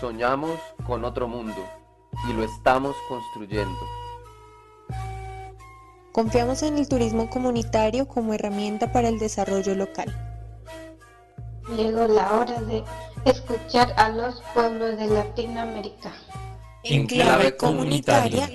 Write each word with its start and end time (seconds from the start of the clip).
Soñamos 0.00 0.58
con 0.86 1.04
otro 1.04 1.26
mundo 1.26 1.56
y 2.28 2.32
lo 2.32 2.44
estamos 2.44 2.94
construyendo. 3.08 3.78
Confiamos 6.12 6.62
en 6.62 6.78
el 6.78 6.88
turismo 6.88 7.28
comunitario 7.28 8.06
como 8.06 8.32
herramienta 8.32 8.92
para 8.92 9.08
el 9.08 9.18
desarrollo 9.18 9.74
local. 9.74 10.14
Llegó 11.76 12.06
la 12.06 12.32
hora 12.32 12.60
de 12.62 12.84
escuchar 13.24 13.92
a 13.96 14.08
los 14.10 14.40
pueblos 14.54 14.96
de 14.98 15.06
Latinoamérica. 15.06 16.12
En 16.84 17.06
clave 17.06 17.56
comunitaria, 17.56 18.48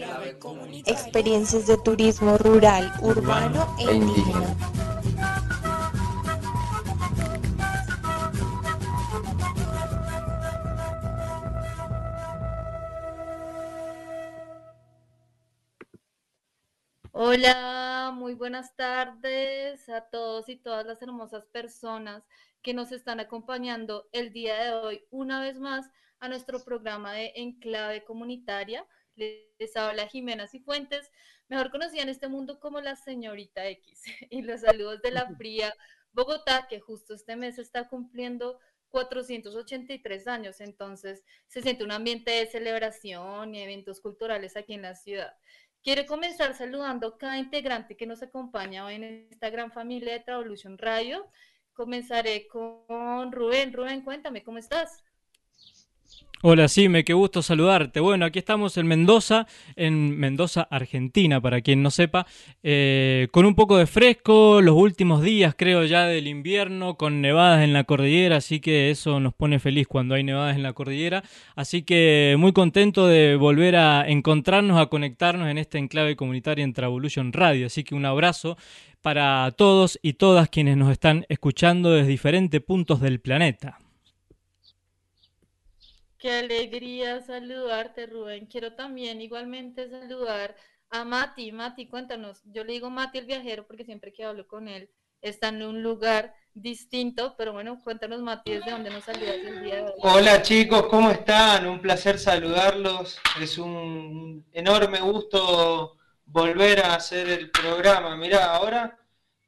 experiencias 0.85 1.67
de 1.67 1.77
turismo 1.77 2.37
rural, 2.37 2.91
urbano 3.01 3.67
e 3.79 3.93
indígena. 3.93 4.55
Hola, 17.33 18.11
muy 18.13 18.35
buenas 18.35 18.75
tardes 18.75 19.89
a 19.89 20.07
todos 20.11 20.49
y 20.49 20.55
todas 20.55 20.85
las 20.85 21.01
hermosas 21.01 21.47
personas 21.47 22.23
que 22.61 22.75
nos 22.75 22.91
están 22.91 23.19
acompañando 23.19 24.07
el 24.11 24.31
día 24.31 24.63
de 24.63 24.73
hoy 24.73 25.01
una 25.09 25.41
vez 25.41 25.59
más 25.59 25.89
a 26.19 26.29
nuestro 26.29 26.63
programa 26.63 27.11
de 27.13 27.33
Enclave 27.35 28.03
Comunitaria. 28.03 28.85
Les 29.15 29.75
habla 29.75 30.07
Jimena 30.07 30.45
Cifuentes, 30.47 31.09
mejor 31.49 31.71
conocida 31.71 32.03
en 32.03 32.09
este 32.09 32.27
mundo 32.27 32.59
como 32.59 32.81
la 32.81 32.95
señorita 32.95 33.67
X. 33.67 34.03
Y 34.29 34.43
los 34.43 34.61
saludos 34.61 35.01
de 35.01 35.09
la 35.09 35.25
fría 35.35 35.73
Bogotá, 36.11 36.67
que 36.69 36.81
justo 36.81 37.15
este 37.15 37.35
mes 37.35 37.57
está 37.57 37.89
cumpliendo 37.89 38.59
483 38.89 40.27
años, 40.27 40.61
entonces 40.61 41.23
se 41.47 41.63
siente 41.63 41.83
un 41.83 41.91
ambiente 41.91 42.29
de 42.29 42.45
celebración 42.45 43.55
y 43.55 43.63
eventos 43.63 43.99
culturales 43.99 44.55
aquí 44.55 44.75
en 44.75 44.83
la 44.83 44.93
ciudad. 44.93 45.33
Quiero 45.83 46.05
comenzar 46.05 46.53
saludando 46.53 47.07
a 47.07 47.17
cada 47.17 47.37
integrante 47.37 47.97
que 47.97 48.05
nos 48.05 48.23
acompaña 48.23 48.85
hoy 48.85 48.95
en 48.95 49.03
esta 49.29 49.49
gran 49.49 49.69
familia 49.69 50.13
de 50.13 50.21
Travolution 50.21 50.77
Radio. 50.77 51.29
Comenzaré 51.73 52.47
con 52.47 53.33
Rubén. 53.33 53.73
Rubén, 53.73 54.01
cuéntame, 54.01 54.43
¿cómo 54.43 54.59
estás? 54.59 55.03
Hola, 56.45 56.67
sí, 56.67 56.89
me 56.89 57.05
qué 57.05 57.13
gusto 57.13 57.41
saludarte. 57.41 58.01
Bueno, 58.01 58.25
aquí 58.25 58.37
estamos 58.37 58.75
en 58.75 58.85
Mendoza, 58.85 59.47
en 59.77 60.19
Mendoza, 60.19 60.67
Argentina, 60.69 61.39
para 61.39 61.61
quien 61.61 61.81
no 61.81 61.89
sepa, 61.89 62.27
eh, 62.63 63.29
con 63.31 63.45
un 63.45 63.55
poco 63.55 63.77
de 63.77 63.87
fresco, 63.87 64.59
los 64.59 64.75
últimos 64.75 65.21
días 65.21 65.55
creo 65.57 65.85
ya 65.85 66.05
del 66.05 66.27
invierno, 66.27 66.97
con 66.97 67.21
nevadas 67.21 67.63
en 67.63 67.71
la 67.71 67.85
cordillera, 67.85 68.35
así 68.35 68.59
que 68.59 68.91
eso 68.91 69.21
nos 69.21 69.33
pone 69.33 69.57
feliz 69.57 69.87
cuando 69.87 70.15
hay 70.15 70.25
nevadas 70.25 70.57
en 70.57 70.63
la 70.63 70.73
cordillera. 70.73 71.23
Así 71.55 71.83
que 71.83 72.35
muy 72.37 72.51
contento 72.51 73.07
de 73.07 73.37
volver 73.37 73.77
a 73.77 74.05
encontrarnos, 74.05 74.81
a 74.81 74.87
conectarnos 74.87 75.47
en 75.47 75.57
esta 75.57 75.77
enclave 75.77 76.17
comunitaria 76.17 76.65
en 76.65 76.73
Travolution 76.73 77.31
Radio. 77.31 77.67
Así 77.67 77.85
que 77.85 77.95
un 77.95 78.03
abrazo 78.05 78.57
para 79.01 79.49
todos 79.51 79.97
y 80.01 80.15
todas 80.15 80.49
quienes 80.49 80.75
nos 80.75 80.91
están 80.91 81.25
escuchando 81.29 81.93
desde 81.93 82.09
diferentes 82.09 82.59
puntos 82.59 82.99
del 82.99 83.21
planeta. 83.21 83.79
Qué 86.23 86.31
alegría 86.31 87.19
saludarte, 87.19 88.05
Rubén. 88.05 88.45
Quiero 88.45 88.75
también 88.75 89.19
igualmente 89.19 89.89
saludar 89.89 90.55
a 90.89 91.03
Mati. 91.03 91.51
Mati, 91.51 91.85
cuéntanos. 91.85 92.39
Yo 92.45 92.63
le 92.63 92.71
digo 92.71 92.89
Mati 92.89 93.17
el 93.17 93.25
viajero 93.25 93.67
porque 93.67 93.83
siempre 93.83 94.13
que 94.13 94.23
hablo 94.23 94.47
con 94.47 94.69
él 94.69 94.89
está 95.21 95.49
en 95.49 95.61
un 95.61 95.83
lugar 95.83 96.33
distinto, 96.53 97.35
pero 97.37 97.51
bueno, 97.51 97.77
cuéntanos 97.83 98.21
Mati 98.21 98.53
desde 98.53 98.71
dónde 98.71 98.89
nos 98.89 99.03
saludas 99.03 99.35
el 99.35 99.63
día 99.63 99.75
de 99.75 99.81
hoy. 99.83 99.91
Hola 100.01 100.41
chicos, 100.41 100.83
¿cómo 100.83 101.11
están? 101.11 101.67
Un 101.67 101.81
placer 101.81 102.17
saludarlos. 102.17 103.19
Es 103.41 103.57
un 103.57 104.45
enorme 104.53 105.01
gusto 105.01 105.97
volver 106.27 106.85
a 106.85 106.95
hacer 106.95 107.27
el 107.27 107.51
programa. 107.51 108.15
Mirá, 108.15 108.55
ahora 108.55 108.97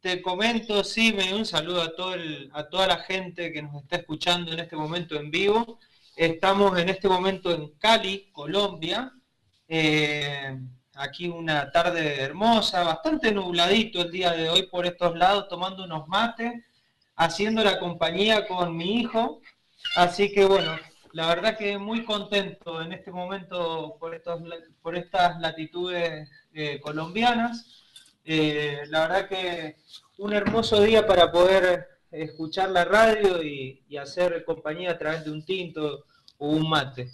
te 0.02 0.22
comento, 0.22 0.84
sí, 0.84 1.14
me 1.14 1.34
un 1.34 1.46
saludo 1.46 1.82
a, 1.84 1.96
todo 1.96 2.16
a 2.52 2.68
toda 2.68 2.86
la 2.86 2.98
gente 2.98 3.54
que 3.54 3.62
nos 3.62 3.82
está 3.82 3.96
escuchando 3.96 4.52
en 4.52 4.60
este 4.60 4.76
momento 4.76 5.16
en 5.16 5.32
vivo. 5.32 5.80
Estamos 6.16 6.80
en 6.80 6.88
este 6.88 7.10
momento 7.10 7.52
en 7.52 7.72
Cali, 7.78 8.30
Colombia. 8.32 9.12
Eh, 9.68 10.58
aquí 10.94 11.28
una 11.28 11.70
tarde 11.72 12.22
hermosa, 12.22 12.84
bastante 12.84 13.34
nubladito 13.34 14.02
el 14.02 14.12
día 14.12 14.32
de 14.32 14.50
hoy 14.50 14.64
por 14.68 14.86
estos 14.86 15.18
lados, 15.18 15.50
tomando 15.50 15.84
unos 15.84 16.08
mates, 16.08 16.54
haciendo 17.18 17.66
la 17.66 17.80
compañía 17.80 18.48
con 18.48 18.78
mi 18.78 19.02
hijo. 19.02 19.42
Así 19.98 20.32
que 20.32 20.46
bueno, 20.46 20.78
la 21.12 21.28
verdad 21.28 21.58
que 21.58 21.78
muy 21.78 22.06
contento 22.06 22.82
en 22.82 22.94
este 22.94 23.12
momento 23.12 23.98
por, 24.00 24.16
estas 24.96 25.40
latitudes 25.42 26.30
eh, 26.54 26.80
colombianas. 26.80 27.84
Eh, 28.24 28.84
la 28.88 29.02
verdad 29.02 29.28
que 29.28 29.76
un 30.18 30.32
hermoso 30.32 30.82
día 30.82 31.06
para 31.06 31.30
poder 31.30 31.95
escuchar 32.24 32.72
la 32.72 32.86
radio 32.86 33.44
y, 33.44 33.84
hacer 33.98 34.44
compañía 34.46 34.92
a 34.92 34.98
través 34.98 35.24
de 35.26 35.32
un 35.32 35.46
tinto 35.46 36.06
o 36.38 36.50
un 36.50 36.70
mate. 36.70 37.12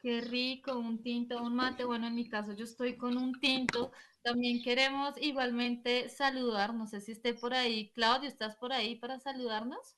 Qué 0.00 0.20
rico, 0.20 0.76
un 0.76 1.02
tinto, 1.02 1.42
un 1.42 1.54
mate. 1.54 1.84
Bueno, 1.84 2.08
en 2.08 2.14
mi 2.14 2.28
caso 2.28 2.52
yo 2.52 2.64
estoy 2.64 2.96
con 2.96 3.16
un 3.16 3.38
tinto. 3.40 3.92
También 4.22 4.62
queremos 4.62 5.14
igualmente 5.20 6.08
saludar, 6.08 6.74
no 6.74 6.86
sé 6.86 7.00
si 7.00 7.12
esté 7.12 7.34
por 7.34 7.54
ahí. 7.54 7.90
Claudio, 7.90 8.28
¿estás 8.28 8.56
por 8.56 8.72
ahí 8.72 8.96
para 8.96 9.18
saludarnos? 9.18 9.96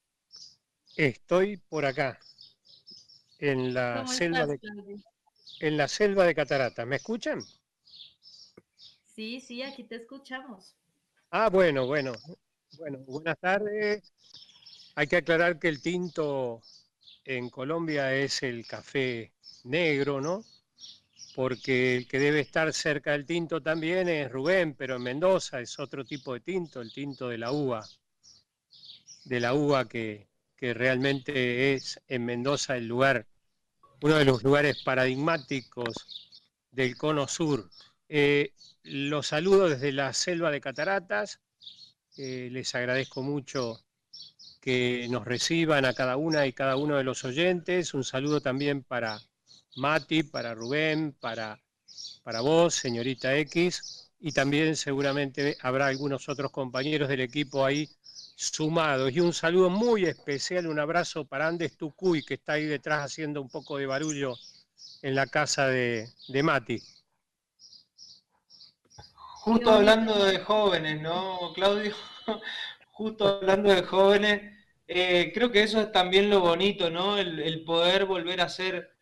Estoy 0.97 1.57
por 1.57 1.85
acá, 1.85 2.19
en 3.39 3.75
la 3.75 4.07
selva 4.07 4.47
de 4.47 4.61
en 5.61 5.77
la 5.77 5.89
selva 5.89 6.25
de 6.25 6.35
Catarata. 6.35 6.85
¿Me 6.85 6.97
escuchan? 6.97 7.41
Sí, 9.15 9.41
sí, 9.41 9.63
aquí 9.63 9.85
te 9.85 9.97
escuchamos. 9.97 10.77
Ah, 11.31 11.49
bueno, 11.51 11.87
bueno. 11.87 12.13
Bueno, 12.79 12.99
buenas 13.07 13.39
tardes. 13.39 14.13
Hay 14.97 15.07
que 15.07 15.17
aclarar 15.19 15.59
que 15.59 15.69
el 15.69 15.83
tinto 15.83 16.63
en 17.25 17.51
Colombia 17.51 18.15
es 18.15 18.43
el 18.43 18.67
café 18.67 19.33
negro, 19.65 20.21
¿no? 20.21 20.45
Porque 21.37 21.97
el 21.97 22.09
que 22.09 22.19
debe 22.21 22.41
estar 22.41 22.73
cerca 22.75 23.13
del 23.13 23.27
tinto 23.27 23.63
también 23.63 24.09
es 24.09 24.31
Rubén, 24.33 24.75
pero 24.75 24.97
en 24.97 25.03
Mendoza 25.05 25.61
es 25.61 25.79
otro 25.79 26.05
tipo 26.05 26.35
de 26.35 26.41
tinto, 26.41 26.81
el 26.81 26.93
tinto 26.93 27.29
de 27.29 27.39
la 27.39 27.53
uva, 27.53 27.85
de 29.25 29.41
la 29.41 29.55
uva 29.55 29.89
que, 29.89 30.29
que 30.57 30.75
realmente 30.75 31.75
es 31.75 32.01
en 32.09 32.25
Mendoza 32.25 32.77
el 32.77 32.87
lugar, 32.87 33.27
uno 34.03 34.17
de 34.17 34.25
los 34.25 34.43
lugares 34.45 34.83
paradigmáticos 34.85 36.31
del 36.71 36.97
cono 36.97 37.29
sur. 37.29 37.71
Eh, 38.09 38.53
los 38.85 39.29
saludo 39.29 39.69
desde 39.69 39.93
la 39.93 40.13
selva 40.13 40.51
de 40.51 40.61
Cataratas. 40.61 41.41
Eh, 42.17 42.49
les 42.53 42.75
agradezco 42.75 43.23
mucho 43.23 43.81
que 44.61 45.07
nos 45.11 45.25
reciban 45.25 45.85
a 45.85 45.95
cada 45.95 46.17
una 46.17 46.47
y 46.47 46.53
cada 46.53 46.77
uno 46.77 46.97
de 46.97 47.05
los 47.05 47.25
oyentes. 47.25 47.95
Un 47.95 48.05
saludo 48.05 48.41
también 48.41 48.83
para 48.83 49.21
Mati, 49.77 50.23
para 50.23 50.55
Rubén, 50.55 51.17
para, 51.19 51.61
para 52.23 52.41
vos, 52.41 52.75
señorita 52.75 53.37
X, 53.37 54.11
y 54.21 54.33
también 54.33 54.77
seguramente 54.77 55.57
habrá 55.61 55.87
algunos 55.87 56.29
otros 56.29 56.51
compañeros 56.51 57.09
del 57.09 57.21
equipo 57.21 57.65
ahí 57.65 57.89
sumados. 58.37 59.13
Y 59.13 59.21
un 59.21 59.33
saludo 59.33 59.71
muy 59.71 60.05
especial, 60.05 60.67
un 60.67 60.79
abrazo 60.79 61.25
para 61.25 61.49
Andes 61.49 61.77
Tucuy, 61.77 62.23
que 62.23 62.35
está 62.35 62.55
ahí 62.55 62.67
detrás 62.67 63.05
haciendo 63.05 63.41
un 63.41 63.49
poco 63.49 63.79
de 63.79 63.87
barullo 63.87 64.37
en 65.03 65.15
la 65.15 65.27
casa 65.27 65.69
de, 65.69 66.09
de 66.29 66.43
Mati. 66.43 66.83
Justo 69.45 69.73
hablando 69.73 70.25
de 70.25 70.39
jóvenes, 70.39 71.03
¿no, 71.03 71.53
Claudio? 71.53 71.95
Justo 72.93 73.29
hablando 73.29 73.75
de 73.75 73.83
jóvenes, 73.83 74.57
eh, 74.89 75.33
creo 75.35 75.53
que 75.53 75.63
eso 75.63 75.83
es 75.83 75.93
también 75.93 76.31
lo 76.31 76.41
bonito, 76.41 76.89
¿no? 76.89 77.19
El, 77.19 77.63
poder 77.63 78.07
volver 78.07 78.41
a 78.41 78.49
ser 78.49 78.97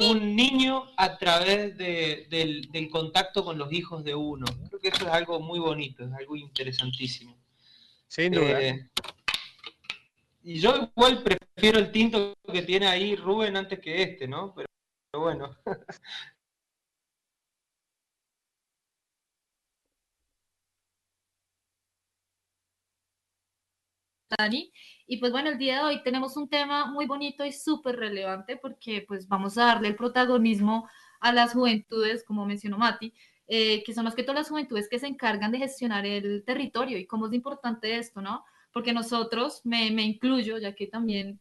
un 0.00 0.36
niño 0.36 0.84
a 0.98 1.16
través 1.16 1.78
del, 1.78 2.90
contacto 2.92 3.42
con 3.42 3.56
los 3.56 3.72
hijos 3.72 4.04
de 4.04 4.14
uno. 4.14 4.44
Creo 4.68 4.80
que 4.80 4.88
eso 4.88 5.06
es 5.06 5.12
algo 5.14 5.40
muy 5.40 5.60
bonito, 5.60 6.04
es 6.04 6.12
algo 6.12 6.36
interesantísimo. 6.36 7.34
Sin 8.06 8.32
duda. 8.32 8.60
Eh, 8.60 8.90
y 10.42 10.60
yo 10.60 10.90
igual 10.94 11.22
prefiero 11.22 11.78
el 11.78 11.90
tinto 11.90 12.34
que 12.52 12.60
tiene 12.60 12.86
ahí 12.86 13.16
Rubén 13.16 13.56
antes 13.56 13.80
que 13.80 14.02
este, 14.02 14.28
¿no? 14.28 14.54
pero 14.54 14.68
bueno. 15.14 15.56
Dani. 24.38 24.72
Y 25.06 25.18
pues 25.18 25.32
bueno, 25.32 25.50
el 25.50 25.58
día 25.58 25.78
de 25.78 25.84
hoy 25.84 26.02
tenemos 26.02 26.36
un 26.36 26.48
tema 26.48 26.86
muy 26.86 27.06
bonito 27.06 27.44
y 27.44 27.52
súper 27.52 27.96
relevante 27.96 28.56
porque 28.56 29.04
pues 29.06 29.28
vamos 29.28 29.56
a 29.58 29.66
darle 29.66 29.88
el 29.88 29.96
protagonismo 29.96 30.88
a 31.20 31.32
las 31.32 31.52
juventudes, 31.52 32.24
como 32.24 32.46
mencionó 32.46 32.78
Mati, 32.78 33.12
eh, 33.46 33.82
que 33.84 33.94
son 33.94 34.04
más 34.04 34.14
que 34.14 34.22
todas 34.22 34.40
las 34.40 34.48
juventudes 34.48 34.88
que 34.88 34.98
se 34.98 35.06
encargan 35.06 35.52
de 35.52 35.58
gestionar 35.58 36.04
el 36.06 36.44
territorio 36.44 36.98
y 36.98 37.06
cómo 37.06 37.26
es 37.26 37.32
importante 37.32 37.96
esto, 37.96 38.20
¿no? 38.20 38.44
Porque 38.72 38.92
nosotros, 38.92 39.60
me, 39.64 39.90
me 39.90 40.02
incluyo, 40.02 40.58
ya 40.58 40.74
que 40.74 40.86
también 40.86 41.40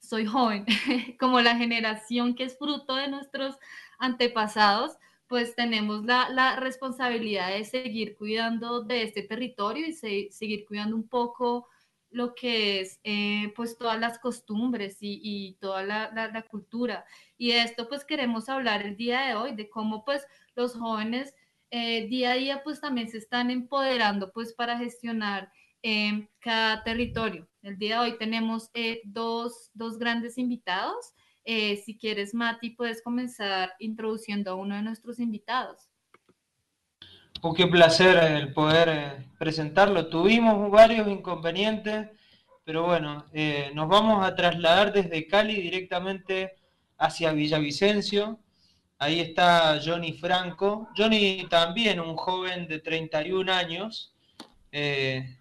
soy 0.00 0.26
joven, 0.26 0.66
como 1.20 1.40
la 1.40 1.56
generación 1.56 2.34
que 2.34 2.44
es 2.44 2.58
fruto 2.58 2.96
de 2.96 3.08
nuestros 3.08 3.56
antepasados, 3.98 4.96
pues 5.28 5.54
tenemos 5.54 6.04
la, 6.04 6.56
responsabilidad 6.60 7.50
de 7.50 7.64
seguir 7.64 8.16
cuidando 8.16 8.82
de 8.82 9.02
este 9.02 9.22
territorio 9.22 9.86
y 9.86 9.92
seguir 9.92 10.66
cuidando 10.66 10.96
un 10.96 11.08
poco 11.08 11.68
lo 12.14 12.34
que 12.34 12.80
es 12.80 13.00
eh, 13.04 13.52
pues 13.56 13.76
todas 13.76 13.98
las 13.98 14.18
costumbres 14.18 14.98
y, 15.00 15.56
toda 15.60 15.82
la, 15.82 16.46
cultura. 16.50 17.04
Y 17.36 17.52
de 17.52 17.62
esto 17.62 17.88
pues 17.88 18.04
queremos 18.04 18.48
hablar 18.48 18.82
el 18.86 18.96
día 18.96 19.20
de 19.22 19.34
hoy, 19.34 19.54
de 19.54 19.68
cómo 19.68 20.04
pues 20.04 20.26
los 20.54 20.74
jóvenes 20.74 21.34
eh, 21.70 22.06
día 22.06 22.32
a 22.32 22.34
día 22.34 22.62
pues 22.62 22.80
también 22.80 23.08
se 23.08 23.18
están 23.18 23.50
empoderando 23.50 24.32
pues 24.32 24.52
para 24.54 24.78
gestionar 24.78 25.50
eh, 25.82 26.28
cada 26.38 26.84
territorio. 26.84 27.48
El 27.62 27.78
día 27.78 28.00
de 28.00 28.10
hoy 28.10 28.18
tenemos 28.18 28.70
dos, 29.04 29.70
dos 29.74 29.98
grandes 29.98 30.38
invitados. 30.38 31.14
Eh, 31.44 31.76
si 31.84 31.98
quieres, 31.98 32.32
Mati, 32.32 32.70
puedes 32.70 33.02
comenzar 33.02 33.74
introduciendo 33.78 34.52
a 34.52 34.54
uno 34.54 34.76
de 34.76 34.82
nuestros 34.82 35.18
invitados. 35.18 35.90
Oh, 37.40 37.52
qué 37.52 37.66
placer 37.66 38.16
el 38.16 38.52
poder 38.52 38.88
eh, 38.88 39.26
presentarlo. 39.38 40.08
Tuvimos 40.08 40.70
varios 40.70 41.08
inconvenientes, 41.08 42.08
pero 42.64 42.84
bueno, 42.84 43.26
eh, 43.32 43.70
nos 43.74 43.88
vamos 43.88 44.26
a 44.26 44.34
trasladar 44.34 44.92
desde 44.92 45.26
Cali 45.26 45.60
directamente 45.60 46.54
hacia 46.98 47.32
Villavicencio. 47.32 48.38
Ahí 48.98 49.20
está 49.20 49.80
Johnny 49.84 50.12
Franco. 50.12 50.88
Johnny 50.96 51.46
también, 51.50 52.00
un 52.00 52.16
joven 52.16 52.66
de 52.66 52.78
31 52.78 53.52
años. 53.52 54.12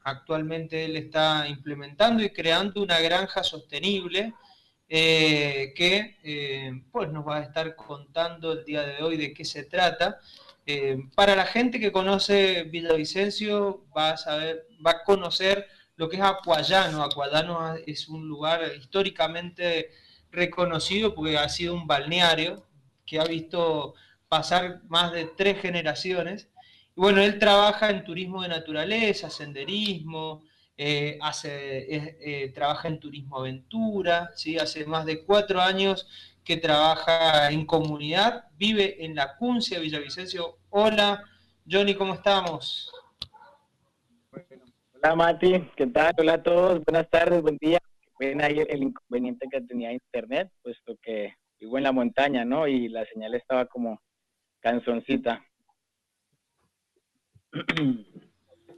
actualmente 0.03 0.85
él 0.85 0.95
está 0.95 1.47
implementando 1.47 2.21
y 2.21 2.29
creando 2.29 2.83
una 2.83 2.99
granja 2.99 3.43
sostenible 3.43 4.33
eh, 4.95 5.73
que 5.75 6.17
eh, 6.23 6.83
pues 6.91 7.09
nos 7.09 7.27
va 7.27 7.37
a 7.37 7.41
estar 7.41 7.75
contando 7.75 8.51
el 8.51 8.63
día 8.63 8.83
de 8.83 9.01
hoy 9.01 9.17
de 9.17 9.33
qué 9.33 9.43
se 9.43 9.63
trata. 9.63 10.19
Eh, 10.65 10.97
para 11.15 11.35
la 11.35 11.45
gente 11.45 11.79
que 11.79 11.91
conoce 11.91 12.63
Villavicencio 12.63 13.85
va 13.95 14.11
a 14.11 14.17
saber, 14.17 14.67
va 14.85 14.91
a 14.91 15.03
conocer 15.03 15.67
lo 15.95 16.09
que 16.09 16.17
es 16.17 16.21
Acuayano. 16.21 17.03
Acuayano 17.03 17.75
es 17.85 18.07
un 18.07 18.27
lugar 18.27 18.61
históricamente 18.77 19.91
reconocido 20.31 21.13
porque 21.13 21.37
ha 21.37 21.49
sido 21.49 21.75
un 21.75 21.85
balneario 21.85 22.65
que 23.05 23.19
ha 23.19 23.25
visto 23.25 23.93
pasar 24.29 24.81
más 24.87 25.11
de 25.11 25.25
tres 25.25 25.61
generaciones. 25.61 26.49
Bueno, 26.95 27.21
él 27.21 27.39
trabaja 27.39 27.89
en 27.89 28.03
turismo 28.03 28.41
de 28.41 28.49
naturaleza, 28.49 29.29
senderismo, 29.29 30.43
eh, 30.77 31.19
hace, 31.21 31.85
eh, 32.19 32.49
trabaja 32.53 32.87
en 32.87 32.99
turismo 32.99 33.37
aventura, 33.37 34.31
¿sí? 34.35 34.57
hace 34.57 34.85
más 34.85 35.05
de 35.05 35.23
cuatro 35.23 35.61
años 35.61 36.07
que 36.43 36.57
trabaja 36.57 37.51
en 37.51 37.65
comunidad, 37.65 38.45
vive 38.57 39.03
en 39.03 39.15
la 39.15 39.35
Cuncia, 39.37 39.79
Villavicencio. 39.79 40.57
Hola, 40.69 41.23
Johnny, 41.69 41.95
¿cómo 41.95 42.13
estamos? 42.15 42.91
hola 44.93 45.15
Mati, 45.15 45.69
¿qué 45.75 45.87
tal? 45.87 46.13
Hola 46.17 46.33
a 46.33 46.43
todos, 46.43 46.81
buenas 46.85 47.09
tardes, 47.09 47.41
buen 47.41 47.57
día. 47.57 47.79
Ven 48.19 48.41
ahí 48.41 48.59
el 48.59 48.83
inconveniente 48.83 49.47
que 49.49 49.61
tenía 49.61 49.91
internet, 49.91 50.49
puesto 50.61 50.95
que 51.01 51.35
vivo 51.59 51.77
en 51.77 51.83
la 51.83 51.91
montaña, 51.91 52.45
¿no? 52.45 52.67
Y 52.67 52.89
la 52.89 53.05
señal 53.05 53.35
estaba 53.35 53.65
como 53.65 54.01
canzoncita. 54.59 55.45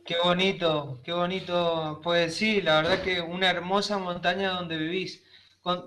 Qué 0.06 0.16
bonito, 0.24 1.02
qué 1.04 1.14
bonito. 1.14 2.00
Pues 2.04 2.36
sí, 2.36 2.62
la 2.62 2.82
verdad 2.82 3.04
que 3.04 3.22
una 3.22 3.50
hermosa 3.50 3.98
montaña 3.98 4.52
donde 4.52 4.78
vivís. 4.78 5.25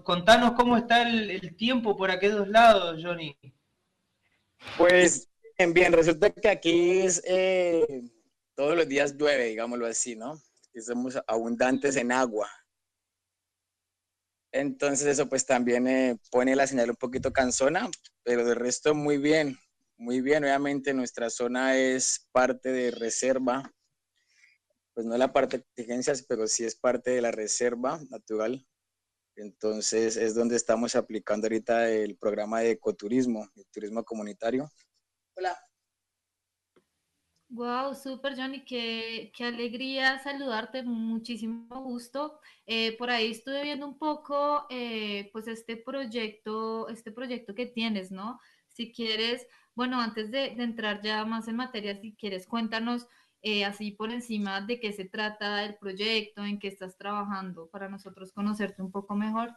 Contanos 0.02 0.52
cómo 0.56 0.76
está 0.76 1.08
el, 1.08 1.54
tiempo 1.56 1.96
por 1.96 2.10
aquellos 2.10 2.48
lados, 2.48 3.00
Johnny. 3.00 3.38
Pues 4.76 5.28
bien, 5.56 5.72
bien, 5.72 5.92
resulta 5.92 6.30
que 6.30 6.48
aquí 6.48 7.02
eh, 7.24 8.02
todos 8.56 8.76
los 8.76 8.88
días 8.88 9.16
llueve, 9.16 9.44
digámoslo 9.44 9.86
así, 9.86 10.16
¿no? 10.16 10.36
Que 10.72 10.80
somos 10.82 11.16
abundantes 11.28 11.94
en 11.94 12.10
agua. 12.10 12.50
Entonces 14.50 15.06
eso 15.06 15.28
pues 15.28 15.46
también 15.46 15.86
eh, 15.86 16.18
pone 16.32 16.56
la 16.56 16.66
señal 16.66 16.90
un 16.90 16.96
poquito 16.96 17.32
cansona, 17.32 17.88
pero 18.24 18.44
de 18.44 18.56
resto 18.56 18.96
muy 18.96 19.18
bien, 19.18 19.56
muy 19.96 20.20
bien. 20.20 20.42
Obviamente 20.42 20.92
nuestra 20.92 21.30
zona 21.30 21.76
es 21.76 22.28
parte 22.32 22.72
de 22.72 22.90
reserva 22.90 23.72
pues 24.98 25.06
no 25.06 25.16
la 25.16 25.32
parte 25.32 25.58
de 25.58 25.64
exigencias, 25.76 26.24
pero 26.28 26.48
sí 26.48 26.64
es 26.64 26.74
parte 26.74 27.12
de 27.12 27.22
la 27.22 27.30
reserva 27.30 28.00
natural. 28.10 28.66
Entonces 29.38 30.16
es 30.16 30.34
donde 30.34 30.56
estamos 30.56 30.96
aplicando 30.96 31.46
ahorita 31.46 31.88
el 31.90 32.16
programa 32.16 32.60
de 32.60 32.72
ecoturismo, 32.72 33.48
el 33.54 33.66
turismo 33.66 34.04
comunitario. 34.04 34.68
Hola. 35.36 35.56
Wow, 37.50 37.94
súper 37.94 38.36
Johnny, 38.36 38.64
qué, 38.64 39.32
qué, 39.34 39.44
alegría 39.44 40.18
saludarte, 40.18 40.82
muchísimo 40.82 41.82
gusto. 41.82 42.40
Eh, 42.66 42.96
por 42.98 43.10
ahí 43.10 43.30
estuve 43.30 43.62
viendo 43.62 43.86
un 43.86 43.96
poco, 43.96 44.66
eh, 44.68 45.30
pues 45.32 45.46
este 45.46 45.76
proyecto, 45.76 46.88
este 46.88 47.10
proyecto 47.10 47.54
que 47.54 47.66
tienes, 47.66 48.10
¿no? 48.10 48.40
Si 48.66 48.92
quieres, 48.92 49.46
bueno, 49.74 50.00
antes 50.00 50.30
de, 50.30 50.56
de 50.56 50.62
entrar 50.62 51.00
ya 51.00 51.24
más 51.24 51.48
en 51.48 51.56
materia, 51.56 51.98
si 51.98 52.14
quieres, 52.16 52.46
cuéntanos 52.46 53.06
eh, 53.42 53.64
así 53.64 53.92
por 53.92 54.10
encima 54.10 54.60
de 54.60 54.80
qué 54.80 54.92
se 54.92 55.04
trata 55.04 55.64
el 55.64 55.76
proyecto, 55.76 56.44
en 56.44 56.58
qué 56.58 56.68
estás 56.68 56.96
trabajando, 56.96 57.68
para 57.68 57.88
nosotros 57.88 58.32
conocerte 58.32 58.82
un 58.82 58.90
poco 58.90 59.14
mejor. 59.14 59.54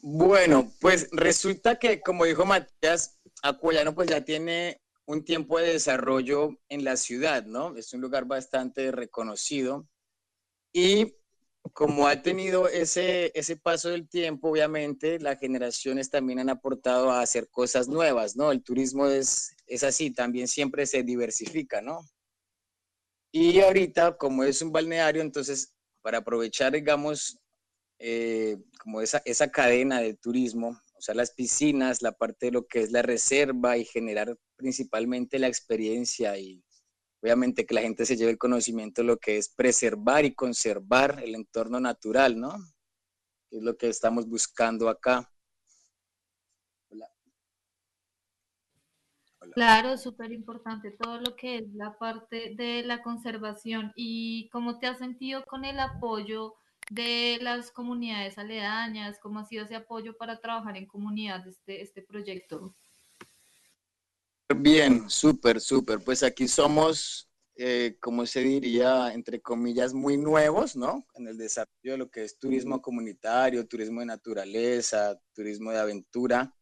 Bueno, 0.00 0.70
pues 0.80 1.08
resulta 1.12 1.78
que, 1.78 2.00
como 2.00 2.24
dijo 2.24 2.44
Matías, 2.44 3.18
Acuayano 3.42 3.94
pues 3.94 4.08
ya 4.08 4.24
tiene 4.24 4.80
un 5.06 5.24
tiempo 5.24 5.58
de 5.58 5.72
desarrollo 5.72 6.50
en 6.68 6.84
la 6.84 6.96
ciudad, 6.96 7.44
¿no? 7.44 7.76
Es 7.76 7.92
un 7.92 8.00
lugar 8.00 8.26
bastante 8.26 8.92
reconocido. 8.92 9.88
Y 10.72 11.14
como 11.72 12.06
ha 12.06 12.22
tenido 12.22 12.68
ese, 12.68 13.32
ese 13.34 13.56
paso 13.56 13.88
del 13.90 14.08
tiempo, 14.08 14.50
obviamente 14.50 15.18
las 15.18 15.38
generaciones 15.38 16.10
también 16.10 16.38
han 16.38 16.50
aportado 16.50 17.10
a 17.10 17.20
hacer 17.20 17.48
cosas 17.48 17.88
nuevas, 17.88 18.36
¿no? 18.36 18.52
El 18.52 18.62
turismo 18.62 19.06
es, 19.06 19.56
es 19.68 19.84
así, 19.84 20.10
también 20.10 20.48
siempre 20.48 20.86
se 20.86 21.02
diversifica, 21.02 21.80
¿no? 21.80 22.00
Y 23.32 23.60
ahorita, 23.60 24.16
como 24.16 24.42
es 24.44 24.62
un 24.62 24.72
balneario, 24.72 25.22
entonces, 25.22 25.74
para 26.02 26.18
aprovechar, 26.18 26.72
digamos, 26.72 27.38
eh, 27.98 28.56
como 28.80 29.00
esa, 29.00 29.20
esa 29.24 29.50
cadena 29.50 30.00
de 30.00 30.14
turismo, 30.14 30.80
o 30.94 31.00
sea, 31.00 31.14
las 31.14 31.32
piscinas, 31.32 32.02
la 32.02 32.12
parte 32.12 32.46
de 32.46 32.52
lo 32.52 32.66
que 32.66 32.80
es 32.80 32.90
la 32.90 33.02
reserva 33.02 33.76
y 33.76 33.84
generar 33.84 34.36
principalmente 34.56 35.38
la 35.38 35.48
experiencia 35.48 36.36
y 36.38 36.62
obviamente 37.22 37.66
que 37.66 37.74
la 37.74 37.82
gente 37.82 38.06
se 38.06 38.16
lleve 38.16 38.32
el 38.32 38.38
conocimiento 38.38 39.02
de 39.02 39.08
lo 39.08 39.18
que 39.18 39.36
es 39.36 39.48
preservar 39.48 40.24
y 40.24 40.34
conservar 40.34 41.20
el 41.22 41.34
entorno 41.34 41.80
natural, 41.80 42.38
¿no? 42.38 42.56
es 43.50 43.62
lo 43.62 43.76
que 43.76 43.88
estamos 43.88 44.28
buscando 44.28 44.88
acá. 44.88 45.30
Claro, 49.58 49.98
súper 49.98 50.30
importante 50.30 50.92
todo 50.92 51.20
lo 51.20 51.34
que 51.34 51.56
es 51.56 51.64
la 51.74 51.98
parte 51.98 52.54
de 52.54 52.84
la 52.84 53.02
conservación 53.02 53.90
y 53.96 54.48
cómo 54.50 54.78
te 54.78 54.86
has 54.86 54.98
sentido 54.98 55.44
con 55.46 55.64
el 55.64 55.80
apoyo 55.80 56.54
de 56.92 57.40
las 57.42 57.72
comunidades 57.72 58.38
aledañas, 58.38 59.18
cómo 59.20 59.40
ha 59.40 59.44
sido 59.44 59.64
ese 59.64 59.74
apoyo 59.74 60.16
para 60.16 60.38
trabajar 60.38 60.76
en 60.76 60.86
comunidad 60.86 61.44
este, 61.48 61.82
este 61.82 62.02
proyecto. 62.02 62.76
Bien, 64.54 65.10
súper, 65.10 65.60
súper. 65.60 65.98
Pues 66.04 66.22
aquí 66.22 66.46
somos, 66.46 67.28
eh, 67.56 67.96
como 67.98 68.26
se 68.26 68.42
diría, 68.42 69.12
entre 69.12 69.42
comillas, 69.42 69.92
muy 69.92 70.16
nuevos, 70.16 70.76
¿no? 70.76 71.04
En 71.14 71.26
el 71.26 71.36
desarrollo 71.36 71.72
de 71.82 71.98
lo 71.98 72.08
que 72.08 72.22
es 72.22 72.38
turismo 72.38 72.80
comunitario, 72.80 73.66
turismo 73.66 73.98
de 73.98 74.06
naturaleza, 74.06 75.20
turismo 75.34 75.72
de 75.72 75.80
aventura. 75.80 76.54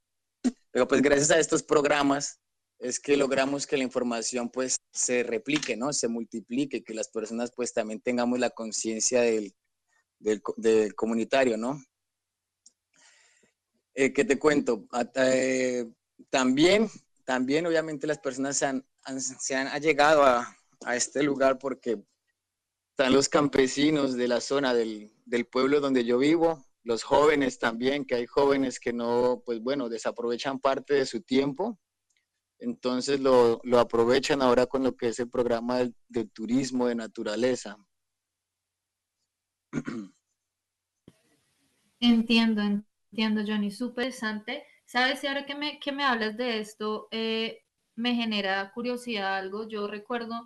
Pero 0.71 0.89
pues 0.89 1.03
gracias 1.03 1.31
a 1.31 1.39
estos 1.39 1.63
programas 1.63 2.41
es 2.79 3.01
que 3.01 3.17
logramos 3.17 3.67
que 3.67 3.77
la 3.77 3.85
información 3.85 4.51
pues 4.51 4.77
se 4.93 5.23
replique, 5.23 5.77
¿no? 5.77 5.93
Se 5.93 6.09
multiplique, 6.09 6.85
que 6.85 6.95
las 6.95 7.09
personas 7.09 7.53
pues 7.55 7.73
también 7.73 8.01
tengamos 8.01 8.39
la 8.39 8.51
conciencia 8.51 9.23
del, 9.23 9.55
del, 10.19 10.95
comunitario, 10.95 11.57
¿no? 11.57 11.83
Eh, 13.95 14.13
¿Qué 14.13 14.25
te 14.25 14.39
cuento? 14.39 14.87
Eh, 15.15 15.87
también 16.29 16.91
también 17.27 17.67
obviamente 17.67 18.07
las 18.07 18.21
personas 18.21 18.57
se 18.57 18.67
han, 18.67 18.85
se 19.21 19.55
han 19.55 19.79
llegado 19.83 20.23
a, 20.23 20.57
a, 20.85 20.97
este 20.97 21.23
lugar 21.23 21.59
porque 21.59 22.01
están 22.91 23.13
los 23.13 23.29
campesinos 23.29 24.15
de 24.15 24.29
la 24.29 24.41
zona 24.41 24.73
del, 24.73 25.13
del, 25.27 25.45
pueblo 25.45 25.81
donde 25.81 26.05
yo 26.05 26.19
vivo, 26.19 26.65
los 26.85 27.03
jóvenes 27.03 27.59
también, 27.59 28.05
que 28.07 28.15
hay 28.15 28.27
jóvenes 28.27 28.79
que 28.79 28.93
no, 28.93 29.43
pues 29.45 29.61
bueno, 29.61 29.89
desaprovechan 29.89 30.61
parte 30.61 30.95
de 30.95 31.05
su 31.05 31.21
tiempo, 31.21 31.81
entonces 32.59 33.21
lo, 33.21 33.61
lo 33.65 33.79
aprovechan 33.79 34.43
ahora 34.43 34.67
con 34.67 34.83
lo 34.83 34.97
que 34.97 35.09
es 35.09 35.19
el 35.21 35.29
programa 35.29 35.81
de, 36.09 36.25
turismo 36.27 36.87
de 36.87 36.95
naturaleza. 36.95 37.77
Entiendo, 41.99 42.61
entiendo, 42.61 43.43
Johnny, 43.47 43.71
súper 43.71 44.07
interesante. 44.07 44.65
¿Sabes? 44.85 45.25
Y 45.25 45.27
ahora 45.27 45.47
que 45.47 45.55
me, 45.55 45.81
que 45.81 45.93
me 45.93 46.05
hablas 46.05 46.37
de 46.37 46.61
esto, 46.61 47.09
eh, 47.11 47.65
me 47.97 48.15
genera 48.15 48.71
curiosidad 48.73 49.39
algo. 49.39 49.67
Yo 49.67 49.89
recuerdo 49.89 50.45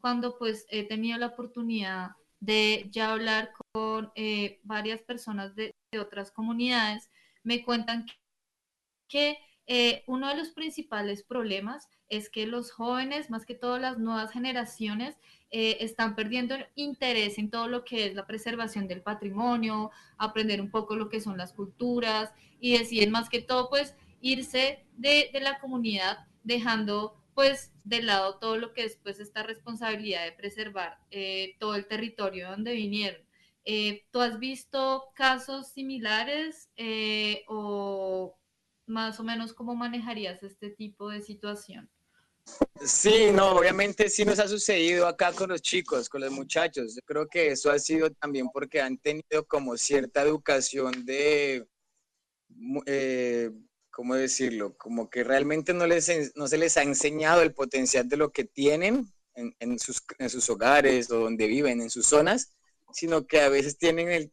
cuando 0.00 0.38
pues 0.38 0.64
he 0.70 0.86
tenido 0.88 1.18
la 1.18 1.26
oportunidad 1.26 2.12
de 2.38 2.88
ya 2.90 3.12
hablar 3.12 3.52
con 3.72 4.10
eh, 4.14 4.60
varias 4.62 5.02
personas 5.02 5.54
de, 5.54 5.74
de 5.92 5.98
otras 5.98 6.32
comunidades, 6.32 7.10
me 7.42 7.62
cuentan 7.62 8.06
que 9.08 9.36
eh, 9.72 10.02
uno 10.08 10.28
de 10.28 10.34
los 10.34 10.48
principales 10.48 11.22
problemas 11.22 11.88
es 12.08 12.28
que 12.28 12.44
los 12.44 12.72
jóvenes, 12.72 13.30
más 13.30 13.46
que 13.46 13.54
todas 13.54 13.80
las 13.80 14.00
nuevas 14.00 14.32
generaciones, 14.32 15.16
eh, 15.52 15.76
están 15.78 16.16
perdiendo 16.16 16.56
interés 16.74 17.38
en 17.38 17.50
todo 17.50 17.68
lo 17.68 17.84
que 17.84 18.06
es 18.06 18.16
la 18.16 18.26
preservación 18.26 18.88
del 18.88 19.00
patrimonio, 19.00 19.92
aprender 20.18 20.60
un 20.60 20.72
poco 20.72 20.96
lo 20.96 21.08
que 21.08 21.20
son 21.20 21.38
las 21.38 21.52
culturas 21.52 22.32
y 22.58 22.76
deciden 22.76 23.12
más 23.12 23.28
que 23.28 23.42
todo 23.42 23.70
pues 23.70 23.94
irse 24.20 24.84
de, 24.96 25.30
de 25.32 25.40
la 25.40 25.60
comunidad 25.60 26.26
dejando 26.42 27.14
pues 27.36 27.72
de 27.84 28.02
lado 28.02 28.38
todo 28.40 28.56
lo 28.56 28.72
que 28.72 28.82
es 28.82 28.96
pues 28.96 29.20
esta 29.20 29.44
responsabilidad 29.44 30.24
de 30.24 30.32
preservar 30.32 30.98
eh, 31.12 31.54
todo 31.60 31.76
el 31.76 31.86
territorio 31.86 32.50
donde 32.50 32.72
vinieron. 32.72 33.22
Eh, 33.64 34.02
¿Tú 34.10 34.20
has 34.20 34.40
visto 34.40 35.12
casos 35.14 35.68
similares 35.68 36.70
eh, 36.76 37.44
o 37.46 38.36
más 38.90 39.18
o 39.20 39.24
menos 39.24 39.54
cómo 39.54 39.74
manejarías 39.74 40.42
este 40.42 40.70
tipo 40.70 41.08
de 41.08 41.22
situación? 41.22 41.90
Sí, 42.84 43.30
no, 43.32 43.52
obviamente 43.52 44.08
sí 44.08 44.24
nos 44.24 44.38
ha 44.38 44.48
sucedido 44.48 45.06
acá 45.06 45.32
con 45.32 45.50
los 45.50 45.62
chicos, 45.62 46.08
con 46.08 46.22
los 46.22 46.32
muchachos. 46.32 46.94
Yo 46.94 47.02
creo 47.04 47.28
que 47.28 47.48
eso 47.52 47.70
ha 47.70 47.78
sido 47.78 48.10
también 48.10 48.48
porque 48.52 48.80
han 48.80 48.98
tenido 48.98 49.46
como 49.46 49.76
cierta 49.76 50.22
educación 50.22 51.04
de, 51.04 51.66
eh, 52.86 53.50
¿cómo 53.90 54.14
decirlo? 54.14 54.76
Como 54.76 55.10
que 55.10 55.24
realmente 55.24 55.74
no, 55.74 55.86
les, 55.86 56.34
no 56.34 56.48
se 56.48 56.58
les 56.58 56.76
ha 56.76 56.82
enseñado 56.82 57.42
el 57.42 57.52
potencial 57.52 58.08
de 58.08 58.16
lo 58.16 58.32
que 58.32 58.44
tienen 58.44 59.06
en, 59.34 59.54
en, 59.60 59.78
sus, 59.78 60.02
en 60.18 60.30
sus 60.30 60.48
hogares 60.48 61.10
o 61.10 61.20
donde 61.20 61.46
viven, 61.46 61.80
en 61.80 61.90
sus 61.90 62.06
zonas, 62.06 62.54
sino 62.92 63.26
que 63.26 63.40
a 63.40 63.48
veces 63.48 63.76
tienen 63.78 64.08
el, 64.10 64.32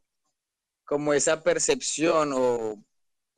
como 0.84 1.12
esa 1.12 1.42
percepción 1.42 2.32
o 2.34 2.82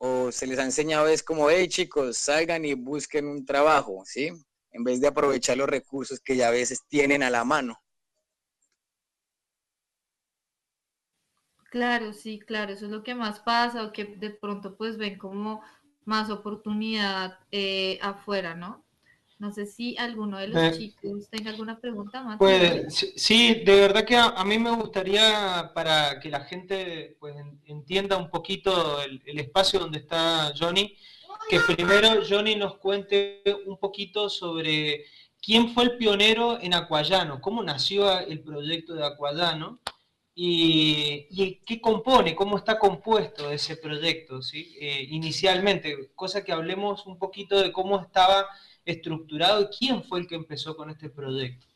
o 0.03 0.31
se 0.31 0.47
les 0.47 0.57
ha 0.57 0.63
enseñado 0.63 1.07
es 1.07 1.21
como, 1.21 1.49
hey 1.51 1.67
chicos, 1.67 2.17
salgan 2.17 2.65
y 2.65 2.73
busquen 2.73 3.27
un 3.27 3.45
trabajo, 3.45 4.01
¿sí? 4.05 4.31
En 4.71 4.83
vez 4.83 4.99
de 4.99 5.07
aprovechar 5.07 5.57
los 5.57 5.69
recursos 5.69 6.19
que 6.19 6.35
ya 6.35 6.47
a 6.47 6.51
veces 6.51 6.81
tienen 6.87 7.21
a 7.21 7.29
la 7.29 7.43
mano. 7.45 7.79
Claro, 11.71 12.13
sí, 12.13 12.39
claro, 12.39 12.73
eso 12.73 12.85
es 12.85 12.91
lo 12.91 13.03
que 13.03 13.15
más 13.15 13.39
pasa 13.39 13.83
o 13.85 13.91
que 13.93 14.05
de 14.05 14.29
pronto 14.31 14.75
pues 14.77 14.97
ven 14.97 15.17
como 15.17 15.61
más 16.05 16.29
oportunidad 16.29 17.39
eh, 17.51 17.97
afuera, 18.01 18.55
¿no? 18.55 18.83
No 19.41 19.51
sé 19.51 19.65
si 19.65 19.97
alguno 19.97 20.37
de 20.37 20.49
los 20.49 20.61
Eh, 20.61 20.71
chicos 20.77 21.27
tenga 21.31 21.49
alguna 21.49 21.79
pregunta, 21.79 22.21
Matías. 22.21 22.37
Pues 22.37 23.13
sí, 23.15 23.55
de 23.65 23.75
verdad 23.81 24.05
que 24.05 24.15
a, 24.15 24.25
a 24.27 24.45
mí 24.45 24.59
me 24.59 24.69
gustaría 24.69 25.71
para 25.73 26.19
que 26.19 26.29
la 26.29 26.41
gente 26.41 27.17
pues, 27.19 27.35
en- 27.35 27.59
entienda 27.65 28.17
un 28.17 28.29
poquito 28.29 29.01
el, 29.01 29.19
el 29.25 29.39
espacio 29.39 29.79
donde 29.79 29.97
está 29.97 30.53
Johnny, 30.57 30.95
que 31.49 31.59
primero 31.61 32.21
Johnny 32.29 32.55
nos 32.55 32.77
cuente 32.77 33.41
un 33.65 33.77
poquito 33.79 34.29
sobre 34.29 35.05
quién 35.41 35.69
fue 35.73 35.85
el 35.85 35.97
pionero 35.97 36.59
en 36.61 36.75
Aquayano, 36.75 37.41
cómo 37.41 37.63
nació 37.63 38.19
el 38.19 38.41
proyecto 38.43 38.93
de 38.93 39.03
Aquayano 39.07 39.79
y, 40.35 41.27
y 41.31 41.55
qué 41.65 41.81
compone, 41.81 42.35
cómo 42.35 42.57
está 42.57 42.79
compuesto 42.79 43.51
ese 43.51 43.75
proyecto, 43.77 44.41
¿sí? 44.41 44.75
Eh, 44.79 45.07
inicialmente, 45.09 46.11
cosa 46.15 46.43
que 46.43 46.53
hablemos 46.53 47.05
un 47.05 47.17
poquito 47.19 47.59
de 47.61 47.71
cómo 47.71 47.99
estaba 47.99 48.47
estructurado 48.85 49.69
quién 49.69 50.03
fue 50.03 50.19
el 50.19 50.27
que 50.27 50.35
empezó 50.35 50.75
con 50.75 50.89
este 50.89 51.09
proyecto. 51.09 51.67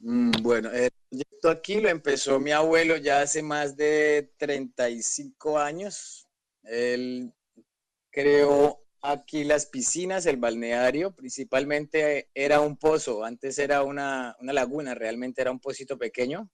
Mm, 0.00 0.30
bueno, 0.42 0.70
el 0.72 0.90
proyecto 1.08 1.50
aquí 1.50 1.80
lo 1.80 1.88
empezó 1.88 2.40
mi 2.40 2.50
abuelo 2.50 2.96
ya 2.96 3.20
hace 3.22 3.42
más 3.42 3.76
de 3.76 4.32
35 4.36 5.58
años. 5.58 6.28
Él 6.64 7.32
creó 8.10 8.80
aquí 9.02 9.44
las 9.44 9.66
piscinas, 9.66 10.26
el 10.26 10.36
balneario, 10.36 11.14
principalmente 11.14 12.30
era 12.34 12.60
un 12.60 12.76
pozo, 12.76 13.24
antes 13.24 13.58
era 13.58 13.82
una, 13.82 14.36
una 14.40 14.52
laguna, 14.52 14.94
realmente 14.94 15.42
era 15.42 15.50
un 15.50 15.60
pocito 15.60 15.98
pequeño. 15.98 16.48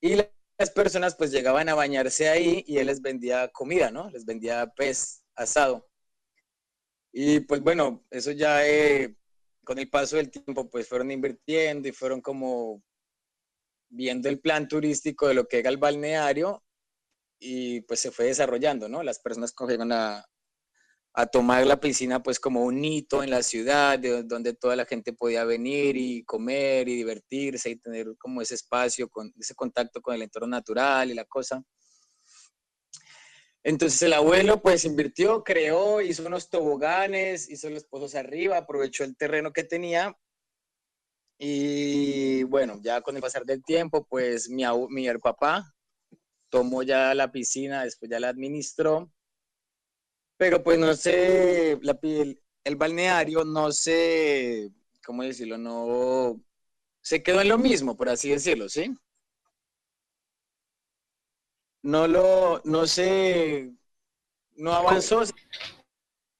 Y 0.00 0.16
la- 0.16 0.30
las 0.58 0.70
personas 0.70 1.16
pues 1.16 1.32
llegaban 1.32 1.68
a 1.68 1.74
bañarse 1.74 2.28
ahí 2.28 2.64
y 2.68 2.78
él 2.78 2.86
les 2.86 3.02
vendía 3.02 3.48
comida, 3.48 3.90
¿no? 3.90 4.08
Les 4.10 4.24
vendía 4.24 4.66
pez 4.76 5.24
asado. 5.34 5.88
Y 7.16 7.38
pues 7.40 7.60
bueno, 7.60 8.04
eso 8.10 8.32
ya 8.32 8.66
eh, 8.66 9.14
con 9.62 9.78
el 9.78 9.88
paso 9.88 10.16
del 10.16 10.32
tiempo 10.32 10.68
pues 10.68 10.88
fueron 10.88 11.12
invirtiendo 11.12 11.86
y 11.86 11.92
fueron 11.92 12.20
como 12.20 12.82
viendo 13.88 14.28
el 14.28 14.40
plan 14.40 14.66
turístico 14.66 15.28
de 15.28 15.34
lo 15.34 15.46
que 15.46 15.60
era 15.60 15.70
el 15.70 15.76
balneario 15.76 16.64
y 17.38 17.82
pues 17.82 18.00
se 18.00 18.10
fue 18.10 18.26
desarrollando, 18.26 18.88
¿no? 18.88 19.04
Las 19.04 19.20
personas 19.20 19.52
cogieron 19.52 19.92
a, 19.92 20.26
a 21.12 21.26
tomar 21.26 21.64
la 21.64 21.78
piscina 21.78 22.20
pues 22.20 22.40
como 22.40 22.64
un 22.64 22.84
hito 22.84 23.22
en 23.22 23.30
la 23.30 23.44
ciudad, 23.44 23.96
de 23.96 24.24
donde 24.24 24.54
toda 24.54 24.74
la 24.74 24.84
gente 24.84 25.12
podía 25.12 25.44
venir 25.44 25.96
y 25.96 26.24
comer 26.24 26.88
y 26.88 26.96
divertirse 26.96 27.70
y 27.70 27.76
tener 27.76 28.16
como 28.18 28.42
ese 28.42 28.56
espacio, 28.56 29.08
con 29.08 29.32
ese 29.38 29.54
contacto 29.54 30.02
con 30.02 30.16
el 30.16 30.22
entorno 30.22 30.48
natural 30.48 31.12
y 31.12 31.14
la 31.14 31.24
cosa. 31.26 31.62
Entonces 33.64 34.02
el 34.02 34.12
abuelo 34.12 34.60
pues 34.60 34.84
invirtió, 34.84 35.42
creó, 35.42 36.02
hizo 36.02 36.26
unos 36.26 36.50
toboganes, 36.50 37.48
hizo 37.48 37.70
los 37.70 37.84
pozos 37.84 38.14
arriba, 38.14 38.58
aprovechó 38.58 39.04
el 39.04 39.16
terreno 39.16 39.54
que 39.54 39.64
tenía 39.64 40.14
y 41.38 42.42
bueno, 42.44 42.78
ya 42.82 43.00
con 43.00 43.16
el 43.16 43.22
pasar 43.22 43.44
del 43.46 43.64
tiempo 43.64 44.06
pues 44.06 44.50
mi, 44.50 44.64
mi 44.90 45.08
papá 45.18 45.74
tomó 46.50 46.82
ya 46.82 47.14
la 47.14 47.32
piscina, 47.32 47.84
después 47.84 48.10
ya 48.10 48.20
la 48.20 48.28
administró, 48.28 49.10
pero 50.36 50.62
pues 50.62 50.78
no 50.78 50.94
sé, 50.94 51.78
la, 51.82 51.98
el, 52.02 52.42
el 52.64 52.76
balneario 52.76 53.44
no 53.44 53.72
sé, 53.72 54.70
¿cómo 55.04 55.22
decirlo? 55.22 55.56
No, 55.56 56.38
se 57.00 57.22
quedó 57.22 57.40
en 57.40 57.48
lo 57.48 57.58
mismo, 57.58 57.96
por 57.96 58.10
así 58.10 58.28
decirlo, 58.28 58.68
¿sí? 58.68 58.94
No 61.84 62.06
lo, 62.08 62.62
no 62.64 62.86
sé, 62.86 63.70
no 64.56 64.72
avanzó, 64.72 65.22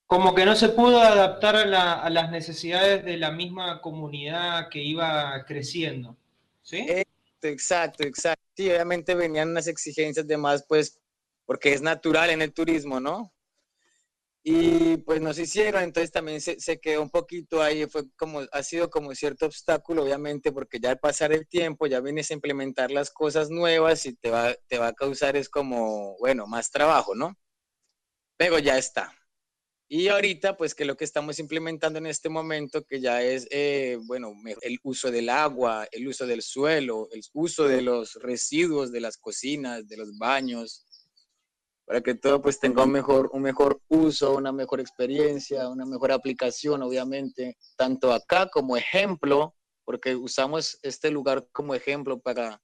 Como 0.07 0.35
que 0.35 0.47
no 0.47 0.55
se 0.57 0.71
pudo 0.71 1.01
adaptar 1.01 1.55
a, 1.57 1.67
la- 1.67 1.93
a 2.01 2.09
las 2.09 2.31
necesidades 2.31 3.05
de 3.05 3.19
la 3.19 3.31
misma 3.31 3.83
comunidad 3.83 4.71
que 4.71 4.83
iba 4.83 5.45
creciendo. 5.45 6.17
¿Sí? 6.63 6.87
Exacto, 7.43 8.05
exacto. 8.05 8.43
Sí, 8.57 8.71
obviamente 8.71 9.15
venían 9.15 9.51
unas 9.51 9.67
exigencias 9.67 10.27
de 10.27 10.39
más, 10.39 10.65
pues, 10.67 10.99
porque 11.45 11.75
es 11.75 11.83
natural 11.83 12.31
en 12.31 12.41
el 12.41 12.55
turismo, 12.55 12.99
¿no? 12.99 13.34
Y 14.47 14.99
pues 14.99 15.23
no 15.23 15.33
se 15.33 15.43
hicieron, 15.45 15.83
entonces 15.83 16.13
también 16.13 16.39
se, 16.39 16.61
se 16.61 16.79
quedó 16.79 17.01
un 17.01 17.09
poquito 17.09 17.63
ahí, 17.63 17.87
fue 17.87 18.03
como, 18.15 18.43
ha 18.53 18.63
sido 18.63 18.91
como 18.91 19.15
cierto 19.15 19.47
obstáculo, 19.47 20.03
obviamente, 20.03 20.53
porque 20.53 20.79
ya 20.79 20.91
al 20.91 20.99
pasar 20.99 21.33
el 21.33 21.49
tiempo 21.49 21.87
ya 21.87 22.01
vienes 22.01 22.31
a 22.31 22.35
implementar 22.35 22.91
las 22.91 23.11
cosas 23.11 23.49
nuevas 23.49 24.05
y 24.05 24.15
te 24.15 24.29
va, 24.31 24.55
te 24.69 24.79
va 24.79 24.89
a 24.89 24.93
causar 24.93 25.35
es 25.37 25.49
como, 25.49 26.19
bueno, 26.19 26.47
más 26.47 26.71
trabajo, 26.71 27.15
¿no? 27.15 27.35
Pero 28.37 28.59
ya 28.59 28.77
está. 28.77 29.15
Y 29.89 30.09
ahorita, 30.09 30.57
pues 30.57 30.75
que 30.75 30.85
lo 30.85 30.97
que 30.97 31.05
estamos 31.05 31.39
implementando 31.39 31.99
en 31.99 32.07
este 32.07 32.29
momento, 32.29 32.85
que 32.85 33.01
ya 33.01 33.23
es, 33.23 33.47
eh, 33.51 33.99
bueno, 34.07 34.35
el 34.63 34.79
uso 34.83 35.11
del 35.11 35.31
agua, 35.31 35.87
el 35.93 36.07
uso 36.09 36.27
del 36.27 36.43
suelo, 36.43 37.09
el 37.13 37.23
uso 37.33 37.69
de 37.69 37.81
los 37.81 38.15
residuos 38.17 38.93
de 38.93 39.01
las 39.01 39.17
cocinas, 39.17 39.87
de 39.89 39.97
los 39.97 40.19
baños, 40.19 40.85
para 41.87 42.01
que 42.01 42.15
todo 42.15 42.41
pues 42.41 42.59
tenga 42.59 42.85
un 42.85 42.93
mejor, 42.93 43.31
un 43.33 43.43
mejor 43.43 43.81
uso, 43.89 44.35
una 44.37 44.53
mejor 44.53 44.81
experiencia, 44.81 45.69
una 45.69 45.85
mejor 45.85 46.13
aplicación, 46.13 46.83
obviamente, 46.83 47.57
tanto 47.77 48.13
acá 48.13 48.49
como 48.49 48.77
ejemplo, 48.77 49.55
porque 49.85 50.17
usamos 50.17 50.79
este 50.83 51.11
lugar 51.11 51.47
como 51.53 51.75
ejemplo 51.75 52.19
para, 52.19 52.61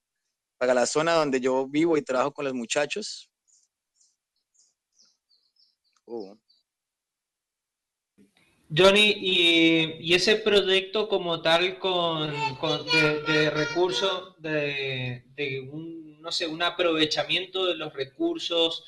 para 0.59 0.73
la 0.73 0.87
zona 0.87 1.15
donde 1.15 1.41
yo 1.41 1.67
vivo 1.69 1.97
y 1.97 2.03
trabajo 2.03 2.33
con 2.33 2.47
los 2.47 2.55
muchachos. 2.55 3.31
Uh. 6.07 6.35
Johnny, 8.75 9.17
y, 9.19 10.15
ese 10.15 10.37
proyecto 10.37 11.09
como 11.09 11.43
tal 11.43 11.79
con, 11.79 12.33
con- 12.57 12.87
de, 12.87 13.21
de 13.23 13.51
recursos, 13.51 14.35
de, 14.39 15.25
de 15.35 15.69
un, 15.73 16.23
no 16.23 16.31
sé, 16.31 16.47
un 16.47 16.63
aprovechamiento 16.63 17.67
de 17.67 17.75
los 17.75 17.93
recursos 17.93 18.85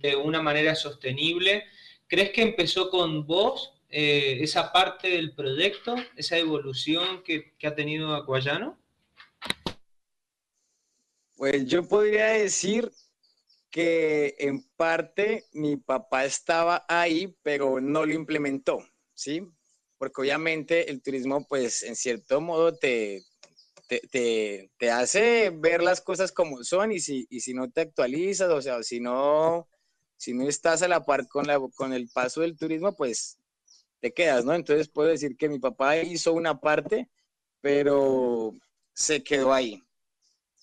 de 0.00 0.16
una 0.16 0.42
manera 0.42 0.74
sostenible, 0.74 1.64
¿crees 2.06 2.30
que 2.30 2.42
empezó 2.42 2.90
con 2.90 3.26
vos 3.26 3.72
eh, 3.88 4.38
esa 4.40 4.72
parte 4.72 5.08
del 5.08 5.34
proyecto, 5.34 5.96
esa 6.16 6.38
evolución 6.38 7.22
que, 7.22 7.54
que 7.58 7.66
ha 7.66 7.74
tenido 7.74 8.14
Aquayano? 8.14 8.78
Pues 11.36 11.66
yo 11.66 11.86
podría 11.88 12.28
decir 12.28 12.90
que 13.70 14.34
en 14.38 14.62
parte 14.76 15.46
mi 15.52 15.76
papá 15.76 16.24
estaba 16.24 16.84
ahí, 16.88 17.34
pero 17.42 17.80
no 17.80 18.04
lo 18.04 18.12
implementó, 18.12 18.84
¿sí? 19.14 19.46
Porque 19.96 20.20
obviamente 20.20 20.90
el 20.90 21.02
turismo, 21.02 21.46
pues 21.46 21.82
en 21.82 21.94
cierto 21.94 22.40
modo 22.40 22.76
te, 22.76 23.22
te, 24.10 24.70
te, 24.76 24.90
hace 24.90 25.50
ver 25.50 25.82
las 25.82 26.00
cosas 26.00 26.32
como 26.32 26.62
son 26.64 26.92
y 26.92 27.00
si, 27.00 27.26
y 27.30 27.40
si 27.40 27.54
no 27.54 27.70
te 27.70 27.82
actualizas, 27.82 28.50
o 28.50 28.60
sea, 28.60 28.82
si 28.82 29.00
no, 29.00 29.68
si 30.20 30.34
no 30.34 30.46
estás 30.46 30.82
a 30.82 30.88
la 30.88 31.02
par 31.02 31.26
con, 31.28 31.46
la, 31.46 31.58
con 31.74 31.94
el 31.94 32.10
paso 32.10 32.42
del 32.42 32.58
turismo, 32.58 32.94
pues 32.94 33.38
te 34.00 34.12
quedas, 34.12 34.44
¿no? 34.44 34.54
Entonces 34.54 34.88
puedo 34.88 35.08
decir 35.08 35.34
que 35.38 35.48
mi 35.48 35.58
papá 35.58 35.96
hizo 35.96 36.34
una 36.34 36.60
parte, 36.60 37.08
pero 37.62 38.52
se 38.92 39.22
quedó 39.22 39.54
ahí. 39.54 39.82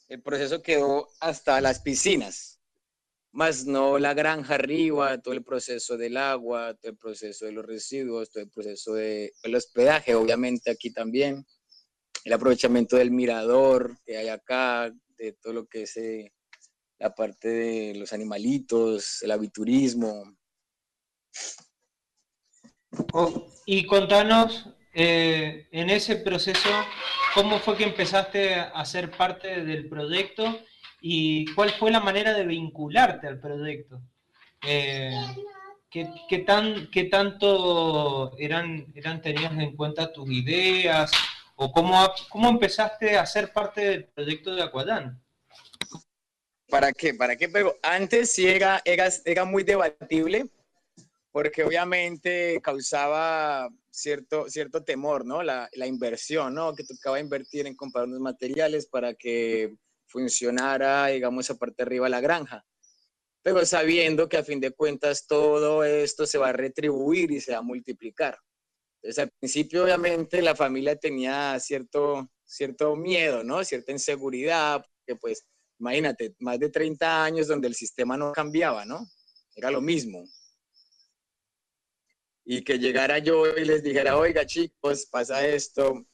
El 0.09 0.21
proceso 0.21 0.61
quedó 0.61 1.09
hasta 1.19 1.59
las 1.59 1.79
piscinas 1.79 2.57
más 3.31 3.65
no 3.65 3.99
la 3.99 4.13
granja 4.13 4.55
arriba, 4.55 5.19
todo 5.19 5.33
el 5.33 5.43
proceso 5.43 5.97
del 5.97 6.17
agua, 6.17 6.75
todo 6.75 6.91
el 6.91 6.97
proceso 6.97 7.45
de 7.45 7.51
los 7.51 7.65
residuos, 7.65 8.29
todo 8.29 8.43
el 8.43 8.49
proceso 8.49 8.93
del 8.93 9.55
hospedaje, 9.55 10.15
obviamente 10.15 10.71
aquí 10.71 10.91
también, 10.91 11.45
el 12.23 12.33
aprovechamiento 12.33 12.95
del 12.95 13.11
mirador 13.11 13.97
que 14.05 14.17
hay 14.17 14.29
acá, 14.29 14.91
de 15.17 15.33
todo 15.33 15.53
lo 15.53 15.65
que 15.67 15.83
es 15.83 15.97
eh, 15.97 16.33
la 16.99 17.13
parte 17.13 17.47
de 17.47 17.95
los 17.95 18.13
animalitos, 18.13 19.21
el 19.21 19.31
aviturismo. 19.31 20.35
Oh, 23.13 23.47
y 23.65 23.85
contanos, 23.85 24.69
eh, 24.93 25.67
en 25.71 25.89
ese 25.89 26.15
proceso, 26.15 26.69
¿cómo 27.33 27.59
fue 27.59 27.77
que 27.77 27.83
empezaste 27.83 28.55
a 28.55 28.83
ser 28.85 29.11
parte 29.11 29.63
del 29.63 29.87
proyecto 29.87 30.59
y 31.01 31.45
cuál 31.53 31.71
fue 31.71 31.91
la 31.91 31.99
manera 31.99 32.33
de 32.33 32.45
vincularte 32.45 33.27
al 33.27 33.39
proyecto. 33.39 34.01
Eh, 34.65 35.15
¿qué, 35.89 36.39
tan, 36.45 36.89
¿Qué 36.91 37.05
tanto 37.05 38.35
eran, 38.37 38.87
eran 38.95 39.21
tenías 39.21 39.53
en 39.53 39.75
cuenta 39.75 40.11
tus 40.11 40.29
ideas 40.29 41.11
o 41.55 41.71
cómo, 41.71 42.11
cómo 42.29 42.49
empezaste 42.49 43.17
a 43.17 43.25
ser 43.25 43.53
parte 43.53 43.81
del 43.81 44.05
proyecto 44.05 44.55
de 44.55 44.63
Aquadán? 44.63 45.21
¿Para 46.69 46.91
qué? 46.91 47.13
¿Para 47.13 47.35
qué? 47.35 47.47
Pero 47.49 47.77
antes 47.81 48.31
sí 48.31 48.47
era, 48.47 48.81
era, 48.83 49.09
era 49.25 49.45
muy 49.45 49.63
debatible 49.63 50.49
porque 51.37 51.63
obviamente 51.63 52.59
causaba 52.63 53.69
cierto, 53.91 54.49
cierto 54.49 54.83
temor, 54.83 55.23
¿no? 55.23 55.43
La, 55.43 55.69
inversión, 55.85 56.55
¿no? 56.55 56.73
Que 56.73 56.83
tocaba 56.83 57.19
invertir 57.19 57.67
en 57.67 57.75
comprar 57.75 58.05
unos 58.05 58.19
materiales 58.19 58.87
para 58.87 59.13
que 59.13 59.75
funcionara, 60.07 61.07
digamos, 61.07 61.45
esa 61.45 61.59
parte 61.59 61.75
de 61.77 61.83
arriba 61.83 62.09
la 62.09 62.21
granja. 62.21 62.65
Pero 63.43 63.63
sabiendo 63.65 64.27
que 64.27 64.37
a 64.37 64.43
fin 64.43 64.59
de 64.59 64.71
cuentas 64.71 65.27
todo 65.27 65.83
esto 65.83 66.25
se 66.25 66.39
va 66.39 66.49
a 66.49 66.53
retribuir 66.53 67.29
y 67.31 67.39
se 67.39 67.51
va 67.51 67.59
a 67.59 67.61
multiplicar. 67.61 68.39
Entonces, 69.03 69.23
al 69.23 69.31
principio, 69.39 69.83
obviamente, 69.83 70.41
la 70.41 70.55
familia 70.55 70.95
tenía 70.95 71.59
cierto, 71.59 72.27
cierto 72.45 72.95
miedo, 72.95 73.43
¿no? 73.43 73.63
Cierta 73.63 73.91
inseguridad, 73.91 74.83
que 75.05 75.15
pues, 75.15 75.45
imagínate, 75.79 76.35
más 76.39 76.59
de 76.59 76.69
30 76.69 77.23
años 77.23 77.47
donde 77.47 77.67
el 77.67 77.75
sistema 77.75 78.17
no 78.17 78.31
cambiaba, 78.31 78.85
¿no? 78.85 79.07
Era 79.55 79.71
lo 79.71 79.81
mismo. 79.81 80.23
Y 82.45 82.63
que 82.63 82.79
llegara 82.79 83.19
yo 83.19 83.47
y 83.57 83.65
les 83.65 83.83
dijera, 83.83 84.17
oiga, 84.17 84.45
chicos, 84.45 85.05
pasa 85.07 85.45
esto. 85.45 86.07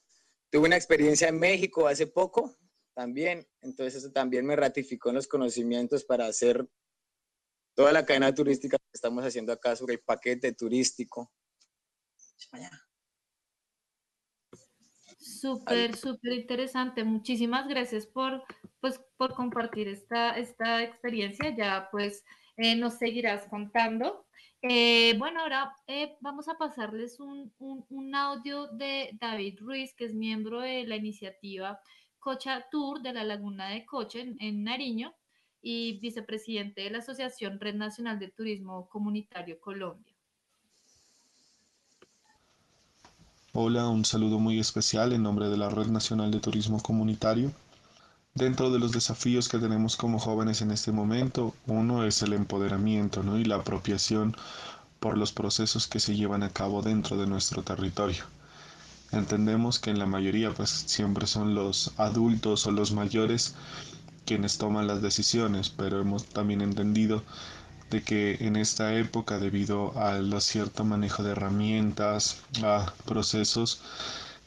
Tuve 0.49 0.67
una 0.67 0.75
experiencia 0.77 1.27
en 1.27 1.39
México 1.39 1.87
hace 1.87 2.07
poco, 2.07 2.57
también. 2.93 3.47
Entonces 3.61 3.95
eso 3.95 4.11
también 4.11 4.45
me 4.45 4.55
ratificó 4.55 5.09
en 5.09 5.15
los 5.15 5.27
conocimientos 5.27 6.03
para 6.05 6.25
hacer 6.25 6.67
toda 7.75 7.91
la 7.91 8.05
cadena 8.05 8.33
turística 8.33 8.77
que 8.77 8.85
estamos 8.93 9.23
haciendo 9.25 9.51
acá 9.51 9.75
sobre 9.75 9.95
el 9.95 10.01
paquete 10.01 10.53
turístico. 10.53 11.31
Súper, 15.23 15.95
súper 15.95 16.33
interesante. 16.33 17.03
Muchísimas 17.03 17.67
gracias 17.67 18.05
por, 18.05 18.43
pues, 18.81 18.99
por 19.17 19.33
compartir 19.33 19.87
esta, 19.87 20.37
esta 20.37 20.83
experiencia. 20.83 21.55
Ya 21.55 21.87
pues 21.91 22.25
eh, 22.57 22.75
nos 22.75 22.95
seguirás 22.95 23.47
contando. 23.47 24.25
Eh, 24.61 25.15
bueno, 25.17 25.41
ahora 25.41 25.75
eh, 25.87 26.15
vamos 26.21 26.47
a 26.47 26.57
pasarles 26.57 27.19
un, 27.19 27.53
un, 27.59 28.15
audio 28.15 28.67
de 28.67 29.11
David 29.19 29.59
Ruiz, 29.59 29.93
que 29.93 30.05
es 30.05 30.13
miembro 30.13 30.61
de 30.61 30.85
la 30.85 30.95
iniciativa 30.95 31.81
Cocha 32.19 32.65
Tour 32.71 33.01
de 33.01 33.11
la 33.11 33.23
Laguna 33.25 33.69
de 33.69 33.85
Coche 33.85 34.33
en, 34.39 34.63
Nariño 34.63 35.13
y 35.61 35.99
vicepresidente 35.99 36.81
de 36.81 36.91
la 36.91 36.99
Asociación 36.99 37.59
Red 37.59 37.75
Nacional 37.75 38.19
de 38.19 38.31
Turismo 38.31 38.87
Comunitario 38.87 39.59
Colombia. 39.59 40.12
Hola, 43.55 43.87
un 43.87 44.03
saludo 44.03 44.39
muy 44.39 44.59
especial 44.59 45.13
en 45.13 45.21
nombre 45.21 45.47
de 45.47 45.57
la 45.57 45.69
Red 45.69 45.85
Nacional 45.85 46.31
de 46.31 46.39
Turismo 46.39 46.81
Comunitario. 46.81 47.51
Dentro 48.33 48.71
de 48.71 48.79
los 48.79 48.91
desafíos 48.91 49.47
que 49.47 49.59
tenemos 49.59 49.95
como 49.95 50.17
jóvenes 50.17 50.63
en 50.63 50.71
este 50.71 50.91
momento, 50.91 51.53
uno 51.67 52.03
es 52.03 52.23
el 52.23 52.33
empoderamiento 52.33 53.21
¿no? 53.21 53.37
y 53.37 53.45
la 53.45 53.57
apropiación 53.57 54.35
por 54.99 55.19
los 55.19 55.33
procesos 55.33 55.87
que 55.87 55.99
se 55.99 56.15
llevan 56.15 56.41
a 56.41 56.49
cabo 56.49 56.81
dentro 56.81 57.15
de 57.15 57.27
nuestro 57.27 57.61
territorio. 57.61 58.23
Entendemos 59.11 59.77
que 59.77 59.91
en 59.91 59.99
la 59.99 60.07
mayoría 60.07 60.51
pues 60.51 60.71
siempre 60.71 61.27
son 61.27 61.53
los 61.53 61.91
adultos 61.97 62.65
o 62.65 62.71
los 62.71 62.91
mayores 62.91 63.53
quienes 64.25 64.57
toman 64.57 64.87
las 64.87 65.03
decisiones, 65.03 65.69
pero 65.69 66.01
hemos 66.01 66.25
también 66.25 66.61
entendido 66.61 67.21
que 68.01 68.37
en 68.39 68.55
esta 68.55 68.95
época 68.95 69.37
debido 69.37 69.97
al 69.99 70.41
cierto 70.41 70.83
manejo 70.83 71.21
de 71.21 71.31
herramientas, 71.31 72.41
a 72.63 72.91
procesos 73.05 73.81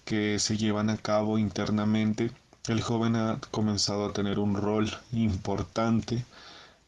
que 0.04 0.38
se 0.38 0.56
llevan 0.56 0.90
a 0.90 0.96
cabo 0.96 1.38
internamente, 1.38 2.32
el 2.68 2.80
joven 2.82 3.14
ha 3.14 3.38
comenzado 3.52 4.06
a 4.06 4.12
tener 4.12 4.38
un 4.38 4.56
rol 4.56 4.90
importante 5.12 6.24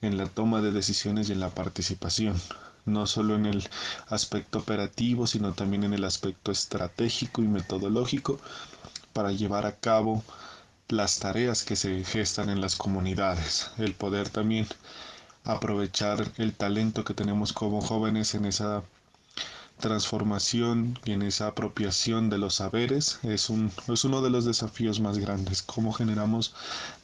en 0.01 0.17
la 0.17 0.27
toma 0.27 0.61
de 0.61 0.73
decisiones 0.73 1.29
y 1.29 1.33
en 1.33 1.41
la 1.41 1.51
participación 1.51 2.41
no 2.89 3.07
solo 3.07 3.37
en 3.37 3.47
el 3.47 3.69
aspecto 4.09 4.59
operativo, 4.59 5.27
sino 5.27 5.53
también 5.53 5.85
en 5.85 5.93
el 5.93 6.05
aspecto 6.05 6.51
estratégico 6.51 7.43
y 7.43 7.49
metodológico 7.49 8.41
para 9.13 9.31
llevar 9.31 9.67
a 9.67 9.77
cabo 9.77 10.25
las 10.89 11.19
tareas 11.19 11.65
que 11.65 11.77
se 11.77 12.03
gestan 12.05 12.49
en 12.49 12.61
las 12.61 12.77
comunidades, 12.77 13.71
el 13.79 13.95
poder 13.95 14.31
también 14.31 14.67
aprovechar 15.45 16.31
el 16.37 16.55
talento 16.55 17.05
que 17.05 17.15
tenemos 17.15 17.53
como 17.53 17.81
jóvenes 17.81 18.35
en 18.35 18.45
esa 18.45 18.83
transformación 19.79 20.99
y 21.05 21.13
en 21.13 21.23
esa 21.23 21.49
apropiación 21.49 22.31
de 22.31 22.39
los 22.39 22.57
saberes 22.57 23.21
es, 23.23 23.49
un, 23.49 23.71
es 23.93 24.05
uno 24.05 24.23
de 24.23 24.31
los 24.31 24.45
desafíos 24.45 25.01
más 25.01 25.19
grandes, 25.19 25.63
cómo 25.63 25.93
generamos 25.93 26.55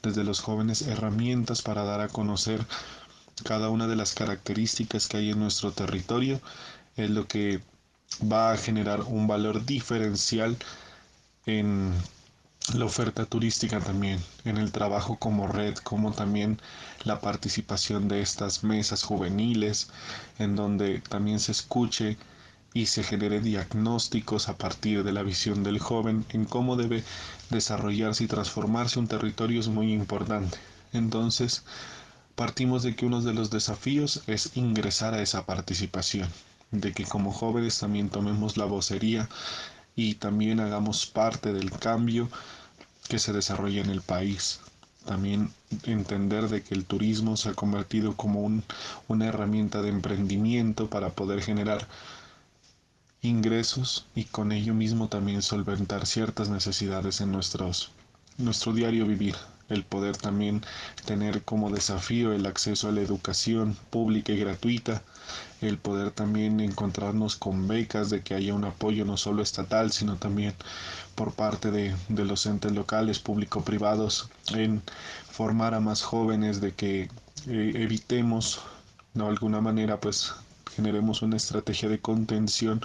desde 0.02 0.24
los 0.24 0.40
jóvenes 0.40 0.82
herramientas 0.82 1.62
para 1.62 1.84
dar 1.84 2.00
a 2.00 2.08
conocer 2.08 2.66
cada 3.44 3.68
una 3.70 3.86
de 3.86 3.96
las 3.96 4.14
características 4.14 5.08
que 5.08 5.18
hay 5.18 5.30
en 5.30 5.38
nuestro 5.40 5.72
territorio 5.72 6.40
es 6.96 7.10
lo 7.10 7.26
que 7.26 7.60
va 8.20 8.52
a 8.52 8.56
generar 8.56 9.02
un 9.02 9.26
valor 9.26 9.64
diferencial 9.64 10.56
en 11.46 11.92
la 12.72 12.86
oferta 12.86 13.26
turística 13.26 13.78
también, 13.78 14.20
en 14.44 14.56
el 14.56 14.72
trabajo 14.72 15.16
como 15.18 15.46
red, 15.46 15.76
como 15.76 16.12
también 16.12 16.60
la 17.04 17.20
participación 17.20 18.08
de 18.08 18.22
estas 18.22 18.64
mesas 18.64 19.02
juveniles, 19.02 19.88
en 20.38 20.56
donde 20.56 21.00
también 21.00 21.40
se 21.40 21.52
escuche 21.52 22.16
y 22.72 22.86
se 22.86 23.04
genere 23.04 23.40
diagnósticos 23.40 24.48
a 24.48 24.56
partir 24.56 25.04
de 25.04 25.12
la 25.12 25.22
visión 25.22 25.62
del 25.62 25.78
joven 25.78 26.24
en 26.30 26.46
cómo 26.46 26.76
debe 26.76 27.04
desarrollarse 27.50 28.24
y 28.24 28.28
transformarse 28.28 28.98
un 28.98 29.08
territorio 29.08 29.60
es 29.60 29.68
muy 29.68 29.92
importante. 29.92 30.58
Entonces, 30.92 31.64
partimos 32.34 32.82
de 32.82 32.96
que 32.96 33.06
uno 33.06 33.20
de 33.20 33.34
los 33.34 33.50
desafíos 33.50 34.22
es 34.26 34.56
ingresar 34.56 35.14
a 35.14 35.22
esa 35.22 35.44
participación, 35.44 36.28
de 36.70 36.92
que 36.92 37.04
como 37.04 37.30
jóvenes 37.30 37.78
también 37.78 38.08
tomemos 38.08 38.56
la 38.56 38.64
vocería 38.64 39.28
y 39.96 40.14
también 40.14 40.60
hagamos 40.60 41.06
parte 41.06 41.52
del 41.52 41.70
cambio 41.70 42.28
que 43.08 43.18
se 43.18 43.32
desarrolla 43.32 43.82
en 43.82 43.90
el 43.90 44.00
país. 44.00 44.60
También 45.04 45.52
entender 45.84 46.48
de 46.48 46.62
que 46.62 46.74
el 46.74 46.86
turismo 46.86 47.36
se 47.36 47.50
ha 47.50 47.54
convertido 47.54 48.16
como 48.16 48.40
un, 48.40 48.64
una 49.08 49.26
herramienta 49.26 49.82
de 49.82 49.90
emprendimiento 49.90 50.88
para 50.88 51.10
poder 51.10 51.42
generar 51.42 51.86
ingresos 53.20 54.06
y 54.14 54.24
con 54.24 54.52
ello 54.52 54.74
mismo 54.74 55.08
también 55.08 55.42
solventar 55.42 56.06
ciertas 56.06 56.48
necesidades 56.48 57.20
en 57.20 57.32
nuestros, 57.32 57.90
nuestro 58.38 58.72
diario 58.72 59.06
vivir 59.06 59.36
el 59.68 59.84
poder 59.84 60.16
también 60.16 60.62
tener 61.04 61.42
como 61.42 61.70
desafío 61.70 62.32
el 62.32 62.46
acceso 62.46 62.88
a 62.88 62.92
la 62.92 63.00
educación 63.00 63.76
pública 63.90 64.32
y 64.32 64.38
gratuita, 64.38 65.02
el 65.66 65.78
poder 65.78 66.10
también 66.10 66.60
encontrarnos 66.60 67.36
con 67.36 67.68
becas, 67.68 68.10
de 68.10 68.22
que 68.22 68.34
haya 68.34 68.54
un 68.54 68.64
apoyo 68.64 69.04
no 69.04 69.16
solo 69.16 69.42
estatal, 69.42 69.92
sino 69.92 70.16
también 70.16 70.54
por 71.14 71.32
parte 71.32 71.70
de, 71.70 71.94
de 72.08 72.24
los 72.24 72.46
entes 72.46 72.72
locales, 72.72 73.18
público-privados, 73.18 74.30
en 74.52 74.82
formar 75.30 75.74
a 75.74 75.80
más 75.80 76.02
jóvenes, 76.02 76.60
de 76.60 76.72
que 76.72 77.02
eh, 77.46 77.72
evitemos, 77.74 78.60
de 79.14 79.26
alguna 79.26 79.60
manera, 79.60 80.00
pues 80.00 80.32
generemos 80.74 81.22
una 81.22 81.36
estrategia 81.36 81.88
de 81.88 82.00
contención 82.00 82.80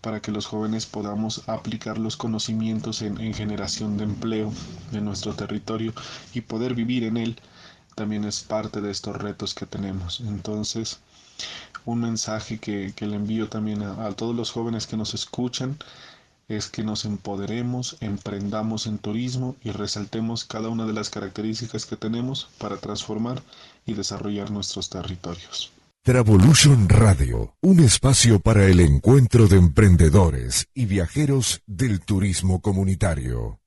para 0.00 0.20
que 0.20 0.30
los 0.30 0.46
jóvenes 0.46 0.86
podamos 0.86 1.48
aplicar 1.48 1.98
los 1.98 2.16
conocimientos 2.16 3.02
en, 3.02 3.20
en, 3.20 3.34
generación 3.34 3.96
de 3.96 4.04
empleo 4.04 4.52
en 4.92 5.04
nuestro 5.04 5.34
territorio 5.34 5.92
y 6.32 6.42
poder 6.42 6.74
vivir 6.74 7.04
en 7.04 7.16
él 7.16 7.40
también 7.96 8.24
es 8.24 8.42
parte 8.42 8.80
de 8.82 8.90
estos 8.90 9.16
retos 9.16 9.54
que 9.54 9.66
tenemos. 9.66 10.20
Entonces, 10.20 11.00
un 11.86 12.00
mensaje 12.00 12.58
que, 12.58 12.92
que 12.94 13.06
le 13.06 13.16
envío 13.16 13.48
también 13.48 13.82
a, 13.82 14.06
a 14.06 14.12
todos 14.12 14.36
los 14.36 14.50
jóvenes 14.50 14.86
que 14.86 14.98
nos 14.98 15.14
escuchan 15.14 15.78
es 16.48 16.68
que 16.68 16.84
nos 16.84 17.04
empoderemos, 17.04 17.96
emprendamos 18.00 18.86
en 18.86 18.98
turismo 18.98 19.56
y 19.62 19.70
resaltemos 19.70 20.44
cada 20.44 20.68
una 20.68 20.86
de 20.86 20.92
las 20.92 21.10
características 21.10 21.86
que 21.86 21.96
tenemos 21.96 22.50
para 22.58 22.76
transformar 22.76 23.42
y 23.84 23.94
desarrollar 23.94 24.50
nuestros 24.50 24.88
territorios. 24.88 25.72
Travolution 26.02 26.88
Radio, 26.88 27.56
un 27.62 27.80
espacio 27.80 28.38
para 28.38 28.64
el 28.66 28.78
encuentro 28.78 29.48
de 29.48 29.56
emprendedores 29.56 30.68
y 30.72 30.86
viajeros 30.86 31.62
del 31.66 32.00
turismo 32.00 32.60
comunitario. 32.60 33.58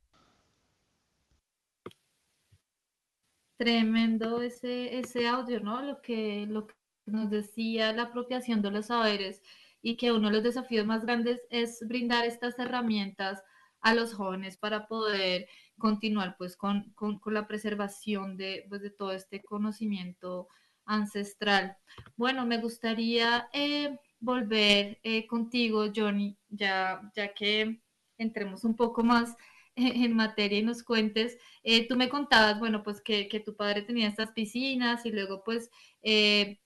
Tremendo 3.57 4.41
ese, 4.41 4.99
ese 4.99 5.27
audio, 5.27 5.59
¿no? 5.59 5.81
Lo 5.81 6.01
que, 6.01 6.45
lo 6.47 6.65
que 6.65 6.78
nos 7.11 7.29
decía 7.29 7.93
la 7.93 8.03
apropiación 8.03 8.61
de 8.61 8.71
los 8.71 8.87
saberes 8.87 9.41
y 9.81 9.95
que 9.97 10.11
uno 10.11 10.27
de 10.27 10.35
los 10.35 10.43
desafíos 10.43 10.85
más 10.85 11.05
grandes 11.05 11.41
es 11.49 11.79
brindar 11.87 12.25
estas 12.25 12.57
herramientas 12.59 13.41
a 13.81 13.93
los 13.93 14.13
jóvenes 14.13 14.57
para 14.57 14.87
poder 14.87 15.47
continuar 15.77 16.35
pues 16.37 16.57
con, 16.57 16.91
con, 16.93 17.19
con 17.19 17.33
la 17.33 17.47
preservación 17.47 18.37
de, 18.37 18.65
pues, 18.69 18.81
de 18.81 18.89
todo 18.89 19.13
este 19.13 19.41
conocimiento 19.41 20.49
ancestral. 20.85 21.77
Bueno, 22.17 22.45
me 22.45 22.57
gustaría 22.57 23.47
eh, 23.53 23.97
volver 24.19 24.99
eh, 25.03 25.27
contigo, 25.27 25.85
Johnny, 25.95 26.37
ya, 26.49 27.01
ya 27.15 27.33
que 27.33 27.79
entremos 28.17 28.63
un 28.63 28.75
poco 28.75 29.03
más 29.03 29.35
en 29.75 30.15
materia 30.15 30.59
y 30.59 30.63
nos 30.63 30.83
cuentes. 30.83 31.37
Eh, 31.63 31.87
tú 31.87 31.95
me 31.95 32.09
contabas, 32.09 32.59
bueno, 32.59 32.83
pues 32.83 33.01
que, 33.01 33.27
que, 33.27 33.39
tu 33.39 33.55
padre 33.55 33.81
tenía 33.81 34.07
estas 34.07 34.31
piscinas 34.31 35.05
y 35.05 35.11
luego 35.11 35.43
pues 35.43 35.69
eh, 36.01 36.59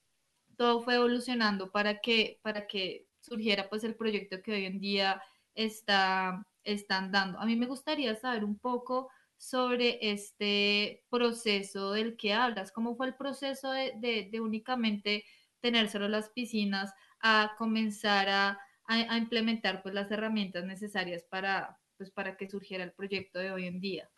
todo 0.57 0.81
fue 0.81 0.95
evolucionando 0.95 1.71
para 1.71 1.99
que, 1.99 2.39
para 2.41 2.67
que 2.67 3.07
surgiera 3.19 3.69
pues 3.69 3.83
el 3.83 3.95
proyecto 3.95 4.41
que 4.41 4.53
hoy 4.53 4.65
en 4.65 4.79
día 4.79 5.21
está, 5.55 6.45
están 6.63 7.11
dando. 7.11 7.39
A 7.39 7.45
mí 7.45 7.55
me 7.55 7.67
gustaría 7.67 8.15
saber 8.15 8.43
un 8.43 8.57
poco 8.57 9.09
sobre 9.37 9.99
este 10.01 11.03
proceso 11.09 11.91
del 11.91 12.15
que 12.15 12.33
hablas. 12.33 12.71
¿Cómo 12.71 12.95
fue 12.95 13.07
el 13.07 13.15
proceso 13.15 13.71
de, 13.71 14.29
de, 14.31 14.39
únicamente 14.39 15.25
tener 15.59 15.89
solo 15.89 16.07
las 16.07 16.29
piscinas 16.29 16.93
a 17.19 17.53
comenzar 17.57 18.29
a, 18.29 18.59
a, 18.85 19.17
implementar 19.17 19.81
pues 19.81 19.93
las 19.95 20.09
herramientas 20.11 20.65
necesarias 20.65 21.23
para, 21.29 21.77
pues, 21.97 22.11
para 22.11 22.37
que 22.37 22.49
surgiera 22.49 22.83
el 22.83 22.93
proyecto 22.93 23.39
de 23.39 23.51
hoy 23.51 23.67
en 23.67 23.79
día? 23.79 24.09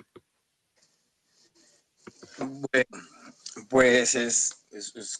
Bueno, 2.38 3.08
pues 3.70 4.16
es, 4.16 4.66
es, 4.72 4.96
es, 4.96 5.20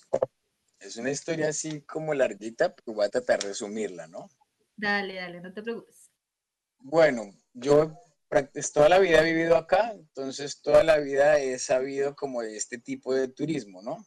es 0.86 0.98
una 0.98 1.12
historia 1.12 1.50
así 1.50 1.82
como 1.82 2.14
larguita, 2.14 2.74
pero 2.76 2.96
voy 2.96 3.06
a 3.06 3.10
tratar 3.10 3.40
de 3.40 3.50
resumirla, 3.50 4.08
¿no? 4.08 4.30
Dale, 4.76 5.16
dale, 5.16 5.42
no 5.42 5.54
te 5.54 5.64
preocupes. 5.64 6.10
Bueno, 6.80 7.34
yo 7.54 7.98
toda 8.74 8.90
la 8.90 9.00
vida 9.00 9.22
he 9.22 9.34
vivido 9.34 9.56
acá, 9.56 9.92
entonces 9.94 10.62
toda 10.62 10.84
la 10.84 10.98
vida 10.98 11.40
he 11.40 11.58
sabido 11.58 12.16
como 12.16 12.42
de 12.42 12.58
este 12.58 12.78
tipo 12.78 13.14
de 13.14 13.28
turismo, 13.28 13.82
¿no? 13.82 14.06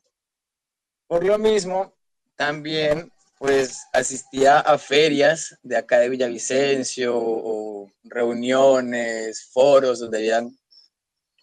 Por 1.07 1.25
lo 1.25 1.38
mismo, 1.38 1.95
también 2.37 3.11
pues 3.38 3.87
asistía 3.93 4.59
a 4.59 4.77
ferias 4.79 5.57
de 5.62 5.77
acá 5.77 6.01
de 6.01 6.09
Villavicencio 6.09 7.17
o 7.17 7.91
reuniones, 8.03 9.49
foros 9.53 10.01
donde 10.01 10.19
habían 10.19 10.59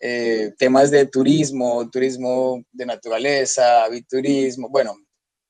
eh, 0.02 0.54
temas 0.58 0.92
de 0.92 1.06
turismo, 1.06 1.90
turismo 1.90 2.64
de 2.72 2.86
naturaleza, 2.86 3.86
aviturismo, 3.86 4.70
bueno, 4.70 4.96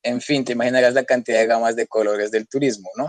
en 0.06 0.20
fin, 0.20 0.44
te 0.44 0.52
imaginarás 0.52 0.94
la 0.94 1.04
cantidad 1.04 1.38
de 1.38 1.46
gamas 1.46 1.76
de 1.76 1.86
colores 1.86 2.30
del 2.30 2.48
turismo, 2.48 2.90
¿no? 2.96 3.08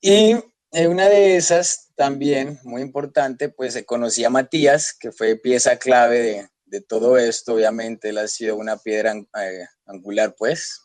Y 0.00 0.36
una 0.72 1.08
de 1.08 1.36
esas 1.36 1.92
también, 1.96 2.58
muy 2.62 2.82
importante, 2.82 3.48
pues 3.48 3.72
se 3.72 3.84
conocía 3.84 4.28
a 4.28 4.30
Matías, 4.30 4.96
que 4.98 5.10
fue 5.12 5.36
pieza 5.36 5.76
clave 5.78 6.18
de, 6.18 6.48
de 6.66 6.80
todo 6.80 7.18
esto, 7.18 7.54
obviamente 7.54 8.10
él 8.10 8.18
ha 8.18 8.28
sido 8.28 8.56
una 8.56 8.76
piedra 8.76 9.14
eh, 9.14 9.66
angular, 9.86 10.34
pues. 10.36 10.82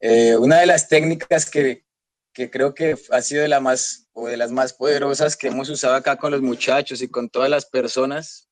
Eh, 0.00 0.36
una 0.36 0.60
de 0.60 0.66
las 0.66 0.88
técnicas 0.88 1.50
que, 1.50 1.84
que, 2.32 2.50
creo 2.50 2.74
que 2.74 2.96
ha 3.10 3.22
sido 3.22 3.42
de, 3.42 3.48
la 3.48 3.60
más, 3.60 4.08
o 4.12 4.28
de 4.28 4.36
las 4.36 4.50
más 4.52 4.74
poderosas 4.74 5.36
que 5.36 5.48
hemos 5.48 5.68
usado 5.70 5.94
acá 5.94 6.16
con 6.16 6.30
los 6.30 6.42
muchachos 6.42 7.00
y 7.00 7.08
con 7.08 7.30
todas 7.30 7.48
las 7.48 7.66
personas 7.66 8.50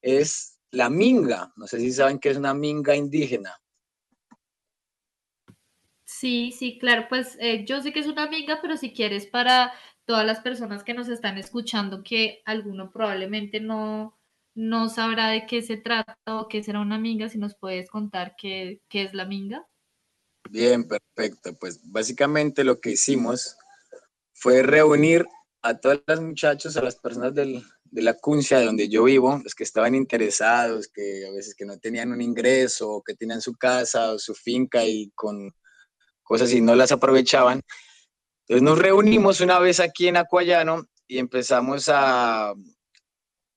es 0.00 0.58
la 0.70 0.88
minga. 0.88 1.52
No 1.56 1.66
sé 1.66 1.78
si 1.78 1.92
saben 1.92 2.18
qué 2.18 2.30
es 2.30 2.36
una 2.36 2.54
minga 2.54 2.94
indígena. 2.94 3.61
Sí, 6.18 6.52
sí, 6.52 6.78
claro, 6.78 7.06
pues 7.08 7.36
eh, 7.40 7.64
yo 7.64 7.80
sé 7.80 7.92
que 7.92 8.00
es 8.00 8.06
una 8.06 8.28
minga, 8.28 8.60
pero 8.60 8.76
si 8.76 8.92
quieres 8.92 9.26
para 9.26 9.72
todas 10.04 10.26
las 10.26 10.40
personas 10.40 10.84
que 10.84 10.94
nos 10.94 11.08
están 11.08 11.38
escuchando, 11.38 12.02
que 12.02 12.42
alguno 12.44 12.92
probablemente 12.92 13.60
no, 13.60 14.18
no 14.54 14.88
sabrá 14.88 15.28
de 15.28 15.46
qué 15.46 15.62
se 15.62 15.76
trata 15.78 16.16
o 16.26 16.48
qué 16.48 16.62
será 16.62 16.80
una 16.80 16.98
minga, 16.98 17.28
si 17.28 17.38
nos 17.38 17.56
puedes 17.56 17.88
contar 17.90 18.34
qué, 18.38 18.80
qué 18.88 19.02
es 19.02 19.14
la 19.14 19.24
minga. 19.24 19.66
Bien, 20.50 20.86
perfecto. 20.86 21.54
Pues 21.58 21.80
básicamente 21.90 22.62
lo 22.62 22.80
que 22.80 22.90
hicimos 22.90 23.56
fue 24.34 24.62
reunir 24.62 25.26
a 25.62 25.78
todos 25.78 26.02
los 26.06 26.20
muchachos, 26.20 26.76
a 26.76 26.82
las 26.82 26.96
personas 26.96 27.34
del, 27.34 27.62
de 27.84 28.02
la 28.02 28.14
cuncia 28.14 28.58
de 28.58 28.66
donde 28.66 28.88
yo 28.88 29.04
vivo, 29.04 29.40
los 29.42 29.54
que 29.54 29.64
estaban 29.64 29.94
interesados, 29.94 30.88
que 30.88 31.26
a 31.26 31.32
veces 31.32 31.54
que 31.54 31.64
no 31.64 31.78
tenían 31.78 32.12
un 32.12 32.20
ingreso, 32.20 33.02
que 33.04 33.14
tenían 33.14 33.40
su 33.40 33.54
casa 33.54 34.12
o 34.12 34.18
su 34.18 34.34
finca 34.34 34.84
y 34.84 35.10
con 35.14 35.52
cosas 36.32 36.52
y 36.54 36.62
no 36.62 36.74
las 36.74 36.92
aprovechaban. 36.92 37.60
Entonces 38.46 38.62
nos 38.62 38.78
reunimos 38.78 39.42
una 39.42 39.58
vez 39.58 39.80
aquí 39.80 40.08
en 40.08 40.16
Acuayano 40.16 40.88
y 41.06 41.18
empezamos 41.18 41.90
a, 41.92 42.54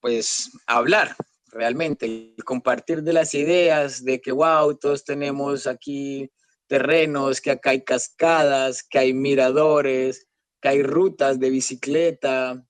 pues, 0.02 0.52
hablar 0.68 1.16
realmente, 1.48 2.36
compartir 2.44 3.02
de 3.02 3.14
las 3.14 3.34
ideas, 3.34 4.04
de 4.04 4.20
que, 4.20 4.34
wow, 4.34 4.78
todos 4.78 5.06
tenemos 5.06 5.68
aquí 5.68 6.30
terrenos, 6.68 7.40
que 7.40 7.52
acá 7.52 7.70
hay 7.70 7.82
cascadas, 7.86 8.84
que 8.84 9.00
hay 9.00 9.14
miradores, 9.14 10.28
que 10.62 10.68
hay 10.68 10.84
rutas 10.84 11.40
de 11.40 11.50
bicicleta. 11.50 12.62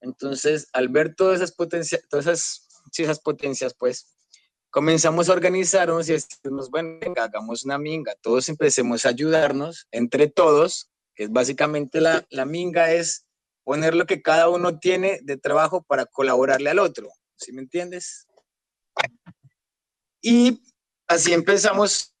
Entonces, 0.00 0.68
al 0.72 0.88
ver 0.88 1.14
todas 1.14 1.36
esas 1.36 1.52
potencias, 1.52 2.02
todas 2.10 2.26
esas, 2.26 2.68
sí, 2.90 3.04
esas 3.04 3.20
potencias, 3.20 3.72
pues, 3.78 4.13
comenzamos 4.74 5.28
a 5.28 5.34
organizarnos 5.34 6.08
y 6.08 6.14
decimos, 6.14 6.68
bueno, 6.68 6.98
hagamos 7.16 7.64
una 7.64 7.78
minga, 7.78 8.16
todos 8.20 8.48
empecemos 8.48 9.06
a 9.06 9.10
ayudarnos 9.10 9.86
entre 9.92 10.26
todos, 10.26 10.90
es 11.14 11.30
básicamente 11.30 12.00
la, 12.00 12.26
la 12.30 12.44
minga 12.44 12.90
es 12.90 13.24
poner 13.62 13.94
lo 13.94 14.04
que 14.04 14.20
cada 14.20 14.48
uno 14.48 14.80
tiene 14.80 15.20
de 15.22 15.36
trabajo 15.36 15.84
para 15.84 16.06
colaborarle 16.06 16.70
al 16.70 16.80
otro, 16.80 17.08
¿sí 17.36 17.52
me 17.52 17.62
entiendes? 17.62 18.26
Y 20.20 20.60
así 21.06 21.32
empezamos 21.32 22.12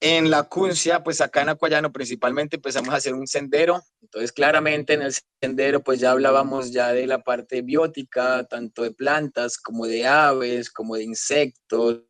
en 0.00 0.30
la 0.30 0.44
Cuncia, 0.44 1.02
pues 1.02 1.20
acá 1.20 1.42
en 1.42 1.48
Acuayano 1.48 1.92
principalmente 1.92 2.56
empezamos 2.56 2.90
a 2.90 2.98
hacer 2.98 3.14
un 3.14 3.26
sendero, 3.26 3.82
entonces 4.00 4.32
claramente 4.32 4.94
en 4.94 5.02
el 5.02 5.12
sendero 5.40 5.82
pues 5.82 5.98
ya 5.98 6.12
hablábamos 6.12 6.70
ya 6.70 6.92
de 6.92 7.06
la 7.06 7.22
parte 7.22 7.62
biótica, 7.62 8.46
tanto 8.48 8.84
de 8.84 8.92
plantas 8.92 9.58
como 9.58 9.86
de 9.86 10.06
aves, 10.06 10.70
como 10.70 10.94
de 10.94 11.02
insectos, 11.02 12.04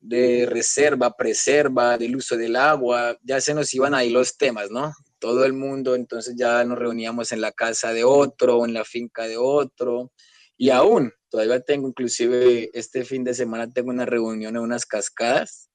de 0.00 0.46
reserva, 0.46 1.16
preserva, 1.16 1.98
del 1.98 2.14
uso 2.14 2.36
del 2.36 2.54
agua, 2.54 3.18
ya 3.22 3.40
se 3.40 3.52
nos 3.52 3.74
iban 3.74 3.94
ahí 3.94 4.10
los 4.10 4.36
temas, 4.36 4.70
¿no? 4.70 4.92
Todo 5.18 5.44
el 5.44 5.52
mundo, 5.52 5.96
entonces 5.96 6.34
ya 6.36 6.62
nos 6.64 6.78
reuníamos 6.78 7.32
en 7.32 7.40
la 7.40 7.50
casa 7.50 7.92
de 7.92 8.04
otro, 8.04 8.64
en 8.64 8.74
la 8.74 8.84
finca 8.84 9.26
de 9.26 9.36
otro, 9.36 10.12
y 10.56 10.70
aún, 10.70 11.12
todavía 11.28 11.60
tengo, 11.60 11.88
inclusive 11.88 12.70
este 12.72 13.04
fin 13.04 13.24
de 13.24 13.34
semana 13.34 13.72
tengo 13.72 13.90
una 13.90 14.06
reunión 14.06 14.54
en 14.54 14.62
unas 14.62 14.86
cascadas, 14.86 15.67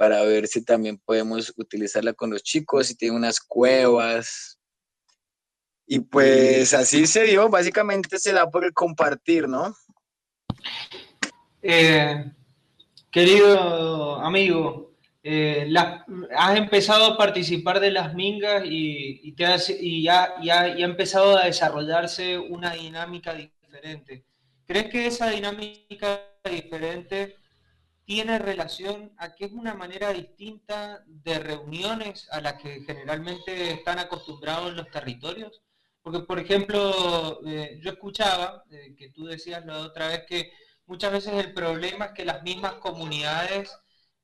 para 0.00 0.22
ver 0.22 0.46
si 0.46 0.64
también 0.64 0.96
podemos 0.96 1.52
utilizarla 1.58 2.14
con 2.14 2.30
los 2.30 2.42
chicos, 2.42 2.86
si 2.86 2.94
tiene 2.94 3.14
unas 3.14 3.38
cuevas. 3.38 4.58
Y 5.86 6.00
pues 6.00 6.72
así 6.72 7.06
se 7.06 7.24
dio, 7.24 7.50
básicamente 7.50 8.18
se 8.18 8.32
da 8.32 8.50
por 8.50 8.64
el 8.64 8.72
compartir, 8.72 9.46
¿no? 9.46 9.76
Eh, 11.60 12.32
querido 13.10 14.18
amigo, 14.20 14.94
eh, 15.22 15.70
has 16.34 16.56
empezado 16.56 17.04
a 17.04 17.18
participar 17.18 17.78
de 17.78 17.90
las 17.90 18.14
mingas 18.14 18.62
y, 18.64 19.32
te 19.32 19.44
y 19.80 20.02
ya, 20.02 20.32
ya, 20.42 20.78
ya, 20.78 20.86
ha 20.86 20.88
empezado 20.88 21.36
a 21.36 21.44
desarrollarse 21.44 22.38
una 22.38 22.72
dinámica 22.72 23.34
diferente. 23.34 24.24
¿Crees 24.66 24.88
que 24.88 25.06
esa 25.08 25.28
dinámica 25.28 26.22
diferente 26.50 27.36
tiene 28.10 28.40
relación 28.40 29.12
a 29.18 29.36
que 29.36 29.44
es 29.44 29.52
una 29.52 29.72
manera 29.74 30.12
distinta 30.12 31.04
de 31.06 31.38
reuniones 31.38 32.26
a 32.32 32.40
las 32.40 32.54
que 32.54 32.80
generalmente 32.80 33.70
están 33.70 34.00
acostumbrados 34.00 34.74
los 34.74 34.90
territorios? 34.90 35.62
Porque, 36.02 36.18
por 36.18 36.40
ejemplo, 36.40 37.38
eh, 37.46 37.78
yo 37.80 37.92
escuchaba 37.92 38.64
eh, 38.68 38.96
que 38.98 39.10
tú 39.10 39.26
decías 39.26 39.64
la 39.64 39.78
otra 39.78 40.08
vez 40.08 40.24
que 40.26 40.50
muchas 40.86 41.12
veces 41.12 41.34
el 41.34 41.54
problema 41.54 42.06
es 42.06 42.10
que 42.10 42.24
las 42.24 42.42
mismas 42.42 42.74
comunidades 42.80 43.70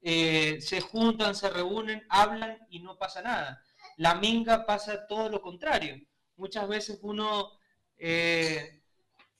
eh, 0.03 0.61
se 0.61 0.81
juntan, 0.81 1.37
se 1.37 1.49
reúnen, 1.49 2.05
hablan 2.09 2.59
y 2.68 2.81
no 2.81 2.99
pasa 2.99 3.22
nada. 3.22 3.62
La 3.99 4.16
minga 4.16 4.66
pasa 4.66 5.07
todo 5.07 5.29
lo 5.29 5.40
contrario. 5.40 5.94
Muchas 6.35 6.66
veces 6.66 6.99
uno 7.03 7.53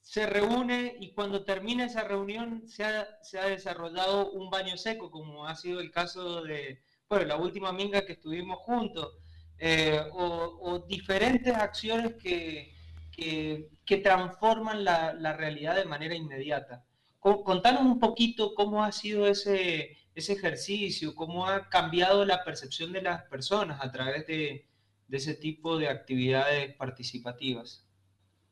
se 0.07 0.25
reúne 0.25 0.97
y 1.01 1.11
cuando 1.11 1.43
termina 1.43 1.85
esa 1.85 2.05
reunión 2.05 2.63
se 2.69 2.85
ha, 2.85 3.19
se 3.23 3.41
ha, 3.41 3.47
desarrollado 3.47 4.31
un 4.31 4.51
baño 4.51 4.77
seco, 4.77 5.11
como 5.11 5.47
ha 5.47 5.57
sido 5.57 5.81
el 5.81 5.91
caso 5.91 6.45
de, 6.45 6.81
bueno, 7.09 7.25
la 7.25 7.37
última 7.37 7.73
minga 7.73 8.07
que 8.07 8.13
estuvimos 8.13 8.59
juntos. 8.61 9.19
Eh, 9.59 10.01
o, 10.13 10.79
diferentes 10.87 11.53
acciones 11.53 12.15
que, 12.23 12.73
que, 13.11 13.97
transforman 13.97 14.85
la, 14.85 15.13
la, 15.13 15.33
realidad 15.33 15.75
de 15.75 15.87
manera 15.87 16.15
inmediata. 16.15 16.85
Contanos 17.19 17.83
un 17.83 17.99
poquito 17.99 18.55
cómo 18.55 18.85
ha 18.85 18.93
sido 18.93 19.27
ese, 19.27 19.99
ese 20.15 20.35
ejercicio, 20.35 21.17
cómo 21.17 21.47
ha 21.47 21.69
cambiado 21.69 22.25
la 22.25 22.45
percepción 22.45 22.93
de 22.93 23.03
las 23.03 23.25
personas 23.25 23.81
a 23.83 23.91
través 23.91 24.25
de, 24.29 24.69
de 25.09 25.17
ese 25.17 25.35
tipo 25.35 25.79
de 25.79 25.89
actividades 25.89 26.77
participativas. 26.77 27.86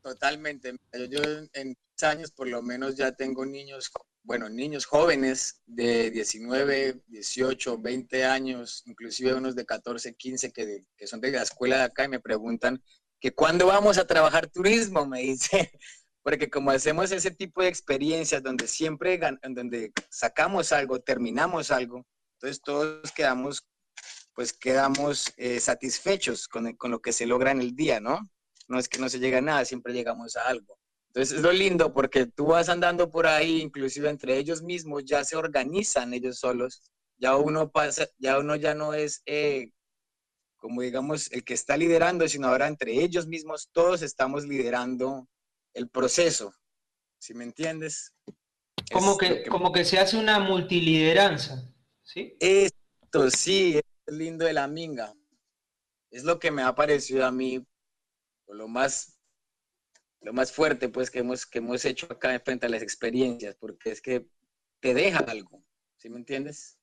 Totalmente. 0.05 0.77
Yo, 1.09 1.23
en 1.55 1.75
años 2.03 2.31
por 2.31 2.47
lo 2.47 2.61
menos 2.61 2.95
ya 2.95 3.13
tengo 3.13 3.47
niños 3.47 3.91
bueno, 4.23 4.51
niños 4.51 4.85
jóvenes 4.85 5.63
de 5.67 6.11
19, 6.11 7.03
18, 7.07 7.79
20 7.79 8.25
años, 8.25 8.83
inclusive 8.87 9.35
unos 9.35 9.55
de 9.55 9.65
14, 9.65 10.15
15 10.15 10.53
que, 10.53 10.85
que 10.97 11.07
son 11.07 11.21
de 11.23 11.31
la 11.31 11.43
escuela 11.43 11.79
de 11.79 11.83
acá 11.85 12.05
y 12.05 12.09
me 12.09 12.21
preguntan 12.21 12.83
que 13.19 13.35
cuándo 13.35 13.67
vamos 13.67 13.97
a 13.97 14.07
trabajar 14.07 14.47
turismo, 14.51 15.07
me 15.07 15.21
dice, 15.21 15.71
porque 16.23 16.51
como 16.51 16.71
hacemos 16.71 17.11
ese 17.11 17.31
tipo 17.31 17.63
de 17.63 17.69
experiencias 17.69 18.43
donde 18.43 18.67
siempre, 18.67 19.19
donde 19.51 19.93
sacamos 20.11 20.73
algo, 20.73 21.01
terminamos 21.01 21.71
algo, 21.71 22.05
entonces 22.37 22.61
todos 22.63 23.11
quedamos, 23.13 23.63
pues 24.35 24.53
quedamos 24.53 25.33
eh, 25.39 25.61
satisfechos 25.61 26.47
con, 26.49 26.75
con 26.77 26.91
lo 26.91 27.01
que 27.01 27.13
se 27.13 27.27
logra 27.27 27.53
en 27.53 27.61
el 27.61 27.75
día, 27.75 28.01
¿no? 28.01 28.31
No 28.69 28.79
es 28.79 28.89
que 28.89 28.99
no 28.99 29.09
se 29.09 29.19
llegue 29.19 29.37
a 29.37 29.41
nada, 29.41 29.65
siempre 29.65 29.93
llegamos 29.93 30.37
a 30.37 30.49
algo. 30.49 30.79
Entonces 31.09 31.37
es 31.37 31.43
lo 31.43 31.53
lindo 31.53 31.93
porque 31.93 32.27
tú 32.27 32.47
vas 32.47 32.69
andando 32.69 33.11
por 33.11 33.27
ahí, 33.27 33.61
inclusive 33.61 34.09
entre 34.09 34.37
ellos 34.37 34.63
mismos 34.63 35.05
ya 35.05 35.23
se 35.25 35.37
organizan 35.37 36.13
ellos 36.13 36.39
solos, 36.39 36.83
ya 37.19 37.37
uno 37.37 37.71
pasa, 37.71 38.09
ya 38.19 38.39
uno 38.39 38.57
ya 38.57 38.75
no 38.75 38.95
es 38.95 39.23
eh, 39.27 39.71
como 40.57 40.83
digamos 40.83 41.31
el 41.31 41.45
que 41.45 41.55
está 41.55 41.77
liderando, 41.77 42.27
sino 42.27 42.49
ahora 42.49 42.67
entre 42.67 42.95
ellos 42.95 43.27
mismos 43.27 43.69
todos 43.71 44.03
estamos 44.03 44.47
liderando 44.47 45.29
el 45.75 45.89
proceso, 45.89 46.53
¿sí 47.19 47.35
me 47.35 47.45
entiendes? 47.45 48.13
Como 48.91 49.17
que, 49.17 49.45
como 49.45 49.73
que 49.73 49.85
se 49.85 49.99
hace 49.99 50.17
una 50.17 50.41
multilideranza, 50.41 51.71
¿sí? 52.03 52.37
Esto 52.41 53.31
sí, 53.31 53.77
es 53.77 54.15
lindo 54.15 54.47
de 54.47 54.53
la 54.53 54.67
minga. 54.67 55.15
Es 56.11 56.25
lo 56.25 56.39
que 56.39 56.51
me 56.51 56.63
ha 56.63 56.75
parecido 56.75 57.25
a 57.25 57.31
mí 57.31 57.65
lo 58.49 58.69
más 58.69 59.15
lo 60.25 60.33
más 60.33 60.53
fuerte 60.53 60.89
pues 60.89 61.11
que 61.11 61.21
hemos, 61.21 61.47
que 61.47 61.59
hemos 61.59 61.85
hecho 61.85 62.07
acá 62.11 62.41
frente 62.41 62.67
a 62.67 62.71
las 62.71 62.83
experiencias, 62.83 63.55
porque 63.57 63.91
es 63.91 64.01
que 64.01 64.27
te 64.81 64.95
deja 64.95 65.19
algo, 65.19 65.63
¿sí 65.97 66.09
me 66.09 66.17
entiendes? 66.17 66.79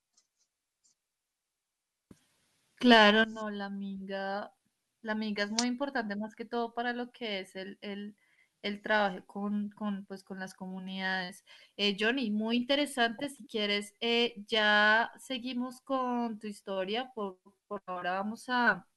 Claro, 2.75 3.25
no, 3.25 3.49
la 3.49 3.69
minga, 3.69 4.53
la 5.01 5.15
minga 5.15 5.43
es 5.43 5.51
muy 5.51 5.67
importante 5.67 6.15
más 6.15 6.35
que 6.35 6.45
todo 6.45 6.73
para 6.73 6.93
lo 6.93 7.11
que 7.11 7.39
es 7.39 7.55
el, 7.55 7.77
el, 7.81 8.81
trabajo 8.81 9.25
con, 9.25 9.69
con, 9.71 10.05
pues, 10.05 10.23
con 10.23 10.39
las 10.39 10.53
comunidades. 10.53 11.43
Eh, 11.77 11.97
Johnny, 11.99 12.31
muy 12.31 12.57
interesante, 12.57 13.29
si 13.29 13.45
quieres, 13.47 13.95
eh, 14.01 14.35
ya 14.47 15.11
seguimos 15.19 15.81
con 15.81 16.39
tu 16.39 16.47
historia, 16.47 17.11
por, 17.13 17.39
por 17.67 17.81
ahora 17.87 18.13
vamos 18.13 18.45
a, 18.49 18.87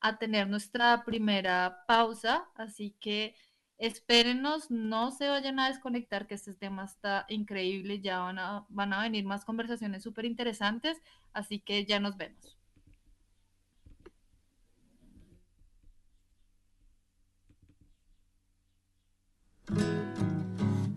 a 0.00 0.18
tener 0.18 0.48
nuestra 0.48 1.04
primera 1.04 1.84
pausa, 1.86 2.48
así 2.56 2.96
que 3.00 3.34
Espérenos, 3.78 4.72
no 4.72 5.12
se 5.12 5.28
vayan 5.28 5.60
a 5.60 5.68
desconectar, 5.68 6.26
que 6.26 6.34
este 6.34 6.52
tema 6.52 6.84
está 6.84 7.26
increíble. 7.28 8.00
Ya 8.00 8.18
van 8.18 8.38
a, 8.40 8.66
van 8.68 8.92
a 8.92 9.02
venir 9.02 9.24
más 9.24 9.44
conversaciones 9.44 10.02
súper 10.02 10.24
interesantes, 10.24 11.00
así 11.32 11.60
que 11.60 11.84
ya 11.86 12.00
nos 12.00 12.16
vemos. 12.16 12.58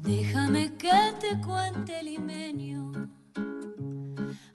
Déjame 0.01 0.75
que 0.77 1.13
te 1.19 1.39
cuente 1.41 1.99
el 1.99 2.05
limenio. 2.07 2.91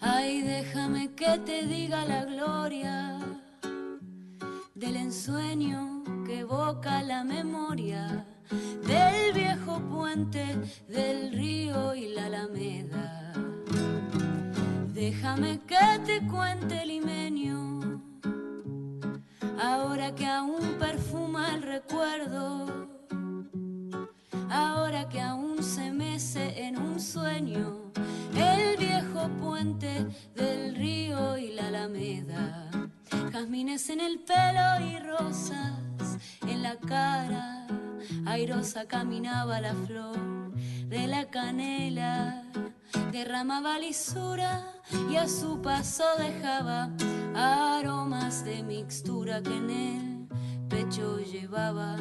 Ay, 0.01 0.43
déjame 0.43 1.15
que 1.15 1.39
te 1.39 1.65
diga 1.67 2.05
la 2.05 2.25
gloria 2.25 3.17
del 4.77 4.97
ensueño 4.97 6.05
que 6.27 6.41
evoca 6.41 7.03
la 7.03 7.25
memoria 7.25 8.27
del 8.87 9.33
viejo 9.33 9.81
puente 9.81 10.45
del 10.87 11.33
río 11.33 11.95
y 11.95 12.09
la 12.09 12.27
alameda. 12.27 13.33
Déjame 14.93 15.61
que 15.67 16.01
te 16.05 16.27
cuente 16.27 16.83
el 16.83 16.89
limenio, 16.89 18.03
ahora 19.59 20.15
que 20.15 20.27
aún 20.27 20.77
perfuma 20.79 21.55
el 21.55 21.63
recuerdo, 21.63 22.67
ahora 24.51 25.09
que 25.09 25.23
aún 25.23 25.63
se 25.63 25.91
mece 25.91 26.67
en 26.67 26.77
un 26.79 27.01
sueño 27.01 27.93
el 28.35 28.77
viejo 28.77 29.31
puente 29.41 30.07
del 30.35 30.75
río 30.75 31.39
y 31.39 31.53
la 31.53 31.69
alameda 31.69 32.66
jazmines 33.37 33.91
en 33.91 34.01
el 34.01 34.19
pelo 34.21 34.81
y 34.81 34.99
rosas 34.99 36.19
en 36.49 36.63
la 36.63 36.77
cara. 36.77 37.67
Airosa 38.25 38.87
caminaba 38.87 39.61
la 39.61 39.75
flor 39.75 40.55
de 40.89 41.07
la 41.07 41.27
canela, 41.27 42.45
derramaba 43.13 43.79
lisura 43.79 44.65
y 45.11 45.17
a 45.17 45.29
su 45.29 45.61
paso 45.61 46.05
dejaba 46.19 46.89
aromas 47.35 48.43
de 48.43 48.63
mixtura 48.63 49.43
que 49.43 49.55
en 49.55 49.71
el 49.71 50.16
pecho 50.69 51.19
llevaba. 51.19 51.97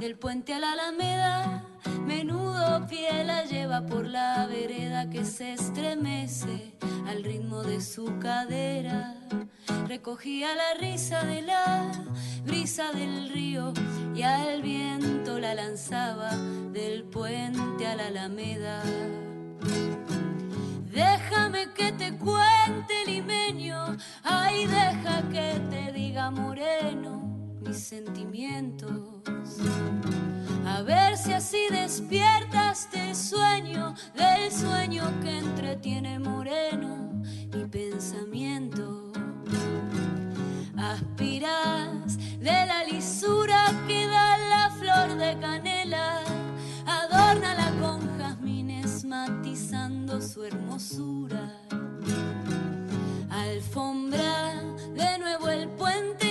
Del 0.00 0.16
puente 0.16 0.54
a 0.54 0.58
la 0.58 0.72
alameda, 0.72 1.64
menudo 2.06 2.86
pie 2.86 3.24
la 3.24 3.44
lleva 3.44 3.86
por 3.86 4.06
la 4.06 4.46
vereda 4.46 5.10
que 5.10 5.24
se 5.24 5.52
estremece 5.52 6.74
al 7.06 7.24
ritmo 7.24 7.62
de 7.62 7.80
su 7.80 8.18
cadera 8.18 9.14
recogía 9.92 10.54
la 10.54 10.72
risa 10.80 11.22
de 11.24 11.42
la 11.42 11.92
brisa 12.44 12.92
del 12.92 13.28
río 13.28 13.74
y 14.14 14.22
al 14.22 14.62
viento 14.62 15.38
la 15.38 15.54
lanzaba 15.54 16.30
del 16.72 17.04
puente 17.04 17.86
a 17.86 17.96
la 17.96 18.06
alameda. 18.06 18.82
Déjame 20.90 21.72
que 21.74 21.92
te 21.92 22.16
cuente 22.16 23.04
limeño, 23.06 23.98
ay 24.22 24.66
deja 24.66 25.22
que 25.30 25.60
te 25.68 25.92
diga 25.92 26.30
moreno 26.30 27.31
sentimientos. 27.78 28.90
A 30.66 30.82
ver 30.82 31.16
si 31.16 31.32
así 31.32 31.66
despiertas 31.70 32.90
del 32.90 33.14
sueño, 33.14 33.94
del 34.14 34.50
sueño 34.50 35.04
que 35.22 35.38
entretiene 35.38 36.18
moreno 36.18 37.22
mi 37.52 37.66
pensamiento 37.66 39.12
aspiras 40.82 42.16
de 42.38 42.66
la 42.66 42.84
lisura 42.84 43.64
que 43.86 44.06
da 44.06 44.36
la 44.38 44.70
flor 44.70 45.16
de 45.16 45.38
canela, 45.38 46.22
adórnala 46.86 47.72
con 47.80 48.00
jazmines 48.18 49.04
matizando 49.04 50.20
su 50.20 50.44
hermosura. 50.44 51.50
Alfombra 53.30 54.62
de 54.94 55.18
nuevo 55.18 55.48
el 55.48 55.68
puente 55.70 56.21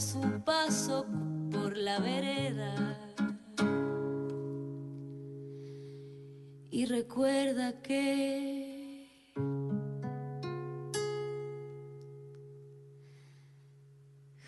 su 0.00 0.20
paso 0.44 1.06
por 1.50 1.76
la 1.76 1.98
vereda. 1.98 2.96
y 6.76 6.84
recuerda 6.84 7.80
que 7.80 9.08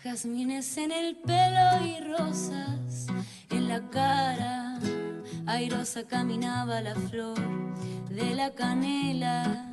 Jazmines 0.03 0.77
en 0.77 0.91
el 0.91 1.17
pelo 1.17 1.83
y 1.87 1.99
rosas 2.01 3.07
en 3.49 3.67
la 3.67 3.89
cara. 3.89 4.77
Airosa 5.47 6.05
caminaba 6.05 6.81
la 6.81 6.93
flor 6.93 7.39
de 8.09 8.35
la 8.35 8.53
canela. 8.53 9.68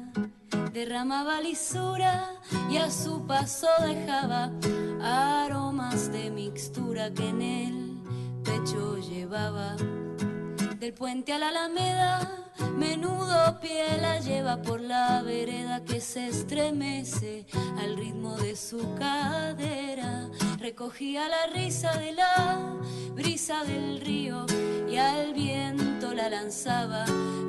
Derramaba 0.72 1.40
lisura 1.40 2.30
y 2.70 2.76
a 2.76 2.90
su 2.90 3.26
paso 3.26 3.68
dejaba 3.80 4.50
aromas 5.02 6.12
de 6.12 6.30
mixtura 6.30 7.12
que 7.12 7.28
en 7.28 7.42
el 7.42 8.02
pecho 8.44 8.98
llevaba. 8.98 9.76
Del 10.78 10.92
puente 10.92 11.32
a 11.32 11.38
la 11.38 11.48
alameda 11.48 12.46
Menudo 12.76 13.58
pie 13.60 13.96
la 14.00 14.20
lleva 14.20 14.60
por 14.60 14.80
la 14.80 15.22
vereda 15.22 15.82
que 15.82 16.00
se 16.00 16.28
estremece 16.28 17.46
al 17.78 17.96
ritmo 17.96 18.36
de 18.36 18.54
su 18.54 18.94
cadera. 18.98 20.28
Recogía 20.58 21.26
la 21.28 21.46
risa 21.54 21.96
de 21.96 22.12
la 22.12 22.76
brisa 23.14 23.64
del 23.64 24.00
río 24.00 24.44
y 24.88 24.98
al 24.98 25.32
viento 25.32 26.12
la 26.12 26.28
lanzaba 26.28 27.04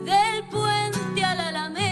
del 0.05 0.45
puente 0.49 1.25
a 1.25 1.35
la 1.35 1.49
alameda. 1.49 1.86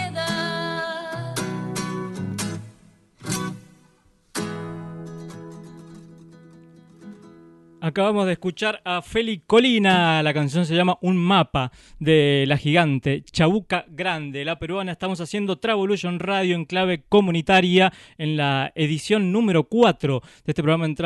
Acabamos 7.86 8.26
de 8.26 8.32
escuchar 8.32 8.82
a 8.84 9.00
Feli 9.00 9.44
Colina, 9.46 10.20
la 10.24 10.34
canción 10.34 10.66
se 10.66 10.74
llama 10.74 10.98
Un 11.02 11.16
mapa 11.16 11.70
de 12.00 12.44
la 12.48 12.58
gigante 12.58 13.22
Chabuca 13.22 13.84
Grande, 13.88 14.44
la 14.44 14.58
peruana. 14.58 14.90
Estamos 14.90 15.20
haciendo 15.20 15.60
Travolution 15.60 16.18
Radio 16.18 16.56
en 16.56 16.64
clave 16.64 17.04
comunitaria 17.08 17.92
en 18.18 18.36
la 18.36 18.72
edición 18.74 19.30
número 19.30 19.68
4 19.68 20.20
de 20.20 20.50
este 20.50 20.64
programa 20.64 20.86
en 20.86 20.96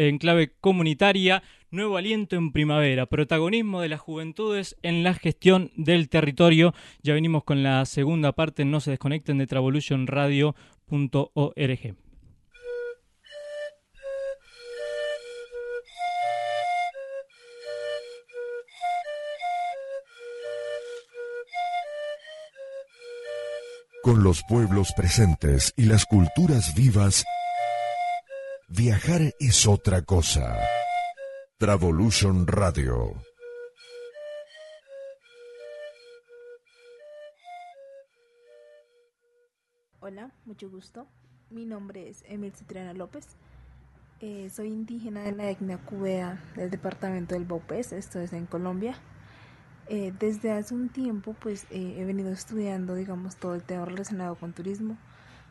en 0.00 0.16
clave 0.16 0.54
comunitaria. 0.62 1.42
Nuevo 1.70 1.98
aliento 1.98 2.36
en 2.36 2.52
primavera, 2.52 3.04
protagonismo 3.04 3.82
de 3.82 3.90
las 3.90 4.00
juventudes 4.00 4.78
en 4.80 5.02
la 5.02 5.12
gestión 5.12 5.70
del 5.76 6.08
territorio. 6.08 6.72
Ya 7.02 7.12
venimos 7.12 7.44
con 7.44 7.62
la 7.62 7.84
segunda 7.84 8.32
parte, 8.32 8.64
no 8.64 8.80
se 8.80 8.92
desconecten 8.92 9.36
de 9.36 9.46
travolutionradio.org. 9.46 12.09
Con 24.02 24.24
los 24.24 24.42
pueblos 24.48 24.94
presentes 24.96 25.74
y 25.76 25.84
las 25.84 26.06
culturas 26.06 26.74
vivas, 26.74 27.22
viajar 28.66 29.34
es 29.38 29.66
otra 29.66 30.00
cosa. 30.00 30.56
Travolution 31.58 32.46
Radio. 32.46 33.12
Hola, 40.00 40.32
mucho 40.46 40.70
gusto. 40.70 41.06
Mi 41.50 41.66
nombre 41.66 42.08
es 42.08 42.24
Emil 42.26 42.54
Citriana 42.54 42.94
López. 42.94 43.26
Eh, 44.20 44.48
soy 44.48 44.68
indígena 44.68 45.24
de 45.24 45.32
la 45.32 45.50
etnia 45.50 45.76
cubea 45.76 46.42
del 46.56 46.70
departamento 46.70 47.34
del 47.34 47.44
Baupés, 47.44 47.92
esto 47.92 48.18
es 48.18 48.32
en 48.32 48.46
Colombia. 48.46 48.96
Eh, 49.92 50.14
desde 50.20 50.52
hace 50.52 50.72
un 50.72 50.88
tiempo 50.88 51.34
pues 51.40 51.66
eh, 51.70 51.96
he 51.98 52.04
venido 52.04 52.30
estudiando 52.30 52.94
digamos 52.94 53.34
todo 53.34 53.56
el 53.56 53.64
tema 53.64 53.86
relacionado 53.86 54.36
con 54.36 54.52
turismo. 54.52 54.96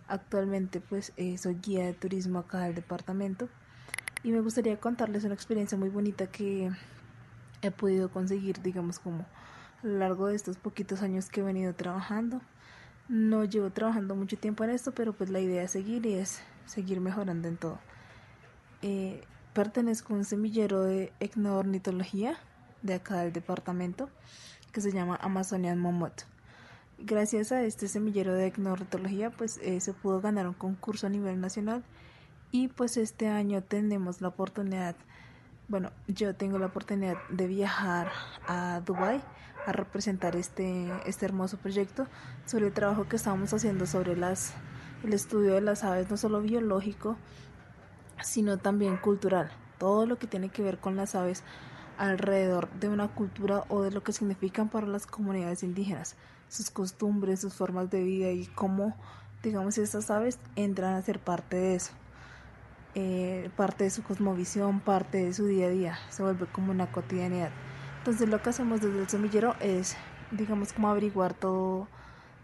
Actualmente 0.08 0.80
pues 0.80 1.12
eh, 1.18 1.38
soy 1.38 1.56
guía 1.56 1.86
de 1.86 1.94
turismo 1.94 2.40
acá 2.40 2.62
del 2.62 2.74
departamento 2.74 3.50
y 4.24 4.32
me 4.32 4.40
gustaría 4.40 4.80
contarles 4.80 5.26
una 5.26 5.34
experiencia 5.34 5.78
muy 5.78 5.90
bonita 5.90 6.28
que 6.28 6.72
he 7.62 7.72
podido 7.72 8.10
conseguir 8.12 8.62
digamos 8.62 9.00
como 9.00 9.26
a 9.84 9.88
lo 9.88 9.98
largo 9.98 10.28
de 10.28 10.36
estos 10.36 10.56
poquitos 10.56 11.02
años 11.02 11.28
que 11.30 11.42
he 11.42 11.44
venido 11.44 11.76
trabajando. 11.76 12.40
No 13.10 13.44
llevo 13.44 13.72
trabajando 13.72 14.16
mucho 14.16 14.38
tiempo 14.38 14.64
en 14.64 14.70
esto, 14.70 14.94
pero 14.94 15.12
pues 15.12 15.30
la 15.30 15.42
idea 15.42 15.64
es 15.64 15.72
seguir 15.72 16.06
y 16.06 16.14
es 16.14 16.40
seguir 16.66 17.02
mejorando 17.02 17.50
en 17.50 17.58
todo. 17.58 17.80
pertenezco 19.54 20.14
a 20.14 20.18
un 20.18 20.24
semillero 20.24 20.84
de 20.84 21.12
etnoornitología 21.20 22.40
de 22.82 22.96
acá 22.96 23.22
del 23.22 23.34
departamento 23.34 24.10
que 24.72 24.82
se 24.82 24.92
llama 24.92 25.18
Amazonian 25.22 25.80
Momot. 25.80 26.26
Gracias 26.98 27.52
a 27.52 27.64
este 27.64 27.88
semillero 27.88 28.34
de 28.34 28.48
etnorretología 28.48 29.32
pues 29.32 29.58
eh, 29.64 29.80
se 29.80 29.94
pudo 29.94 30.22
ganar 30.22 30.48
un 30.48 30.54
concurso 30.54 31.08
a 31.08 31.10
nivel 31.10 31.40
nacional 31.40 31.84
y 32.52 32.68
pues 32.68 32.98
este 32.98 33.28
año 33.28 33.62
tenemos 33.62 34.22
la 34.22 34.30
oportunidad, 34.30 34.96
bueno, 35.68 35.92
yo 36.08 36.36
tengo 36.36 36.58
la 36.58 36.66
oportunidad 36.66 37.18
de 37.30 37.48
viajar 37.48 38.12
a 38.48 38.82
Dubai 38.86 39.22
a 39.66 39.72
representar 39.72 40.36
este, 40.36 40.92
este 41.06 41.26
hermoso 41.26 41.58
proyecto 41.58 42.08
sobre 42.46 42.68
el 42.68 42.74
trabajo 42.74 43.08
que 43.08 43.18
estamos 43.18 43.54
haciendo 43.54 43.86
sobre 43.86 44.16
las, 44.16 44.54
el 45.04 45.14
estudio 45.14 45.54
de 45.54 45.62
las 45.62 45.84
aves, 45.84 46.10
no 46.10 46.18
solo 46.18 46.42
biológico, 46.42 47.18
sino 48.24 48.58
también 48.58 48.98
cultural. 48.98 49.52
Todo 49.78 50.06
lo 50.06 50.18
que 50.18 50.28
tiene 50.28 50.50
que 50.50 50.64
ver 50.64 50.80
con 50.80 50.96
las 50.96 51.16
aves 51.16 51.44
alrededor 52.00 52.70
de 52.80 52.88
una 52.88 53.10
cultura 53.10 53.66
o 53.68 53.82
de 53.82 53.92
lo 53.92 54.02
que 54.04 54.14
significan 54.14 54.70
para 54.70 54.88
las 54.88 55.06
comunidades 55.06 55.64
indígenas, 55.64 56.16
sus 56.48 56.72
costumbres, 56.72 57.42
sus 57.42 57.54
formas 57.54 57.92
de 57.92 58.02
vida 58.02 58.32
y 58.32 58.46
cómo, 58.48 58.96
digamos, 59.44 59.78
estas 59.78 60.10
aves 60.10 60.40
entran 60.56 60.96
a 60.96 61.02
ser 61.02 61.20
parte 61.20 61.58
de 61.58 61.76
eso. 61.76 61.92
Eh, 62.96 63.52
parte 63.56 63.84
de 63.84 63.90
su 63.90 64.02
cosmovisión, 64.02 64.80
parte 64.80 65.24
de 65.24 65.34
su 65.34 65.46
día 65.46 65.68
a 65.68 65.70
día, 65.70 66.00
se 66.10 66.24
vuelve 66.24 66.48
como 66.48 66.72
una 66.72 66.92
cotidianidad. 66.92 67.52
Entonces 68.00 68.30
lo 68.30 68.42
que 68.42 68.50
hacemos 68.50 68.82
desde 68.82 69.00
el 69.00 69.10
semillero 69.10 69.56
es, 69.60 69.96
digamos, 70.32 70.72
como 70.74 70.88
averiguar 70.88 71.34
todo, 71.34 71.88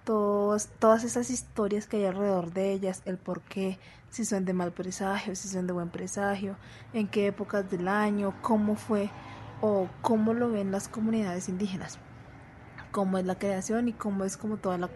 todas 0.04 1.04
esas 1.04 1.30
historias 1.30 1.88
que 1.88 1.98
hay 1.98 2.06
alrededor 2.06 2.52
de 2.52 2.74
ellas, 2.74 3.02
el 3.06 3.18
por 3.18 3.42
qué, 3.42 3.80
si 4.10 4.26
son 4.26 4.46
de 4.46 4.54
mal 4.54 4.72
presagio, 4.72 5.36
si 5.36 5.48
son 5.48 5.66
de 5.66 5.74
buen 5.74 5.90
presagio, 5.90 6.58
en 6.94 7.08
qué 7.08 7.28
épocas 7.28 7.70
del 7.72 7.88
año, 7.88 8.34
cómo 8.42 8.76
fue 8.76 9.10
o 9.62 9.88
cómo 10.02 10.34
lo 10.34 10.52
ven 10.52 10.72
las 10.72 10.88
comunidades 10.88 11.50
indígenas, 11.50 12.00
cómo 12.92 13.18
es 13.18 13.26
la 13.26 13.38
creación 13.38 13.88
y 13.88 13.94
cómo 13.94 14.24
es 14.24 14.38
como 14.38 14.58
toda 14.58 14.78
la 14.78 14.90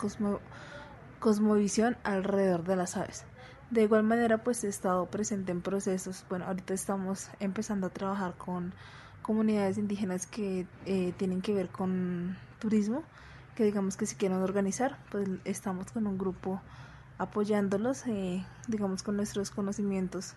cosmovisión 1.19 1.97
alrededor 2.03 2.63
de 2.63 2.75
las 2.75 2.97
aves. 2.97 3.25
De 3.71 3.83
igual 3.83 4.03
manera, 4.03 4.43
pues 4.43 4.63
he 4.63 4.67
estado 4.67 5.05
presente 5.07 5.51
en 5.51 5.61
procesos, 5.61 6.25
bueno, 6.27 6.45
ahorita 6.45 6.73
estamos 6.73 7.29
empezando 7.39 7.87
a 7.87 7.89
trabajar 7.91 8.35
con 8.35 8.73
comunidades 9.21 9.77
indígenas 9.77 10.25
que 10.25 10.65
eh, 10.85 11.13
tienen 11.17 11.41
que 11.41 11.53
ver 11.53 11.69
con 11.69 12.35
turismo, 12.57 13.03
que 13.55 13.63
digamos 13.63 13.95
que 13.95 14.07
si 14.07 14.15
quieren 14.15 14.39
organizar, 14.39 14.97
pues 15.11 15.29
estamos 15.45 15.91
con 15.91 16.07
un 16.07 16.17
grupo 16.17 16.61
apoyándolos, 17.19 18.07
eh, 18.07 18.43
digamos 18.67 19.03
con 19.03 19.17
nuestros 19.17 19.51
conocimientos 19.51 20.33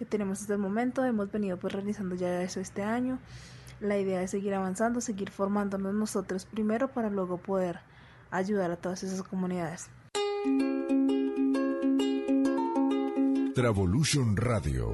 que 0.00 0.06
tenemos 0.06 0.40
hasta 0.40 0.54
el 0.54 0.58
momento. 0.58 1.04
Hemos 1.04 1.30
venido 1.30 1.58
pues 1.58 1.74
realizando 1.74 2.14
ya 2.14 2.42
eso 2.42 2.58
este 2.58 2.82
año. 2.82 3.18
La 3.80 3.98
idea 3.98 4.22
es 4.22 4.30
seguir 4.30 4.54
avanzando, 4.54 5.02
seguir 5.02 5.30
formándonos 5.30 5.92
nosotros 5.92 6.46
primero 6.46 6.88
para 6.88 7.10
luego 7.10 7.36
poder 7.36 7.80
ayudar 8.30 8.70
a 8.70 8.76
todas 8.76 9.02
esas 9.02 9.22
comunidades. 9.22 9.90
Travolution 13.54 14.38
Radio, 14.38 14.90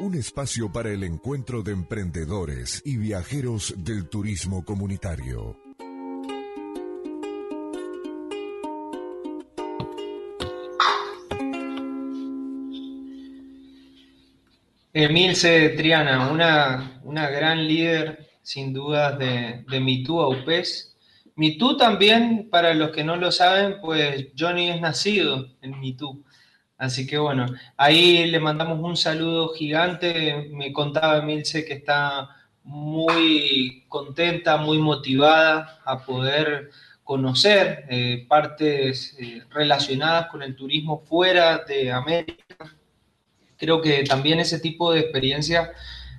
un 0.00 0.14
espacio 0.14 0.72
para 0.72 0.88
el 0.88 1.04
encuentro 1.04 1.62
de 1.62 1.72
emprendedores 1.72 2.80
y 2.86 2.96
viajeros 2.96 3.74
del 3.76 4.08
turismo 4.08 4.64
comunitario. 4.64 5.71
Emilce 14.94 15.70
Triana, 15.70 16.30
una, 16.30 17.00
una 17.04 17.30
gran 17.30 17.66
líder 17.66 18.28
sin 18.42 18.74
dudas 18.74 19.18
de, 19.18 19.64
de 19.66 20.04
AUPES. 20.08 20.96
MeToo 21.34 21.78
también, 21.78 22.50
para 22.50 22.74
los 22.74 22.90
que 22.90 23.02
no 23.02 23.16
lo 23.16 23.32
saben, 23.32 23.80
pues 23.80 24.28
Johnny 24.38 24.68
es 24.68 24.80
nacido 24.82 25.48
en 25.62 25.80
MeToo. 25.80 26.22
Así 26.76 27.06
que 27.06 27.16
bueno, 27.16 27.46
ahí 27.78 28.26
le 28.30 28.38
mandamos 28.38 28.80
un 28.80 28.96
saludo 28.96 29.48
gigante. 29.54 30.50
Me 30.52 30.72
contaba 30.74 31.18
Emilce 31.18 31.64
que 31.64 31.74
está 31.74 32.28
muy 32.62 33.84
contenta, 33.88 34.58
muy 34.58 34.78
motivada 34.78 35.80
a 35.86 36.04
poder 36.04 36.70
conocer 37.02 37.86
eh, 37.88 38.26
partes 38.28 39.16
eh, 39.18 39.42
relacionadas 39.50 40.26
con 40.26 40.42
el 40.42 40.54
turismo 40.54 40.98
fuera 40.98 41.58
de 41.66 41.90
América 41.90 42.42
creo 43.62 43.80
que 43.80 44.02
también 44.02 44.40
ese 44.40 44.58
tipo 44.58 44.92
de 44.92 44.98
experiencias 44.98 45.70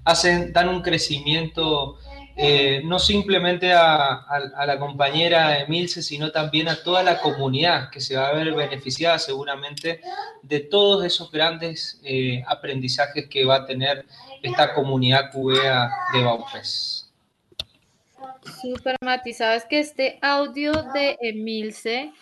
hacen, 0.06 0.54
dan 0.54 0.70
un 0.70 0.82
crecimiento 0.82 1.98
eh, 2.38 2.82
no 2.86 3.00
simplemente 3.00 3.74
a, 3.74 4.26
la 4.66 4.80
compañera 4.80 5.60
Emilce, 5.60 6.02
sino 6.02 6.32
también 6.32 6.70
a 6.70 6.82
toda 6.82 7.04
la 7.04 7.20
comunidad 7.20 7.90
que 7.90 8.00
se 8.00 8.16
va 8.16 8.30
a 8.30 8.34
ver 8.34 8.54
beneficiada 8.54 9.20
seguramente 9.20 10.00
de 10.42 10.62
todos 10.62 11.04
esos 11.04 11.30
grandes 11.30 12.00
eh, 12.06 12.42
aprendizajes 12.48 13.28
que 13.28 13.44
va 13.44 13.58
a 13.58 13.66
tener 13.66 14.06
esta 14.42 14.74
comunidad 14.74 15.30
cubea 15.34 15.92
de 16.14 16.24
Baupés. 16.24 17.12
Super 18.62 18.96
Mati, 19.02 19.34
sabes 19.34 19.66
que 19.66 19.80
este 19.80 20.18
audio 20.22 20.72
de 20.94 21.18
Emilce 21.20 22.14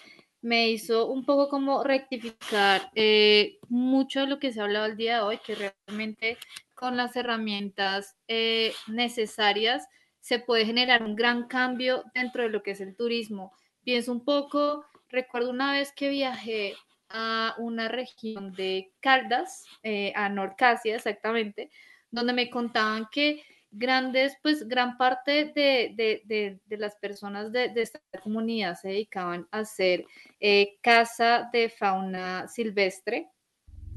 me 0.42 0.70
hizo 0.70 1.08
un 1.08 1.26
poco 1.26 1.50
como 1.50 1.84
rectificar 1.84 2.90
eh, 2.96 3.60
mucho 3.70 4.22
de 4.22 4.28
lo 4.28 4.40
que 4.40 4.52
se 4.52 4.60
ha 4.60 4.64
hablado 4.64 4.88
el 4.88 4.98
día 4.98 5.18
de 5.18 5.22
hoy, 5.22 5.38
que 5.46 5.56
realmente 5.56 6.38
con 6.74 6.98
las 6.98 7.16
herramientas 7.16 8.16
eh, 8.28 8.74
necesarias 8.88 9.88
se 10.20 10.40
puede 10.40 10.66
generar 10.66 11.04
un 11.04 11.16
gran 11.16 11.48
cambio 11.48 12.04
dentro 12.14 12.44
de 12.44 12.50
lo 12.50 12.64
que 12.64 12.72
es 12.72 12.82
el 12.82 12.96
turismo. 12.96 13.54
Pienso 13.84 14.12
un 14.12 14.24
poco, 14.24 14.86
recuerdo 15.10 15.52
una 15.52 15.74
vez 15.74 15.92
que 15.92 16.10
viajé 16.10 16.76
a 17.10 17.56
una 17.58 17.88
región 17.88 18.54
de 18.54 18.92
Caldas, 19.00 19.66
eh, 19.84 20.14
a 20.16 20.30
Norcasia 20.30 20.96
exactamente, 20.96 21.70
donde 22.10 22.34
me 22.34 22.50
contaban 22.50 23.08
que 23.12 23.44
grandes, 23.72 24.38
pues 24.44 24.68
gran 24.68 24.98
parte 24.98 25.52
de, 25.56 26.60
las 26.70 26.96
personas 26.96 27.52
de, 27.52 27.72
esta 27.76 28.00
comunidad 28.22 28.78
se 28.80 28.90
dedicaban 28.90 29.48
a 29.52 29.60
hacer 29.60 30.06
eh, 30.40 30.78
caza 30.82 31.50
de 31.52 31.70
fauna 31.70 32.48
silvestre 32.48 33.30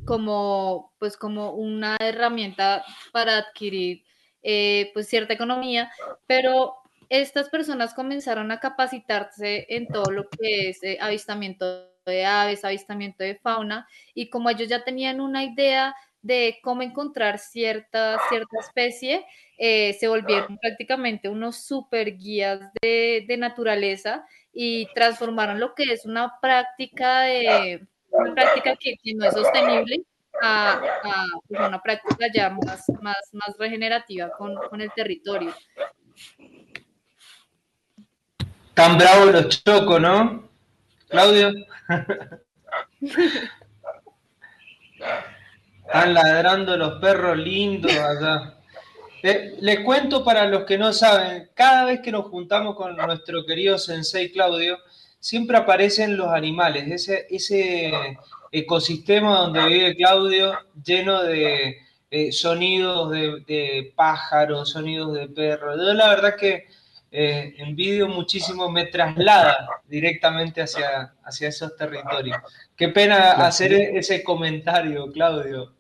como, 0.04 0.92
pues, 0.98 1.16
como 1.16 1.52
una 1.52 1.96
herramienta 2.00 2.84
para 3.12 3.38
adquirir 3.38 4.04
eh, 4.42 4.90
pues 4.92 5.08
cierta 5.08 5.32
economía, 5.32 5.90
pero 6.26 6.74
estas 7.08 7.48
personas 7.48 7.94
comenzaron 7.94 8.50
a 8.50 8.60
capacitarse 8.60 9.66
en 9.70 9.88
todo 9.88 10.10
lo 10.10 10.28
que 10.28 10.68
es 10.68 10.82
eh, 10.82 10.98
avistamiento 11.00 11.90
de 12.04 12.26
aves, 12.26 12.64
avistamiento 12.64 13.24
de 13.24 13.36
fauna, 13.36 13.88
y 14.12 14.28
como 14.28 14.50
ellos 14.50 14.68
ya 14.68 14.84
tenían 14.84 15.20
una 15.20 15.44
idea 15.44 15.94
de 16.24 16.58
cómo 16.62 16.80
encontrar 16.80 17.38
cierta, 17.38 18.18
cierta 18.30 18.58
especie, 18.58 19.26
eh, 19.58 19.94
se 20.00 20.08
volvieron 20.08 20.56
prácticamente 20.58 21.28
unos 21.28 21.66
super 21.66 22.16
guías 22.16 22.60
de, 22.80 23.36
naturaleza 23.38 24.24
y 24.52 24.86
transformaron 24.94 25.60
lo 25.60 25.74
que 25.74 25.84
es 25.92 26.06
una 26.06 26.32
práctica 26.40 27.20
de 27.20 27.86
una 28.10 28.34
práctica 28.34 28.74
que, 28.76 28.96
no 29.14 29.26
es 29.26 29.34
sostenible 29.34 30.02
a, 30.40 30.80
pues, 31.46 31.60
una 31.60 31.82
práctica 31.82 32.26
ya 32.32 32.48
más, 32.50 32.86
más, 33.02 33.16
más 33.32 33.56
regenerativa 33.58 34.30
con, 34.30 34.54
con 34.54 34.80
el 34.80 34.90
territorio. 34.92 35.54
Tan 38.72 38.96
bravo 38.96 39.26
los 39.26 39.62
choco, 39.62 40.00
¿no? 40.00 40.48
Claudio. 41.08 41.52
Están 45.94 46.12
ladrando 46.12 46.76
los 46.76 46.94
perros 46.94 47.38
lindos 47.38 47.92
allá. 47.92 48.54
les 49.22 49.80
cuento 49.84 50.24
para 50.24 50.44
los 50.46 50.64
que 50.64 50.76
no 50.76 50.92
saben, 50.92 51.50
cada 51.54 51.84
vez 51.84 52.00
que 52.00 52.10
nos 52.10 52.24
juntamos 52.26 52.74
con 52.74 52.96
nuestro 52.96 53.46
querido 53.46 53.78
Sensei 53.78 54.32
Claudio, 54.32 54.76
siempre 55.20 55.56
aparecen 55.56 56.16
los 56.16 56.32
animales, 56.32 56.90
ese, 56.90 57.28
ese 57.30 57.92
ecosistema 58.50 59.38
donde 59.38 59.66
vive 59.66 59.94
Claudio 59.94 60.58
lleno 60.84 61.22
de 61.22 61.76
eh, 62.10 62.32
sonidos 62.32 63.12
de, 63.12 63.92
pájaros, 63.94 64.70
sonidos 64.70 65.14
de 65.14 65.28
perros. 65.28 65.76
Yo 65.76 65.94
la 65.94 66.08
verdad 66.08 66.34
que 66.34 66.66
eh, 67.16 67.54
envidio 67.58 68.08
muchísimo, 68.08 68.68
me 68.68 68.86
traslada 68.86 69.68
directamente 69.86 70.62
hacia, 70.62 71.14
hacia 71.22 71.48
esos 71.48 71.76
territorios. 71.76 72.36
Qué 72.76 72.88
pena 72.88 73.46
hacer 73.46 73.72
ese 73.72 74.24
comentario, 74.24 75.12
Claudio. 75.12 75.76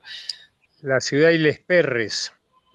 La 0.82 1.00
ciudad 1.00 1.30
y 1.30 1.38
les 1.38 1.58
perres. 1.58 2.32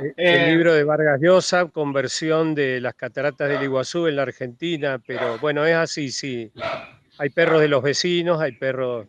El 0.00 0.14
eh, 0.16 0.50
libro 0.52 0.72
de 0.72 0.84
Vargas 0.84 1.20
Llosa, 1.20 1.66
conversión 1.66 2.54
de 2.54 2.80
las 2.80 2.94
cataratas 2.94 3.48
del 3.48 3.64
Iguazú 3.64 4.06
en 4.06 4.14
la 4.16 4.22
Argentina, 4.22 5.02
pero 5.04 5.38
bueno, 5.38 5.66
es 5.66 5.74
así, 5.74 6.12
sí. 6.12 6.52
Hay 7.18 7.30
perros 7.30 7.60
de 7.60 7.66
los 7.66 7.82
vecinos, 7.82 8.40
hay 8.40 8.52
perros 8.52 9.08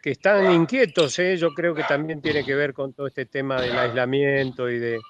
que 0.00 0.12
están 0.12 0.52
inquietos, 0.52 1.18
¿eh? 1.18 1.36
yo 1.36 1.50
creo 1.54 1.74
que 1.74 1.82
también 1.82 2.22
tiene 2.22 2.44
que 2.44 2.54
ver 2.54 2.72
con 2.72 2.92
todo 2.92 3.08
este 3.08 3.26
tema 3.26 3.60
del 3.60 3.76
aislamiento 3.76 4.70
y 4.70 4.78
de 4.78 5.00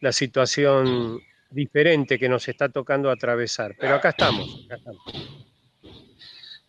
la 0.00 0.12
situación 0.12 1.20
diferente 1.50 2.18
que 2.18 2.28
nos 2.28 2.48
está 2.48 2.68
tocando 2.68 3.10
atravesar. 3.10 3.74
Pero 3.78 3.94
acá 3.96 4.10
estamos, 4.10 4.64
acá 4.66 4.76
estamos. 4.76 5.02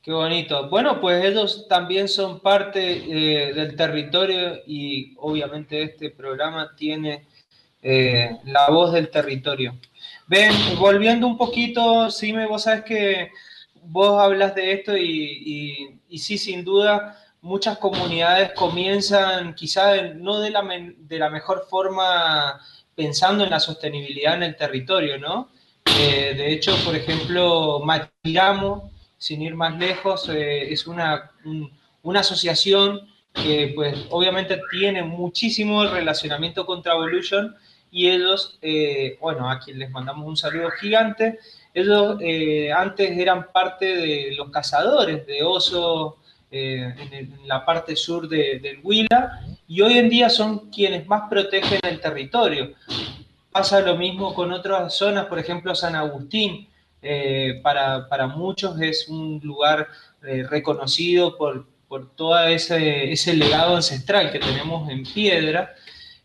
Qué 0.01 0.11
bonito. 0.11 0.67
Bueno, 0.67 0.99
pues 0.99 1.23
ellos 1.23 1.67
también 1.67 2.07
son 2.07 2.39
parte 2.39 2.79
eh, 2.81 3.53
del 3.53 3.75
territorio 3.75 4.59
y 4.65 5.13
obviamente 5.17 5.83
este 5.83 6.09
programa 6.09 6.75
tiene 6.75 7.27
eh, 7.83 8.37
la 8.45 8.69
voz 8.69 8.93
del 8.93 9.09
territorio. 9.09 9.77
Ven, 10.27 10.51
volviendo 10.79 11.27
un 11.27 11.37
poquito, 11.37 12.09
Sime, 12.09 12.47
vos 12.47 12.63
sabes 12.63 12.83
que 12.83 13.31
vos 13.83 14.19
hablas 14.19 14.55
de 14.55 14.73
esto 14.73 14.97
y, 14.97 15.99
y, 16.09 16.17
sí, 16.17 16.37
sin 16.37 16.63
duda, 16.63 17.17
muchas 17.41 17.77
comunidades 17.77 18.53
comienzan 18.53 19.53
quizá 19.53 20.13
no 20.13 20.39
de 20.39 20.49
la, 20.49 20.63
de 20.97 21.19
la 21.19 21.29
mejor 21.29 21.67
forma 21.69 22.59
pensando 23.01 23.43
en 23.43 23.49
la 23.49 23.59
sostenibilidad 23.59 24.35
en 24.35 24.43
el 24.43 24.55
territorio, 24.55 25.17
¿no? 25.17 25.49
Eh, 25.99 26.35
de 26.37 26.53
hecho, 26.53 26.75
por 26.85 26.95
ejemplo, 26.95 27.79
Matiramo, 27.83 28.91
sin 29.17 29.41
ir 29.41 29.55
más 29.55 29.75
lejos, 29.79 30.29
eh, 30.29 30.71
es 30.71 30.85
una, 30.85 31.31
una 32.03 32.19
asociación 32.19 33.09
que 33.33 33.71
pues 33.73 34.05
obviamente 34.11 34.61
tiene 34.69 35.01
muchísimo 35.01 35.83
relacionamiento 35.85 36.67
con 36.67 36.83
Travolution 36.83 37.55
y 37.89 38.07
ellos, 38.09 38.59
eh, 38.61 39.17
bueno, 39.19 39.49
a 39.49 39.59
quien 39.59 39.79
les 39.79 39.89
mandamos 39.89 40.27
un 40.27 40.37
saludo 40.37 40.69
gigante, 40.69 41.39
ellos 41.73 42.19
antes 42.75 43.17
eran 43.17 43.47
parte 43.51 43.85
de 43.85 44.35
los 44.35 44.51
cazadores 44.51 45.25
de 45.25 45.41
oso 45.41 46.17
en, 46.51 47.47
la 47.47 47.65
parte 47.65 47.95
sur 47.95 48.27
del 48.27 48.79
Huila 48.83 49.41
y 49.71 49.79
hoy 49.79 49.97
en 49.97 50.09
día 50.09 50.29
son 50.29 50.69
quienes 50.69 51.07
más 51.07 51.29
protegen 51.29 51.79
el 51.83 52.01
territorio. 52.01 52.73
Pasa 53.53 53.79
lo 53.79 53.95
mismo 53.95 54.33
con 54.33 54.51
otras 54.51 54.93
zonas, 54.93 55.27
por 55.27 55.39
ejemplo 55.39 55.73
San 55.75 55.95
Agustín, 55.95 56.67
eh, 57.01 57.61
para, 57.63 58.09
para, 58.09 58.27
muchos 58.27 58.81
es 58.81 59.07
un 59.07 59.39
lugar 59.41 59.87
eh, 60.23 60.43
reconocido 60.43 61.37
por, 61.37 61.65
por 61.87 62.13
todo 62.15 62.37
ese, 62.47 63.13
ese, 63.13 63.33
legado 63.33 63.77
ancestral 63.77 64.29
que 64.29 64.39
tenemos 64.39 64.89
en 64.89 65.03
piedra. 65.03 65.73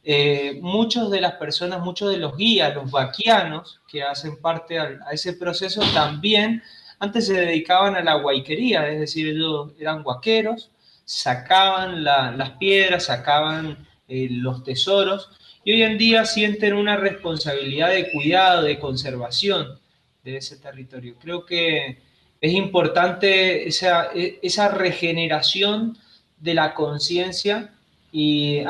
Eh, 0.03 0.59
muchos 0.61 1.09
de 1.13 1.21
las 1.21 1.35
personas, 1.35 1.81
muchos 1.83 2.11
de 2.11 2.17
los 2.17 2.37
guías, 2.37 2.75
los 2.75 2.91
vaquianos 2.91 3.81
que 3.87 4.03
hacen 4.03 4.41
parte 4.41 4.77
a, 4.77 4.99
a 5.07 5.13
ese 5.13 5.35
proceso 5.35 5.83
también 5.95 6.65
antes 6.99 7.27
se 7.27 7.35
dedicaban 7.35 7.95
a 7.95 8.03
la 8.03 8.15
guaiquería, 8.15 8.89
es 8.89 8.99
decir, 8.99 9.29
ellos 9.29 9.71
eran 9.79 10.03
guaqueros, 10.03 10.71
sacaban 11.07 12.05
las 12.05 12.51
piedras, 12.59 13.05
sacaban 13.05 13.87
eh, 14.09 14.29
los 14.31 14.65
tesoros 14.65 15.31
y 15.65 15.73
hoy 15.73 15.83
en 15.83 15.97
día 15.97 16.25
sienten 16.25 16.75
una 16.75 16.97
responsabilidad 16.97 17.91
de 17.91 18.11
cuidado, 18.11 18.63
de 18.63 18.79
conservación 18.79 19.79
de 20.23 20.37
ese 20.37 20.59
territorio. 20.59 21.17
Creo 21.19 21.47
que 21.47 22.03
es 22.41 22.53
importante 22.53 23.67
esa, 23.67 24.11
e, 24.15 24.39
esa 24.43 24.69
regeneración 24.69 25.97
de 26.39 26.55
la 26.55 26.75
conciencia 26.75 27.73
y, 28.13 28.65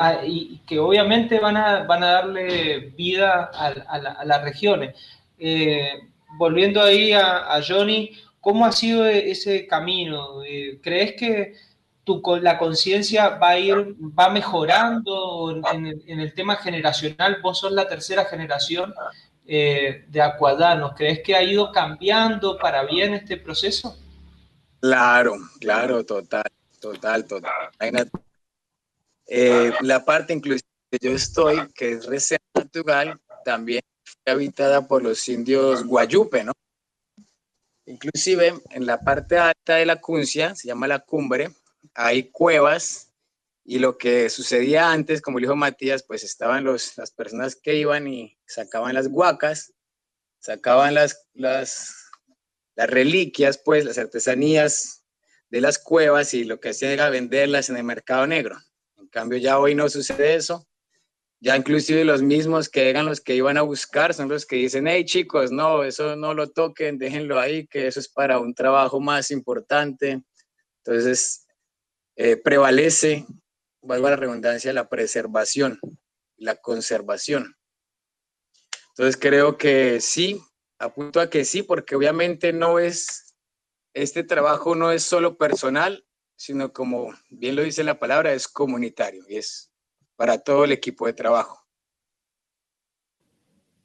que 0.67 0.79
obviamente 0.79 1.39
van 1.39 1.57
a, 1.57 1.83
van 1.83 2.03
a 2.03 2.11
darle 2.11 2.91
vida 2.97 3.49
a, 3.53 4.25
las 4.25 4.43
regiones. 4.43 4.95
Eh, 5.39 5.89
volviendo 6.37 6.83
ahí 6.83 7.13
a, 7.13 7.59
Johnny, 7.67 8.11
¿cómo 8.41 8.65
ha 8.65 8.71
sido 8.71 9.05
ese 9.05 9.65
camino? 9.65 10.43
Eh, 10.43 10.79
¿Crees 10.83 11.13
que 11.13 11.53
la 12.41 12.57
conciencia 12.57 13.29
va 13.29 13.49
a 13.49 13.59
ir, 13.59 13.95
va 14.17 14.29
mejorando 14.29 15.61
en 15.71 16.19
el, 16.19 16.33
tema 16.33 16.55
generacional. 16.55 17.39
Vos 17.41 17.59
sos 17.59 17.71
la 17.71 17.87
tercera 17.87 18.25
generación 18.25 18.93
eh, 19.45 20.05
de 20.07 20.21
Acuadanos. 20.21 20.93
¿Crees 20.95 21.21
que 21.21 21.35
ha 21.35 21.43
ido 21.43 21.71
cambiando 21.71 22.57
para 22.57 22.83
bien 22.83 23.13
este 23.13 23.37
proceso? 23.37 23.97
Claro, 24.79 25.35
claro, 25.59 26.05
total, 26.05 26.49
total, 26.79 27.25
total. 27.25 27.51
Eh, 29.27 29.73
la 29.81 30.05
parte 30.05 30.33
inclusive 30.33 30.67
que 30.89 30.99
yo 31.01 31.11
estoy, 31.11 31.67
que 31.73 31.93
es 31.93 32.05
Reserva 32.05 32.45
Natural, 32.55 33.19
también 33.43 33.81
fue 34.03 34.33
habitada 34.33 34.87
por 34.87 35.03
los 35.03 35.27
indios 35.27 35.83
Guayupe, 35.83 36.43
¿no? 36.43 36.53
Inclusive 37.85 38.53
en 38.69 38.85
la 38.85 38.99
parte 38.99 39.37
alta 39.37 39.75
de 39.75 39.85
la 39.85 39.99
cuncia, 39.99 40.55
se 40.55 40.67
llama 40.67 40.87
la 40.87 40.99
cumbre, 40.99 41.49
hay 41.93 42.31
cuevas 42.31 43.11
Y 43.65 43.79
lo 43.79 43.97
que 43.97 44.29
sucedía 44.29 44.91
antes, 44.91 45.21
como 45.21 45.39
dijo 45.39 45.55
Matías, 45.55 46.03
pues 46.03 46.23
estaban 46.23 46.63
los, 46.63 46.97
las 46.97 47.11
personas 47.11 47.55
que 47.55 47.75
iban 47.75 48.07
y 48.07 48.37
sacaban 48.45 48.93
las 48.93 49.09
guacas, 49.09 49.73
sacaban 50.39 50.93
las, 50.93 51.27
las, 51.33 51.93
las 52.75 52.89
reliquias, 52.89 53.57
pues 53.57 53.83
las 53.83 53.97
artesanías 53.97 55.03
de 55.49 55.61
las 55.61 55.79
cuevas 55.79 56.33
y 56.33 56.45
lo 56.45 56.59
que 56.59 56.69
hacían 56.69 56.91
era 56.91 57.09
venderlas 57.09 57.69
en 57.69 57.77
el 57.77 57.83
mercado 57.83 58.25
negro. 58.25 58.57
En 58.97 59.07
cambio, 59.09 59.37
ya 59.37 59.59
hoy 59.59 59.75
no 59.75 59.89
sucede 59.89 60.35
eso. 60.35 60.65
Ya 61.39 61.55
inclusive 61.55 62.03
los 62.03 62.21
mismos 62.21 62.67
que 62.69 62.89
eran 62.89 63.05
los 63.05 63.21
que 63.21 63.35
iban 63.35 63.57
a 63.57 63.61
buscar 63.61 64.13
son 64.13 64.29
los 64.29 64.45
que 64.45 64.55
dicen, 64.55 64.87
hey 64.87 65.05
chicos, 65.05 65.51
no, 65.51 65.83
eso 65.83 66.15
no 66.15 66.33
lo 66.33 66.49
toquen, 66.49 66.97
déjenlo 66.97 67.39
ahí, 67.39 67.67
que 67.67 67.87
eso 67.87 67.99
es 67.99 68.09
para 68.09 68.39
un 68.39 68.55
trabajo 68.55 68.99
más 68.99 69.29
importante. 69.29 70.23
Entonces, 70.83 71.46
eh, 72.19 72.35
prevalece, 72.35 73.27
valga 73.81 74.09
la 74.09 74.15
redundancia, 74.15 74.73
la 74.73 74.89
preservación, 74.89 75.79
la 76.35 76.55
conservación. 76.55 77.55
Entonces 78.89 79.17
creo 79.17 79.55
que 79.55 80.01
sí, 80.01 80.41
apunto 80.79 81.19
a 81.21 81.29
que 81.29 81.45
sí, 81.45 81.61
porque 81.61 81.95
obviamente 81.95 82.53
no 82.53 82.79
es, 82.79 83.35
este 83.93 84.23
trabajo 84.23 84.73
no 84.73 84.91
es 84.91 85.03
solo 85.03 85.37
personal, 85.37 86.07
sino 86.35 86.73
como 86.73 87.13
bien 87.29 87.55
lo 87.55 87.61
dice 87.61 87.83
la 87.83 87.99
palabra, 87.99 88.33
es 88.33 88.47
comunitario 88.47 89.23
y 89.29 89.37
es 89.37 89.71
para 90.15 90.39
todo 90.39 90.63
el 90.63 90.71
equipo 90.71 91.05
de 91.05 91.13
trabajo. 91.13 91.63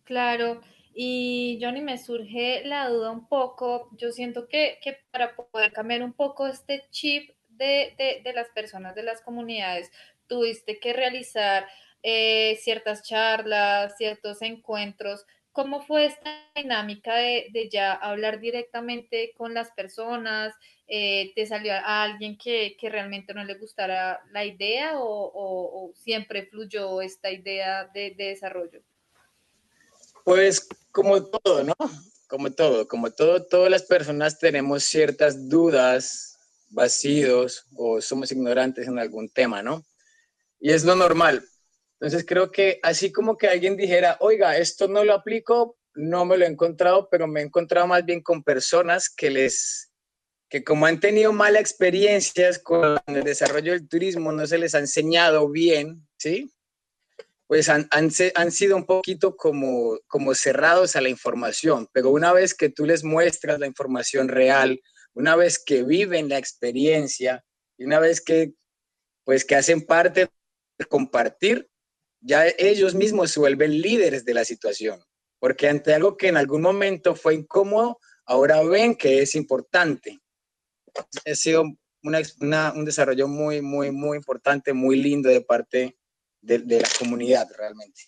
Claro, 0.05 0.63
y 0.95 1.59
Johnny, 1.61 1.83
me 1.83 1.99
surge 1.99 2.63
la 2.65 2.89
duda 2.89 3.11
un 3.11 3.29
poco, 3.29 3.91
yo 3.99 4.11
siento 4.11 4.49
que, 4.49 4.79
que 4.83 4.97
para 5.11 5.37
poder 5.37 5.71
cambiar 5.73 6.03
un 6.03 6.15
poco 6.15 6.47
este 6.47 6.87
chip 6.91 7.31
de, 7.65 8.33
las 8.35 8.49
personas, 8.51 8.95
de 8.95 9.03
las 9.03 9.21
comunidades, 9.21 9.91
tuviste 10.27 10.79
que 10.81 10.93
realizar 10.93 11.67
eh, 12.03 12.59
ciertas 12.61 13.03
charlas, 13.03 13.97
ciertos 13.97 14.43
encuentros 14.43 15.25
¿Cómo 15.53 15.83
fue 15.83 16.07
esta 16.07 16.31
dinámica 16.57 17.15
de, 17.15 17.69
ya 17.71 17.93
hablar 17.93 18.41
directamente 18.41 19.35
con 19.37 19.53
las 19.53 19.71
personas? 19.73 20.55
Eh, 20.89 21.33
¿Te 21.35 21.45
salió 21.45 21.75
a 21.75 22.03
alguien 22.03 22.39
que, 22.39 22.75
que, 22.81 22.89
realmente 22.89 23.35
no 23.35 23.45
le 23.45 23.59
gustara 23.59 24.23
la 24.33 24.47
idea 24.47 24.93
o 24.97 25.93
siempre 25.95 26.47
fluyó 26.47 27.03
esta 27.03 27.31
idea 27.31 27.85
de, 27.93 28.15
de, 28.17 28.29
desarrollo? 28.29 28.81
Pues 30.25 30.67
como 30.91 31.23
todo, 31.23 31.65
¿no? 31.65 31.75
Como 32.29 32.51
todo, 32.51 32.89
como 32.89 33.11
todo, 33.11 33.45
todas 33.45 33.71
las 33.71 33.83
personas 33.83 34.39
tenemos 34.39 34.85
ciertas 34.85 35.51
dudas, 35.51 36.32
vacíos 36.73 37.67
o 37.77 38.01
somos 38.01 38.33
ignorantes 38.33 38.89
en 38.89 38.99
algún 38.99 39.29
tema, 39.29 39.63
¿no? 39.63 39.85
Y 40.59 40.71
es 40.71 40.85
lo 40.85 40.95
normal, 40.95 41.45
entonces 42.03 42.27
creo 42.27 42.51
que 42.51 42.81
así 42.83 43.13
como 43.13 43.39
que 43.39 43.47
alguien 43.47 43.77
dijera, 43.77 44.17
oiga, 44.19 44.57
esto 44.57 44.89
no 44.89 45.05
lo 45.05 45.15
aplico, 45.15 45.79
no 45.95 46.25
me 46.25 46.37
lo 46.37 46.45
he 46.45 46.49
encontrado, 46.49 47.09
pero 47.09 47.29
me 47.29 47.39
he 47.39 47.45
encontrado 47.45 47.87
más 47.87 48.05
bien 48.05 48.21
con 48.23 48.43
personas 48.43 49.09
que 49.09 49.31
les, 49.31 49.93
que 50.49 50.65
como 50.65 50.87
han 50.87 50.99
tenido 50.99 51.33
malas 51.33 51.61
experiencias 51.61 52.59
con 52.59 52.99
el 53.07 53.23
desarrollo 53.23 53.71
del 53.71 53.89
turismo, 53.89 54.33
no 54.33 54.45
se 54.49 54.59
les 54.59 54.75
ha 54.75 54.81
enseñado 54.81 55.49
bien, 55.49 56.05
¿sí? 56.19 56.53
Pues 57.47 57.69
han, 57.69 57.87
han, 57.93 58.11
han 58.35 58.51
sido 58.51 58.75
un 58.75 58.85
poquito 58.85 59.37
como, 59.37 59.97
como 60.09 60.35
cerrados 60.35 60.97
a 60.97 61.03
la 61.03 61.09
información, 61.09 61.89
pero 61.93 62.11
una 62.11 62.33
vez 62.33 62.53
que 62.53 62.69
tú 62.69 62.85
les 62.85 63.05
muestras 63.05 63.61
la 63.61 63.69
información 63.69 64.27
real, 64.27 64.81
una 65.15 65.37
vez 65.37 65.63
que 65.63 65.83
viven 65.83 66.29
la 66.29 66.39
experiencia 66.39 67.45
y 67.77 67.85
una 67.85 67.99
vez 67.99 68.21
que, 68.21 68.53
pues, 69.25 69.45
que 69.45 69.55
hacen 69.55 69.83
parte 69.83 70.29
de 70.79 70.85
compartir, 70.87 71.69
ya 72.21 72.47
ellos 72.59 72.95
mismos 72.95 73.33
se 73.33 73.41
vuelven 73.41 73.81
líderes 73.81 74.25
de 74.25 74.35
la 74.35 74.45
situación, 74.45 75.03
porque 75.39 75.69
ante 75.69 75.93
algo 75.93 76.17
que 76.17 76.29
en 76.29 76.37
algún 76.37 76.63
momento 76.63 77.15
fue 77.15 77.35
incómodo, 77.35 77.99
ahora 78.27 78.63
ven 78.63 78.95
que 78.95 79.23
es 79.23 79.35
importante. 79.35 80.21
Ha 81.27 81.35
sido 81.35 81.65
una, 82.03 82.21
una, 82.41 82.73
un 82.73 82.85
desarrollo 82.85 83.29
muy, 83.29 83.61
muy, 83.61 83.91
muy 83.91 84.17
importante, 84.17 84.73
muy 84.73 84.97
lindo 84.97 85.29
de 85.29 85.41
parte 85.41 85.97
de, 86.41 86.59
de, 86.59 86.81
la 86.81 86.89
comunidad 86.99 87.49
realmente. 87.57 88.03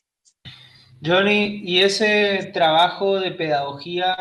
Johnny, 1.05 1.61
y 1.64 1.82
ese 1.82 2.50
trabajo 2.52 3.20
de 3.20 3.32
pedagogía 3.32 4.16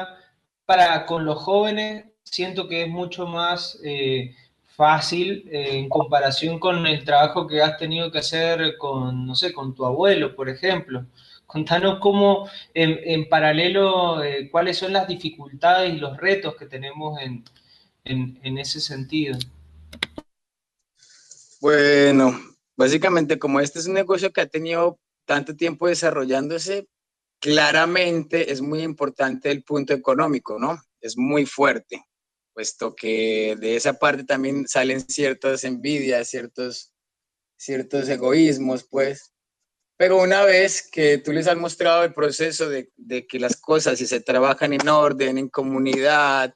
para 0.65 1.05
con 1.05 1.25
los 1.25 1.41
jóvenes, 1.41 2.05
siento 2.33 2.67
que 2.67 2.83
es 2.83 2.89
mucho 2.89 3.27
más... 3.27 3.79
Eh, 3.83 4.35
fácil 4.75 5.47
eh, 5.51 5.77
en 5.77 5.89
comparación 5.89 6.59
con 6.59 6.85
el 6.87 7.03
trabajo 7.05 7.47
que 7.47 7.61
has 7.61 7.77
tenido 7.77 8.11
que 8.11 8.19
hacer 8.19 8.77
con, 8.77 9.25
no 9.25 9.35
sé, 9.35 9.53
con 9.53 9.75
tu 9.75 9.85
abuelo, 9.85 10.35
por 10.35 10.49
ejemplo. 10.49 11.05
Contanos 11.45 11.99
cómo, 11.99 12.49
en, 12.73 13.29
paralelo, 13.29 14.23
eh, 14.23 14.49
cuáles 14.49 14.77
son 14.77 14.93
las 14.93 15.07
dificultades 15.07 15.93
y 15.93 15.97
los 15.97 16.17
retos 16.17 16.55
que 16.55 16.65
tenemos 16.65 17.19
en, 17.21 17.43
en, 18.05 18.39
en 18.41 18.57
ese 18.57 18.79
sentido. 18.79 19.37
Bueno, 21.61 22.39
básicamente 22.75 23.37
como 23.37 23.59
este 23.59 23.77
es 23.77 23.87
un 23.87 23.93
negocio 23.93 24.33
que 24.33 24.41
ha 24.41 24.47
tenido 24.47 24.97
tanto 25.25 25.55
tiempo 25.55 25.87
desarrollándose, 25.87 26.87
claramente 27.39 28.51
es 28.51 28.61
muy 28.61 28.81
importante 28.81 29.51
el 29.51 29.63
punto 29.63 29.93
económico, 29.93 30.57
¿no? 30.57 30.81
Es 30.99 31.15
muy 31.15 31.45
fuerte 31.45 32.03
puesto 32.53 32.95
que 32.95 33.55
de 33.59 33.75
esa 33.75 33.93
parte 33.93 34.23
también 34.23 34.67
salen 34.67 35.01
ciertas 35.01 35.63
envidias, 35.63 36.29
ciertos, 36.29 36.93
ciertos 37.57 38.07
egoísmos, 38.09 38.83
pues. 38.83 39.33
Pero 39.97 40.21
una 40.21 40.43
vez 40.43 40.87
que 40.91 41.17
tú 41.17 41.31
les 41.31 41.47
has 41.47 41.57
mostrado 41.57 42.03
el 42.03 42.13
proceso 42.13 42.69
de, 42.69 42.91
de 42.95 43.27
que 43.27 43.39
las 43.39 43.59
cosas, 43.59 43.99
si 43.99 44.07
se 44.07 44.19
trabajan 44.19 44.73
en 44.73 44.87
orden, 44.87 45.37
en 45.37 45.49
comunidad, 45.49 46.55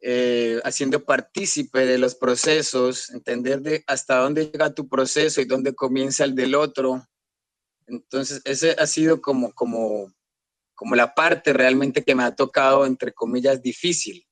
eh, 0.00 0.60
haciendo 0.64 1.04
partícipe 1.04 1.84
de 1.84 1.98
los 1.98 2.14
procesos, 2.14 3.10
entender 3.10 3.60
de 3.62 3.84
hasta 3.86 4.18
dónde 4.18 4.46
llega 4.46 4.74
tu 4.74 4.88
proceso 4.88 5.40
y 5.40 5.44
dónde 5.44 5.74
comienza 5.74 6.24
el 6.24 6.34
del 6.34 6.54
otro. 6.54 7.04
Entonces, 7.86 8.40
ese 8.44 8.76
ha 8.78 8.86
sido 8.86 9.20
como, 9.20 9.52
como, 9.54 10.12
como 10.74 10.94
la 10.94 11.14
parte 11.14 11.52
realmente 11.52 12.04
que 12.04 12.14
me 12.14 12.22
ha 12.22 12.36
tocado, 12.36 12.86
entre 12.86 13.12
comillas, 13.12 13.62
difícil 13.62 14.27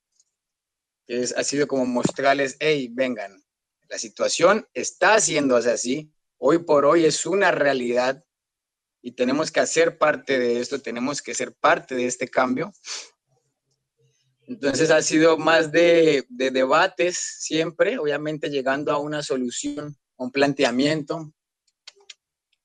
es, 1.06 1.36
ha 1.36 1.44
sido 1.44 1.66
como 1.66 1.86
mostrarles, 1.86 2.56
hey, 2.60 2.88
vengan, 2.92 3.42
la 3.88 3.98
situación 3.98 4.66
está 4.74 5.14
haciéndose 5.14 5.70
así, 5.70 6.12
hoy 6.38 6.58
por 6.58 6.84
hoy 6.84 7.04
es 7.04 7.24
una 7.26 7.50
realidad 7.50 8.24
y 9.00 9.12
tenemos 9.12 9.52
que 9.52 9.60
hacer 9.60 9.98
parte 9.98 10.38
de 10.38 10.60
esto, 10.60 10.80
tenemos 10.80 11.22
que 11.22 11.34
ser 11.34 11.54
parte 11.54 11.94
de 11.94 12.06
este 12.06 12.28
cambio. 12.28 12.72
Entonces 14.48 14.90
ha 14.90 15.02
sido 15.02 15.38
más 15.38 15.70
de, 15.72 16.24
de 16.28 16.50
debates 16.50 17.18
siempre, 17.38 17.98
obviamente 17.98 18.48
llegando 18.48 18.92
a 18.92 18.98
una 18.98 19.22
solución, 19.22 19.96
un 20.16 20.30
planteamiento. 20.30 21.32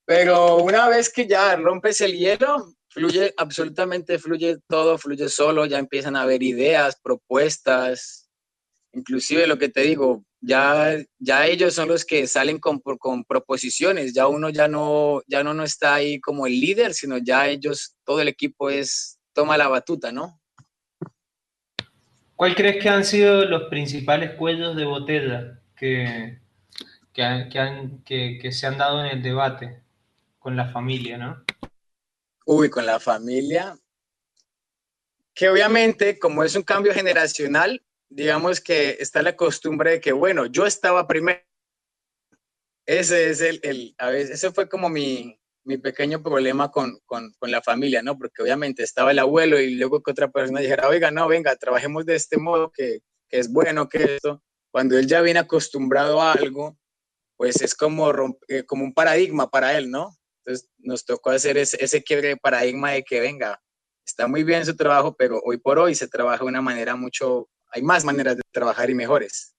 Pero 0.05 0.57
una 0.57 0.89
vez 0.89 1.11
que 1.11 1.27
ya 1.27 1.55
rompes 1.55 2.01
el 2.01 2.17
hielo, 2.17 2.73
fluye, 2.89 3.33
absolutamente 3.37 4.19
fluye 4.19 4.57
todo, 4.67 4.97
fluye 4.97 5.29
solo, 5.29 5.65
ya 5.65 5.79
empiezan 5.79 6.15
a 6.15 6.23
haber 6.23 6.43
ideas, 6.43 6.99
propuestas, 7.01 8.20
inclusive 8.93 9.47
lo 9.47 9.57
que 9.57 9.69
te 9.69 9.81
digo, 9.81 10.23
ya, 10.39 10.97
ya 11.19 11.45
ellos 11.45 11.73
son 11.73 11.87
los 11.87 12.03
que 12.03 12.27
salen 12.27 12.59
con, 12.59 12.79
con 12.79 13.23
proposiciones, 13.23 14.13
ya 14.13 14.27
uno 14.27 14.49
ya 14.49 14.67
no, 14.67 15.21
ya 15.27 15.43
no, 15.43 15.53
no 15.53 15.63
está 15.63 15.95
ahí 15.95 16.19
como 16.19 16.47
el 16.47 16.59
líder, 16.59 16.93
sino 16.93 17.17
ya 17.17 17.47
ellos, 17.47 17.95
todo 18.03 18.21
el 18.21 18.27
equipo 18.27 18.69
es, 18.69 19.19
toma 19.33 19.57
la 19.57 19.67
batuta, 19.67 20.11
¿no? 20.11 20.39
¿Cuál 22.35 22.55
crees 22.55 22.81
que 22.81 22.89
han 22.89 23.05
sido 23.05 23.45
los 23.45 23.69
principales 23.69 24.31
cuellos 24.31 24.75
de 24.75 24.85
botella 24.85 25.61
que, 25.75 26.39
que, 27.13 27.23
han, 27.23 27.49
que, 27.49 27.59
han, 27.59 28.03
que, 28.03 28.39
que 28.41 28.51
se 28.51 28.65
han 28.65 28.79
dado 28.79 29.05
en 29.05 29.11
el 29.11 29.21
debate 29.21 29.83
con 30.39 30.55
la 30.55 30.69
familia, 30.69 31.19
no? 31.19 31.43
Uy, 32.45 32.69
con 32.71 32.87
la 32.87 32.99
familia, 32.99 33.77
que 35.35 35.49
obviamente 35.49 36.17
como 36.17 36.43
es 36.43 36.55
un 36.55 36.63
cambio 36.63 36.93
generacional, 36.93 37.83
digamos 38.11 38.59
que 38.59 38.97
está 38.99 39.21
la 39.21 39.35
costumbre 39.35 39.91
de 39.91 40.01
que, 40.01 40.11
bueno, 40.11 40.45
yo 40.45 40.65
estaba 40.65 41.07
primero. 41.07 41.39
Ese 42.85 43.29
es 43.29 43.41
el, 43.41 43.59
el 43.63 43.95
a 43.97 44.09
veces, 44.09 44.31
ese 44.31 44.51
fue 44.51 44.67
como 44.67 44.89
mi, 44.89 45.39
mi 45.63 45.77
pequeño 45.77 46.21
problema 46.21 46.71
con, 46.71 46.99
con, 47.05 47.33
con, 47.39 47.51
la 47.51 47.61
familia, 47.61 48.01
¿no? 48.01 48.17
Porque 48.17 48.41
obviamente 48.41 48.83
estaba 48.83 49.11
el 49.11 49.19
abuelo 49.19 49.59
y 49.59 49.75
luego 49.75 50.01
que 50.01 50.11
otra 50.11 50.29
persona 50.29 50.59
dijera, 50.59 50.89
oiga, 50.89 51.09
no, 51.09 51.27
venga, 51.27 51.55
trabajemos 51.55 52.05
de 52.05 52.15
este 52.15 52.37
modo, 52.37 52.71
que, 52.71 52.99
que 53.29 53.39
es 53.39 53.51
bueno, 53.51 53.87
que 53.87 54.15
esto. 54.15 54.43
Cuando 54.71 54.97
él 54.97 55.07
ya 55.07 55.21
viene 55.21 55.39
acostumbrado 55.39 56.21
a 56.21 56.33
algo, 56.33 56.77
pues 57.37 57.61
es 57.61 57.75
como, 57.75 58.11
eh, 58.47 58.63
como 58.65 58.83
un 58.83 58.93
paradigma 58.93 59.49
para 59.49 59.77
él, 59.77 59.89
¿no? 59.89 60.17
Entonces 60.39 60.69
nos 60.79 61.05
tocó 61.05 61.29
hacer 61.29 61.57
ese, 61.57 61.77
ese 61.83 62.03
quiebre 62.03 62.29
de 62.29 62.37
paradigma 62.37 62.91
de 62.91 63.03
que, 63.03 63.21
venga, 63.21 63.61
está 64.05 64.27
muy 64.27 64.43
bien 64.43 64.65
su 64.65 64.75
trabajo, 64.75 65.15
pero 65.15 65.39
hoy 65.45 65.57
por 65.57 65.79
hoy 65.79 65.95
se 65.95 66.07
trabaja 66.07 66.43
de 66.43 66.49
una 66.49 66.61
manera 66.61 66.95
mucho 66.95 67.47
hay 67.71 67.81
más 67.81 68.03
maneras 68.03 68.37
de 68.37 68.43
trabajar 68.51 68.89
y 68.89 68.95
mejores. 68.95 69.55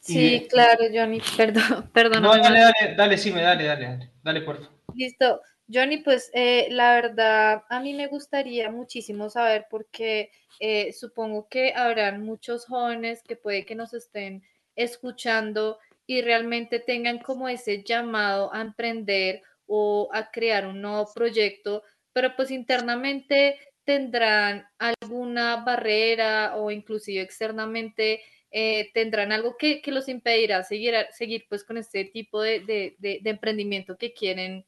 Sí, 0.00 0.46
claro, 0.50 0.84
Johnny, 0.92 1.20
perdón, 1.36 1.90
perdón. 1.94 2.22
No, 2.22 2.36
dale, 2.36 2.60
dale, 2.60 2.94
dale, 2.94 3.18
sí, 3.18 3.32
me 3.32 3.40
dale, 3.42 3.64
dale, 3.64 3.84
dale, 3.86 4.10
dale, 4.22 4.40
por 4.42 4.56
favor. 4.58 4.78
Listo. 4.94 5.40
Johnny, 5.72 5.98
pues 5.98 6.30
eh, 6.34 6.68
la 6.70 6.94
verdad, 6.94 7.64
a 7.70 7.80
mí 7.80 7.94
me 7.94 8.06
gustaría 8.08 8.70
muchísimo 8.70 9.30
saber 9.30 9.66
porque 9.70 10.30
eh, 10.60 10.92
supongo 10.92 11.48
que 11.48 11.72
habrán 11.74 12.22
muchos 12.22 12.66
jóvenes 12.66 13.22
que 13.22 13.36
puede 13.36 13.64
que 13.64 13.74
nos 13.74 13.94
estén 13.94 14.42
escuchando 14.76 15.78
y 16.06 16.20
realmente 16.20 16.80
tengan 16.80 17.18
como 17.18 17.48
ese 17.48 17.82
llamado 17.82 18.52
a 18.52 18.60
emprender 18.60 19.42
o 19.66 20.10
a 20.12 20.30
crear 20.30 20.66
un 20.66 20.82
nuevo 20.82 21.10
proyecto, 21.14 21.82
pero 22.14 22.34
pues 22.34 22.50
internamente 22.50 23.58
tendrán 23.84 24.66
alguna 24.78 25.56
barrera 25.56 26.56
o 26.56 26.70
inclusive 26.70 27.20
externamente 27.20 28.22
eh, 28.50 28.90
tendrán 28.94 29.32
algo 29.32 29.56
que, 29.58 29.82
los 29.88 30.08
impedirá 30.08 30.62
seguir, 30.62 30.94
seguir 31.10 31.44
pues 31.48 31.64
con 31.64 31.76
este 31.76 32.04
tipo 32.06 32.40
de, 32.40 32.96
emprendimiento 33.24 33.98
que 33.98 34.14
quieren 34.14 34.64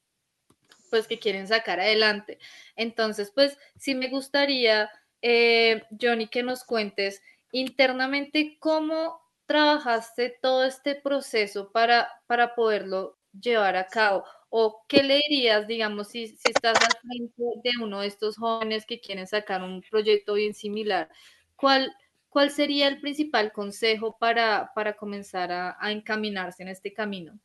pues 0.91 1.09
que 1.09 1.19
quieren 1.19 1.49
sacar 1.49 1.81
adelante. 1.81 2.39
Entonces, 2.77 3.33
pues 3.35 3.59
sí 3.77 3.95
me 3.95 4.09
gustaría, 4.09 4.91
eh, 5.21 5.83
Johnny, 6.01 6.29
que 6.29 6.45
nos 6.45 6.63
cuentes 6.63 7.23
internamente 7.51 8.57
cómo 8.61 9.21
trabajaste 9.47 10.37
todo 10.43 10.65
este 10.65 10.95
proceso 10.95 11.73
para, 11.73 12.09
para 12.27 12.55
poderlo 12.55 13.19
llevar 13.33 13.77
a 13.77 13.87
cabo? 13.87 14.25
¿O 14.59 14.87
qué 14.89 15.03
le 15.03 15.21
dirías, 15.29 15.67
digamos, 15.67 16.09
si, 16.09 16.29
si 16.29 16.49
estás 16.49 16.79
al 16.81 16.99
frente 17.03 17.43
de 17.63 17.85
uno 17.85 18.01
de 18.01 18.07
estos 18.07 18.39
jóvenes 18.39 18.87
que 18.87 19.03
quieren 19.03 19.27
sacar 19.27 19.63
un 19.63 19.83
proyecto 19.83 20.33
bien 20.33 20.55
similar? 20.55 21.11
¿Cuál, 21.57 21.95
cuál 22.31 22.51
sería 22.51 22.89
el 22.89 22.99
principal 23.03 23.53
consejo 23.53 24.17
para, 24.19 24.73
para 24.75 24.97
comenzar 24.97 25.53
a, 25.53 25.77
a 25.79 25.93
encaminarse 25.93 26.63
en 26.63 26.71
este 26.71 26.95
camino? 26.95 27.39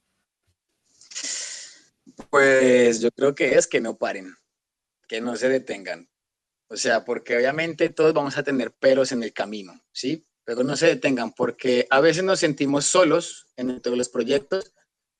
Pues 2.30 3.01
yo 3.01 3.12
creo 3.12 3.36
que 3.36 3.55
es 3.55 3.68
que 3.68 3.82
no 3.82 3.97
paren, 3.97 4.34
que 5.05 5.20
no 5.20 5.36
se 5.36 5.49
detengan. 5.49 6.09
O 6.70 6.78
sea, 6.78 7.03
porque 7.03 7.36
obviamente 7.36 7.89
todos 7.89 8.14
vamos 8.14 8.38
a 8.38 8.43
tener 8.43 8.72
peros 8.72 9.12
en 9.12 9.22
el 9.22 9.34
camino, 9.34 9.84
¿sí? 9.91 10.26
Pero 10.45 10.64
no 10.64 10.78
se 10.78 10.88
detengan, 10.88 11.34
porque 11.34 11.88
a 11.89 11.99
veces 11.99 12.24
nos 12.24 12.39
sentimos 12.39 12.86
solos 12.86 13.47
en 13.57 13.82
todos 13.82 13.97
los 13.97 14.07
proyectos, 14.07 14.74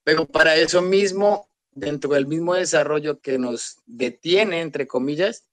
pero 0.06 0.26
para 0.26 0.56
eso 0.56 0.82
mismo, 0.82 1.51
dentro 1.74 2.12
del 2.12 2.28
mismo 2.28 2.56
desarrollo 2.56 3.20
que 3.20 3.38
nos 3.38 3.78
detiene, 3.86 4.62
entre 4.62 4.88
comillas, 4.88 5.46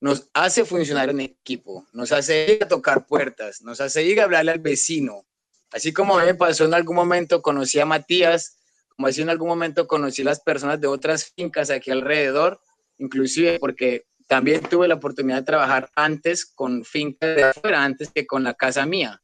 nos 0.00 0.28
hace 0.32 0.64
funcionar 0.64 1.10
en 1.10 1.20
equipo, 1.20 1.86
nos 1.92 2.12
hace 2.12 2.54
ir 2.54 2.64
a 2.64 2.68
tocar 2.68 3.06
puertas, 3.06 3.62
nos 3.62 3.80
hace 3.80 4.04
ir 4.04 4.20
a 4.20 4.24
hablarle 4.24 4.52
al 4.52 4.60
vecino. 4.60 5.26
Así 5.72 5.92
como 5.92 6.16
me 6.18 6.34
pasó 6.34 6.64
en 6.64 6.74
algún 6.74 6.96
momento, 6.96 7.42
conocí 7.42 7.78
a 7.80 7.86
Matías, 7.86 8.58
como 8.88 9.08
así 9.08 9.22
en 9.22 9.30
algún 9.30 9.48
momento 9.48 9.86
conocí 9.86 10.22
las 10.22 10.40
personas 10.40 10.80
de 10.80 10.86
otras 10.86 11.32
fincas 11.36 11.70
aquí 11.70 11.90
alrededor, 11.90 12.60
inclusive 12.98 13.58
porque 13.58 14.06
también 14.26 14.62
tuve 14.62 14.88
la 14.88 14.94
oportunidad 14.94 15.38
de 15.38 15.44
trabajar 15.44 15.90
antes 15.94 16.46
con 16.46 16.84
fincas 16.84 17.36
de 17.36 17.44
afuera, 17.44 17.82
antes 17.82 18.10
que 18.10 18.26
con 18.26 18.44
la 18.44 18.54
casa 18.54 18.86
mía. 18.86 19.22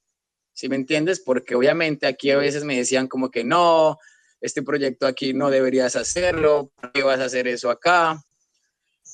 ¿Sí 0.52 0.68
me 0.68 0.76
entiendes? 0.76 1.20
Porque 1.20 1.54
obviamente 1.54 2.06
aquí 2.06 2.30
a 2.30 2.36
veces 2.36 2.64
me 2.64 2.76
decían 2.76 3.08
como 3.08 3.30
que 3.30 3.44
no, 3.44 3.98
este 4.44 4.62
proyecto 4.62 5.06
aquí 5.06 5.32
no 5.32 5.48
deberías 5.48 5.96
hacerlo, 5.96 6.70
¿por 6.76 6.92
qué 6.92 7.02
vas 7.02 7.18
a 7.18 7.24
hacer 7.24 7.48
eso 7.48 7.70
acá? 7.70 8.22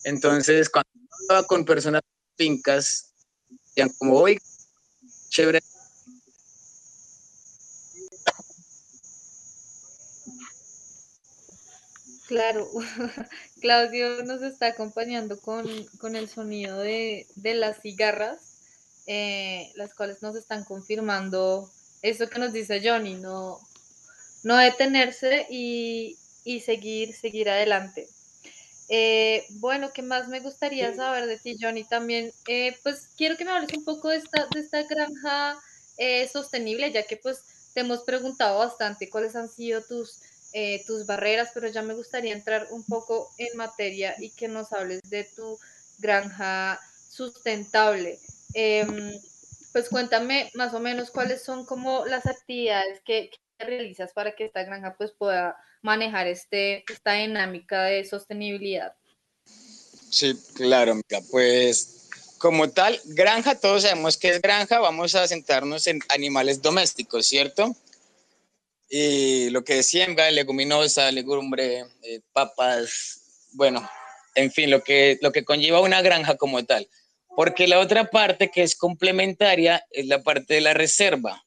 Entonces, 0.03 0.69
cuando 0.69 0.91
estaba 1.21 1.47
con 1.47 1.65
personas 1.65 2.03
fincas, 2.37 3.15
decían 3.49 3.91
como, 3.97 4.19
hoy 4.19 4.41
chévere. 5.29 5.61
Claro, 12.27 12.69
Claudio 13.61 14.25
nos 14.25 14.43
está 14.43 14.67
acompañando 14.67 15.41
con, 15.41 15.69
el 15.69 16.29
sonido 16.29 16.81
de, 16.81 17.29
las 17.37 17.81
cigarras, 17.81 18.59
eh, 19.07 19.71
las 19.77 19.95
cuales 19.95 20.23
nos 20.23 20.35
están 20.35 20.65
confirmando 20.65 21.71
eso 22.03 22.29
que 22.29 22.41
nos 22.41 22.53
dice 22.53 22.81
Johnny, 22.85 23.15
no, 23.15 23.61
no 24.43 24.57
detenerse 24.57 25.47
y, 25.51 26.17
seguir, 26.65 27.15
seguir 27.15 27.49
adelante. 27.49 28.09
Eh, 28.89 29.45
bueno, 29.51 29.93
¿qué 29.93 30.03
más 30.03 30.27
me 30.29 30.41
gustaría 30.41 30.95
saber 30.95 31.27
de 31.27 31.39
ti, 31.39 31.57
Johnny? 31.61 31.85
También, 31.85 32.33
eh, 32.49 32.77
pues 32.83 33.09
quiero 33.17 33.37
que 33.37 33.45
me 33.45 33.53
hables 33.53 33.73
un 33.77 33.85
poco 33.85 34.09
de 34.09 34.17
esta, 34.17 34.47
de 34.53 34.61
esta 34.61 34.83
granja 34.83 35.59
sostenible, 36.33 36.91
ya 36.93 37.03
que 37.03 37.19
pues 37.19 37.43
te 37.75 37.81
hemos 37.81 38.05
preguntado 38.05 38.59
bastante 38.59 39.11
cuáles 39.11 39.37
han 39.37 39.51
sido 39.51 39.83
tus 39.83 40.19
eh, 40.53 40.83
tus 40.85 41.07
barreras, 41.07 41.51
pero 41.55 41.69
ya 41.69 41.81
me 41.81 41.95
gustaría 41.95 42.33
entrar 42.33 42.67
un 42.71 42.85
poco 42.85 43.31
en 43.39 43.57
materia 43.57 44.17
y 44.19 44.31
que 44.31 44.49
nos 44.49 44.73
hables 44.73 45.01
de 45.09 45.23
tu 45.23 45.57
granja 45.99 46.81
sustentable. 47.09 48.19
Em, 48.55 49.13
pues 49.73 49.89
cuéntame 49.89 50.51
más 50.55 50.75
o 50.75 50.81
menos 50.81 51.13
cuáles 51.13 51.45
son 51.45 51.65
como 51.65 52.05
las 52.05 52.27
actividades 52.27 53.01
que, 53.03 53.31
realizas 53.61 54.13
para 54.13 54.35
que 54.35 54.45
esta 54.45 54.65
granja 54.65 54.95
pues 54.97 55.13
pueda 55.13 55.57
manejar 55.83 56.27
este, 56.27 56.85
esta 56.91 57.15
dinámica 57.15 57.85
de 57.85 58.05
sostenibilidad. 58.05 58.95
Sí, 60.11 60.35
claro, 60.55 61.01
pues 61.31 62.09
como 62.39 62.71
tal, 62.71 62.99
granja, 63.05 63.55
todos 63.55 63.83
sabemos 63.83 64.17
que 64.17 64.31
es 64.31 64.41
granja, 64.41 64.79
vamos 64.79 65.15
a 65.15 65.29
sentarnos 65.29 65.87
en 65.87 66.01
animales 66.09 66.61
domésticos, 66.63 67.27
¿cierto? 67.27 67.75
y 68.91 69.51
lo 69.51 69.63
que 69.63 69.85
siembra, 69.85 70.31
leguminosa, 70.33 71.13
legumbre, 71.13 71.87
eh, 72.03 72.21
papas, 72.33 73.47
bueno, 73.53 73.89
en 74.35 74.51
fin, 74.51 74.69
lo 74.69 74.83
que, 74.83 75.17
lo 75.23 75.31
que 75.31 75.45
conlleva 75.45 75.81
una 75.81 76.03
granja 76.03 76.37
como 76.37 76.65
tal. 76.65 76.89
Porque 77.37 77.69
la 77.69 77.79
otra 77.79 78.11
parte 78.11 78.51
que 78.51 78.65
es 78.65 78.75
complementaria 78.75 79.87
es 79.91 80.07
la 80.07 80.25
parte 80.25 80.55
de 80.55 80.61
la 80.61 80.75
reserva, 80.75 81.45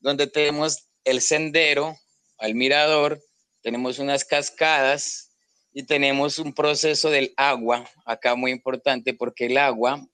donde 0.00 0.26
tenemos 0.26 0.87
el 1.10 1.20
sendero, 1.20 1.98
al 2.38 2.54
mirador, 2.54 3.22
tenemos 3.62 3.98
unas 3.98 4.24
cascadas 4.24 5.30
y 5.72 5.84
tenemos 5.84 6.38
un 6.38 6.54
proceso 6.54 7.10
del 7.10 7.32
agua, 7.36 7.88
acá 8.04 8.34
muy 8.34 8.50
importante 8.50 9.14
porque 9.14 9.46
el 9.46 9.58
agua 9.58 10.06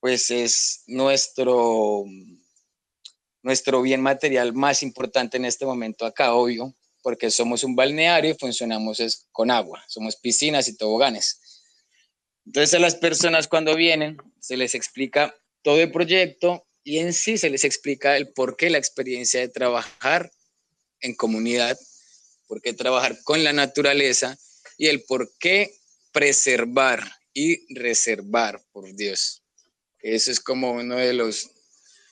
pues 0.00 0.30
es 0.30 0.82
nuestro 0.86 2.04
nuestro 3.42 3.80
bien 3.80 4.02
material 4.02 4.52
más 4.52 4.82
importante 4.82 5.36
en 5.36 5.46
este 5.46 5.64
momento 5.64 6.04
acá, 6.04 6.34
obvio, 6.34 6.74
porque 7.02 7.30
somos 7.30 7.64
un 7.64 7.74
balneario 7.74 8.32
y 8.32 8.38
funcionamos 8.38 9.00
es 9.00 9.28
con 9.32 9.50
agua, 9.50 9.82
somos 9.88 10.16
piscinas 10.16 10.68
y 10.68 10.76
toboganes. 10.76 11.40
Entonces 12.44 12.74
a 12.74 12.78
las 12.78 12.96
personas 12.96 13.48
cuando 13.48 13.74
vienen 13.74 14.18
se 14.40 14.56
les 14.56 14.74
explica 14.74 15.34
todo 15.62 15.80
el 15.80 15.90
proyecto 15.90 16.66
y 16.84 16.98
en 16.98 17.12
sí 17.12 17.38
se 17.38 17.50
les 17.50 17.64
explica 17.64 18.16
el 18.16 18.32
por 18.32 18.56
qué 18.56 18.70
la 18.70 18.78
experiencia 18.78 19.40
de 19.40 19.48
trabajar 19.48 20.30
en 21.00 21.14
comunidad, 21.14 21.78
por 22.46 22.60
qué 22.62 22.72
trabajar 22.72 23.22
con 23.22 23.44
la 23.44 23.52
naturaleza 23.52 24.38
y 24.78 24.88
el 24.88 25.02
por 25.02 25.32
qué 25.38 25.74
preservar 26.12 27.02
y 27.32 27.74
reservar, 27.74 28.62
por 28.72 28.94
Dios. 28.94 29.42
Eso 30.00 30.30
es 30.30 30.40
como 30.40 30.72
uno 30.72 30.96
de 30.96 31.12
los 31.12 31.50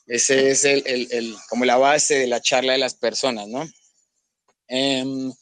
ese 0.09 0.51
es 0.51 0.65
el, 0.65 0.83
el, 0.87 1.37
como 1.51 1.67
la 1.67 1.77
base 1.77 2.19
de 2.19 2.27
la 2.27 2.41
charla 2.41 2.73
de 2.73 2.79
las 2.79 2.95
personas, 2.95 3.47
¿no? 3.47 3.69
Em, 4.67 5.33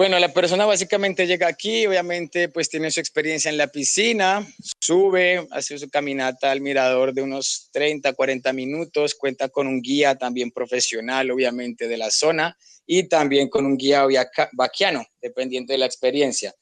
bueno, 0.00 0.18
la 0.18 0.32
persona 0.32 0.64
básicamente 0.64 1.26
llega 1.26 1.46
aquí, 1.46 1.86
obviamente 1.86 2.48
pues 2.48 2.70
tiene 2.70 2.90
su 2.90 3.00
experiencia 3.00 3.50
en 3.50 3.58
la 3.58 3.66
piscina, 3.66 4.50
sube, 4.80 5.46
hace 5.50 5.78
su 5.78 5.90
caminata 5.90 6.50
al 6.50 6.62
mirador 6.62 7.12
de 7.12 7.20
unos 7.20 7.68
30, 7.74 8.14
40 8.14 8.50
minutos, 8.54 9.14
cuenta 9.14 9.50
con 9.50 9.66
un 9.66 9.82
guía 9.82 10.14
también 10.14 10.52
profesional, 10.52 11.30
obviamente, 11.30 11.86
de 11.86 11.98
la 11.98 12.10
zona 12.10 12.56
y 12.86 13.10
también 13.10 13.50
con 13.50 13.66
un 13.66 13.76
guía 13.76 14.06
vaquiano, 14.52 15.04
dependiendo 15.20 15.74
de 15.74 15.78
la 15.80 15.84
experiencia. 15.84 16.54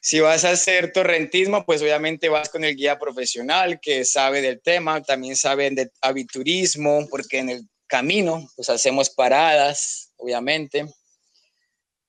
Si 0.00 0.18
vas 0.18 0.44
a 0.44 0.50
hacer 0.50 0.90
torrentismo, 0.90 1.64
pues 1.64 1.82
obviamente 1.82 2.28
vas 2.28 2.48
con 2.48 2.64
el 2.64 2.74
guía 2.74 2.98
profesional 2.98 3.78
que 3.80 4.04
sabe 4.04 4.42
del 4.42 4.60
tema, 4.60 5.00
también 5.04 5.36
sabe 5.36 5.70
de 5.70 5.88
aviturismo, 6.00 7.06
porque 7.08 7.38
en 7.38 7.50
el 7.50 7.68
camino 7.86 8.50
pues 8.56 8.70
hacemos 8.70 9.08
paradas, 9.08 10.10
obviamente. 10.16 10.84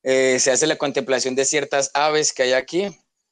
Eh, 0.07 0.39
se 0.39 0.51
hace 0.51 0.67
la 0.67 0.77
contemplación 0.77 1.35
de 1.35 1.45
ciertas 1.45 1.89
aves 1.93 2.31
que 2.31 2.43
hay 2.43 2.53
aquí, 2.53 2.87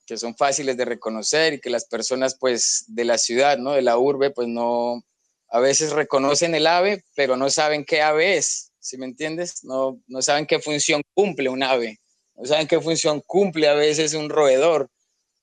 que 0.07 0.17
son 0.17 0.35
fáciles 0.35 0.75
de 0.75 0.85
reconocer 0.85 1.53
y 1.53 1.61
que 1.61 1.69
las 1.69 1.85
personas 1.85 2.35
pues 2.37 2.85
de 2.87 3.05
la 3.05 3.17
ciudad, 3.17 3.57
¿no? 3.57 3.73
De 3.73 3.83
la 3.83 3.97
urbe, 3.97 4.31
pues 4.31 4.47
no, 4.47 5.03
a 5.49 5.59
veces 5.59 5.91
reconocen 5.91 6.55
el 6.55 6.67
ave, 6.67 7.05
pero 7.15 7.37
no 7.37 7.49
saben 7.49 7.85
qué 7.85 8.01
ave 8.01 8.37
es, 8.37 8.71
¿sí 8.79 8.97
me 8.97 9.05
entiendes? 9.05 9.63
No, 9.63 10.01
no 10.07 10.21
saben 10.21 10.47
qué 10.47 10.59
función 10.59 11.03
cumple 11.13 11.49
un 11.49 11.63
ave 11.63 11.99
no 12.35 12.45
saben 12.45 12.67
qué 12.67 12.81
función 12.81 13.21
cumple 13.21 13.67
a 13.67 13.73
veces 13.73 14.13
un 14.13 14.29
roedor, 14.29 14.89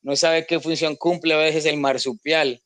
no 0.02 0.16
saben 0.16 0.44
qué 0.48 0.60
función 0.60 0.96
cumple 0.96 1.34
a 1.34 1.38
veces 1.38 1.66
el 1.66 1.76
marsupial. 1.76 2.62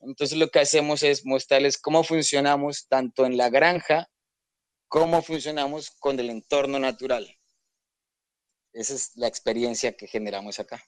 Entonces 0.00 0.36
lo 0.36 0.48
que 0.50 0.60
hacemos 0.60 1.02
es 1.02 1.24
mostrarles 1.24 1.78
cómo 1.78 2.02
funcionamos 2.04 2.86
tanto 2.88 3.24
en 3.24 3.36
la 3.36 3.50
granja 3.50 4.08
cómo 4.88 5.22
funcionamos 5.22 5.90
con 5.90 6.20
el 6.20 6.28
entorno 6.28 6.78
natural. 6.78 7.34
Esa 8.72 8.94
es 8.94 9.16
la 9.16 9.26
experiencia 9.26 9.96
que 9.96 10.06
generamos 10.06 10.58
acá. 10.58 10.82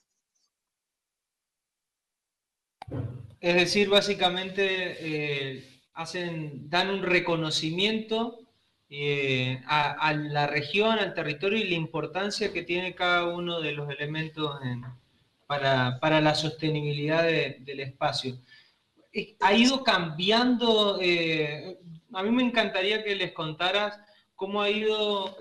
Es 3.39 3.55
decir, 3.55 3.89
básicamente 3.89 4.65
eh, 4.99 5.81
hacen, 5.93 6.67
dan 6.69 6.89
un 6.89 7.03
reconocimiento 7.03 8.39
eh, 8.89 9.61
a, 9.67 10.13
la 10.13 10.47
región, 10.47 10.97
al 10.97 11.13
territorio 11.13 11.59
y 11.59 11.69
la 11.69 11.75
importancia 11.75 12.51
que 12.51 12.63
tiene 12.63 12.95
cada 12.95 13.25
uno 13.25 13.61
de 13.61 13.71
los 13.73 13.89
elementos 13.89 14.59
para, 15.45 16.21
la 16.21 16.35
sostenibilidad 16.35 17.23
del 17.23 17.79
espacio. 17.79 18.39
Eh, 19.13 19.35
ha 19.41 19.53
ido 19.53 19.83
cambiando, 19.83 20.95
a 20.95 22.23
mí 22.23 22.31
me 22.31 22.43
encantaría 22.43 23.03
que 23.03 23.15
les 23.15 23.31
contaras 23.31 23.99
cómo 24.35 24.61
ha 24.61 24.69
ido 24.71 25.37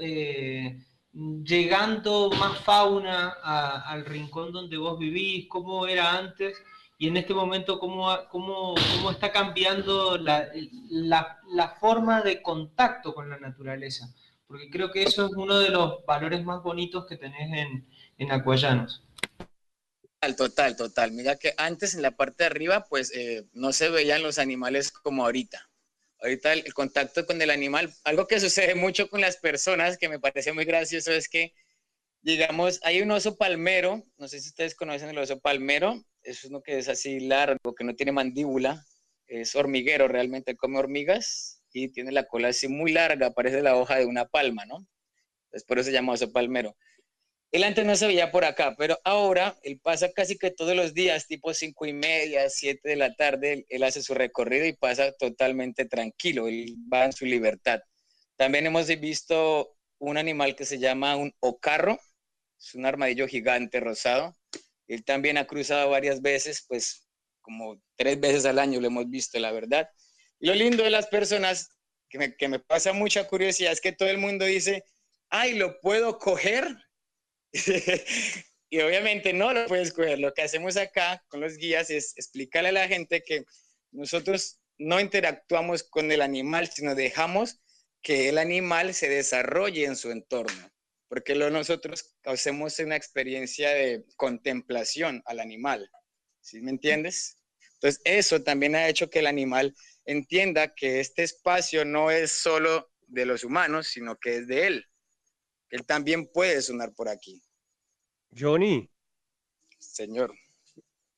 llegando 1.15 2.31
más 2.31 2.59
fauna 2.61 3.29
al 3.87 4.05
rincón 4.05 4.53
donde 4.53 4.77
vos 4.77 4.99
vivís, 4.99 5.47
cómo 5.49 5.87
era 5.87 6.19
antes 6.19 6.57
y 6.99 7.09
en 7.09 7.17
este 7.17 7.35
momento 7.35 7.79
cómo, 7.79 8.09
cómo, 8.31 8.75
cómo 8.97 9.11
está 9.11 9.31
cambiando 9.33 10.17
la, 10.19 10.49
la, 10.91 11.77
forma 11.81 12.23
de 12.23 12.43
contacto 12.43 13.15
con 13.15 13.29
la 13.29 13.39
naturaleza. 13.39 14.13
Porque 14.47 14.71
creo 14.71 14.91
que 14.91 15.03
eso 15.03 15.27
es 15.27 15.33
uno 15.35 15.59
de 15.59 15.71
los 15.71 16.05
valores 16.07 16.45
más 16.45 16.63
bonitos 16.63 17.07
que 17.07 17.17
tenés 17.17 17.53
en, 17.53 17.89
en 18.19 18.33
Acuayanos. 18.33 19.03
Total, 20.21 20.37
total, 20.37 20.77
total. 20.77 21.13
Mira 21.13 21.37
que 21.37 21.55
antes 21.57 21.95
en 21.95 22.03
la 22.03 22.13
parte 22.13 22.45
de 22.45 22.47
arriba 22.47 22.85
pues 22.89 23.13
eh, 23.15 23.47
no 23.53 23.73
se 23.73 23.91
veían 23.91 24.23
los 24.23 24.39
animales 24.39 24.91
como 24.91 25.25
ahorita. 25.25 25.69
Ahorita 26.25 26.55
el, 26.55 26.73
contacto 26.73 27.27
con 27.27 27.41
el 27.43 27.51
animal, 27.51 27.93
algo 28.03 28.27
que 28.27 28.41
sucede 28.41 28.75
mucho 28.75 29.11
con 29.11 29.21
las 29.21 29.37
personas 29.37 29.99
que 29.99 30.09
me 30.09 30.19
parece 30.19 30.55
muy 30.55 30.65
gracioso 30.65 31.13
es 31.13 31.29
que, 31.29 31.53
digamos, 32.23 32.81
hay 32.83 33.03
un 33.03 33.11
oso 33.11 33.37
palmero, 33.37 34.03
no 34.17 34.27
sé 34.27 34.41
si 34.41 34.49
ustedes 34.49 34.75
conocen 34.75 35.11
el 35.11 35.19
oso 35.19 35.39
palmero, 35.41 36.03
es 36.23 36.45
uno 36.45 36.63
que 36.63 36.79
es 36.79 36.89
así 36.89 37.21
largo, 37.21 37.75
que 37.75 37.85
no 37.85 37.95
tiene 37.95 38.13
mandíbula, 38.13 38.87
es 39.27 39.55
hormiguero, 39.55 40.09
realmente 40.09 40.57
come 40.57 40.79
hormigas 40.79 41.63
y 41.75 41.89
tiene 41.89 42.11
la 42.11 42.27
cola 42.27 42.49
así 42.49 42.69
muy 42.69 42.93
larga, 42.93 43.35
parece 43.35 43.61
la 43.61 43.77
hoja 43.77 43.97
de 43.97 44.07
una 44.07 44.25
palma, 44.25 44.65
¿no? 44.65 44.87
Entonces 45.49 45.65
por 45.67 45.79
eso 45.79 45.89
se 45.89 45.93
llama 45.93 46.15
oso 46.15 46.33
palmero. 46.33 46.75
Él 47.55 47.63
antes 47.63 47.87
no 47.87 47.95
se 47.95 48.09
veía 48.09 48.33
por 48.33 48.45
acá, 48.45 48.75
pero 48.77 48.99
ahora 49.05 49.57
él 49.63 49.79
pasa 49.79 50.11
casi 50.11 50.37
que 50.37 50.51
todos 50.51 50.75
los 50.75 50.93
días, 50.93 51.29
tipo 51.29 51.55
cinco 51.55 51.87
y 51.87 51.93
media, 51.93 52.51
siete 52.51 52.89
de 52.89 52.97
la 52.97 53.15
tarde, 53.15 53.65
él, 53.69 53.85
hace 53.85 54.03
su 54.03 54.13
recorrido 54.13 54.67
y 54.67 54.73
pasa 54.73 55.13
totalmente 55.13 55.85
tranquilo, 55.85 56.49
él 56.49 56.75
va 56.93 57.05
en 57.05 57.13
su 57.13 57.27
libertad. 57.27 57.79
También 58.35 58.67
hemos 58.67 58.89
visto 58.99 59.73
un 59.99 60.19
animal 60.19 60.57
que 60.57 60.65
se 60.65 60.81
llama 60.81 61.15
un 61.15 61.33
ocarro, 61.39 62.01
es 62.59 62.75
un 62.75 62.87
armadillo 62.87 63.29
gigante 63.29 63.79
rosado, 63.79 64.35
él 64.89 65.05
también 65.05 65.39
ha 65.39 65.47
cruzado 65.47 65.91
varias 65.91 66.23
veces, 66.23 66.65
pues 66.67 67.07
como 67.41 67.81
tres 67.95 68.19
veces 68.19 68.47
al 68.47 68.59
año 68.59 68.81
lo 68.81 68.89
hemos 68.89 69.09
visto, 69.09 69.39
la 69.39 69.53
verdad. 69.53 69.89
Lo 70.41 70.55
lindo 70.55 70.83
de 70.83 70.91
las 70.91 71.07
personas, 71.07 71.69
que 72.09 72.19
me, 72.19 72.35
que 72.35 72.49
me 72.49 72.59
pasa 72.59 72.93
mucha 72.93 73.29
curiosidad, 73.29 73.71
es 73.71 73.81
que 73.81 73.93
todo 73.93 74.09
el 74.09 74.19
mundo 74.19 74.45
dice, 74.45 74.83
ay, 75.29 75.55
¿lo 75.55 75.79
puedo 75.79 76.19
coger? 76.19 76.84
y 78.71 78.81
obviamente 78.81 79.33
no 79.33 79.53
lo 79.53 79.67
puedes 79.67 79.93
coger. 79.93 80.19
Lo 80.19 80.35
que 80.35 80.43
hacemos 80.43 80.77
acá 80.77 81.25
con 81.29 81.41
los 81.41 81.57
guías 81.57 81.91
es 81.91 82.13
explicarle 82.17 82.69
a 82.69 82.73
la 82.73 82.89
gente 82.89 83.23
que 83.23 83.45
nosotros 83.93 84.61
no 84.77 85.01
interactuamos 85.01 85.85
con 85.85 86.13
el 86.13 86.21
animal, 86.21 86.69
sino 86.69 86.95
dejamos 86.95 87.61
que 88.03 88.29
el 88.29 88.39
animal 88.39 88.93
se 88.93 89.09
desarrolle 89.09 89.85
en 89.85 89.97
su 89.97 90.11
entorno 90.11 90.75
porque 91.15 91.37
lo 91.37 91.49
nosotros 91.49 92.17
hacemos 92.25 92.77
una 92.81 92.97
experiencia 92.97 93.71
de 93.71 94.05
contemplación 94.17 95.23
al 95.27 95.39
animal, 95.39 95.89
¿sí 96.41 96.61
me 96.61 96.73
entiendes? 96.73 97.39
Entonces, 97.75 98.03
eso 98.05 98.43
también 98.43 98.75
ha 98.75 98.89
hecho 98.89 99.09
que 99.09 99.21
el 99.21 99.29
animal 99.29 99.77
entienda 100.07 100.75
que 100.75 100.99
este 100.99 101.23
espacio 101.23 101.85
no 101.85 102.11
es 102.11 102.33
solo 102.33 102.91
de 103.07 103.27
los 103.27 103.45
humanos, 103.45 103.87
sino 103.87 104.19
que 104.19 104.39
es 104.39 104.49
de 104.49 104.67
él. 104.67 104.87
Él 105.71 105.87
también 105.87 106.27
puede 106.27 106.61
sonar 106.63 106.93
por 106.95 107.09
aquí. 107.09 107.41
Johnny. 108.37 108.89
Señor. 109.79 110.35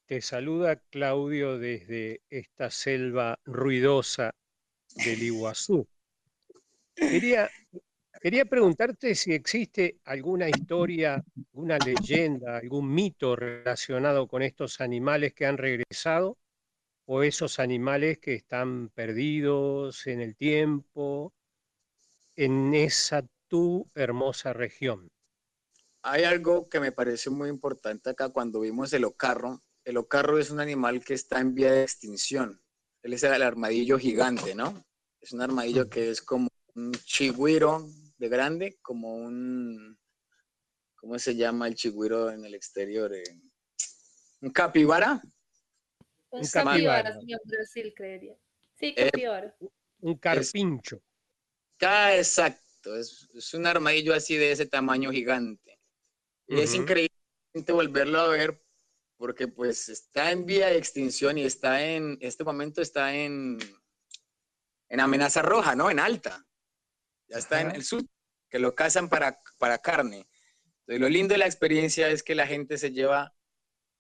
Te 0.07 0.21
saluda 0.21 0.77
Claudio 0.91 1.59
desde 1.59 2.23
esta 2.31 2.71
selva 2.71 3.39
ruidosa 3.45 4.33
del 5.05 5.23
Iguazú. 5.23 5.87
Quería 6.95 7.51
Quería 8.21 8.45
preguntarte 8.47 9.15
si 9.15 9.33
existe 9.33 9.99
alguna 10.05 10.49
historia, 10.49 11.23
alguna 11.53 11.79
leyenda, 11.79 12.57
algún 12.57 12.93
mito 12.93 13.37
relacionado 13.37 14.27
con 14.27 14.43
estos 14.43 14.81
animales 14.81 15.35
que 15.35 15.47
han 15.47 15.59
regresado 15.59 16.39
o 17.05 17.23
esos 17.23 17.61
animales 17.61 18.19
que 18.19 18.35
están 18.35 18.89
perdidos 18.89 20.07
en 20.07 20.21
el 20.21 20.35
tiempo 20.35 21.35
en 22.35 22.75
esa 22.75 23.25
tu 23.49 23.89
hermosa 23.95 24.53
región. 24.53 25.09
Hay 26.09 26.23
algo 26.23 26.69
que 26.69 26.79
me 26.79 26.93
parece 26.93 27.31
muy 27.31 27.49
importante 27.49 28.11
acá 28.11 28.29
cuando 28.29 28.61
vimos 28.61 28.93
el 28.93 29.05
ocarro. 29.05 29.61
El 29.85 29.97
ocarro 29.97 30.39
es 30.39 30.51
un 30.51 30.61
animal 30.61 31.03
que 31.05 31.15
está 31.15 31.41
en 31.41 31.53
vía 31.53 31.73
de 31.73 31.83
extinción. 31.83 32.63
Él 33.03 33.13
es 33.13 33.25
el 33.25 33.43
armadillo 33.43 33.99
gigante, 33.99 34.55
¿no? 34.55 34.87
Es 35.21 35.33
un 35.33 35.43
armadillo 35.43 35.91
que 35.91 36.11
es 36.11 36.23
como 36.23 36.49
un 36.77 36.93
chigüiro 36.93 37.89
de 38.19 38.29
grande, 38.29 38.79
como 38.83 39.17
un, 39.17 39.99
¿cómo 40.95 41.19
se 41.19 41.35
llama 41.35 41.67
el 41.67 41.75
chigüiro 41.75 42.31
en 42.31 42.45
el 42.45 42.55
exterior? 42.55 43.13
Eh, 43.13 43.25
¿Un 44.43 44.51
capibara? 44.51 45.21
Un, 46.31 46.47
capibara, 46.47 47.19
señor 47.19 47.41
Brasil, 47.47 47.93
creería. 47.97 48.37
Sí, 48.75 48.95
eh, 48.97 49.11
capibara. 49.11 49.57
un 50.03 50.17
carpincho. 50.19 51.03
ah, 51.81 52.15
exacto, 52.15 52.97
es, 52.97 53.55
un 53.55 53.67
armadillo 53.67 54.15
así 54.15 54.37
de 54.37 54.53
ese 54.53 54.67
tamaño 54.67 55.11
gigante. 55.11 55.76
Y 56.49 56.61
es 56.61 56.75
increíble 56.75 57.13
volverlo 57.69 58.21
a 58.21 58.29
ver 58.29 58.63
porque 59.17 59.49
pues 59.49 59.89
está 59.89 60.31
en 60.31 60.45
vía 60.45 60.67
de 60.67 60.77
extinción 60.77 61.39
y 61.39 61.45
está 61.45 61.83
en, 61.83 62.19
este 62.21 62.45
momento 62.45 62.83
está 62.83 63.15
en, 63.15 63.59
en 64.89 65.01
amenaza 65.01 65.43
roja, 65.43 65.75
¿no? 65.75 65.91
En 65.91 65.99
alta 65.99 66.47
ya 67.29 67.39
está 67.39 67.61
en 67.61 67.73
el 67.73 67.83
sur, 67.83 68.03
que 68.49 68.59
lo 68.59 68.75
cazan 68.75 69.09
para, 69.09 69.41
para 69.59 69.79
carne. 69.79 70.29
Entonces, 70.81 71.01
lo 71.01 71.09
lindo 71.09 71.35
de 71.35 71.39
la 71.39 71.47
experiencia 71.47 72.09
es 72.09 72.23
que 72.23 72.35
la 72.35 72.47
gente 72.47 72.79
se 72.79 72.93
lleva 72.93 73.35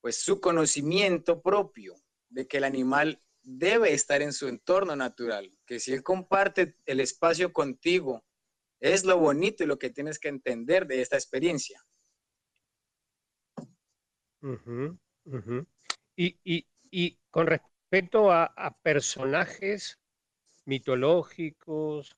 pues 0.00 0.20
su 0.20 0.40
conocimiento 0.40 1.42
propio 1.42 1.96
de 2.28 2.46
que 2.46 2.58
el 2.58 2.64
animal 2.64 3.20
debe 3.42 3.92
estar 3.92 4.22
en 4.22 4.32
su 4.32 4.48
entorno 4.48 4.94
natural, 4.94 5.56
que 5.66 5.80
si 5.80 5.92
él 5.92 6.02
comparte 6.02 6.76
el 6.84 7.00
espacio 7.00 7.52
contigo, 7.52 8.24
es 8.80 9.04
lo 9.04 9.18
bonito 9.18 9.64
y 9.64 9.66
lo 9.66 9.78
que 9.78 9.90
tienes 9.90 10.18
que 10.18 10.28
entender 10.28 10.86
de 10.86 11.00
esta 11.00 11.16
experiencia. 11.16 11.84
Y, 16.16 17.18
con 17.30 17.46
respecto 17.46 18.30
a, 18.30 18.44
a 18.44 18.76
personajes 18.78 19.98
mitológicos, 20.64 22.16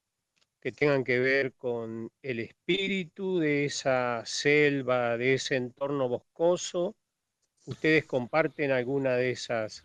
que 0.61 0.73
tengan 0.73 1.05
que 1.05 1.19
ver 1.19 1.55
con 1.55 2.11
el 2.23 2.41
espíritu 2.41 3.39
de 3.39 3.65
esa 3.65 4.23
selva, 4.25 5.17
de 5.17 5.35
ese 5.35 5.57
entorno 5.57 6.09
boscoso. 6.09 6.97
¿Ustedes 7.67 8.07
comparten 8.07 8.73
alguna 8.73 9.15
de 9.15 9.31
esas 9.31 9.85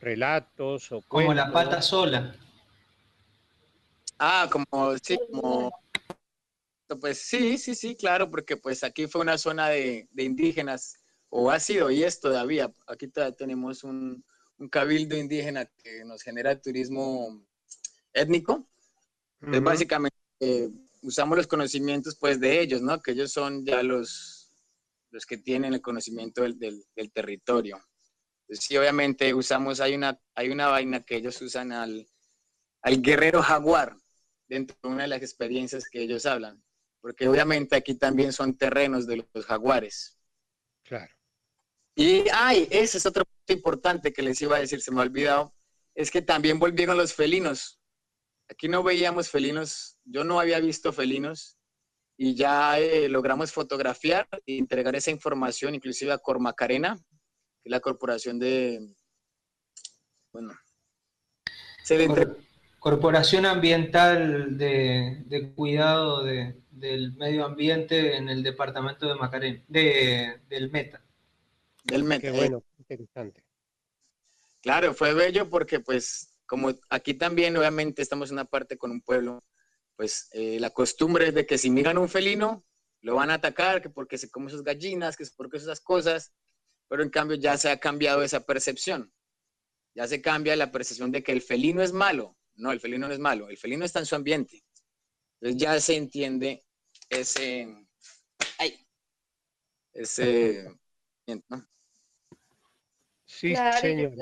relatos 0.00 0.90
o 0.92 1.02
Como 1.02 1.34
la 1.34 1.52
pata 1.52 1.80
sola. 1.80 2.34
Ah, 4.18 4.48
como, 4.50 4.96
sí, 4.98 5.18
como... 5.30 5.70
Pues 7.00 7.18
sí, 7.18 7.58
sí, 7.58 7.74
sí, 7.74 7.96
claro, 7.96 8.30
porque 8.30 8.56
pues 8.56 8.84
aquí 8.84 9.06
fue 9.06 9.20
una 9.20 9.38
zona 9.38 9.68
de, 9.68 10.08
indígenas, 10.16 10.96
o 11.30 11.50
ha 11.50 11.60
sido 11.60 11.90
y 11.90 12.02
es 12.04 12.20
todavía. 12.20 12.72
Aquí 12.86 13.08
todavía 13.08 13.36
tenemos 13.36 13.84
un, 13.84 14.24
un 14.58 14.68
cabildo 14.68 15.16
indígena 15.16 15.66
que 15.82 16.04
nos 16.04 16.22
genera 16.22 16.60
turismo 16.60 17.44
étnico 18.12 18.68
básicamente 19.40 20.16
eh, 20.40 20.68
usamos 21.02 21.36
los 21.36 21.46
conocimientos 21.46 22.16
pues 22.16 22.40
de 22.40 22.60
ellos, 22.60 22.82
¿no? 22.82 23.00
Que 23.00 23.12
ellos 23.12 23.32
son 23.32 23.64
ya 23.64 23.82
los, 23.82 24.52
los 25.10 25.26
que 25.26 25.38
tienen 25.38 25.74
el 25.74 25.80
conocimiento 25.80 26.42
del, 26.42 26.58
del, 26.58 27.12
territorio. 27.12 27.80
sí, 28.50 28.76
obviamente 28.76 29.32
usamos, 29.34 29.80
hay 29.80 29.94
una, 29.94 30.20
hay 30.34 30.50
una 30.50 30.68
vaina 30.68 31.04
que 31.04 31.16
ellos 31.16 31.40
usan 31.42 31.72
al, 31.72 32.06
al 32.82 33.02
guerrero 33.02 33.42
jaguar 33.42 33.96
dentro 34.48 34.76
de 34.82 34.88
una 34.88 35.02
de 35.02 35.08
las 35.08 35.22
experiencias 35.22 35.88
que 35.88 36.02
ellos 36.02 36.26
hablan, 36.26 36.62
porque 37.00 37.28
obviamente 37.28 37.76
aquí 37.76 37.94
también 37.94 38.32
son 38.32 38.56
terrenos 38.56 39.06
de 39.06 39.24
los 39.32 39.46
jaguares. 39.46 40.18
Claro. 40.82 41.15
Y, 41.98 42.24
ay, 42.32 42.68
ese 42.70 42.98
es 42.98 43.06
otro 43.06 43.24
punto 43.24 43.52
importante 43.54 44.12
que 44.12 44.22
les 44.22 44.40
iba 44.42 44.56
a 44.56 44.60
decir, 44.60 44.82
se 44.82 44.92
me 44.92 45.00
ha 45.00 45.04
olvidado, 45.04 45.54
es 45.94 46.10
que 46.10 46.20
también 46.20 46.58
volvieron 46.58 46.98
los 46.98 47.14
felinos. 47.14 47.80
Aquí 48.50 48.68
no 48.68 48.82
veíamos 48.82 49.30
felinos, 49.30 49.96
yo 50.04 50.22
no 50.22 50.38
había 50.38 50.60
visto 50.60 50.92
felinos. 50.92 51.56
Y 52.18 52.34
ya 52.34 52.78
eh, 52.78 53.08
logramos 53.08 53.52
fotografiar 53.52 54.26
e 54.46 54.56
entregar 54.58 54.94
esa 54.94 55.10
información 55.10 55.74
inclusive 55.74 56.12
a 56.12 56.18
Cormacarena, 56.18 56.96
que 56.96 57.68
es 57.68 57.70
la 57.70 57.80
corporación 57.80 58.38
de, 58.38 58.94
bueno, 60.32 60.54
Corporación 62.78 63.46
Ambiental 63.46 64.58
de, 64.58 65.52
Cuidado 65.54 66.24
del 66.24 67.12
Medio 67.16 67.44
Ambiente 67.44 68.16
en 68.16 68.28
el 68.28 68.42
departamento 68.42 69.08
de 69.08 69.14
Macarena, 69.14 69.62
de, 69.68 70.40
del 70.48 70.70
Meta. 70.70 71.05
Del 71.86 72.04
Meta. 72.04 72.22
Qué 72.22 72.30
bueno, 72.32 72.64
interesante. 72.78 73.44
Claro, 74.60 74.94
fue 74.94 75.14
bello 75.14 75.48
porque 75.48 75.80
pues 75.80 76.36
como 76.46 76.74
aquí 76.90 77.14
también 77.14 77.56
obviamente 77.56 78.02
estamos 78.02 78.30
en 78.30 78.34
una 78.34 78.44
parte 78.44 78.76
con 78.76 78.90
un 78.90 79.00
pueblo, 79.00 79.44
pues 79.96 80.28
eh, 80.32 80.58
la 80.60 80.70
costumbre 80.70 81.28
es 81.28 81.34
de 81.34 81.46
que 81.46 81.58
si 81.58 81.70
miran 81.70 81.98
un 81.98 82.08
felino, 82.08 82.64
lo 83.00 83.14
van 83.14 83.30
a 83.30 83.34
atacar, 83.34 83.82
que 83.82 83.90
porque 83.90 84.18
se 84.18 84.30
come 84.30 84.50
sus 84.50 84.62
gallinas, 84.62 85.16
que 85.16 85.22
es 85.22 85.30
porque 85.30 85.58
esas 85.58 85.80
cosas, 85.80 86.32
pero 86.88 87.02
en 87.02 87.10
cambio 87.10 87.36
ya 87.36 87.56
se 87.56 87.70
ha 87.70 87.78
cambiado 87.78 88.22
esa 88.22 88.44
percepción. 88.44 89.12
Ya 89.94 90.06
se 90.06 90.20
cambia 90.20 90.56
la 90.56 90.72
percepción 90.72 91.10
de 91.10 91.22
que 91.22 91.32
el 91.32 91.42
felino 91.42 91.82
es 91.82 91.92
malo. 91.92 92.36
No, 92.56 92.72
el 92.72 92.80
felino 92.80 93.06
no 93.06 93.14
es 93.14 93.20
malo, 93.20 93.48
el 93.48 93.58
felino 93.58 93.84
está 93.84 94.00
en 94.00 94.06
su 94.06 94.14
ambiente. 94.14 94.64
Entonces 95.40 95.60
ya 95.60 95.78
se 95.80 95.96
entiende 95.96 96.64
ese, 97.08 97.86
ay, 98.58 98.86
ese, 99.92 100.68
¿no? 101.48 101.68
Sí, 103.36 103.54
señor. 103.80 104.12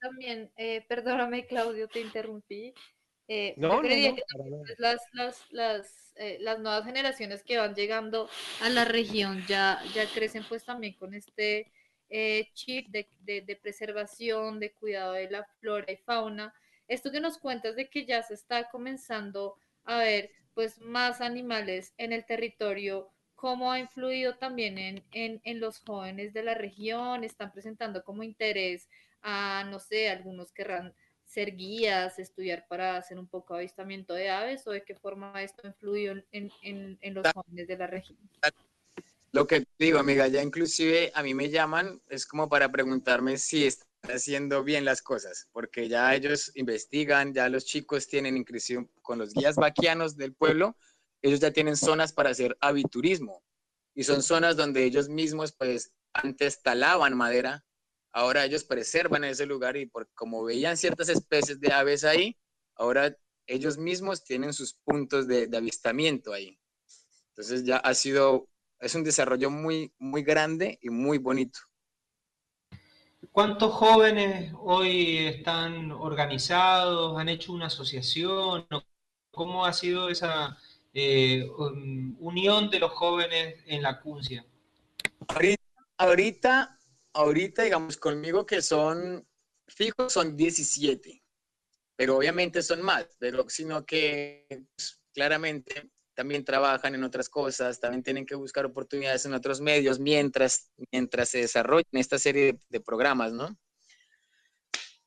también, 0.00 0.52
eh, 0.56 0.84
perdóname 0.88 1.46
Claudio, 1.46 1.88
te 1.88 2.00
interrumpí. 2.00 2.72
Eh, 3.26 3.54
no, 3.56 3.82
no, 3.82 3.82
que 3.82 4.16
las, 4.78 5.00
las, 5.12 5.44
las, 5.50 6.12
eh, 6.16 6.38
las, 6.40 6.58
nuevas 6.60 6.84
generaciones 6.84 7.42
que 7.42 7.58
van 7.58 7.74
llegando 7.74 8.28
a 8.60 8.68
la 8.68 8.84
región 8.84 9.44
ya, 9.46 9.80
ya 9.94 10.04
crecen 10.06 10.44
pues 10.48 10.64
también 10.64 10.94
con 10.94 11.14
este 11.14 11.72
chip 12.54 12.88
de, 12.88 13.08
de, 13.20 13.42
de, 13.42 13.56
preservación, 13.56 14.58
de 14.58 14.72
cuidado 14.72 15.12
de 15.12 15.30
la 15.30 15.44
flora 15.60 15.90
y 15.92 15.96
fauna. 15.96 16.54
Esto 16.88 17.12
que 17.12 17.20
nos 17.20 17.38
cuentas 17.38 17.76
de 17.76 17.88
que 17.88 18.04
ya 18.04 18.22
se 18.22 18.34
está 18.34 18.68
comenzando 18.68 19.56
a 19.84 19.98
ver 19.98 20.30
pues 20.54 20.80
más 20.80 21.20
animales 21.20 21.94
en 21.98 22.12
el 22.12 22.24
territorio, 22.24 23.10
cómo 23.40 23.72
ha 23.72 23.78
influido 23.78 24.36
también 24.36 25.02
en, 25.12 25.60
los 25.60 25.78
jóvenes 25.78 26.34
de 26.34 26.42
la 26.42 26.52
región, 26.52 27.24
están 27.24 27.50
presentando 27.50 28.04
como 28.04 28.22
interés 28.22 28.86
a, 29.22 29.64
no 29.64 29.80
sé, 29.80 30.10
algunos 30.10 30.52
querrán 30.52 30.92
ser 31.24 31.56
guías, 31.56 32.18
estudiar 32.18 32.66
para 32.68 32.98
hacer 32.98 33.18
un 33.18 33.26
poco 33.26 33.54
avistamiento 33.54 34.12
de 34.12 34.28
aves 34.28 34.66
o 34.66 34.72
de 34.72 34.84
qué 34.84 34.94
forma 34.94 35.42
esto 35.42 35.62
ha 35.64 35.68
influido 35.68 36.16
en, 36.32 36.50
en 37.00 37.14
los 37.14 37.26
jóvenes 37.32 37.66
de 37.66 37.78
la 37.78 37.86
región. 37.86 38.18
Lo 39.32 39.46
que 39.46 39.64
digo, 39.78 39.98
amiga, 39.98 40.28
ya 40.28 40.42
inclusive 40.42 41.10
a 41.14 41.22
mí 41.22 41.32
me 41.32 41.48
llaman, 41.48 42.02
es 42.10 42.26
como 42.26 42.46
para 42.50 42.70
preguntarme 42.70 43.38
si 43.38 43.64
están 43.64 43.88
haciendo 44.02 44.64
bien 44.64 44.84
las 44.84 45.00
cosas, 45.00 45.48
porque 45.52 45.88
ya 45.88 46.14
ellos 46.14 46.52
investigan, 46.56 47.32
ya 47.32 47.48
los 47.48 47.64
chicos 47.64 48.06
tienen 48.06 48.36
inclusive 48.36 48.86
con 49.00 49.18
los 49.18 49.32
guías 49.32 49.56
vaquianos 49.56 50.18
del 50.18 50.34
pueblo, 50.34 50.76
ellos 51.22 51.40
ya 51.40 51.52
tienen 51.52 51.76
zonas 51.76 52.12
para 52.12 52.30
hacer 52.30 52.56
aviturismo 52.60 53.42
y 53.94 54.04
son 54.04 54.22
zonas 54.22 54.56
donde 54.56 54.84
ellos 54.84 55.08
mismos 55.08 55.52
pues 55.52 55.92
antes 56.12 56.62
talaban 56.62 57.16
madera, 57.16 57.64
ahora 58.12 58.44
ellos 58.44 58.64
preservan 58.64 59.24
ese 59.24 59.46
lugar 59.46 59.76
y 59.76 59.86
por, 59.86 60.08
como 60.14 60.44
veían 60.44 60.76
ciertas 60.76 61.08
especies 61.08 61.60
de 61.60 61.72
aves 61.72 62.04
ahí, 62.04 62.38
ahora 62.74 63.16
ellos 63.46 63.78
mismos 63.78 64.24
tienen 64.24 64.52
sus 64.52 64.74
puntos 64.74 65.26
de, 65.26 65.46
de 65.46 65.56
avistamiento 65.56 66.32
ahí. 66.32 66.58
Entonces 67.30 67.64
ya 67.64 67.76
ha 67.78 67.94
sido, 67.94 68.48
es 68.78 68.94
un 68.94 69.04
desarrollo 69.04 69.50
muy, 69.50 69.92
muy 69.98 70.22
grande 70.22 70.78
y 70.82 70.90
muy 70.90 71.18
bonito. 71.18 71.58
¿Cuántos 73.32 73.72
jóvenes 73.74 74.52
hoy 74.60 75.18
están 75.18 75.92
organizados, 75.92 77.18
han 77.18 77.28
hecho 77.28 77.52
una 77.52 77.66
asociación? 77.66 78.66
¿Cómo 79.30 79.64
ha 79.66 79.72
sido 79.72 80.08
esa, 80.08 80.58
eh, 80.92 81.48
unión 82.18 82.70
de 82.70 82.78
los 82.78 82.92
jóvenes 82.92 83.62
en 83.66 83.82
la 83.82 84.00
CUNCIA? 84.00 84.44
Ahorita, 85.96 86.78
ahorita, 87.12 87.62
digamos, 87.62 87.96
conmigo 87.96 88.46
que 88.46 88.62
son 88.62 89.26
fijos 89.70 90.12
son 90.12 90.36
17, 90.36 91.22
pero 91.96 92.16
obviamente 92.16 92.62
son 92.62 92.82
más, 92.82 93.06
pero 93.18 93.48
sino 93.48 93.84
que 93.84 94.46
pues, 94.48 95.00
claramente 95.12 95.90
también 96.14 96.44
trabajan 96.44 96.94
en 96.94 97.04
otras 97.04 97.28
cosas, 97.28 97.80
también 97.80 98.02
tienen 98.02 98.26
que 98.26 98.34
buscar 98.34 98.66
oportunidades 98.66 99.24
en 99.24 99.34
otros 99.34 99.60
medios 99.60 99.98
mientras, 99.98 100.70
mientras 100.92 101.28
se 101.30 101.38
desarrollan 101.38 101.86
esta 101.92 102.18
serie 102.18 102.52
de, 102.52 102.58
de 102.68 102.80
programas, 102.80 103.32
¿no? 103.32 103.56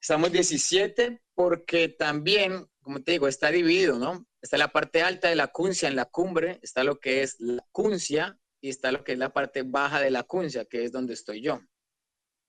Estamos 0.02 0.32
17 0.32 1.22
porque 1.34 1.90
también, 1.90 2.68
como 2.82 3.02
te 3.02 3.14
digo, 3.14 3.28
está 3.28 3.52
dividido, 3.52 4.00
¿no? 4.00 4.26
Está 4.44 4.58
la 4.58 4.74
parte 4.74 5.02
alta 5.02 5.30
de 5.30 5.38
la 5.38 5.48
cuncia 5.48 5.88
en 5.88 5.96
la 5.96 6.04
cumbre, 6.04 6.60
está 6.62 6.84
lo 6.84 7.00
que 7.00 7.24
es 7.24 7.40
la 7.40 7.66
cuncia 7.72 8.38
y 8.60 8.68
está 8.68 8.92
lo 8.92 9.06
que 9.06 9.14
es 9.14 9.18
la 9.18 9.32
parte 9.32 9.64
baja 9.64 10.02
de 10.02 10.12
la 10.12 10.24
cuncia, 10.24 10.66
que 10.66 10.84
es 10.84 10.92
donde 10.92 11.14
estoy 11.14 11.42
yo. 11.42 11.62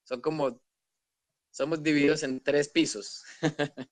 Son 0.02 0.20
como, 0.20 0.60
somos 1.52 1.84
divididos 1.84 2.24
en 2.24 2.42
tres 2.42 2.68
pisos. 2.68 3.22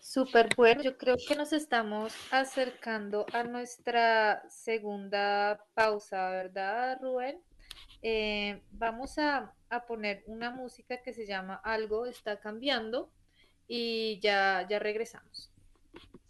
Súper 0.00 0.48
bueno, 0.56 0.82
yo 0.82 0.98
creo 0.98 1.14
que 1.28 1.36
nos 1.36 1.52
estamos 1.52 2.12
acercando 2.32 3.26
a 3.32 3.44
nuestra 3.44 4.42
segunda 4.50 5.64
pausa, 5.74 6.30
¿verdad, 6.30 6.98
Rubén? 7.00 7.44
Eh, 8.02 8.60
vamos 8.72 9.18
a, 9.18 9.54
a 9.68 9.86
poner 9.86 10.24
una 10.26 10.50
música 10.50 11.00
que 11.00 11.12
se 11.12 11.28
llama 11.28 11.54
Algo 11.62 12.06
está 12.06 12.40
cambiando 12.40 13.12
y 13.70 14.18
ya, 14.18 14.66
ya 14.68 14.80
regresamos. 14.80 15.48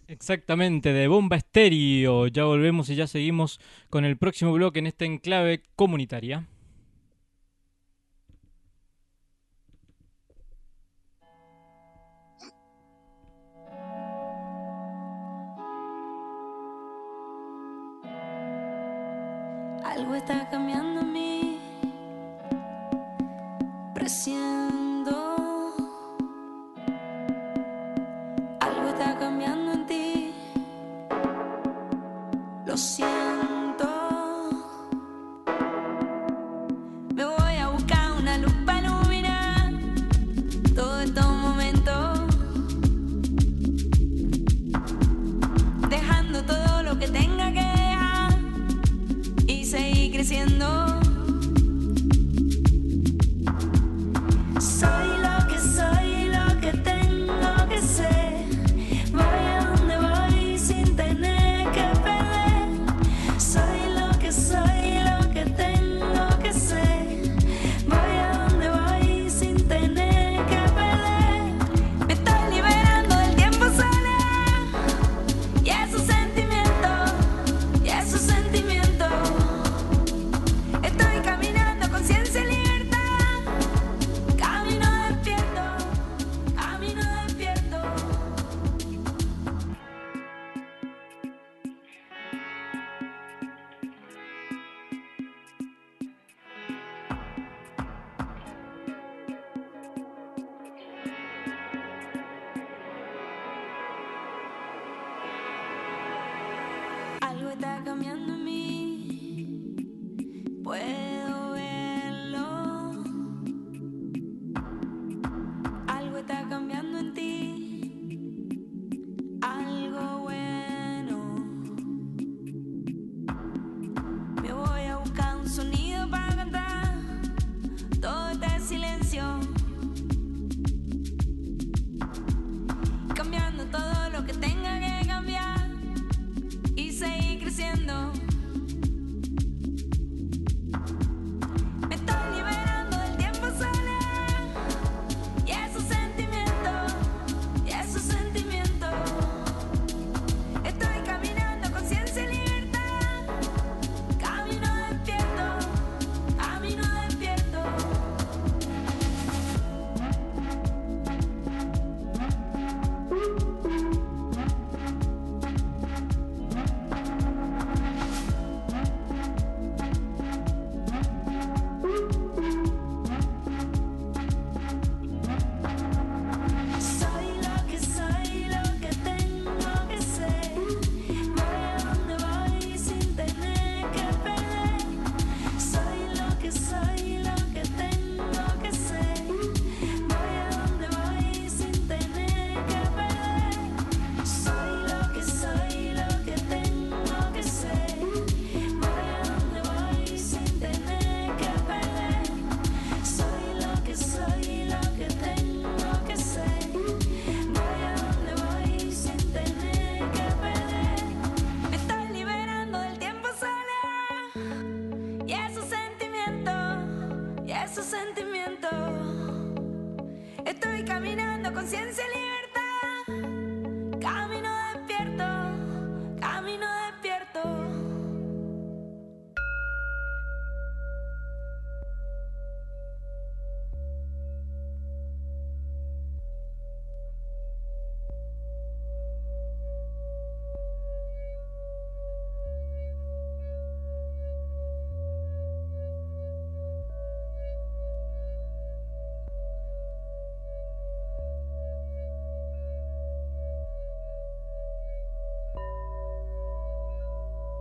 Exactamente, 0.07 0.93
de 0.93 1.09
Bomba 1.09 1.37
Estéreo. 1.37 2.27
Ya 2.27 2.45
volvemos 2.45 2.91
y 2.91 2.97
ya 2.97 3.07
seguimos 3.07 3.61
con 3.89 4.05
el 4.05 4.19
próximo 4.19 4.53
bloque 4.53 4.81
en 4.81 4.87
esta 4.87 5.07
enclave 5.07 5.63
comunitaria. 5.75 6.47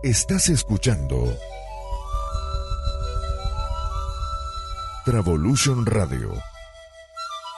Estás 0.02 0.48
escuchando 0.48 1.36
Travolution 5.04 5.84
Radio, 5.84 6.32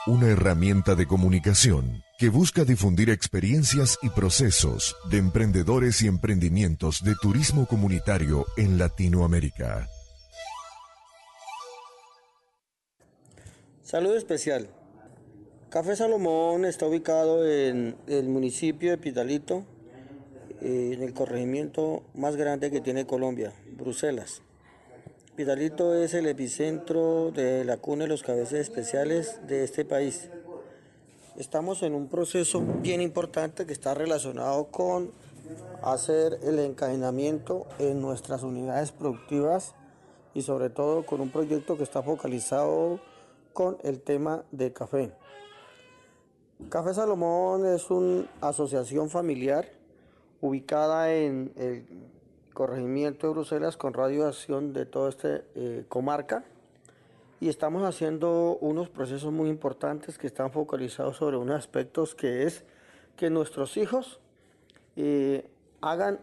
una 0.07 0.27
herramienta 0.27 0.95
de 0.95 1.07
comunicación 1.07 2.03
que 2.19 2.27
busca 2.27 2.65
difundir 2.65 3.09
experiencias 3.09 3.97
y 4.01 4.09
procesos 4.09 4.97
de 5.09 5.19
emprendedores 5.19 6.01
y 6.01 6.07
emprendimientos 6.07 7.01
de 7.05 7.15
turismo 7.15 7.65
comunitario 7.65 8.45
en 8.57 8.77
Latinoamérica. 8.77 9.87
Saludo 13.83 14.17
especial. 14.17 14.67
Café 15.69 15.95
Salomón 15.95 16.65
está 16.65 16.87
ubicado 16.87 17.47
en 17.47 17.95
el 18.07 18.27
municipio 18.27 18.91
de 18.91 18.97
Pitalito, 18.97 19.65
en 20.63 21.03
el 21.03 21.13
corregimiento 21.13 22.03
más 22.13 22.37
grande 22.37 22.71
que 22.71 22.79
tiene 22.79 23.05
Colombia, 23.05 23.53
Bruselas. 23.77 24.41
Pitalito 25.35 25.93
es 25.93 26.13
el 26.13 26.25
epicentro 26.27 27.31
de 27.31 27.65
la 27.65 27.77
cuna 27.77 28.03
de 28.03 28.09
los 28.09 28.23
cabezas 28.23 28.59
especiales 28.59 29.41
de 29.47 29.63
este 29.63 29.83
país. 29.83 30.29
Estamos 31.37 31.83
en 31.83 31.93
un 31.93 32.07
proceso 32.07 32.61
bien 32.81 33.01
importante 33.01 33.65
que 33.65 33.73
está 33.73 33.93
relacionado 33.93 34.67
con 34.67 35.11
hacer 35.81 36.39
el 36.43 36.59
encadenamiento 36.59 37.67
en 37.79 37.99
nuestras 37.99 38.43
unidades 38.43 38.91
productivas 38.91 39.75
y 40.33 40.43
sobre 40.43 40.69
todo 40.69 41.05
con 41.05 41.19
un 41.19 41.29
proyecto 41.29 41.77
que 41.77 41.83
está 41.83 42.01
focalizado 42.01 43.01
con 43.51 43.77
el 43.83 44.01
tema 44.01 44.45
de 44.51 44.71
café. 44.71 45.11
Café 46.69 46.93
Salomón 46.93 47.65
es 47.65 47.89
una 47.89 48.25
asociación 48.39 49.09
familiar 49.09 49.82
ubicada 50.43 51.13
en 51.13 51.53
el 51.55 51.85
corregimiento 52.53 53.27
de 53.27 53.33
Bruselas 53.33 53.77
con 53.77 53.93
radioacción 53.93 54.73
de 54.73 54.85
toda 54.85 55.09
esta 55.09 55.41
eh, 55.55 55.85
comarca. 55.87 56.43
Y 57.39 57.47
estamos 57.47 57.83
haciendo 57.83 58.57
unos 58.59 58.89
procesos 58.89 59.31
muy 59.31 59.47
importantes 59.47 60.17
que 60.17 60.27
están 60.27 60.51
focalizados 60.51 61.15
sobre 61.15 61.37
unos 61.37 61.55
aspectos 61.55 62.13
que 62.13 62.43
es 62.43 62.65
que 63.15 63.29
nuestros 63.29 63.77
hijos 63.77 64.19
eh, 64.97 65.47
hagan 65.79 66.19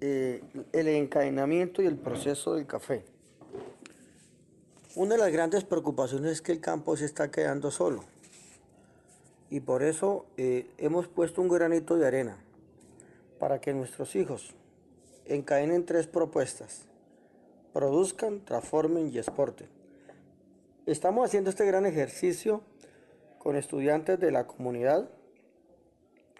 eh, 0.00 0.42
el 0.72 0.88
encadenamiento 0.88 1.82
y 1.82 1.86
el 1.86 1.96
proceso 1.96 2.54
del 2.54 2.66
café. 2.66 3.04
Una 4.94 5.16
de 5.16 5.20
las 5.20 5.32
grandes 5.32 5.64
preocupaciones 5.64 6.32
es 6.32 6.40
que 6.40 6.52
el 6.52 6.60
campo 6.60 6.96
se 6.96 7.04
está 7.04 7.30
quedando 7.30 7.70
solo. 7.70 8.04
Y 9.50 9.60
por 9.60 9.82
eso 9.82 10.24
hemos 10.36 11.08
puesto 11.08 11.42
un 11.42 11.48
granito 11.48 11.96
de 11.96 12.06
arena 12.06 12.38
para 13.38 13.60
que 13.60 13.72
nuestros 13.72 14.16
hijos 14.16 14.54
encadenen 15.26 15.84
tres 15.84 16.06
propuestas. 16.06 16.86
Produzcan, 17.72 18.44
transformen 18.44 19.10
y 19.12 19.18
exporten. 19.18 19.68
Estamos 20.86 21.26
haciendo 21.26 21.50
este 21.50 21.66
gran 21.66 21.86
ejercicio 21.86 22.62
con 23.38 23.56
estudiantes 23.56 24.18
de 24.18 24.30
la 24.30 24.46
comunidad 24.46 25.08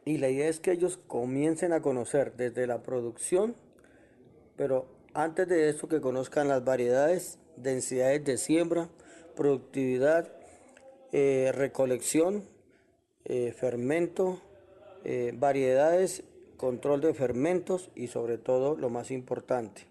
y 0.05 0.19
la 0.19 0.31
idea 0.31 0.49
es 0.49 0.59
que 0.59 0.73
ellos 0.73 0.99
comiencen 1.07 1.73
a 1.75 1.83
conocer 1.83 2.35
desde 2.35 2.67
la 2.67 2.83
producción, 2.83 3.55
pero 4.57 4.87
antes 5.13 5.47
de 5.49 5.69
eso 5.69 5.87
que 5.87 6.01
conozcan 6.01 6.49
las 6.49 6.65
variedades, 6.65 7.39
densidades 7.57 8.25
de 8.25 8.39
siembra, 8.39 8.89
productividad, 9.37 10.33
eh, 11.13 11.53
recolección, 11.55 12.45
eh, 13.25 13.53
fermento, 13.53 14.41
eh, 15.05 15.33
variedades 15.35 16.25
control 16.59 17.01
de 17.01 17.15
fermentos 17.15 17.91
y 17.95 18.09
sobre 18.09 18.37
todo 18.37 18.77
lo 18.77 18.91
más 18.91 19.11
importante, 19.11 19.87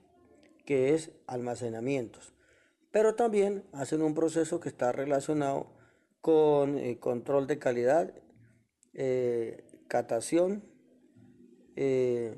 que 0.65 0.93
es 0.93 1.09
almacenamientos. 1.25 2.33
Pero 2.91 3.15
también 3.15 3.63
hacen 3.73 4.03
un 4.03 4.13
proceso 4.13 4.59
que 4.59 4.69
está 4.69 4.91
relacionado 4.91 5.67
con 6.21 6.77
eh, 6.77 6.99
control 6.99 7.47
de 7.47 7.57
calidad, 7.57 8.13
eh, 8.93 9.63
catación 9.87 10.63
eh, 11.75 12.35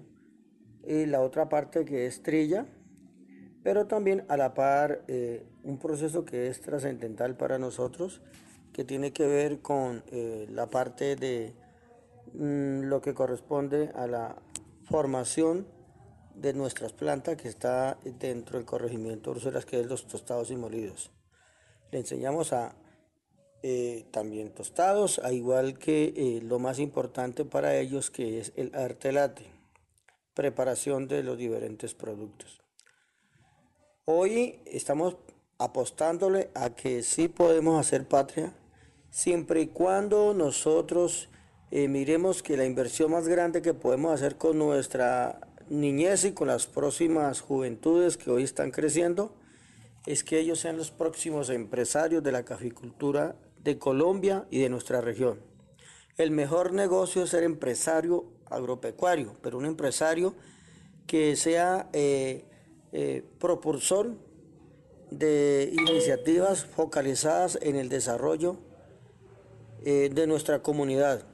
y 0.87 1.07
la 1.07 1.21
otra 1.21 1.49
parte 1.49 1.83
que 1.83 2.05
es 2.05 2.21
trilla, 2.21 2.67
pero 3.63 3.87
también 3.87 4.25
a 4.29 4.37
la 4.37 4.53
par 4.53 5.03
un 5.63 5.79
proceso 5.79 6.23
que 6.23 6.47
es 6.47 6.61
trascendental 6.61 7.35
para 7.35 7.57
nosotros, 7.57 8.21
que 8.73 8.83
tiene 8.85 9.11
que 9.11 9.25
ver 9.25 9.59
con 9.59 10.03
la 10.11 10.67
parte 10.67 11.15
de 11.15 11.53
lo 12.33 13.01
que 13.01 13.13
corresponde 13.13 13.91
a 13.95 14.07
la 14.07 14.35
formación 14.85 15.67
de 16.35 16.53
nuestras 16.53 16.93
plantas 16.93 17.37
que 17.37 17.49
está 17.49 17.97
dentro 18.03 18.57
del 18.57 18.65
corregimiento 18.65 19.31
Bruselas, 19.31 19.65
que 19.65 19.79
es 19.79 19.87
los 19.87 20.07
tostados 20.07 20.51
y 20.51 20.55
molidos. 20.55 21.11
Le 21.91 21.99
enseñamos 21.99 22.53
a 22.53 22.75
eh, 23.61 24.05
también 24.11 24.53
tostados, 24.53 25.19
a 25.19 25.33
igual 25.33 25.77
que 25.77 26.13
eh, 26.15 26.41
lo 26.41 26.59
más 26.59 26.79
importante 26.79 27.43
para 27.43 27.77
ellos 27.77 28.09
que 28.09 28.39
es 28.39 28.53
el 28.55 28.73
artelate, 28.73 29.45
preparación 30.33 31.07
de 31.07 31.23
los 31.23 31.37
diferentes 31.37 31.93
productos. 31.93 32.61
Hoy 34.05 34.61
estamos 34.65 35.17
apostándole 35.57 36.49
a 36.55 36.69
que 36.69 37.03
sí 37.03 37.27
podemos 37.27 37.79
hacer 37.79 38.07
patria 38.07 38.53
siempre 39.09 39.61
y 39.61 39.67
cuando 39.67 40.33
nosotros 40.33 41.29
eh, 41.71 41.87
miremos 41.87 42.41
que 42.41 42.57
la 42.57 42.65
inversión 42.65 43.11
más 43.11 43.27
grande 43.27 43.61
que 43.61 43.75
podemos 43.75 44.11
hacer 44.11 44.37
con 44.37 44.57
nuestra 44.57 45.39
niñez 45.69 46.25
y 46.25 46.31
con 46.31 46.47
las 46.47 46.65
próximas 46.65 47.41
juventudes 47.41 48.17
que 48.17 48.31
hoy 48.31 48.41
están 48.41 48.71
creciendo 48.71 49.35
es 50.07 50.23
que 50.23 50.39
ellos 50.39 50.59
sean 50.59 50.77
los 50.77 50.89
próximos 50.89 51.51
empresarios 51.51 52.23
de 52.23 52.31
la 52.31 52.43
caficultura 52.43 53.35
de 53.63 53.77
Colombia 53.77 54.47
y 54.49 54.61
de 54.61 54.69
nuestra 54.69 54.99
región. 54.99 55.39
El 56.17 56.31
mejor 56.31 56.73
negocio 56.73 57.23
es 57.23 57.29
ser 57.29 57.43
empresario 57.43 58.25
agropecuario, 58.49 59.35
pero 59.43 59.59
un 59.59 59.65
empresario 59.65 60.33
que 61.05 61.35
sea 61.35 61.87
eh, 61.93 62.45
eh, 62.93 63.23
propulsor 63.39 64.15
de 65.11 65.71
iniciativas 65.71 66.65
focalizadas 66.65 67.59
en 67.61 67.75
el 67.75 67.89
desarrollo 67.89 68.57
de 69.81 70.27
nuestra 70.27 70.61
comunidad. 70.61 71.28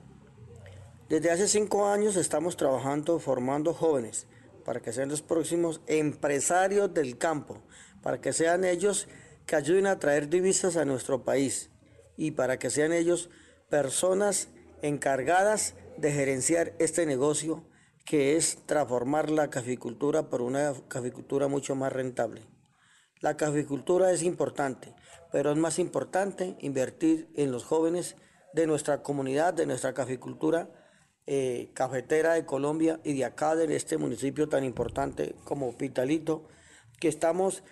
Desde 1.09 1.29
hace 1.29 1.47
cinco 1.47 1.87
años 1.87 2.15
estamos 2.15 2.57
trabajando 2.57 3.19
formando 3.19 3.75
jóvenes 3.75 4.25
para 4.65 4.79
que 4.79 4.91
sean 4.91 5.09
los 5.09 5.21
próximos 5.21 5.81
empresarios 5.85 6.91
del 6.95 7.19
campo, 7.19 7.61
para 8.01 8.19
que 8.19 8.33
sean 8.33 8.63
ellos 8.63 9.07
que 9.45 9.55
ayuden 9.55 9.85
a 9.85 9.99
traer 9.99 10.29
divisas 10.29 10.77
a 10.77 10.85
nuestro 10.85 11.23
país 11.23 11.69
y 12.17 12.31
para 12.31 12.57
que 12.57 12.71
sean 12.71 12.91
ellos 12.91 13.29
personas 13.69 14.47
encargadas 14.81 15.75
de 15.95 16.11
gerenciar 16.11 16.73
este 16.79 17.05
negocio 17.05 17.63
que 18.03 18.35
es 18.35 18.57
transformar 18.65 19.29
la 19.29 19.51
caficultura 19.51 20.31
por 20.31 20.41
una 20.41 20.73
caficultura 20.87 21.47
mucho 21.47 21.75
más 21.75 21.93
rentable. 21.93 22.41
La 23.21 23.37
caficultura 23.37 24.11
es 24.11 24.23
importante, 24.23 24.95
pero 25.31 25.51
es 25.51 25.57
más 25.57 25.77
importante 25.77 26.57
invertir 26.61 27.29
en 27.35 27.51
los 27.51 27.63
jóvenes 27.63 28.15
de 28.53 28.65
nuestra 28.65 29.03
comunidad, 29.03 29.53
de 29.53 29.67
nuestra 29.67 29.93
caficultura, 29.93 30.69
eh, 31.27 31.71
cafetera 31.73 32.33
de 32.33 32.45
Colombia 32.45 32.99
y 33.03 33.13
de 33.13 33.25
acá 33.25 33.55
de 33.55 33.73
este 33.75 33.97
municipio 33.97 34.47
tan 34.47 34.63
importante 34.63 35.35
como 35.43 35.75
Pitalito, 35.77 36.47
que 36.99 37.07
estamos 37.07 37.63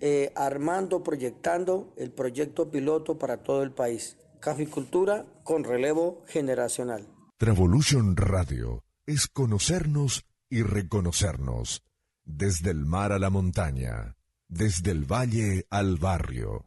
eh, 0.00 0.32
armando, 0.34 1.02
proyectando 1.02 1.94
el 1.96 2.10
proyecto 2.10 2.70
piloto 2.70 3.18
para 3.18 3.42
todo 3.42 3.62
el 3.62 3.72
país. 3.72 4.16
Caficultura 4.40 5.24
con 5.44 5.64
relevo 5.64 6.22
generacional. 6.26 7.06
Travolution 7.36 8.16
Radio 8.16 8.84
es 9.06 9.28
conocernos 9.28 10.24
y 10.50 10.62
reconocernos, 10.62 11.82
desde 12.24 12.70
el 12.70 12.86
mar 12.86 13.12
a 13.12 13.18
la 13.18 13.30
montaña, 13.30 14.16
desde 14.48 14.90
el 14.90 15.04
valle 15.04 15.66
al 15.70 15.96
barrio. 15.96 16.66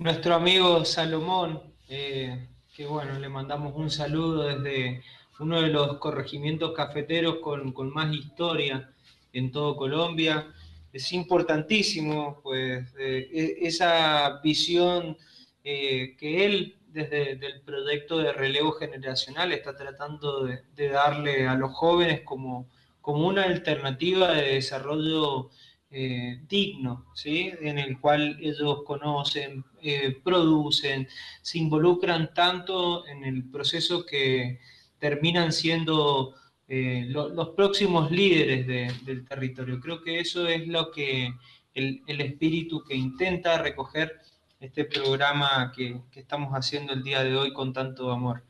nuestro 0.00 0.34
amigo 0.34 0.84
Salomón, 0.84 1.69
eh, 1.90 2.46
que 2.72 2.86
bueno, 2.86 3.18
le 3.18 3.28
mandamos 3.28 3.74
un 3.74 3.90
saludo 3.90 4.44
desde 4.44 5.02
uno 5.40 5.60
de 5.60 5.68
los 5.68 5.98
corregimientos 5.98 6.72
cafeteros 6.72 7.38
con, 7.42 7.74
más 7.92 8.14
historia 8.14 8.92
en 9.32 9.50
todo 9.50 9.76
Colombia. 9.76 10.46
Es 10.92 11.12
importantísimo, 11.12 12.40
pues, 12.44 12.94
eh, 12.96 13.28
e, 13.32 13.66
esa 13.66 14.40
visión 14.40 15.16
eh, 15.64 16.14
que 16.16 16.46
él 16.46 16.76
desde 16.86 17.32
el 17.32 17.60
proyecto 17.62 18.18
de 18.18 18.32
relevo 18.32 18.72
generacional 18.72 19.52
está 19.52 19.76
tratando 19.76 20.44
de, 20.44 20.62
de 20.76 20.88
darle 20.90 21.48
a 21.48 21.54
los 21.54 21.72
jóvenes 21.72 22.20
como, 22.22 22.68
como 23.00 23.26
una 23.26 23.44
alternativa 23.44 24.32
de 24.32 24.54
desarrollo 24.54 25.50
eh, 25.92 26.40
digno, 26.48 27.06
¿sí? 27.14 27.52
en 27.60 27.78
el 27.78 27.98
cual 27.98 28.38
ellos 28.40 28.82
conocen, 28.84 29.64
eh, 29.82 30.16
producen, 30.22 31.08
se 31.42 31.58
involucran 31.58 32.32
tanto 32.32 33.06
en 33.08 33.24
el 33.24 33.50
proceso 33.50 34.06
que 34.06 34.60
terminan 35.00 35.52
siendo 35.52 36.34
eh, 36.68 37.06
lo, 37.08 37.30
los 37.30 37.48
próximos 37.50 38.10
líderes 38.12 38.66
de, 38.68 38.92
del 39.04 39.24
territorio. 39.26 39.80
Creo 39.80 40.00
que 40.00 40.20
eso 40.20 40.46
es 40.46 40.68
lo 40.68 40.92
que 40.92 41.34
el, 41.74 42.02
el 42.06 42.20
espíritu 42.20 42.84
que 42.84 42.94
intenta 42.94 43.58
recoger 43.58 44.20
este 44.60 44.84
programa 44.84 45.72
que, 45.74 46.00
que, 46.12 46.20
estamos 46.20 46.52
haciendo 46.52 46.92
el 46.92 47.02
día 47.02 47.24
de 47.24 47.34
hoy 47.34 47.52
con 47.52 47.72
tanto 47.72 48.12
amor. 48.12 48.44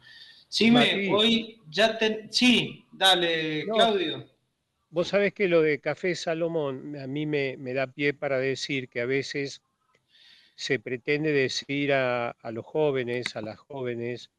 Sí, 0.48 0.70
me, 0.70 1.10
hoy 1.14 1.58
ya 1.70 1.96
te... 1.96 2.26
Sí, 2.30 2.84
dale, 2.92 3.64
no. 3.64 3.74
Claudio. 3.74 4.29
Vos 4.90 5.08
sabés 5.08 5.32
que 5.32 5.46
lo 5.48 5.62
de 5.62 5.80
Café 5.80 6.14
Salomón 6.16 6.96
a 6.96 7.06
mí 7.06 7.24
me, 7.24 7.56
me, 7.56 7.74
da 7.74 7.86
pie 7.86 8.12
para 8.12 8.38
decir 8.38 8.88
que 8.88 9.00
a 9.00 9.06
veces 9.06 9.62
se 10.56 10.80
pretende 10.80 11.32
decir 11.32 11.92
a, 11.92 12.30
a, 12.30 12.50
los 12.50 12.66
jóvenes, 12.66 13.36
a 13.36 13.42
las 13.42 13.58
jóvenes, 13.58 14.30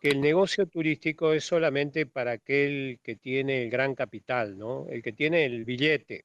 que 0.00 0.10
el 0.10 0.20
negocio 0.20 0.66
turístico 0.66 1.32
es 1.32 1.44
solamente 1.44 2.06
para 2.06 2.32
aquel 2.32 3.00
que 3.02 3.16
tiene 3.16 3.64
el 3.64 3.70
gran 3.70 3.94
capital, 3.96 4.56
¿no? 4.58 4.86
El 4.88 5.02
que 5.02 5.12
tiene 5.12 5.44
el 5.44 5.64
billete. 5.64 6.24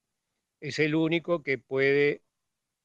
Es 0.59 0.79
el 0.79 0.95
único 0.95 1.43
que 1.43 1.57
puede 1.57 2.21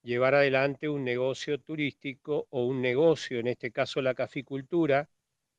llevar 0.02 0.34
adelante 0.34 0.88
un 0.88 1.04
negocio 1.04 1.58
turístico 1.60 2.46
o 2.50 2.64
un 2.64 2.80
negocio, 2.80 3.40
en 3.40 3.48
este 3.48 3.70
caso 3.70 4.00
la 4.02 4.14
caficultura, 4.14 5.10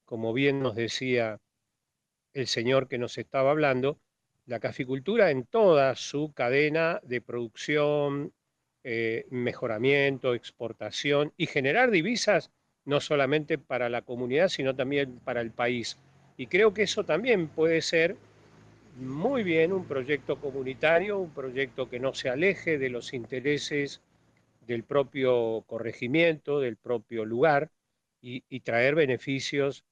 como 0.06 0.34
bien 0.34 0.62
nos 0.62 0.76
decía 0.76 1.40
el 2.34 2.48
señor 2.48 2.88
que 2.88 2.98
nos 2.98 3.18
estaba 3.18 3.52
hablando, 3.52 4.00
la 4.48 4.60
caficultura 4.60 5.30
en 5.30 5.44
toda 5.44 5.96
su 5.96 6.32
cadena 6.34 7.00
de 7.04 7.22
producción, 7.22 8.34
eh, 8.84 9.26
mejoramiento, 9.30 10.34
exportación 10.34 11.34
y 11.38 11.46
generar 11.46 11.92
divisas 11.92 12.50
no 12.86 13.02
solamente 13.02 13.58
para 13.58 13.90
la 13.90 14.02
comunidad, 14.02 14.48
sino 14.48 14.74
también 14.74 15.20
para 15.20 15.42
el 15.42 15.52
país. 15.52 15.98
Y 16.38 16.48
creo 16.48 16.74
que 16.74 16.84
eso 16.84 17.04
también 17.04 17.50
puede 17.50 17.82
ser 17.82 18.16
muy 18.96 19.44
bien 19.44 19.74
un 19.74 19.86
proyecto 19.86 20.40
comunitario, 20.40 21.20
un 21.20 21.32
proyecto 21.32 21.90
que 21.90 22.00
no 22.00 22.14
se 22.14 22.30
aleje 22.30 22.78
de 22.78 22.90
los 22.90 23.14
intereses 23.14 24.02
del 24.66 24.84
propio 24.84 25.66
corregimiento, 25.68 26.62
del 26.62 26.78
propio 26.78 27.26
lugar, 27.26 27.70
y, 28.22 28.44
y 28.50 28.62
traer 28.62 28.96
beneficios 28.96 29.84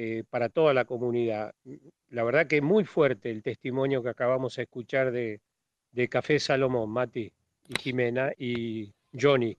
eh, 0.00 0.22
para 0.30 0.48
toda 0.48 0.72
la 0.72 0.84
comunidad. 0.84 1.52
La 2.10 2.22
verdad 2.22 2.46
que 2.46 2.60
muy 2.62 2.84
fuerte 2.84 3.32
el 3.32 3.42
testimonio 3.42 4.00
que 4.00 4.10
acabamos 4.10 4.54
de 4.54 4.62
escuchar 4.62 5.10
de, 5.10 5.40
de 5.90 6.08
Café 6.08 6.38
Salomón, 6.38 6.88
Mati 6.88 7.32
y 7.68 7.80
Jimena 7.80 8.30
y 8.38 8.92
Johnny. 9.12 9.58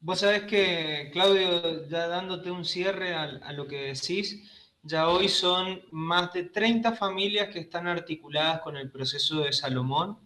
Vos 0.00 0.18
sabés 0.18 0.42
que, 0.42 1.10
Claudio, 1.12 1.86
ya 1.86 2.08
dándote 2.08 2.50
un 2.50 2.64
cierre 2.64 3.14
a, 3.14 3.52
lo 3.52 3.68
que 3.68 3.94
decís, 3.94 4.72
ya 4.82 5.08
hoy 5.08 5.28
son 5.28 5.80
más 5.92 6.32
de 6.32 6.42
30 6.42 6.90
familias 6.96 7.50
que 7.50 7.60
están 7.60 7.86
articuladas 7.86 8.62
con 8.62 8.76
el 8.76 8.90
proceso 8.90 9.42
de 9.42 9.52
Salomón. 9.52 10.18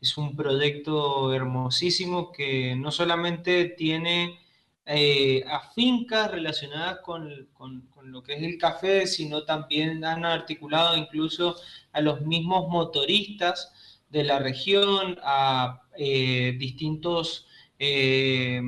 Es 0.00 0.16
un 0.16 0.34
proyecto 0.34 1.34
hermosísimo 1.34 2.32
que 2.32 2.76
no 2.76 2.90
solamente 2.90 3.66
tiene 3.66 4.38
eh, 4.84 5.44
a 5.46 5.70
fincas 5.70 6.30
relacionadas 6.30 6.98
con, 7.00 7.48
con, 7.54 7.88
lo 8.04 8.22
que 8.22 8.34
es 8.34 8.42
el 8.42 8.58
café, 8.58 9.06
sino 9.06 9.44
también 9.44 10.04
han 10.04 10.24
articulado 10.24 10.96
incluso 10.96 11.56
a 11.92 12.00
los 12.00 12.22
mismos 12.22 12.68
motoristas 12.68 13.72
de 14.10 14.24
la 14.24 14.40
región, 14.40 15.18
a 15.22 15.82
eh, 15.96 16.56
distintos 16.58 17.46
eh, 17.78 18.60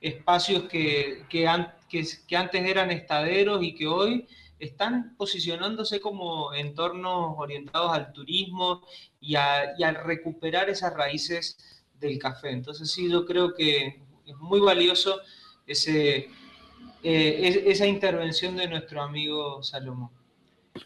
espacios 0.00 0.64
que, 0.64 1.24
que, 1.28 1.48
antes 1.48 2.22
eran 2.30 2.92
estaderos 2.92 3.62
y 3.62 3.74
que 3.74 3.88
hoy 3.88 4.26
están 4.60 5.16
posicionándose 5.16 6.00
como 6.00 6.54
entornos 6.54 7.34
orientados 7.36 7.92
al 7.92 8.12
turismo 8.12 8.82
y 9.20 9.34
a, 9.34 9.74
y 9.76 9.82
a 9.82 9.90
recuperar 9.92 10.70
esas 10.70 10.94
raíces 10.94 11.82
del 11.98 12.18
café. 12.18 12.50
Entonces 12.50 12.90
sí, 12.90 13.10
yo 13.10 13.26
creo 13.26 13.52
que 13.52 14.00
es 14.24 14.36
muy 14.36 14.60
valioso 14.60 15.20
ese, 15.66 16.28
eh, 17.02 17.64
esa 17.66 17.86
intervención 17.86 18.56
de 18.56 18.68
nuestro 18.68 19.02
amigo 19.02 19.62
Salomón. 19.62 20.10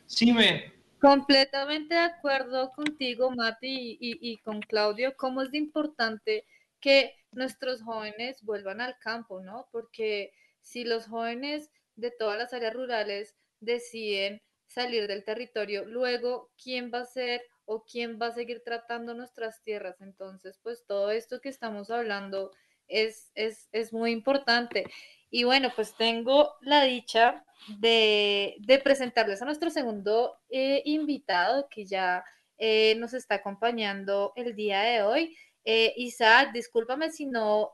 Sí, 0.06 0.32
me... 0.32 0.72
Completamente 1.00 1.94
de 1.94 2.00
acuerdo 2.00 2.72
contigo, 2.72 3.30
Mati, 3.30 3.96
y, 4.00 4.18
y, 4.20 4.36
con 4.38 4.60
Claudio, 4.60 5.14
cómo 5.16 5.40
es 5.40 5.50
de 5.50 5.58
importante 5.58 6.44
que 6.78 7.14
nuestros 7.32 7.82
jóvenes 7.82 8.42
vuelvan 8.42 8.82
al 8.82 8.98
campo, 8.98 9.40
¿no? 9.40 9.66
Porque 9.72 10.32
si 10.60 10.84
los 10.84 11.06
jóvenes 11.06 11.70
de 11.96 12.10
todas 12.10 12.38
las 12.38 12.52
áreas 12.52 12.74
rurales 12.74 13.34
deciden 13.60 14.42
salir 14.66 15.06
del 15.06 15.24
territorio, 15.24 15.86
luego, 15.86 16.50
¿quién 16.62 16.90
va 16.92 17.00
a 17.00 17.06
ser 17.06 17.42
o 17.64 17.84
quién 17.84 18.18
va 18.20 18.26
a 18.26 18.32
seguir 18.32 18.62
tratando 18.62 19.14
nuestras 19.14 19.62
tierras? 19.62 20.00
Entonces, 20.02 20.58
pues 20.62 20.84
todo 20.86 21.10
esto 21.10 21.40
que 21.40 21.48
estamos 21.48 21.90
hablando 21.90 22.52
es, 22.90 23.30
es, 23.34 23.68
es 23.72 23.92
muy 23.92 24.10
importante. 24.10 24.84
Y 25.30 25.44
bueno, 25.44 25.72
pues 25.74 25.94
tengo 25.96 26.54
la 26.60 26.84
dicha 26.84 27.44
de, 27.78 28.56
de 28.58 28.78
presentarles 28.78 29.40
a 29.40 29.44
nuestro 29.44 29.70
segundo 29.70 30.38
eh, 30.50 30.82
invitado 30.84 31.68
que 31.70 31.86
ya 31.86 32.24
eh, 32.58 32.94
nos 32.96 33.14
está 33.14 33.36
acompañando 33.36 34.32
el 34.36 34.54
día 34.54 34.80
de 34.80 35.02
hoy. 35.02 35.36
Eh, 35.64 35.94
Isaac, 35.96 36.52
discúlpame 36.52 37.10
si 37.10 37.26
no 37.26 37.70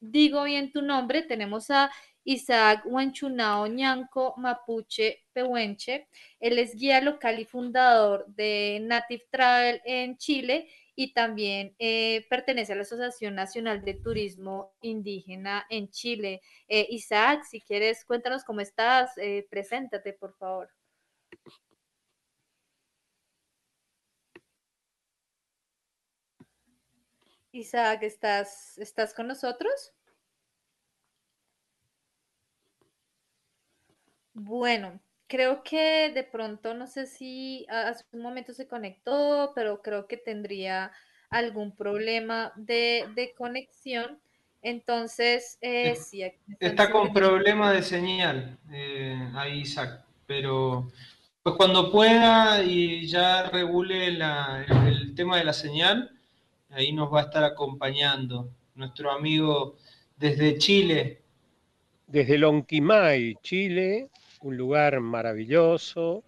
digo 0.00 0.44
bien 0.44 0.72
tu 0.72 0.82
nombre. 0.82 1.22
Tenemos 1.22 1.70
a 1.70 1.90
Isaac 2.24 2.82
Huanchunao 2.84 3.66
Ñanco 3.68 4.34
Mapuche 4.36 5.24
Pehuenche. 5.32 6.08
Él 6.40 6.58
es 6.58 6.74
guía 6.74 7.00
local 7.00 7.38
y 7.38 7.44
fundador 7.44 8.26
de 8.26 8.80
Native 8.82 9.24
Travel 9.30 9.80
en 9.84 10.16
Chile 10.18 10.68
y 11.00 11.12
también 11.12 11.76
eh, 11.78 12.26
pertenece 12.28 12.72
a 12.72 12.76
la 12.76 12.82
Asociación 12.82 13.36
Nacional 13.36 13.84
de 13.84 13.94
Turismo 13.94 14.74
Indígena 14.80 15.64
en 15.70 15.90
Chile. 15.90 16.42
Eh, 16.66 16.88
Isaac, 16.90 17.44
si 17.48 17.60
quieres, 17.60 18.04
cuéntanos 18.04 18.42
cómo 18.42 18.60
estás, 18.62 19.16
eh, 19.16 19.46
preséntate, 19.48 20.12
por 20.12 20.34
favor. 20.34 20.70
Isaac, 27.52 28.02
¿estás, 28.02 28.76
¿estás 28.78 29.14
con 29.14 29.28
nosotros? 29.28 29.92
Bueno, 34.34 35.00
creo 35.28 35.62
que 35.62 36.10
de 36.12 36.24
pronto, 36.24 36.74
no 36.74 36.86
sé 36.86 37.06
si 37.06 37.66
hace 37.68 38.04
un 38.12 38.22
momento 38.22 38.52
se 38.52 38.66
conectó, 38.66 39.52
pero 39.54 39.82
creo 39.82 40.06
que 40.06 40.16
tendría 40.16 40.90
algún 41.30 41.76
problema 41.76 42.52
de, 42.56 43.06
de 43.14 43.32
conexión. 43.34 44.18
Entonces, 44.62 45.58
eh, 45.60 45.94
sí. 45.94 46.24
Está 46.58 46.90
con 46.90 47.12
problema 47.12 47.72
de 47.72 47.82
señal, 47.82 48.58
eh, 48.72 49.30
ahí 49.36 49.60
Isaac, 49.60 50.04
pero 50.26 50.90
pues 51.42 51.54
cuando 51.54 51.92
pueda 51.92 52.62
y 52.64 53.06
ya 53.06 53.48
regule 53.50 54.10
la, 54.12 54.64
el, 54.66 54.88
el 54.88 55.14
tema 55.14 55.38
de 55.38 55.44
la 55.44 55.52
señal, 55.52 56.10
ahí 56.70 56.92
nos 56.92 57.12
va 57.12 57.20
a 57.20 57.24
estar 57.24 57.44
acompañando 57.44 58.50
nuestro 58.74 59.12
amigo 59.12 59.76
desde 60.16 60.58
Chile. 60.58 61.22
Desde 62.06 62.38
Lonquimay, 62.38 63.36
Chile, 63.42 64.08
un 64.42 64.56
lugar 64.56 65.00
maravilloso, 65.00 66.24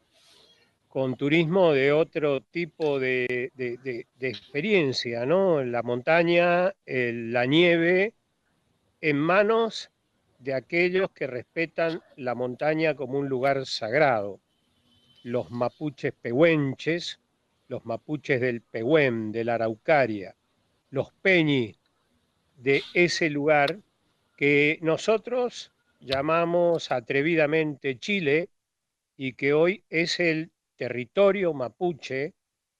con 0.88 1.16
turismo 1.16 1.72
de 1.72 1.92
otro 1.92 2.40
tipo 2.40 2.98
de, 2.98 3.52
de, 3.54 4.06
experiencia, 4.20 5.24
¿no? 5.24 5.62
La 5.62 5.82
montaña, 5.82 6.74
la 6.84 7.46
nieve, 7.46 8.14
en 9.00 9.16
manos 9.16 9.90
de 10.40 10.54
aquellos 10.54 11.10
que 11.10 11.26
respetan 11.26 12.02
la 12.16 12.34
montaña 12.34 12.96
como 12.96 13.18
un 13.18 13.28
lugar 13.28 13.66
sagrado. 13.66 14.40
Los 15.22 15.50
mapuches 15.50 16.12
pehuenches, 16.12 17.20
los 17.68 17.84
mapuches 17.86 18.40
del 18.40 18.62
Pehuén, 18.62 19.30
de 19.30 19.44
la 19.44 19.54
Araucaria, 19.54 20.34
los 20.90 21.12
peñi 21.22 21.76
de 22.56 22.82
ese 22.94 23.30
lugar 23.30 23.78
que 24.36 24.78
nosotros 24.82 25.70
llamamos 26.00 26.90
atrevidamente 26.90 27.98
Chile 27.98 28.50
y 29.16 29.34
que 29.34 29.52
hoy 29.52 29.84
es 29.90 30.18
el 30.18 30.50
territorio 30.76 31.52
mapuche 31.52 32.32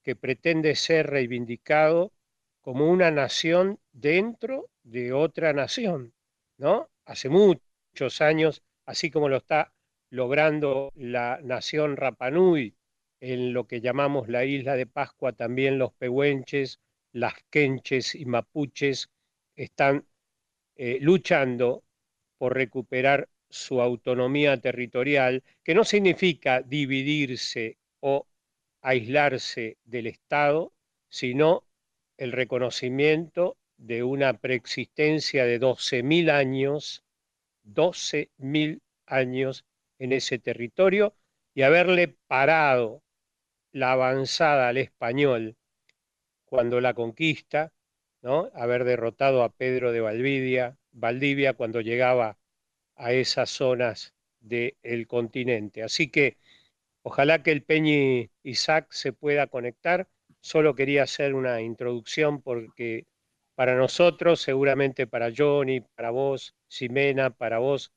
que 0.03 0.15
pretende 0.15 0.75
ser 0.75 1.07
reivindicado 1.07 2.11
como 2.61 2.89
una 2.89 3.11
nación 3.11 3.79
dentro 3.91 4.69
de 4.83 5.13
otra 5.13 5.53
nación, 5.53 6.13
¿no? 6.57 6.89
Hace 7.05 7.29
muchos 7.29 8.21
años, 8.21 8.63
así 8.85 9.11
como 9.11 9.29
lo 9.29 9.37
está 9.37 9.71
logrando 10.09 10.91
la 10.95 11.39
nación 11.43 11.97
Rapanui 11.97 12.75
en 13.19 13.53
lo 13.53 13.67
que 13.67 13.81
llamamos 13.81 14.27
la 14.27 14.45
isla 14.45 14.75
de 14.75 14.87
Pascua, 14.87 15.33
también 15.33 15.77
los 15.77 15.93
pehuenches, 15.93 16.79
las 17.11 17.35
quenches 17.51 18.15
y 18.15 18.25
mapuches 18.25 19.09
están 19.55 20.05
eh, 20.75 20.97
luchando 21.01 21.83
por 22.41 22.55
recuperar 22.55 23.29
su 23.51 23.83
autonomía 23.83 24.59
territorial, 24.59 25.43
que 25.63 25.75
no 25.75 25.83
significa 25.83 26.63
dividirse 26.63 27.77
o 27.99 28.25
aislarse 28.81 29.77
del 29.83 30.07
Estado, 30.07 30.73
sino 31.07 31.67
el 32.17 32.31
reconocimiento 32.31 33.57
de 33.77 34.01
una 34.01 34.39
preexistencia 34.39 35.45
de 35.45 35.59
12.000 35.59 36.31
años, 36.31 37.03
12.000 37.63 38.81
años 39.05 39.63
en 39.99 40.11
ese 40.11 40.39
territorio 40.39 41.13
y 41.53 41.61
haberle 41.61 42.07
parado 42.25 43.03
la 43.71 43.91
avanzada 43.91 44.69
al 44.69 44.77
español 44.77 45.57
cuando 46.45 46.81
la 46.81 46.95
conquista, 46.95 47.71
¿no? 48.23 48.49
haber 48.55 48.83
derrotado 48.83 49.43
a 49.43 49.49
Pedro 49.49 49.91
de 49.91 50.01
Valdivia, 50.01 50.79
Valdivia 50.91 51.53
cuando 51.53 51.81
llegaba 51.81 52.37
a 52.95 53.13
esas 53.13 53.49
zonas 53.49 54.13
del 54.39 55.07
continente. 55.07 55.83
Así 55.83 56.09
que 56.09 56.37
ojalá 57.03 57.43
que 57.43 57.51
el 57.51 57.63
Peñi 57.63 58.31
Isaac 58.43 58.87
se 58.91 59.13
pueda 59.13 59.47
conectar. 59.47 60.09
Solo 60.39 60.75
quería 60.75 61.03
hacer 61.03 61.35
una 61.35 61.61
introducción 61.61 62.41
porque 62.41 63.07
para 63.55 63.75
nosotros, 63.75 64.41
seguramente 64.41 65.07
para 65.07 65.31
Johnny, 65.35 65.81
para 65.81 66.09
vos, 66.11 66.55
Ximena, 66.67 67.29
para 67.31 67.59
vos 67.59 67.91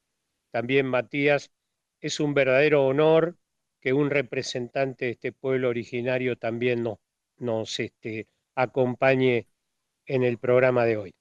también, 0.51 0.87
Matías, 0.87 1.51
es 2.01 2.21
un 2.21 2.35
verdadero 2.35 2.87
honor 2.87 3.37
que 3.81 3.93
un 3.93 4.11
representante 4.11 5.07
de 5.07 5.11
este 5.13 5.33
pueblo 5.33 5.69
originario 5.69 6.37
también 6.37 6.85
nos, 7.39 7.81
este, 7.81 8.29
acompañe 8.55 9.49
en 10.07 10.23
el 10.23 10.39
programa 10.39 10.85
de 10.85 10.97
hoy. 10.97 11.15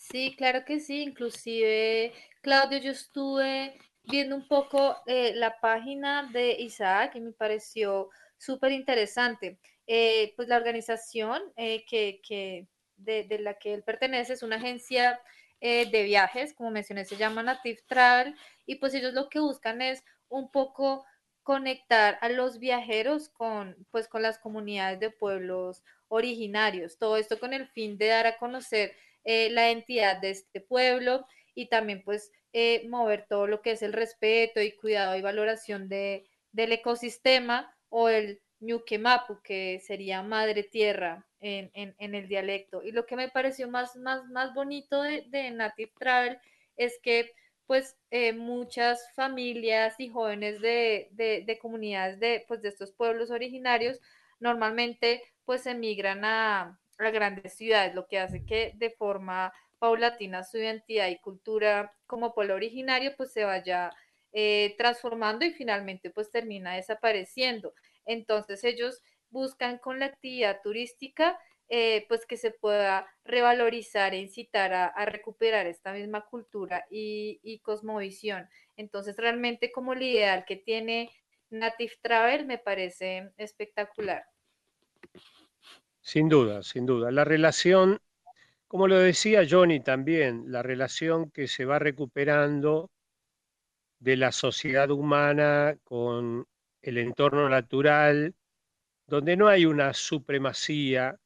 Sí, 0.00 0.34
claro 0.36 0.64
que 0.64 0.80
sí. 0.80 1.02
Inclusive, 1.02 2.12
Claudio, 2.40 2.78
yo 2.78 2.90
estuve 2.90 3.78
viendo 4.04 4.34
un 4.34 4.48
poco 4.48 4.96
eh, 5.06 5.32
la 5.34 5.60
página 5.60 6.28
de 6.32 6.52
Isaac 6.58 7.12
y 7.16 7.20
me 7.20 7.32
pareció 7.32 8.08
súper 8.38 8.72
interesante. 8.72 9.58
Eh, 9.86 10.32
pues 10.36 10.48
la 10.48 10.56
organización 10.56 11.42
eh, 11.56 11.84
que, 11.86 12.66
de, 12.96 13.38
la 13.40 13.54
que 13.58 13.74
él 13.74 13.82
pertenece 13.82 14.32
es 14.32 14.42
una 14.42 14.56
agencia 14.56 15.20
de 15.60 16.02
viajes, 16.04 16.54
como 16.54 16.70
mencioné, 16.70 17.04
se 17.04 17.18
llama 17.18 17.42
Native 17.42 17.82
Travel 17.86 18.34
y 18.64 18.76
pues 18.76 18.94
ellos 18.94 19.12
lo 19.12 19.28
que 19.28 19.40
buscan 19.40 19.82
es 19.82 20.02
un 20.30 20.50
poco 20.50 21.04
conectar 21.42 22.16
a 22.22 22.30
los 22.30 22.58
viajeros 22.58 23.28
con, 23.28 23.76
pues, 23.90 24.08
con 24.08 24.22
las 24.22 24.38
comunidades 24.38 25.00
de 25.00 25.10
pueblos 25.10 25.82
originarios. 26.08 26.96
Todo 26.96 27.18
esto 27.18 27.38
con 27.38 27.52
el 27.52 27.68
fin 27.68 27.98
de 27.98 28.06
dar 28.06 28.26
a 28.26 28.38
conocer 28.38 28.92
eh, 29.24 29.50
la 29.50 29.70
entidad 29.70 30.20
de 30.20 30.30
este 30.30 30.60
pueblo 30.60 31.26
y 31.54 31.68
también 31.68 32.02
pues 32.02 32.30
eh, 32.52 32.86
mover 32.88 33.26
todo 33.28 33.46
lo 33.46 33.62
que 33.62 33.72
es 33.72 33.82
el 33.82 33.92
respeto 33.92 34.60
y 34.60 34.72
cuidado 34.72 35.16
y 35.16 35.22
valoración 35.22 35.88
de, 35.88 36.26
del 36.52 36.72
ecosistema 36.72 37.74
o 37.88 38.08
el 38.08 38.40
Ñuquemapu, 38.60 39.40
que 39.42 39.80
sería 39.80 40.22
madre 40.22 40.62
tierra 40.62 41.26
en, 41.40 41.70
en, 41.74 42.14
el 42.14 42.28
dialecto. 42.28 42.82
Y 42.82 42.92
lo 42.92 43.06
que 43.06 43.16
me 43.16 43.28
pareció 43.30 43.68
más, 43.68 43.96
más, 43.96 44.26
más 44.26 44.52
bonito 44.52 45.02
de, 45.02 45.24
de 45.28 45.50
Native 45.50 45.92
Travel 45.98 46.38
es 46.76 46.98
que 47.02 47.32
pues 47.66 47.96
eh, 48.10 48.32
muchas 48.32 49.00
familias 49.14 49.94
y 49.98 50.08
jóvenes 50.08 50.60
de, 50.60 51.08
de, 51.12 51.44
de, 51.46 51.58
comunidades 51.60 52.18
de, 52.18 52.44
pues, 52.48 52.62
de 52.62 52.68
estos 52.68 52.90
pueblos 52.90 53.30
originarios 53.30 54.00
normalmente 54.40 55.22
pues 55.44 55.66
emigran 55.66 56.24
a, 56.24 56.79
a 57.06 57.10
grandes 57.10 57.54
ciudades, 57.54 57.94
lo 57.94 58.06
que 58.06 58.18
hace 58.18 58.44
que 58.44 58.72
de 58.76 58.90
forma 58.90 59.52
paulatina 59.78 60.44
su 60.44 60.58
identidad 60.58 61.08
y 61.08 61.18
cultura 61.18 61.92
como 62.06 62.34
pueblo 62.34 62.54
originario 62.54 63.14
pues 63.16 63.32
se 63.32 63.44
vaya 63.44 63.90
eh, 64.32 64.74
transformando 64.78 65.44
y 65.44 65.52
finalmente 65.52 66.10
pues 66.10 66.30
termina 66.30 66.76
desapareciendo. 66.76 67.74
Entonces 68.06 68.62
ellos 68.64 69.02
buscan 69.30 69.78
con 69.78 69.98
la 69.98 70.06
actividad 70.06 70.60
turística 70.62 71.38
eh, 71.68 72.04
pues 72.08 72.26
que 72.26 72.36
se 72.36 72.50
pueda 72.50 73.06
revalorizar 73.24 74.12
e 74.12 74.18
incitar 74.18 74.72
a, 74.72 75.04
recuperar 75.04 75.68
esta 75.68 75.92
misma 75.92 76.26
cultura 76.26 76.84
y, 76.90 77.38
y, 77.44 77.60
cosmovisión. 77.60 78.48
Entonces 78.76 79.16
realmente 79.16 79.70
como 79.70 79.92
el 79.92 80.02
ideal 80.02 80.44
que 80.44 80.56
tiene 80.56 81.10
Native 81.48 81.92
Travel 82.02 82.44
me 82.46 82.58
parece 82.58 83.30
espectacular. 83.36 84.24
Sin 86.10 86.28
duda, 86.28 86.64
sin 86.64 86.86
duda. 86.86 87.12
La 87.12 87.22
relación, 87.22 88.00
como 88.66 88.88
lo 88.88 88.98
decía 88.98 89.46
Johnny 89.48 89.78
también, 89.78 90.50
la 90.50 90.60
relación 90.60 91.30
que 91.30 91.46
se 91.46 91.64
va 91.64 91.78
recuperando 91.78 92.90
de 94.00 94.16
la 94.16 94.32
sociedad 94.32 94.90
humana 94.90 95.78
con 95.84 96.48
el 96.82 96.98
entorno 96.98 97.48
natural, 97.48 98.34
donde 99.06 99.36
no 99.36 99.46
hay 99.46 99.66
una 99.66 99.94
supremacía 99.94 101.16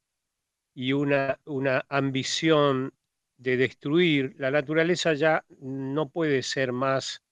y 0.75 0.93
una, 0.93 1.39
una 1.45 1.83
ambición 1.89 2.93
de 3.37 3.57
destruir, 3.57 4.35
la 4.37 4.51
naturaleza 4.51 5.15
ya 5.15 5.45
no 5.61 6.09
puede 6.09 6.43
ser 6.43 6.73
más 6.73 7.23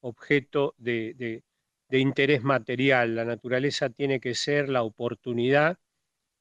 objeto 0.00 0.74
de, 0.78 1.14
de 1.88 1.98
interés 2.00 2.42
material, 2.42 3.14
la 3.14 3.24
naturaleza 3.24 3.88
tiene 3.88 4.18
que 4.18 4.34
ser 4.34 4.68
la 4.68 4.82
oportunidad 4.82 5.78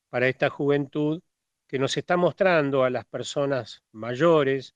para 0.10 0.28
esta 0.28 0.50
juventud 0.50 1.22
que 1.68 1.80
nos 1.80 1.98
está 1.98 2.18
mostrando 2.18 2.84
a 2.84 2.90
las 2.90 3.06
personas 3.06 3.84
mayores 3.92 4.76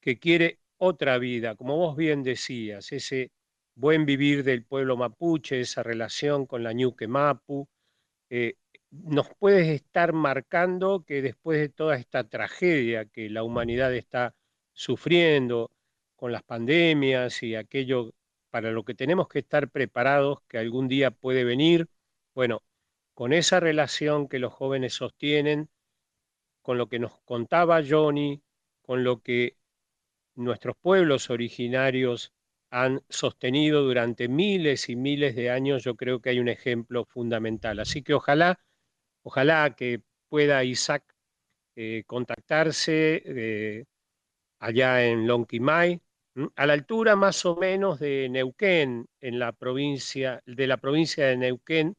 que 0.00 0.18
quiere 0.18 0.60
otra 0.78 1.18
vida, 1.18 1.54
como 1.56 1.76
vos 1.76 1.96
bien 1.96 2.22
decías, 2.22 2.92
ese 2.92 3.30
buen 3.74 4.06
vivir 4.06 4.44
del 4.44 4.64
pueblo 4.64 4.96
mapuche, 4.96 5.60
esa 5.60 5.82
relación 5.82 6.46
con 6.46 6.62
la 6.62 6.72
Ñuque 6.72 7.08
Mapu, 7.08 7.68
eh, 8.30 8.54
nos 8.90 9.28
puede 9.38 9.74
estar 9.74 10.12
marcando 10.12 11.04
que 11.04 11.22
después 11.22 11.60
de 11.60 11.68
toda 11.68 11.96
esta 11.96 12.24
tragedia 12.24 13.06
que 13.06 13.30
la 13.30 13.42
humanidad 13.42 13.94
está 13.94 14.34
sufriendo 14.72 15.70
con 16.16 16.32
las 16.32 16.42
pandemias 16.42 17.42
y 17.42 17.54
aquello 17.56 18.12
para 18.50 18.70
lo 18.70 18.84
que 18.84 18.94
tenemos 18.94 19.28
que 19.28 19.40
estar 19.40 19.70
preparados 19.70 20.38
que 20.48 20.58
algún 20.58 20.88
día 20.88 21.10
puede 21.10 21.44
venir, 21.44 21.88
bueno, 22.34 22.62
con 23.16 23.32
esa 23.32 23.60
relación 23.60 24.28
que 24.28 24.38
los 24.38 24.52
jóvenes 24.52 24.92
sostienen, 24.92 25.70
con 26.60 26.76
lo 26.76 26.86
que 26.90 26.98
nos 26.98 27.18
contaba 27.22 27.80
Johnny, 27.82 28.42
con 28.82 29.04
lo 29.04 29.22
que 29.22 29.56
nuestros 30.34 30.76
pueblos 30.76 31.30
originarios 31.30 32.34
han 32.70 33.02
sostenido 33.08 33.84
durante 33.84 34.28
miles 34.28 34.90
y 34.90 34.96
miles 34.96 35.34
de 35.34 35.48
años, 35.48 35.82
yo 35.82 35.96
creo 35.96 36.20
que 36.20 36.28
hay 36.28 36.40
un 36.40 36.50
ejemplo 36.50 37.06
fundamental. 37.06 37.80
Así 37.80 38.02
que 38.02 38.12
ojalá, 38.12 38.60
ojalá 39.22 39.74
que 39.74 40.02
pueda 40.28 40.62
Isaac 40.64 41.02
eh, 41.74 42.04
contactarse 42.06 43.22
eh, 43.24 43.84
allá 44.58 45.06
en 45.06 45.26
Lonquimay, 45.26 46.02
a 46.54 46.66
la 46.66 46.74
altura 46.74 47.16
más 47.16 47.46
o 47.46 47.56
menos 47.56 47.98
de 47.98 48.28
Neuquén, 48.28 49.06
en 49.22 49.38
la 49.38 49.52
provincia, 49.52 50.42
de 50.44 50.66
la 50.66 50.76
provincia 50.76 51.28
de 51.28 51.38
Neuquén, 51.38 51.96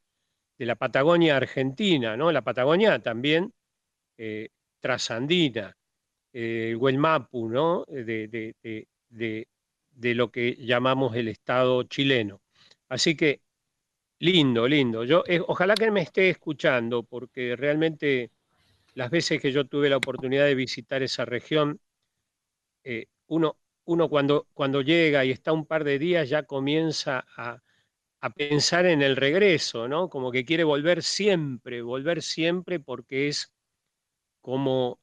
de 0.57 0.65
la 0.65 0.75
Patagonia 0.75 1.37
argentina, 1.37 2.17
¿no? 2.17 2.31
La 2.31 2.41
Patagonia 2.41 2.99
también 2.99 3.53
eh, 4.17 4.49
trasandina, 4.79 5.77
eh, 6.33 6.69
el 6.71 6.77
Huelmapu, 6.77 7.49
¿no? 7.49 7.85
De, 7.87 8.27
de, 8.29 10.15
lo 10.15 10.31
que 10.31 10.55
llamamos 10.55 11.15
el 11.15 11.27
Estado 11.27 11.83
chileno. 11.83 12.41
Así 12.89 13.15
que, 13.15 13.41
lindo, 14.19 14.67
lindo. 14.67 15.03
Yo, 15.03 15.23
eh, 15.27 15.41
ojalá 15.45 15.75
que 15.75 15.91
me 15.91 16.01
esté 16.01 16.29
escuchando, 16.29 17.03
porque 17.03 17.55
realmente 17.55 18.31
las 18.95 19.11
veces 19.11 19.41
que 19.41 19.51
yo 19.51 19.65
tuve 19.67 19.89
la 19.89 19.97
oportunidad 19.97 20.45
de 20.45 20.55
visitar 20.55 21.03
esa 21.03 21.25
región, 21.25 21.79
uno, 23.27 23.57
uno 23.85 24.09
cuando, 24.09 24.47
cuando 24.53 24.81
llega 24.81 25.25
y 25.25 25.31
está 25.31 25.51
un 25.51 25.65
par 25.65 25.83
de 25.83 25.99
días 25.99 26.29
ya 26.29 26.43
comienza 26.43 27.25
a, 27.35 27.61
a 28.21 28.29
pensar 28.29 28.85
en 28.85 29.01
el 29.01 29.15
regreso, 29.15 29.87
¿no? 29.87 30.09
Como 30.09 30.31
que 30.31 30.45
quiere 30.45 30.63
volver 30.63 31.03
siempre, 31.03 31.81
volver 31.81 32.21
siempre 32.21 32.79
porque 32.79 33.27
es 33.27 33.53
como 34.41 34.99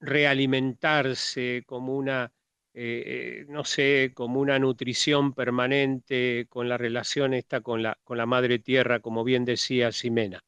realimentarse, 0.00 1.64
como 1.66 1.96
una 1.96 2.32
eh, 2.74 3.44
no 3.48 3.64
sé, 3.64 4.12
como 4.14 4.40
una 4.40 4.58
nutrición 4.58 5.34
permanente 5.34 6.46
con 6.48 6.70
la 6.70 6.78
relación 6.78 7.34
esta 7.34 7.60
con 7.60 7.82
la, 7.82 7.98
con 8.02 8.16
la 8.16 8.24
madre 8.24 8.58
tierra, 8.58 9.00
como 9.00 9.24
bien 9.24 9.44
decía 9.44 9.92
Ximena. 9.92 10.42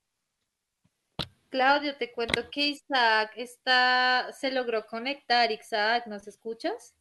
Claudio, 1.51 1.97
te 1.97 2.13
cuento 2.13 2.51
que 2.51 2.69
Isaac 2.69 3.33
está, 3.37 4.33
se 4.33 4.51
logró 4.51 4.87
conectar. 4.87 5.53
Isaac, 5.53 6.07
¿nos 6.07 6.27
escuchas? 6.27 6.94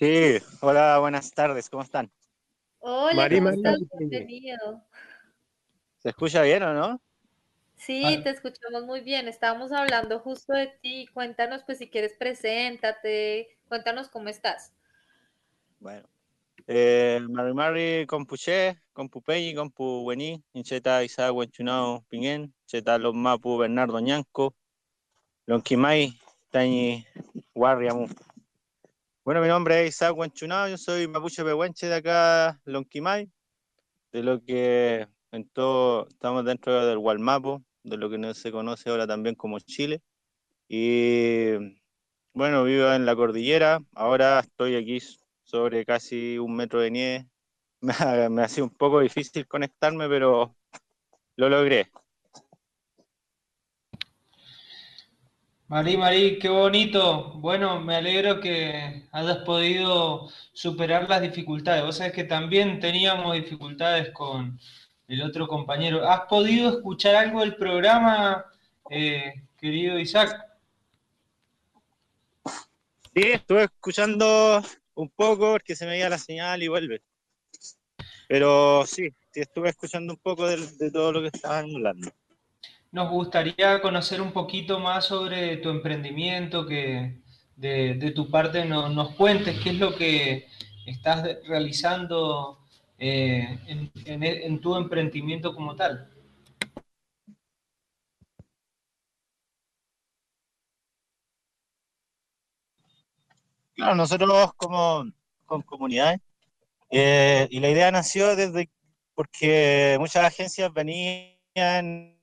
Sí, 0.00 0.38
hola, 0.60 0.98
buenas 0.98 1.30
tardes, 1.30 1.68
¿cómo 1.68 1.82
están? 1.82 2.10
Hola, 2.78 3.28
¿cómo 3.28 3.50
estás? 3.50 3.76
Bienvenido. 3.98 4.82
¿Se 5.98 6.08
escucha 6.08 6.40
bien 6.40 6.62
o 6.62 6.72
no? 6.72 7.02
Sí, 7.76 8.18
te 8.22 8.30
escuchamos 8.30 8.86
muy 8.86 9.02
bien. 9.02 9.28
Estábamos 9.28 9.72
hablando 9.72 10.18
justo 10.20 10.54
de 10.54 10.68
ti. 10.68 11.06
Cuéntanos, 11.12 11.64
pues, 11.64 11.76
si 11.76 11.90
quieres, 11.90 12.14
preséntate. 12.18 13.58
Cuéntanos 13.68 14.08
cómo 14.08 14.30
estás. 14.30 14.72
Bueno. 15.80 16.08
Eh, 16.66 17.20
Mari 17.28 17.52
Mari, 17.52 18.06
Compuche, 18.06 18.80
Compupeñi, 18.94 19.54
Compuweni, 19.54 20.42
Incheta 20.54 21.04
Isaac 21.04 21.34
Huenchunao 21.34 22.06
Pinguen, 22.08 22.54
Cheta 22.64 22.96
Los 22.96 23.14
Mapu 23.14 23.58
Bernardo 23.58 24.00
Ñanco, 24.00 24.54
Lonquimay, 25.44 26.18
Tañi 26.48 27.04
Guarriamu. 27.54 28.08
Bueno, 29.30 29.42
mi 29.42 29.46
nombre 29.46 29.86
es 29.86 29.94
Isaac 29.94 30.16
Huenchunao, 30.16 30.66
yo 30.66 30.76
soy 30.76 31.06
Mapuche 31.06 31.44
Pehuenche 31.44 31.86
de 31.86 31.94
acá, 31.94 32.60
Lonquimay, 32.64 33.30
de 34.10 34.24
lo 34.24 34.42
que 34.42 35.06
en 35.30 35.48
todo, 35.50 36.08
estamos 36.08 36.44
dentro 36.44 36.84
del 36.84 36.98
Gualmapo, 36.98 37.62
de 37.84 37.96
lo 37.96 38.10
que 38.10 38.18
no 38.18 38.34
se 38.34 38.50
conoce 38.50 38.90
ahora 38.90 39.06
también 39.06 39.36
como 39.36 39.60
Chile. 39.60 40.02
Y 40.66 41.52
bueno, 42.34 42.64
vivo 42.64 42.92
en 42.92 43.06
la 43.06 43.14
cordillera, 43.14 43.78
ahora 43.94 44.40
estoy 44.40 44.74
aquí 44.74 44.98
sobre 45.44 45.84
casi 45.86 46.36
un 46.36 46.56
metro 46.56 46.80
de 46.80 46.90
nieve. 46.90 47.28
Me 47.82 47.92
ha, 48.00 48.28
me 48.28 48.42
ha 48.42 48.48
sido 48.48 48.64
un 48.64 48.74
poco 48.76 48.98
difícil 48.98 49.46
conectarme, 49.46 50.08
pero 50.08 50.56
lo 51.36 51.48
logré. 51.48 51.88
Marí, 55.70 55.96
Marí, 55.96 56.40
qué 56.40 56.48
bonito. 56.48 57.34
Bueno, 57.34 57.80
me 57.80 57.94
alegro 57.94 58.40
que 58.40 59.06
hayas 59.12 59.38
podido 59.44 60.28
superar 60.52 61.08
las 61.08 61.22
dificultades. 61.22 61.84
Vos 61.84 61.98
sabés 61.98 62.12
que 62.12 62.24
también 62.24 62.80
teníamos 62.80 63.34
dificultades 63.34 64.10
con 64.10 64.58
el 65.06 65.22
otro 65.22 65.46
compañero. 65.46 66.10
¿Has 66.10 66.22
podido 66.22 66.70
escuchar 66.70 67.14
algo 67.14 67.42
del 67.42 67.54
programa, 67.54 68.46
eh, 68.90 69.44
querido 69.56 69.96
Isaac? 70.00 70.44
Sí, 73.14 73.22
estuve 73.30 73.62
escuchando 73.62 74.64
un 74.94 75.08
poco 75.10 75.52
porque 75.52 75.76
se 75.76 75.84
me 75.84 75.92
veía 75.92 76.08
la 76.08 76.18
señal 76.18 76.64
y 76.64 76.66
vuelve. 76.66 77.00
Pero 78.28 78.84
sí, 78.86 79.08
sí 79.30 79.40
estuve 79.40 79.68
escuchando 79.68 80.14
un 80.14 80.18
poco 80.18 80.48
de 80.48 80.90
todo 80.90 81.12
lo 81.12 81.20
que 81.20 81.28
estaban 81.28 81.72
hablando. 81.72 82.10
Nos 82.92 83.10
gustaría 83.10 83.80
conocer 83.80 84.20
un 84.20 84.32
poquito 84.32 84.78
más 84.80 85.04
sobre 85.06 85.56
tu 85.58 85.70
emprendimiento, 85.70 86.66
que 86.66 87.20
de, 87.56 88.12
tu 88.14 88.28
parte 88.30 88.64
no- 88.64 88.88
nos 88.88 89.14
cuentes 89.14 89.58
qué 89.60 89.70
es 89.70 89.78
lo 89.78 89.94
que 89.96 90.46
estás 90.86 91.22
realizando 91.46 92.58
eh, 92.98 93.58
en, 93.66 94.60
tu 94.60 94.74
emprendimiento 94.76 95.54
como 95.54 95.76
tal. 95.76 96.08
Claro, 103.74 103.94
nosotros 103.94 104.52
como 104.56 105.04
con 105.46 105.62
comunidades, 105.62 106.20
eh, 106.90 107.48
y 107.50 107.60
la 107.60 107.70
idea 107.70 107.92
nació 107.92 108.36
desde 108.36 108.70
porque 109.14 109.96
muchas 110.00 110.24
agencias 110.26 110.72
venían 110.74 112.19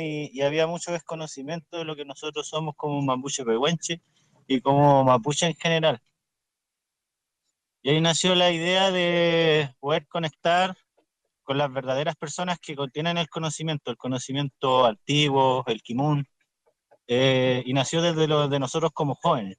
y, 0.00 0.30
y 0.32 0.42
había 0.42 0.66
mucho 0.66 0.92
desconocimiento 0.92 1.78
de 1.78 1.84
lo 1.84 1.96
que 1.96 2.04
nosotros 2.04 2.48
somos 2.48 2.74
como 2.76 3.02
mapuche 3.02 3.44
pehuenche 3.44 4.02
y 4.46 4.60
como 4.60 5.04
mapuche 5.04 5.46
en 5.46 5.54
general. 5.54 6.00
Y 7.82 7.90
ahí 7.90 8.00
nació 8.00 8.34
la 8.34 8.50
idea 8.50 8.90
de 8.90 9.74
poder 9.80 10.06
conectar 10.08 10.76
con 11.42 11.58
las 11.58 11.72
verdaderas 11.72 12.16
personas 12.16 12.58
que 12.60 12.76
contienen 12.76 13.18
el 13.18 13.28
conocimiento, 13.28 13.90
el 13.90 13.96
conocimiento 13.96 14.86
antiguo, 14.86 15.64
el 15.66 15.82
kimun, 15.82 16.26
eh, 17.08 17.62
y 17.66 17.72
nació 17.72 18.02
desde 18.02 18.28
lo 18.28 18.48
de 18.48 18.60
nosotros 18.60 18.92
como 18.94 19.14
jóvenes. 19.16 19.56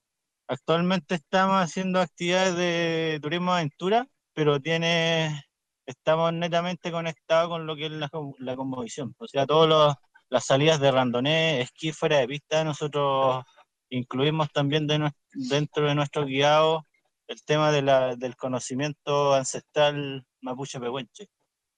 Actualmente 0.48 1.16
estamos 1.16 1.58
haciendo 1.58 2.00
actividades 2.00 2.56
de 2.56 3.20
turismo 3.22 3.54
aventura, 3.54 4.08
pero 4.34 4.60
tiene, 4.62 5.44
estamos 5.86 6.32
netamente 6.34 6.92
conectados 6.92 7.50
con 7.50 7.66
lo 7.66 7.76
que 7.76 7.88
es 7.88 7.92
la, 7.92 8.10
la 8.40 8.56
cosmovisión. 8.56 9.16
O 9.18 9.28
sea, 9.28 9.46
todas 9.46 9.98
las 10.32 10.46
salidas 10.46 10.80
de 10.80 10.92
randonee, 10.92 11.62
esquí 11.62 11.92
fuera 11.92 12.18
de 12.18 12.28
pista, 12.28 12.64
nosotros 12.64 13.44
incluimos 13.90 14.50
también 14.52 14.88
dentro 14.88 15.88
de 15.88 15.94
nuestro 15.94 16.26
guiado 16.26 16.88
el 17.28 17.44
tema 17.44 17.72
del 17.72 18.36
conocimiento 18.38 19.34
ancestral 19.34 20.26
mapuche 20.40 20.80
pehuenche. 20.80 21.28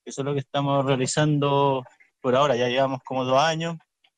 Eso 0.05 0.21
es 0.21 0.25
lo 0.25 0.33
que 0.33 0.39
estamos 0.39 0.85
realizando 0.85 1.83
por 2.21 2.35
ahora, 2.35 2.55
ya 2.55 2.69
llevamos 2.69 3.01
como 3.03 3.25
dos 3.25 3.39
años. 3.41 3.75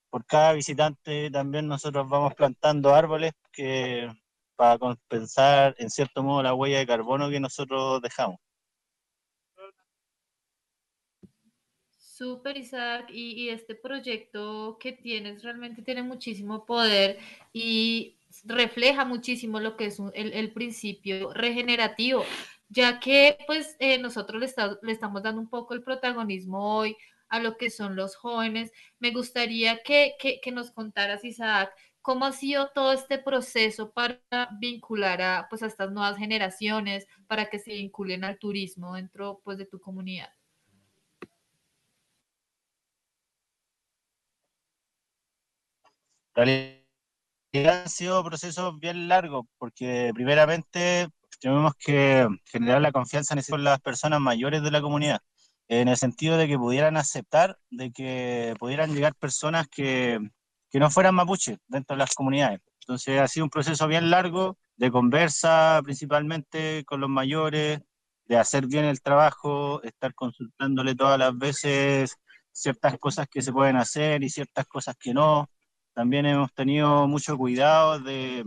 Por 0.09 0.25
cada 0.25 0.51
visitante 0.51 1.31
también 1.31 1.67
nosotros 1.67 2.07
vamos 2.09 2.33
plantando 2.35 2.93
árboles 2.93 3.31
que 3.53 4.11
para 4.57 4.77
compensar 4.77 5.75
en 5.77 5.89
cierto 5.89 6.23
modo 6.23 6.43
la 6.43 6.53
huella 6.53 6.79
de 6.79 6.87
carbono 6.87 7.29
que 7.29 7.39
nosotros 7.39 8.01
dejamos. 8.01 8.37
Súper, 12.17 12.55
Isaac, 12.55 13.09
y, 13.11 13.49
este 13.49 13.75
proyecto 13.75 14.77
que 14.79 14.93
tienes 14.93 15.43
realmente 15.43 15.81
tiene 15.81 16.01
muchísimo 16.01 16.65
poder 16.65 17.19
y 17.51 18.15
refleja 18.45 19.03
muchísimo 19.03 19.59
lo 19.59 19.75
que 19.75 19.87
es 19.87 19.99
un- 19.99 20.13
el, 20.15 20.53
principio 20.53 21.33
regenerativo, 21.33 22.23
ya 22.69 23.01
que 23.01 23.37
pues 23.47 23.75
eh, 23.79 23.97
nosotros 23.97 24.41
le, 24.41 24.47
le 24.81 24.91
estamos 24.93 25.23
dando 25.23 25.41
un 25.41 25.49
poco 25.49 25.73
el 25.73 25.83
protagonismo 25.83 26.77
hoy 26.77 26.95
a 27.27 27.39
lo 27.39 27.57
que 27.57 27.69
son 27.69 27.97
los 27.97 28.15
jóvenes. 28.15 28.71
Me 28.99 29.11
gustaría 29.11 29.83
que 29.83 30.15
nos 30.53 30.71
contaras, 30.71 31.25
Isaac, 31.25 31.73
cómo 32.01 32.25
ha 32.25 32.31
sido 32.31 32.69
todo 32.69 32.93
este 32.93 33.17
proceso 33.17 33.91
para 33.91 34.21
vincular 34.59 35.21
a, 35.21 35.47
pues, 35.49 35.63
a 35.63 35.67
estas 35.67 35.91
nuevas 35.91 36.17
generaciones, 36.17 37.07
para 37.27 37.49
que 37.49 37.59
se 37.59 37.73
vinculen 37.73 38.23
al 38.23 38.37
turismo 38.39 38.93
dentro 38.95 39.41
pues, 39.43 39.57
de 39.57 39.65
tu 39.65 39.79
comunidad. 39.81 40.29
Realidad 46.35 47.83
han 47.83 47.89
sido 47.89 48.23
procesos 48.23 48.79
bien 48.79 49.07
largos, 49.07 49.45
porque 49.57 50.11
primeramente 50.13 51.07
tenemos 51.39 51.73
que 51.75 52.27
generar 52.45 52.81
la 52.81 52.91
confianza 52.91 53.35
con 53.49 53.63
las 53.63 53.79
personas 53.81 54.19
mayores 54.19 54.61
de 54.63 54.71
la 54.71 54.81
comunidad, 54.81 55.19
en 55.67 55.87
el 55.87 55.97
sentido 55.97 56.37
de 56.37 56.47
que 56.47 56.57
pudieran 56.57 56.97
aceptar, 56.97 57.57
de 57.69 57.91
que 57.91 58.55
pudieran 58.59 58.93
llegar 58.93 59.15
personas 59.15 59.67
que, 59.67 60.19
que 60.69 60.79
no 60.79 60.89
fueran 60.89 61.15
mapuche 61.15 61.57
dentro 61.67 61.95
de 61.95 61.99
las 61.99 62.13
comunidades. 62.13 62.61
Entonces 62.81 63.19
ha 63.19 63.27
sido 63.27 63.45
un 63.45 63.49
proceso 63.49 63.87
bien 63.87 64.09
largo 64.09 64.57
de 64.75 64.91
conversa 64.91 65.81
principalmente 65.83 66.83
con 66.85 67.01
los 67.01 67.09
mayores, 67.09 67.81
de 68.25 68.37
hacer 68.37 68.67
bien 68.67 68.85
el 68.85 69.01
trabajo, 69.01 69.81
estar 69.83 70.13
consultándole 70.13 70.95
todas 70.95 71.17
las 71.19 71.37
veces 71.37 72.17
ciertas 72.51 72.97
cosas 72.99 73.27
que 73.29 73.41
se 73.41 73.51
pueden 73.51 73.75
hacer 73.75 74.23
y 74.23 74.29
ciertas 74.29 74.65
cosas 74.67 74.95
que 74.99 75.13
no. 75.13 75.49
También 75.95 76.27
hemos 76.27 76.53
tenido 76.53 77.07
mucho 77.07 77.37
cuidado 77.37 77.99
de, 77.99 78.43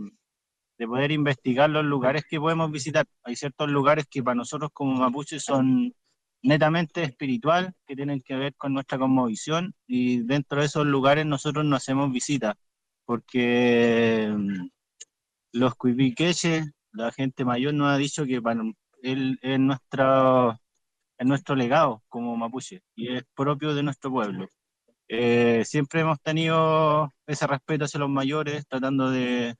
de 0.77 0.87
poder 0.87 1.11
investigar 1.11 1.69
los 1.69 1.83
lugares 1.83 2.23
que 2.29 2.39
podemos 2.39 2.71
visitar. 2.71 3.05
Hay 3.23 3.35
ciertos 3.35 3.69
lugares 3.69 4.05
que 4.09 4.23
para 4.23 4.35
nosotros 4.35 4.71
como 4.73 4.93
mapuches 4.93 5.43
son 5.43 5.93
netamente 6.41 7.03
espiritual, 7.03 7.73
que 7.85 7.95
tienen 7.95 8.21
que 8.21 8.35
ver 8.35 8.55
con 8.55 8.73
nuestra 8.73 8.97
cosmovisión, 8.97 9.73
y 9.87 10.21
dentro 10.21 10.61
de 10.61 10.67
esos 10.67 10.85
lugares 10.85 11.25
nosotros 11.25 11.65
no 11.65 11.75
hacemos 11.75 12.11
visitas, 12.11 12.55
porque 13.05 14.33
mm, 14.33 14.67
los 15.53 15.75
cuipiqueches, 15.75 16.71
la 16.93 17.11
gente 17.11 17.45
mayor 17.45 17.73
nos 17.73 17.89
ha 17.89 17.97
dicho 17.97 18.25
que 18.25 18.41
para 18.41 18.61
él 19.03 19.39
es 19.41 19.59
nuestra, 19.59 20.59
es 21.17 21.27
nuestro 21.27 21.55
legado 21.55 22.03
como 22.09 22.37
mapuche, 22.37 22.81
y 22.95 23.15
es 23.15 23.23
propio 23.35 23.73
de 23.75 23.83
nuestro 23.83 24.11
pueblo. 24.11 24.47
Eh, 25.11 25.63
siempre 25.65 26.01
hemos 26.01 26.21
tenido 26.21 27.11
ese 27.25 27.47
respeto 27.47 27.85
hacia 27.85 27.99
los 27.99 28.09
mayores, 28.09 28.67
tratando 28.67 29.09
de, 29.09 29.55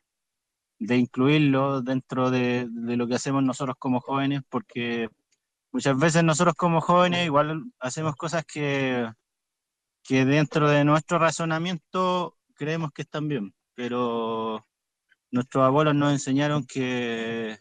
de 0.80 0.98
incluirlos 0.98 1.84
dentro 1.84 2.30
de, 2.30 2.68
de 2.70 2.98
lo 2.98 3.08
que 3.08 3.16
hacemos 3.16 3.44
nosotros 3.44 3.76
como 3.80 4.00
jóvenes, 4.00 4.42
porque 4.50 5.10
muchas 5.72 5.98
veces 5.98 6.24
nosotros 6.24 6.54
como 6.56 6.82
jóvenes 6.82 7.26
igual 7.26 7.64
hacemos 7.80 8.16
cosas 8.16 8.46
que, 8.46 9.12
que 10.04 10.26
dentro 10.26 10.70
de 10.70 10.86
nuestro 10.86 11.18
razonamiento 11.18 12.38
creemos 12.56 12.92
que 12.92 13.02
están 13.02 13.28
bien, 13.28 13.54
pero 13.74 14.68
nuestros 15.32 15.64
abuelos 15.66 15.96
nos 15.96 16.14
enseñaron 16.14 16.66
que 16.66 17.58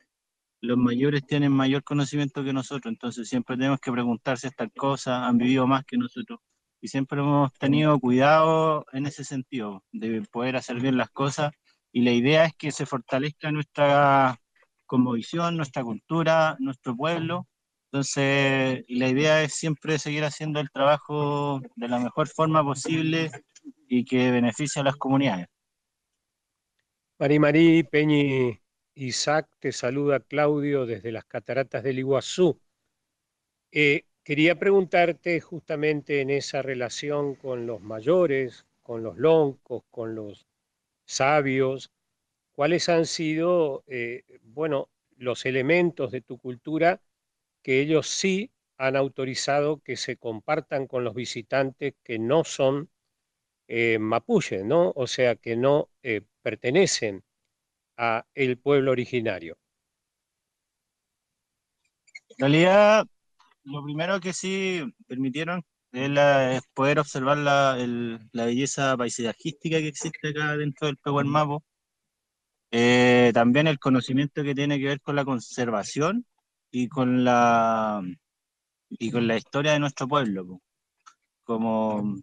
los 0.61 0.77
mayores 0.77 1.25
tienen 1.27 1.53
mayor 1.53 1.85
conocimiento 1.85 2.45
que 2.45 2.53
nosotros, 2.53 2.93
entonces 2.93 3.29
siempre 3.31 3.57
tenemos 3.57 3.81
que 3.81 3.93
preguntarse 3.93 4.49
estas 4.49 4.69
cosas, 4.77 5.23
han 5.23 5.39
vivido 5.39 5.67
más 5.67 5.85
que 5.87 5.97
nosotros 5.97 6.41
y 6.81 6.89
siempre 6.89 7.21
hemos 7.21 7.53
tenido 7.55 7.99
cuidado 7.99 8.87
en 8.93 9.07
ese 9.07 9.25
sentido, 9.25 9.85
de 9.93 10.23
poder 10.31 10.57
hacer 10.57 10.81
bien 10.81 10.97
las 10.97 11.11
cosas 11.11 11.53
y 11.93 12.03
la 12.03 12.13
idea 12.13 12.45
es 12.45 12.55
que 12.55 12.71
se 12.71 12.87
fortalezca 12.87 13.51
nuestra 13.51 14.39
visión, 15.15 15.57
nuestra 15.57 15.83
cultura, 15.83 16.57
nuestro 16.61 16.97
pueblo. 16.97 17.47
Entonces, 17.91 18.85
la 18.89 19.09
idea 19.09 19.43
es 19.43 19.55
siempre 19.55 19.99
seguir 19.99 20.25
haciendo 20.25 20.61
el 20.61 20.71
trabajo 20.71 21.61
de 21.77 21.89
la 21.89 21.99
mejor 21.99 22.29
forma 22.29 22.63
posible 22.63 23.31
y 23.89 24.05
que 24.05 24.31
beneficie 24.31 24.81
a 24.81 24.85
las 24.85 24.97
comunidades. 24.97 25.47
Mari 27.19 27.39
Marí, 27.39 27.83
Peñi, 27.83 28.61
Isaac, 28.95 29.49
te 29.59 29.73
saluda 29.73 30.21
Claudio 30.21 30.87
desde 30.87 31.11
las 31.11 31.25
cataratas 31.25 31.83
del 31.83 31.99
Iguazú. 31.99 32.61
Eh, 33.73 34.05
quería 34.29 34.59
preguntarte 34.59 35.41
justamente 35.41 36.21
en 36.21 36.29
esa 36.29 36.61
relación 36.61 37.35
con 37.35 37.67
los 37.67 37.81
mayores, 37.81 38.67
con 38.83 39.03
los 39.03 39.17
loncos, 39.17 39.85
con 39.91 40.15
los 40.15 40.47
sabios, 41.07 41.91
cuáles 42.53 42.91
han 42.91 43.07
sido, 43.07 43.85
eh, 43.87 44.25
bueno, 44.43 44.91
los 45.17 45.47
elementos 45.47 46.11
de 46.11 46.21
tu 46.21 46.37
cultura 46.37 47.01
que 47.63 47.81
ellos 47.81 48.07
sí 48.07 48.51
han 48.77 48.97
autorizado 48.97 49.81
que 49.83 49.97
se 49.97 50.19
compartan 50.19 50.87
con 50.87 51.05
los 51.05 51.15
visitantes 51.15 51.95
que 52.05 52.19
no 52.19 52.45
son 52.45 52.91
eh, 53.67 53.99
mapuches, 53.99 54.63
¿no? 54.63 54.93
O 54.95 55.07
sea, 55.07 55.37
que 55.37 55.57
no 55.57 55.89
eh, 56.03 56.21
pertenecen 56.43 57.25
a 57.97 58.27
el 58.35 58.59
pueblo 58.59 58.93
originario. 58.93 59.57
En 62.31 62.37
realidad, 62.41 63.07
lo 63.69 63.83
primero 63.85 64.21
que 64.21 64.33
sí 64.33 64.83
permitieron 65.07 65.63
es, 65.93 66.63
poder 66.75 66.99
observar 66.99 67.39
la, 67.39 67.77
belleza 68.33 68.97
paisajística 68.97 69.79
que 69.79 69.89
existe 69.89 70.29
acá 70.29 70.57
dentro 70.57 70.87
del 70.87 70.97
Pehuel 70.97 71.27
Mapo. 71.27 71.65
Eh, 72.71 73.31
también 73.33 73.67
el 73.67 73.79
conocimiento 73.79 74.43
que 74.43 74.55
tiene 74.55 74.79
que 74.79 74.87
ver 74.87 75.01
con 75.01 75.17
la 75.17 75.25
conservación 75.25 76.27
y 76.71 76.89
con 76.89 77.25
la, 77.25 78.03
y 78.91 79.11
con 79.11 79.27
la 79.27 79.37
historia 79.37 79.73
de 79.73 79.81
nuestro 79.81 80.07
pueblo, 80.07 80.61
como 81.45 82.17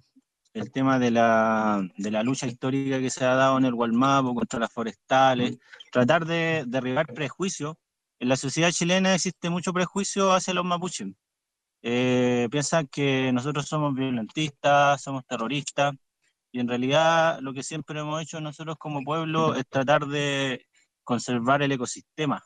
el 0.53 0.72
tema 0.72 0.99
de 0.99 1.11
la, 1.11 1.88
de 1.97 2.11
la 2.11 2.23
lucha 2.23 2.47
histórica 2.47 2.99
que 2.99 3.09
se 3.09 3.26
ha 3.26 3.35
dado 3.35 3.57
en 3.57 3.65
el 3.65 3.73
Gualmapo 3.76 4.35
contra 4.35 4.59
las 4.59 4.72
forestales, 4.72 5.57
tratar 5.91 6.26
de 6.26 6.63
derribar 6.67 7.07
prejuicios. 7.07 7.76
En 8.19 8.30
la 8.30 8.38
sociedad 8.38 8.72
chilena 8.72 9.15
existe 9.15 9.49
mucho 9.49 9.73
prejuicio 9.73 10.31
hacia 10.31 10.53
los 10.53 10.63
mapuches 10.63 11.09
eh, 11.88 12.48
piensan 12.49 12.88
que 12.88 13.32
nosotros 13.32 13.68
somos 13.68 13.94
violentistas, 13.94 15.03
somos 15.03 15.24
terroristas, 15.28 15.94
y 16.52 16.60
en 16.60 16.68
realidad 16.68 17.40
lo 17.41 17.53
que 17.53 17.62
siempre 17.62 17.99
hemos 17.99 18.20
hecho 18.24 18.41
nosotros 18.41 18.78
como 18.80 19.03
pueblo 19.03 19.53
es 19.53 19.68
tratar 19.70 20.07
de 20.07 20.66
conservar 21.03 21.62
el 21.62 21.72
ecosistema, 21.74 22.44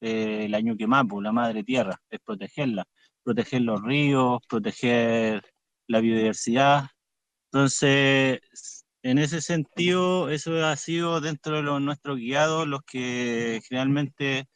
eh, 0.00 0.46
la 0.48 0.62
Ñuquemapu, 0.62 1.20
la 1.20 1.32
madre 1.32 1.64
tierra, 1.64 2.00
es 2.08 2.18
protegerla, 2.24 2.86
proteger 3.22 3.60
los 3.60 3.82
ríos, 3.82 4.40
proteger 4.48 5.42
la 5.86 6.00
biodiversidad. 6.00 6.88
Entonces, 7.52 8.40
en 9.02 9.18
ese 9.18 9.42
sentido, 9.42 10.30
eso 10.30 10.64
ha 10.64 10.76
sido 10.76 11.20
dentro 11.20 11.56
de 11.56 11.80
nuestros 11.80 12.16
guiados 12.16 12.66
los 12.66 12.80
que 12.86 13.60
generalmente 13.68 14.46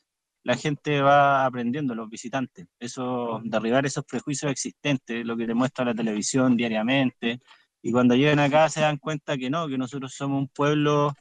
la 0.44 0.56
gente 0.56 1.01
va 1.01 1.44
aprendiendo, 1.47 1.94
los 1.94 2.09
visitantes. 2.09 2.66
Eso, 2.78 3.40
derribar 3.44 3.86
esos 3.86 4.05
prejuicios 4.05 4.51
existentes, 4.51 5.24
lo 5.24 5.36
que 5.36 5.47
demuestra 5.47 5.85
la 5.85 5.94
televisión 5.94 6.56
diariamente. 6.56 7.40
Y 7.82 7.93
cuando 7.93 8.14
llegan 8.14 8.39
acá 8.40 8.69
se 8.69 8.81
dan 8.81 8.98
cuenta 8.98 9.36
que 9.36 9.51
no, 9.51 9.69
que 9.69 9.78
nosotros 9.78 10.14
somos 10.14 10.39
un 10.40 10.48
pueblo 10.48 11.12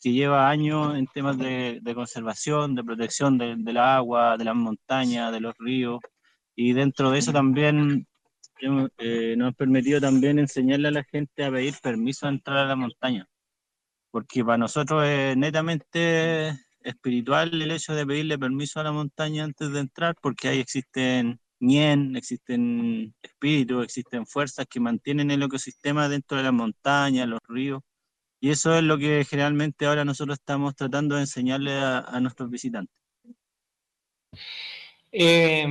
que 0.00 0.12
lleva 0.12 0.48
años 0.48 0.96
en 0.96 1.06
temas 1.06 1.38
de, 1.38 1.80
conservación, 1.94 2.74
de 2.74 2.84
protección 2.84 3.38
de 3.38 3.72
la 3.72 3.96
agua, 3.96 4.36
de 4.36 4.44
las 4.44 4.54
montañas, 4.54 5.32
de 5.32 5.40
los 5.40 5.54
ríos. 5.58 6.00
Y 6.54 6.72
dentro 6.72 7.10
de 7.10 7.18
eso 7.18 7.32
también 7.32 8.06
eh, 8.98 9.34
nos 9.36 9.50
ha 9.50 9.52
permitido 9.52 10.00
también 10.00 10.38
enseñarle 10.38 10.88
a 10.88 10.92
la 10.92 11.04
gente 11.04 11.44
a 11.44 11.50
pedir 11.50 11.74
permiso 11.82 12.26
a 12.26 12.30
entrar 12.30 12.58
a 12.58 12.66
la 12.66 12.76
montaña. 12.76 13.26
Porque 14.10 14.44
para 14.44 14.58
nosotros 14.58 15.04
es 15.06 15.36
netamente 15.36 16.58
espiritual 16.88 17.60
el 17.60 17.70
hecho 17.70 17.94
de 17.94 18.06
pedirle 18.06 18.38
permiso 18.38 18.80
a 18.80 18.84
la 18.84 18.92
montaña 18.92 19.44
antes 19.44 19.70
de 19.72 19.80
entrar, 19.80 20.14
porque 20.20 20.48
ahí 20.48 20.60
existen 20.60 21.40
ñen, 21.60 22.16
existen 22.16 23.14
espíritus, 23.22 23.84
existen 23.84 24.26
fuerzas 24.26 24.66
que 24.68 24.80
mantienen 24.80 25.30
el 25.30 25.42
ecosistema 25.42 26.08
dentro 26.08 26.36
de 26.36 26.44
la 26.44 26.52
montaña, 26.52 27.26
los 27.26 27.40
ríos, 27.48 27.82
y 28.40 28.50
eso 28.50 28.76
es 28.76 28.84
lo 28.84 28.96
que 28.98 29.24
generalmente 29.28 29.86
ahora 29.86 30.04
nosotros 30.04 30.38
estamos 30.38 30.76
tratando 30.76 31.16
de 31.16 31.22
enseñarle 31.22 31.72
a, 31.72 32.18
nuestros 32.20 32.48
visitantes. 32.50 32.94
Eh, 35.10 35.66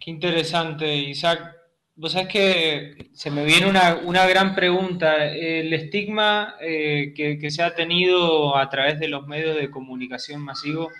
qué 0.00 0.10
interesante, 0.10 0.92
Isaac. 0.96 1.57
Vos 2.00 2.12
sabés 2.12 2.28
que 2.28 3.10
se 3.12 3.28
me 3.28 3.44
viene 3.44 3.66
una, 3.66 4.26
gran 4.28 4.54
pregunta. 4.54 5.26
El 5.26 5.72
estigma 5.72 6.54
eh, 6.60 7.12
que, 7.12 7.50
se 7.50 7.60
ha 7.60 7.74
tenido 7.74 8.56
a 8.56 8.70
través 8.70 9.00
de 9.00 9.08
los 9.08 9.26
medios 9.26 9.56
de 9.56 9.68
comunicación 9.68 10.40
masivo 10.40 10.90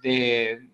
de, 0.00 0.68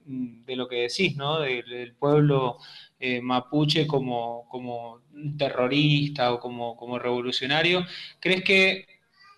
lo 0.48 0.69
que 0.69 0.82
decís, 0.82 1.16
¿no? 1.16 1.40
Del, 1.40 1.94
pueblo 1.98 2.59
eh, 2.98 3.23
mapuche 3.23 3.86
como, 3.86 4.47
como 4.51 5.01
terrorista 5.39 6.35
o 6.35 6.40
como, 6.40 6.77
como 6.77 6.98
revolucionario. 6.98 7.86
¿Crees 8.20 8.44
que 8.44 8.86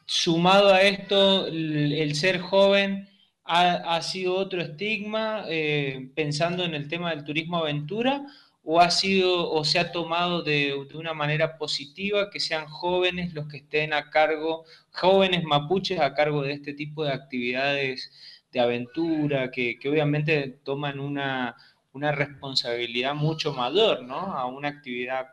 sumado 0.07 0.75
a 0.75 0.83
esto, 0.83 1.47
el, 1.47 2.17
ser 2.17 2.41
joven 2.41 3.09
ha, 3.45 4.03
sido 4.03 4.35
otro 4.35 4.61
estigma 4.61 5.45
eh, 5.49 6.11
pensando 6.17 6.65
en 6.65 6.75
el 6.75 6.89
tema 6.89 7.11
del 7.11 7.23
turismo 7.23 7.59
aventura? 7.59 8.27
O 8.65 8.81
ha 8.81 8.91
sido 8.91 9.51
o 9.51 9.65
se 9.65 9.79
ha 9.79 9.91
tomado 9.93 10.43
de, 10.43 10.75
una 10.95 11.15
manera 11.15 11.59
positiva 11.59 12.31
que 12.31 12.41
sean 12.41 12.67
jóvenes 12.67 13.35
los 13.35 13.49
que 13.49 13.59
estén 13.59 13.93
a 13.93 14.11
cargo, 14.11 14.65
jóvenes 14.93 15.45
mapuches 15.45 16.01
a 16.01 16.15
cargo 16.15 16.43
de 16.43 16.53
este 16.53 16.73
tipo 16.73 17.05
de 17.05 17.13
actividades 17.13 18.11
de 18.53 18.61
aventura, 18.61 19.51
que, 19.51 19.79
obviamente 19.87 20.61
toman 20.63 21.01
una, 21.01 21.57
responsabilidad 21.93 23.15
mucho 23.15 23.53
mayor, 23.53 24.03
¿no? 24.03 24.37
A 24.37 24.47
una 24.47 24.69
actividad 24.69 25.29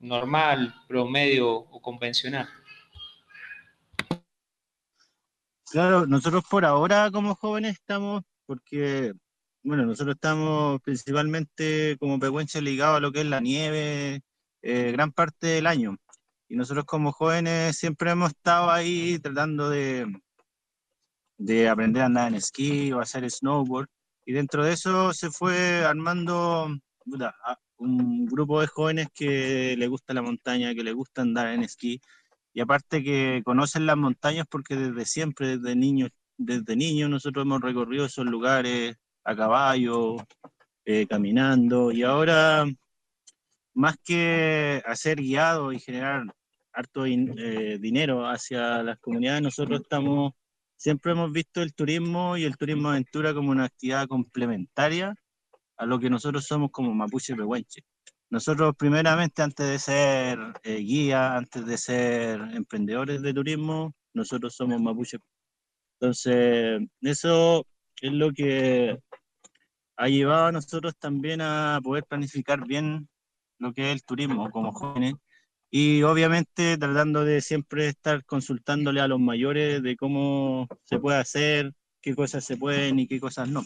normal, 0.00 0.74
promedio 0.88 1.50
o 1.50 1.80
convencional. 1.80 2.48
Claro, 5.70 6.06
nosotros 6.06 6.44
por 6.50 6.64
ahora 6.64 7.10
como 7.10 7.34
jóvenes 7.34 7.74
estamos, 7.74 8.22
porque 8.44 9.12
bueno, 9.62 9.86
nosotros 9.86 10.16
estamos 10.16 10.80
principalmente 10.82 11.96
como 12.00 12.18
pehuenches 12.18 12.62
ligados 12.62 12.96
a 12.98 13.00
lo 13.00 13.12
que 13.12 13.20
es 13.20 13.26
la 13.26 13.40
nieve 13.40 14.22
eh, 14.62 14.92
gran 14.92 15.12
parte 15.12 15.46
del 15.48 15.66
año. 15.66 15.96
Y 16.48 16.56
nosotros 16.56 16.84
como 16.84 17.12
jóvenes 17.12 17.76
siempre 17.78 18.10
hemos 18.10 18.30
estado 18.30 18.70
ahí 18.70 19.18
tratando 19.20 19.70
de, 19.70 20.06
de 21.38 21.68
aprender 21.68 22.02
a 22.02 22.06
andar 22.06 22.28
en 22.28 22.34
esquí 22.34 22.92
o 22.92 23.00
hacer 23.00 23.28
snowboard. 23.30 23.88
Y 24.24 24.32
dentro 24.32 24.64
de 24.64 24.72
eso 24.72 25.12
se 25.12 25.30
fue 25.30 25.84
armando 25.84 26.68
un 27.78 28.26
grupo 28.26 28.60
de 28.60 28.66
jóvenes 28.68 29.08
que 29.14 29.76
le 29.76 29.88
gusta 29.88 30.14
la 30.14 30.22
montaña, 30.22 30.74
que 30.74 30.84
le 30.84 30.92
gusta 30.92 31.22
andar 31.22 31.48
en 31.48 31.62
esquí. 31.64 32.00
Y 32.54 32.60
aparte 32.60 33.02
que 33.02 33.42
conocen 33.44 33.86
las 33.86 33.96
montañas 33.96 34.46
porque 34.48 34.76
desde 34.76 35.06
siempre, 35.06 35.58
desde 35.58 35.74
niños, 35.74 36.10
desde 36.36 36.76
niños 36.76 37.10
nosotros 37.10 37.44
hemos 37.44 37.60
recorrido 37.60 38.06
esos 38.06 38.26
lugares, 38.26 38.96
a 39.24 39.36
caballo, 39.36 40.16
eh, 40.84 41.06
caminando, 41.06 41.92
y 41.92 42.02
ahora 42.02 42.66
más 43.74 43.96
que 44.04 44.82
hacer 44.84 45.18
guiado 45.20 45.72
y 45.72 45.78
generar 45.78 46.24
harto 46.72 47.06
eh, 47.06 47.78
dinero 47.80 48.26
hacia 48.26 48.82
las 48.82 48.98
comunidades, 48.98 49.42
nosotros 49.42 49.80
estamos, 49.82 50.32
siempre 50.76 51.12
hemos 51.12 51.30
visto 51.32 51.62
el 51.62 51.74
turismo 51.74 52.36
y 52.36 52.44
el 52.44 52.56
turismo 52.56 52.90
aventura 52.90 53.34
como 53.34 53.50
una 53.50 53.64
actividad 53.64 54.06
complementaria 54.06 55.14
a 55.76 55.86
lo 55.86 55.98
que 55.98 56.10
nosotros 56.10 56.44
somos 56.46 56.70
como 56.70 56.94
mapuche 56.94 57.34
pehuenche. 57.34 57.82
Nosotros 58.30 58.74
primeramente 58.78 59.42
antes 59.42 59.66
de 59.68 59.78
ser 59.78 60.38
eh, 60.62 60.76
guía, 60.76 61.36
antes 61.36 61.66
de 61.66 61.76
ser 61.76 62.40
emprendedores 62.54 63.20
de 63.20 63.34
turismo, 63.34 63.94
nosotros 64.14 64.54
somos 64.54 64.80
mapuche. 64.80 65.18
Entonces, 66.00 66.80
eso 67.02 67.66
es 68.00 68.12
lo 68.12 68.32
que 68.32 68.98
ha 70.02 70.08
llevado 70.08 70.46
a 70.46 70.52
nosotros 70.52 70.96
también 70.98 71.40
a 71.40 71.78
poder 71.80 72.04
planificar 72.04 72.66
bien 72.66 73.08
lo 73.58 73.72
que 73.72 73.82
es 73.90 73.94
el 73.94 74.02
turismo 74.02 74.50
como 74.50 74.72
jóvenes 74.72 75.14
y 75.70 76.02
obviamente 76.02 76.76
tratando 76.76 77.24
de 77.24 77.40
siempre 77.40 77.86
estar 77.86 78.24
consultándole 78.24 79.00
a 79.00 79.06
los 79.06 79.20
mayores 79.20 79.80
de 79.80 79.96
cómo 79.96 80.66
se 80.82 80.98
puede 80.98 81.18
hacer, 81.18 81.72
qué 82.00 82.16
cosas 82.16 82.44
se 82.44 82.56
pueden 82.56 82.98
y 82.98 83.06
qué 83.06 83.20
cosas 83.20 83.48
no. 83.48 83.62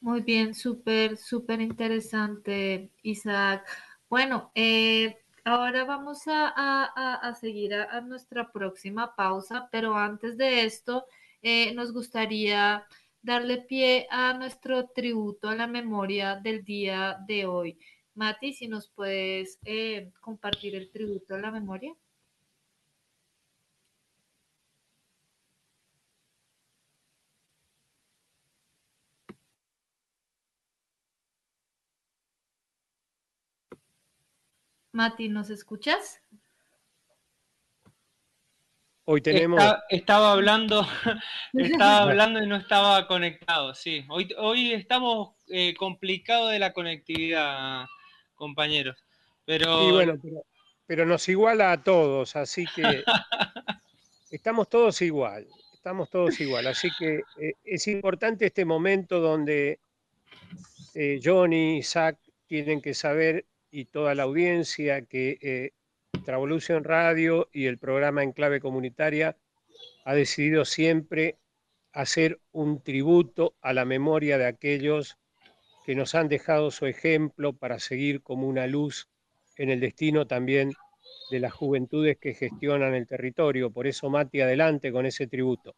Muy 0.00 0.20
bien, 0.20 0.54
súper, 0.54 1.16
súper 1.16 1.62
interesante, 1.62 2.90
Isaac. 3.02 3.66
Bueno, 4.10 4.52
eh, 4.54 5.21
ahora 5.44 5.84
vamos 5.84 6.22
a, 6.26 7.34
seguir 7.40 7.74
a, 7.74 8.00
nuestra 8.00 8.50
próxima 8.52 9.14
pausa, 9.14 9.68
pero 9.70 9.96
antes 9.96 10.36
de 10.36 10.64
esto, 10.64 11.06
eh, 11.42 11.74
nos 11.74 11.92
gustaría 11.92 12.86
darle 13.22 13.58
pie 13.58 14.06
a 14.10 14.34
nuestro 14.34 14.88
tributo 14.88 15.48
a 15.48 15.54
la 15.54 15.66
memoria 15.66 16.36
del 16.36 16.64
día 16.64 17.18
de 17.26 17.46
hoy. 17.46 17.78
Mati, 18.14 18.52
si 18.52 18.68
nos 18.68 18.88
puedes 18.90 19.58
eh, 19.64 20.12
compartir 20.20 20.74
el 20.74 20.90
tributo 20.90 21.34
a 21.34 21.38
la 21.38 21.50
memoria. 21.50 21.94
Mati, 34.92 35.30
¿nos 35.30 35.48
escuchas? 35.48 36.20
Hoy 39.04 39.22
tenemos. 39.22 39.58
estaba 39.88 40.32
hablando, 40.32 40.86
estaba 41.54 42.02
hablando 42.02 42.42
y 42.42 42.46
no 42.46 42.56
estaba 42.56 43.06
conectado, 43.08 43.74
sí. 43.74 44.04
Hoy, 44.10 44.28
hoy 44.36 44.74
estamos 44.74 45.34
eh, 45.48 45.74
complicados 45.74 46.52
de 46.52 46.58
la 46.58 46.74
conectividad, 46.74 47.86
compañeros. 48.34 49.02
Pero... 49.46 49.92
bueno, 49.92 50.20
pero, 50.86 51.06
nos 51.06 51.26
iguala 51.28 51.72
a 51.72 51.82
todos, 51.82 52.36
así 52.36 52.66
que 52.76 53.02
estamos 54.30 54.68
todos 54.68 55.00
igual, 55.00 55.48
estamos 55.72 56.10
todos 56.10 56.38
igual. 56.38 56.66
Así 56.66 56.90
que 56.98 57.22
eh, 57.40 57.54
es 57.64 57.88
importante 57.88 58.46
este 58.46 58.66
momento 58.66 59.20
donde 59.20 59.80
eh, 60.94 61.18
Johnny, 61.24 61.78
Isaac 61.78 62.18
tienen 62.46 62.82
que 62.82 62.92
saber 62.92 63.46
y 63.72 63.86
toda 63.86 64.14
la 64.14 64.24
audiencia 64.24 65.02
que 65.02 65.38
eh, 65.40 65.72
Travolución 66.24 66.84
Radio 66.84 67.48
y 67.52 67.66
el 67.66 67.78
programa 67.78 68.22
En 68.22 68.32
Clave 68.32 68.60
Comunitaria 68.60 69.36
ha 70.04 70.14
decidido 70.14 70.64
siempre 70.64 71.38
hacer 71.92 72.38
un 72.52 72.82
tributo 72.82 73.54
a 73.60 73.72
la 73.72 73.84
memoria 73.84 74.38
de 74.38 74.46
aquellos 74.46 75.16
que 75.84 75.94
nos 75.94 76.14
han 76.14 76.28
dejado 76.28 76.70
su 76.70 76.86
ejemplo 76.86 77.54
para 77.54 77.78
seguir 77.80 78.22
como 78.22 78.46
una 78.46 78.66
luz 78.66 79.08
en 79.56 79.70
el 79.70 79.80
destino 79.80 80.26
también 80.26 80.74
de 81.30 81.40
las 81.40 81.52
juventudes 81.52 82.18
que 82.18 82.34
gestionan 82.34 82.94
el 82.94 83.06
territorio. 83.06 83.70
Por 83.70 83.86
eso, 83.86 84.10
Mati, 84.10 84.40
adelante 84.40 84.92
con 84.92 85.06
ese 85.06 85.26
tributo. 85.26 85.74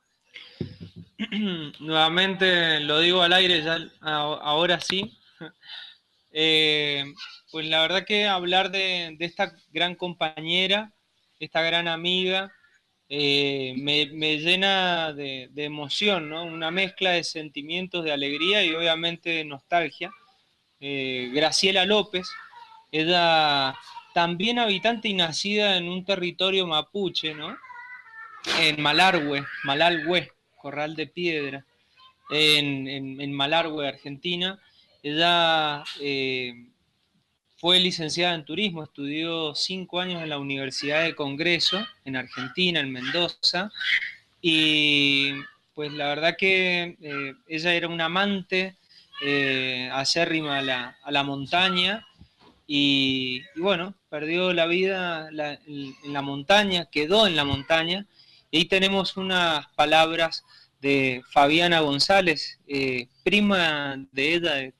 Nuevamente 1.81 2.81
lo 2.81 2.99
digo 2.99 3.23
al 3.23 3.33
aire, 3.33 3.62
ya 3.62 3.79
ahora 4.01 4.81
sí. 4.81 5.16
Eh, 6.36 7.05
pues 7.52 7.65
la 7.66 7.81
verdad 7.82 8.05
que 8.05 8.27
hablar 8.27 8.73
de, 8.73 9.16
esta 9.20 9.55
gran 9.70 9.94
compañera, 9.94 10.93
esta 11.39 11.62
gran 11.62 11.86
amiga, 11.86 12.52
eh, 13.09 13.74
me, 13.78 14.39
llena 14.39 15.12
de, 15.12 15.48
emoción, 15.55 16.28
¿no? 16.28 16.43
Una 16.43 16.73
mezcla 16.73 17.12
de 17.12 17.23
sentimientos 17.23 18.05
de 18.05 18.11
alegría 18.11 18.65
y 18.65 18.74
obviamente 18.74 19.31
de 19.31 19.44
nostalgia. 19.44 20.11
Eh, 20.81 21.31
Graciela 21.32 21.86
López, 21.86 22.28
ella 22.90 23.77
también 24.12 24.59
habitante 24.59 25.09
y 25.09 25.15
nacida 25.15 25.77
en 25.77 25.89
un 25.89 26.05
territorio 26.05 26.66
mapuche, 26.66 27.32
¿no? 27.32 27.56
En 28.61 28.82
Malargüe, 28.82 29.44
Malalgüe, 29.62 30.32
Corral 30.56 30.97
de 30.97 31.06
Piedra, 31.06 31.65
en, 32.28 32.89
en, 32.89 33.32
Malargüe, 33.32 33.86
Argentina. 33.86 34.59
Ella 35.05 35.85
eh, 36.01 36.64
fue 37.59 37.78
licenciada 37.78 38.35
en 38.35 38.47
turismo, 38.47 38.85
estudió 38.85 39.55
cinco 39.55 40.01
años 40.01 40.22
en 40.22 40.31
la 40.31 40.39
Universidad 40.39 41.02
de 41.02 41.14
Congreso, 41.14 41.86
en 42.06 42.16
Argentina, 42.16 42.81
en 42.81 42.90
Mendoza, 42.90 43.70
y 44.40 45.35
pues 45.74 45.93
la 45.93 46.09
verdad 46.09 46.36
que 46.39 46.97
eh, 47.02 47.35
ella 47.48 47.74
era 47.74 47.89
una 47.89 48.06
amante 48.06 48.76
eh, 49.22 49.90
acérrima 49.93 50.60
a 50.60 51.10
la, 51.10 51.22
montaña, 51.22 52.06
y, 52.66 53.43
bueno, 53.56 53.94
perdió 54.09 54.55
la 54.55 54.64
vida 54.64 55.28
en 55.28 56.12
la 56.14 56.22
montaña, 56.22 56.86
quedó 56.86 57.26
en 57.26 57.36
la 57.36 57.44
montaña, 57.44 58.06
y 58.51 58.56
ahí 58.56 58.64
tenemos 58.64 59.18
unas 59.18 59.66
palabras 59.74 60.44
de 60.85 61.23
Fabiana 61.31 61.81
González, 61.81 62.61
eh, 62.69 63.09
prima 63.23 63.97
de 64.12 64.35
ella, 64.35 64.70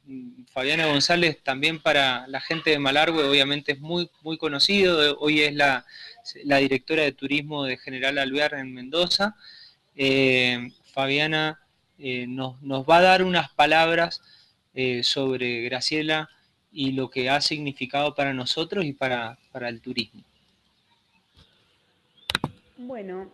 Fabiana 0.52 0.85
González 0.85 1.43
también 1.43 1.81
para 1.81 2.26
la 2.26 2.43
gente 2.43 2.68
de 2.68 2.78
Malargüe, 2.78 3.24
obviamente 3.24 3.72
es 3.72 3.81
muy, 3.81 4.10
muy 4.20 4.36
conocido, 4.36 5.18
hoy 5.18 5.40
es 5.40 5.55
la, 5.55 5.86
directora 6.35 7.05
de 7.05 7.12
turismo 7.12 7.64
de 7.64 7.78
General 7.78 8.18
Alvear 8.18 8.52
en 8.52 8.74
Mendoza. 8.74 9.35
Eh, 9.97 10.68
Fabiana 10.93 11.59
eh, 11.98 12.26
nos, 12.28 12.59
va 12.62 12.98
a 12.98 13.02
dar 13.02 13.22
unas 13.22 13.51
palabras 13.52 14.20
sobre 15.02 15.62
Graciela 15.62 16.28
y 16.70 16.93
lo 16.93 17.09
que 17.09 17.31
ha 17.31 17.40
significado 17.40 18.14
para 18.14 18.35
nosotros 18.35 18.85
y 18.85 18.93
para, 18.93 19.39
para 19.52 19.70
el 19.70 19.81
turismo. 19.81 20.22
Bueno, 22.76 23.31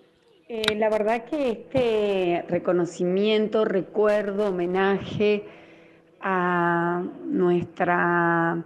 eh, 0.52 0.74
la 0.74 0.90
verdad 0.90 1.26
que 1.26 1.52
este 1.52 2.44
reconocimiento, 2.48 3.64
recuerdo, 3.64 4.48
homenaje 4.48 5.44
a 6.20 7.04
nuestra 7.24 8.60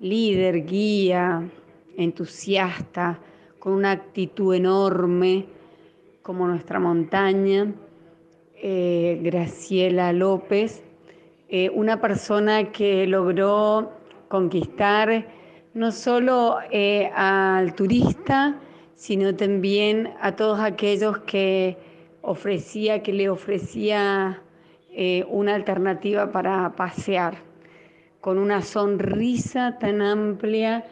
líder, 0.00 0.66
guía, 0.66 1.48
entusiasta, 1.96 3.20
con 3.60 3.74
una 3.74 3.92
actitud 3.92 4.56
enorme, 4.56 5.46
como 6.20 6.48
nuestra 6.48 6.80
montaña, 6.80 7.72
eh, 8.56 9.20
Graciela 9.22 10.12
López, 10.12 10.82
eh, 11.48 11.70
una 11.70 12.00
persona 12.00 12.72
que 12.72 13.06
logró 13.06 13.92
conquistar 14.26 15.28
no 15.74 15.92
solo 15.92 16.58
al 17.14 17.72
turista, 17.76 18.58
sino 18.96 19.34
también 19.34 20.14
a 20.20 20.36
todos 20.36 20.60
aquellos 20.60 21.18
que 21.18 21.76
ofrecía, 22.22 23.02
que 23.02 23.12
le 23.12 23.28
ofrecía 23.28 24.42
eh, 24.90 25.24
una 25.28 25.54
alternativa 25.54 26.30
para 26.30 26.74
pasear, 26.76 27.36
con 28.20 28.38
una 28.38 28.62
sonrisa 28.62 29.78
tan 29.78 30.00
amplia 30.00 30.84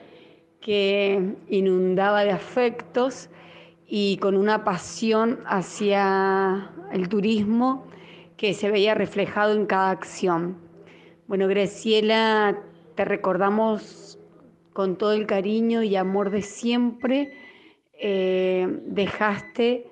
que 0.61 1.35
inundaba 1.49 2.24
de 2.24 2.31
afectos 2.31 3.31
y 3.87 4.16
con 4.19 4.37
una 4.37 4.65
pasión 4.65 5.41
hacia 5.47 6.70
el 6.93 7.09
turismo 7.09 7.87
que 8.37 8.55
se 8.55 8.70
veía 8.70 8.95
reflejado 8.95 9.53
en 9.53 9.66
cada 9.66 9.91
acción. 9.91 10.57
Bueno, 11.27 11.49
Graciela, 11.49 12.59
te 12.95 13.05
recordamos 13.05 14.19
con 14.73 14.97
todo 14.97 15.12
el 15.12 15.27
cariño 15.27 15.83
y 15.83 15.97
amor 15.97 16.31
de 16.31 16.43
siempre 16.43 17.33
eh, 18.05 18.66
dejaste 18.87 19.87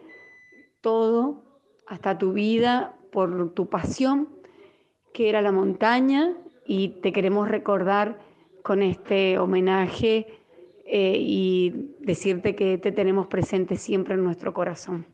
todo, 0.80 1.44
hasta 1.86 2.18
tu 2.18 2.32
vida, 2.32 2.96
por 3.12 3.54
tu 3.54 3.68
pasión, 3.68 4.28
que 5.14 5.28
era 5.28 5.42
la 5.42 5.52
montaña, 5.52 6.34
y 6.66 6.88
te 7.02 7.12
queremos 7.12 7.48
recordar 7.48 8.20
con 8.64 8.82
este 8.82 9.38
homenaje 9.38 10.26
eh, 10.86 11.18
y 11.20 11.94
decirte 12.00 12.56
que 12.56 12.78
te 12.78 12.90
tenemos 12.90 13.28
presente 13.28 13.76
siempre 13.76 14.14
en 14.14 14.24
nuestro 14.24 14.52
corazón. 14.52 15.06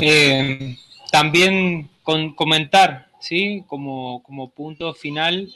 Eh, 0.00 0.76
también 1.12 1.88
con 2.02 2.34
comentar, 2.34 3.12
¿sí? 3.20 3.62
como, 3.68 4.24
como 4.24 4.50
punto 4.50 4.92
final, 4.92 5.48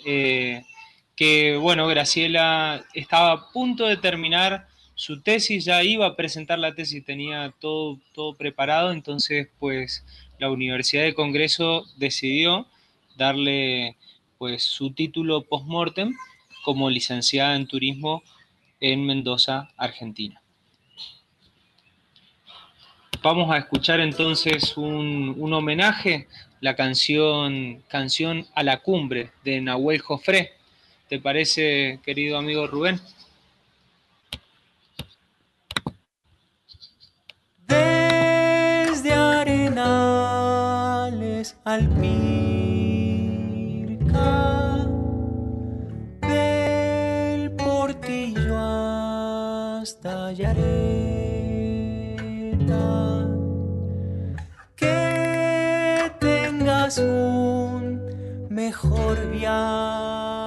que, 1.21 1.59
bueno, 1.59 1.87
Graciela 1.87 2.83
estaba 2.95 3.33
a 3.33 3.51
punto 3.51 3.87
de 3.87 3.99
terminar 3.99 4.69
su 4.95 5.21
tesis, 5.21 5.67
ya 5.67 5.83
iba 5.83 6.07
a 6.07 6.17
presentar 6.17 6.59
la 6.59 6.75
tesis, 6.75 7.05
tenía 7.05 7.53
todo, 7.61 8.01
todo 8.15 8.37
preparado, 8.37 8.91
entonces 8.91 9.49
pues 9.59 10.03
la 10.39 10.51
Universidad 10.51 11.03
de 11.03 11.13
Congreso 11.13 11.85
decidió 11.99 12.67
darle 13.19 13.99
pues 14.39 14.63
su 14.63 14.93
título 14.95 15.43
post-mortem 15.43 16.15
como 16.65 16.89
licenciada 16.89 17.55
en 17.55 17.67
turismo 17.67 18.23
en 18.81 19.05
Mendoza, 19.05 19.69
Argentina. 19.77 20.41
Vamos 23.23 23.51
a 23.51 23.59
escuchar 23.59 24.01
entonces 24.01 24.75
un, 24.79 25.35
un 25.37 25.53
homenaje, 25.53 26.29
la 26.63 26.75
canción, 26.77 27.85
canción 27.89 28.47
a 28.55 28.63
la 28.63 28.79
cumbre 28.79 29.33
de 29.45 29.61
Nahuel 29.61 30.01
Jofré. 30.01 30.60
¿Te 31.11 31.19
parece, 31.19 32.01
querido 32.05 32.39
amigo 32.39 32.69
Rubén? 32.69 33.01
Desde 37.67 39.13
Arenales 39.13 40.37
al 41.65 41.89
Pirca, 41.89 42.47
del 46.29 47.51
Portillo 47.57 48.57
hasta 49.81 50.31
Yareta, 50.31 50.61
que 54.77 56.13
tengas 56.21 56.99
un 56.99 58.47
mejor 58.49 59.29
viaje. 59.33 60.40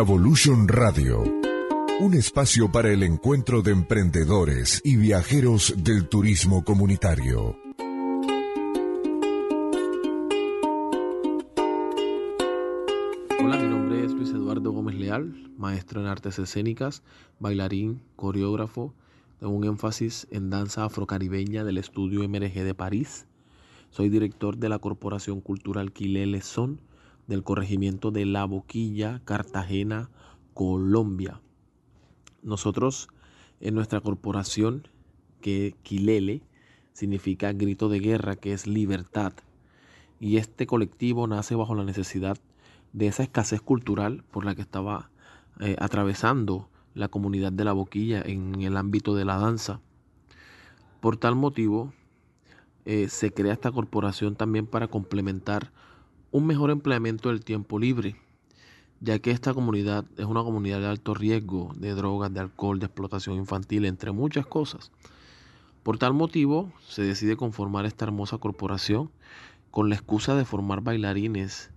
Travolution 0.00 0.66
Radio, 0.66 1.22
un 2.00 2.14
espacio 2.14 2.72
para 2.72 2.88
el 2.90 3.02
encuentro 3.02 3.60
de 3.60 3.72
emprendedores 3.72 4.80
y 4.82 4.96
viajeros 4.96 5.74
del 5.76 6.08
turismo 6.08 6.64
comunitario. 6.64 7.54
Hola, 13.38 13.58
mi 13.58 13.68
nombre 13.68 14.02
es 14.06 14.12
Luis 14.12 14.30
Eduardo 14.30 14.72
Gómez 14.72 14.94
Leal, 14.94 15.34
maestro 15.58 16.00
en 16.00 16.06
artes 16.06 16.38
escénicas, 16.38 17.02
bailarín, 17.38 18.00
coreógrafo, 18.16 18.94
tengo 19.38 19.52
un 19.52 19.64
énfasis 19.64 20.26
en 20.30 20.48
danza 20.48 20.86
afrocaribeña 20.86 21.62
del 21.62 21.76
estudio 21.76 22.26
MRG 22.26 22.64
de 22.64 22.74
París. 22.74 23.26
Soy 23.90 24.08
director 24.08 24.56
de 24.56 24.70
la 24.70 24.78
Corporación 24.78 25.42
Cultural 25.42 25.92
Quilele 25.92 26.40
Son 26.40 26.80
del 27.30 27.44
corregimiento 27.44 28.10
de 28.10 28.26
La 28.26 28.44
Boquilla, 28.44 29.22
Cartagena, 29.24 30.10
Colombia. 30.52 31.40
Nosotros 32.42 33.08
en 33.60 33.76
nuestra 33.76 34.00
corporación, 34.00 34.88
que 35.40 35.76
Quilele 35.84 36.42
significa 36.92 37.52
grito 37.52 37.88
de 37.88 38.00
guerra, 38.00 38.34
que 38.34 38.52
es 38.52 38.66
libertad. 38.66 39.32
Y 40.18 40.38
este 40.38 40.66
colectivo 40.66 41.28
nace 41.28 41.54
bajo 41.54 41.76
la 41.76 41.84
necesidad 41.84 42.36
de 42.92 43.06
esa 43.06 43.22
escasez 43.22 43.60
cultural 43.60 44.24
por 44.32 44.44
la 44.44 44.56
que 44.56 44.62
estaba 44.62 45.10
eh, 45.60 45.76
atravesando 45.78 46.68
la 46.94 47.06
comunidad 47.06 47.52
de 47.52 47.64
la 47.64 47.72
boquilla 47.72 48.22
en 48.22 48.60
el 48.60 48.76
ámbito 48.76 49.14
de 49.14 49.24
la 49.24 49.38
danza. 49.38 49.80
Por 51.00 51.16
tal 51.16 51.36
motivo, 51.36 51.92
eh, 52.86 53.08
se 53.08 53.32
crea 53.32 53.52
esta 53.52 53.70
corporación 53.70 54.34
también 54.34 54.66
para 54.66 54.88
complementar 54.88 55.70
un 56.32 56.46
mejor 56.46 56.70
empleamiento 56.70 57.28
del 57.28 57.44
tiempo 57.44 57.78
libre, 57.78 58.16
ya 59.00 59.18
que 59.18 59.30
esta 59.30 59.54
comunidad 59.54 60.04
es 60.16 60.26
una 60.26 60.42
comunidad 60.42 60.80
de 60.80 60.86
alto 60.86 61.14
riesgo 61.14 61.72
de 61.76 61.94
drogas, 61.94 62.32
de 62.32 62.40
alcohol, 62.40 62.78
de 62.78 62.86
explotación 62.86 63.36
infantil, 63.36 63.84
entre 63.84 64.12
muchas 64.12 64.46
cosas. 64.46 64.92
Por 65.82 65.98
tal 65.98 66.12
motivo, 66.12 66.72
se 66.86 67.02
decide 67.02 67.36
conformar 67.36 67.86
esta 67.86 68.04
hermosa 68.04 68.38
corporación 68.38 69.10
con 69.70 69.88
la 69.88 69.94
excusa 69.94 70.34
de 70.34 70.44
formar 70.44 70.82
bailarines, 70.82 71.70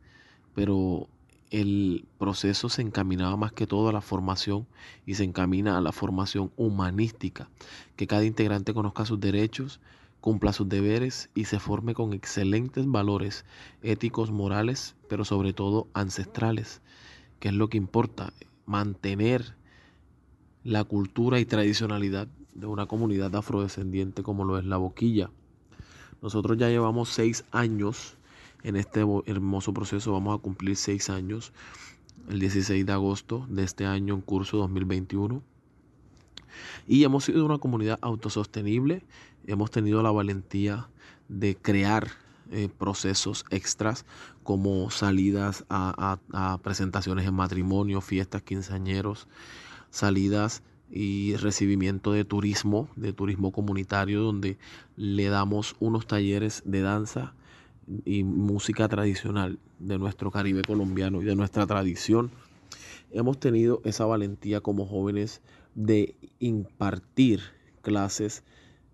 pero 0.54 1.08
el 1.50 2.06
proceso 2.18 2.68
se 2.68 2.82
encaminaba 2.82 3.38
más 3.38 3.54
que 3.54 3.68
todo 3.68 3.88
a 3.88 3.94
la 3.94 4.02
formación 4.02 4.68
y 5.06 5.14
se 5.16 5.24
encamina 5.24 5.78
a 5.78 5.82
la 5.82 5.92
formación 5.92 6.52
humanística, 6.58 7.50
que 7.96 8.08
cada 8.08 8.26
integrante 8.26 8.74
conozca 8.74 9.06
sus 9.06 9.20
derechos, 9.20 9.80
cumpla 10.24 10.54
sus 10.54 10.70
deberes 10.70 11.30
y 11.36 11.44
se 11.44 11.60
forme 11.60 11.94
con 11.94 12.14
excelentes 12.14 12.88
valores 12.88 13.44
éticos, 13.82 14.32
morales, 14.32 14.96
pero 15.10 15.26
sobre 15.26 15.52
todo 15.52 15.90
ancestrales, 15.94 16.82
que 17.42 17.50
es 17.50 17.54
lo 17.54 17.68
que 17.68 17.76
importa, 17.76 18.32
mantener 18.66 19.58
la 20.64 20.86
cultura 20.86 21.42
y 21.42 21.46
tradicionalidad 21.46 22.30
de 22.56 22.68
una 22.68 22.86
comunidad 22.86 23.36
afrodescendiente 23.36 24.24
como 24.24 24.46
lo 24.46 24.58
es 24.58 24.64
la 24.64 24.78
boquilla. 24.78 25.30
Nosotros 26.22 26.58
ya 26.58 26.70
llevamos 26.70 27.10
seis 27.10 27.44
años 27.52 28.16
en 28.64 28.78
este 28.78 29.06
hermoso 29.26 29.74
proceso, 29.74 30.14
vamos 30.14 30.40
a 30.40 30.42
cumplir 30.42 30.78
seis 30.78 31.10
años 31.10 31.52
el 32.30 32.40
16 32.40 32.86
de 32.86 32.94
agosto 32.94 33.46
de 33.50 33.66
este 33.66 33.86
año 33.86 34.14
en 34.14 34.22
curso 34.22 34.56
2021. 34.56 35.44
Y 36.88 37.04
hemos 37.04 37.26
sido 37.26 37.46
una 37.46 37.58
comunidad 37.58 38.00
autosostenible, 38.02 39.04
hemos 39.48 39.72
tenido 39.72 40.02
la 40.04 40.12
valentía 40.12 40.88
de 41.30 41.56
crear 41.56 42.08
eh, 42.52 42.70
procesos 42.78 43.46
extras 43.50 44.06
como 44.44 44.90
salidas 44.92 45.66
a, 45.70 46.20
a, 46.32 46.58
presentaciones 46.60 47.26
en 47.26 47.34
matrimonio, 47.34 48.02
fiestas, 48.02 48.44
quinceañeros, 48.44 49.28
salidas 49.90 50.62
y 50.92 51.36
recibimiento 51.38 52.12
de 52.12 52.26
turismo, 52.26 52.90
de 52.96 53.14
turismo 53.14 53.52
comunitario, 53.52 54.22
donde 54.22 54.58
le 54.98 55.30
damos 55.30 55.76
unos 55.80 56.06
talleres 56.06 56.62
de 56.66 56.82
danza 56.82 57.34
y 58.06 58.24
música 58.24 58.88
tradicional 58.88 59.58
de 59.80 59.98
nuestro 59.98 60.30
Caribe 60.30 60.62
colombiano 60.62 61.22
y 61.22 61.26
de 61.26 61.36
nuestra 61.36 61.66
tradición. 61.66 62.30
Hemos 63.12 63.40
tenido 63.40 63.82
esa 63.86 64.06
valentía 64.06 64.62
como 64.62 64.86
jóvenes 64.86 65.42
de 65.76 66.16
impartir 66.40 67.42
clases 67.82 68.44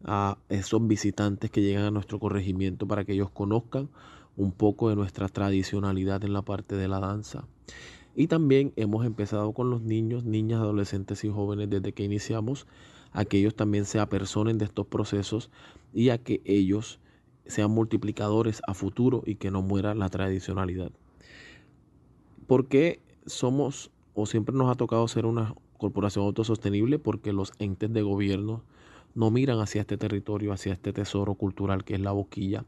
a 0.04 0.38
esos 0.50 0.86
visitantes 0.88 1.52
que 1.52 1.62
llegan 1.62 1.84
a 1.84 1.92
nuestro 1.92 2.20
corregimiento 2.20 2.88
para 2.88 3.04
que 3.06 3.14
ellos 3.14 3.30
conozcan 3.30 3.90
un 4.38 4.52
poco 4.52 4.90
de 4.90 4.96
nuestra 4.96 5.28
tradicionalidad 5.28 6.24
en 6.24 6.34
la 6.34 6.42
parte 6.42 6.76
de 6.76 6.88
la 6.88 7.00
danza. 7.00 7.46
Y 8.16 8.28
también 8.28 8.74
hemos 8.76 9.06
empezado 9.06 9.54
con 9.54 9.70
los 9.70 9.82
niños, 9.82 10.24
niñas, 10.24 10.62
adolescentes 10.62 11.24
y 11.24 11.30
jóvenes 11.30 11.70
desde 11.70 11.94
que 11.94 12.04
iniciamos, 12.04 12.68
a 13.12 13.26
que 13.26 13.38
ellos 13.40 13.56
también 13.56 13.86
se 13.86 14.00
apersonen 14.00 14.58
de 14.58 14.66
estos 14.66 14.88
procesos 14.88 15.50
y 15.94 16.10
a 16.10 16.18
que 16.18 16.42
ellos 16.46 17.00
sean 17.46 17.72
multiplicadores 17.72 18.62
a 18.68 18.74
futuro 18.74 19.24
y 19.26 19.36
que 19.36 19.52
no 19.52 19.62
muera 19.62 19.96
la 19.96 20.10
tradicionalidad. 20.10 20.92
Porque 22.48 23.02
somos 23.26 23.92
o 24.14 24.26
siempre 24.26 24.56
nos 24.56 24.70
ha 24.70 24.76
tocado 24.76 25.08
ser 25.08 25.26
una 25.26 25.56
corporación 25.78 26.26
autosostenible? 26.26 27.00
Porque 27.00 27.34
los 27.34 27.54
entes 27.60 27.92
de 27.92 28.02
gobierno 28.02 28.64
no 29.16 29.32
miran 29.32 29.60
hacia 29.60 29.82
este 29.82 29.98
territorio, 29.98 30.54
hacia 30.54 30.74
este 30.74 30.94
tesoro 30.94 31.36
cultural 31.36 31.84
que 31.84 31.96
es 31.96 32.00
la 32.00 32.12
boquilla, 32.12 32.66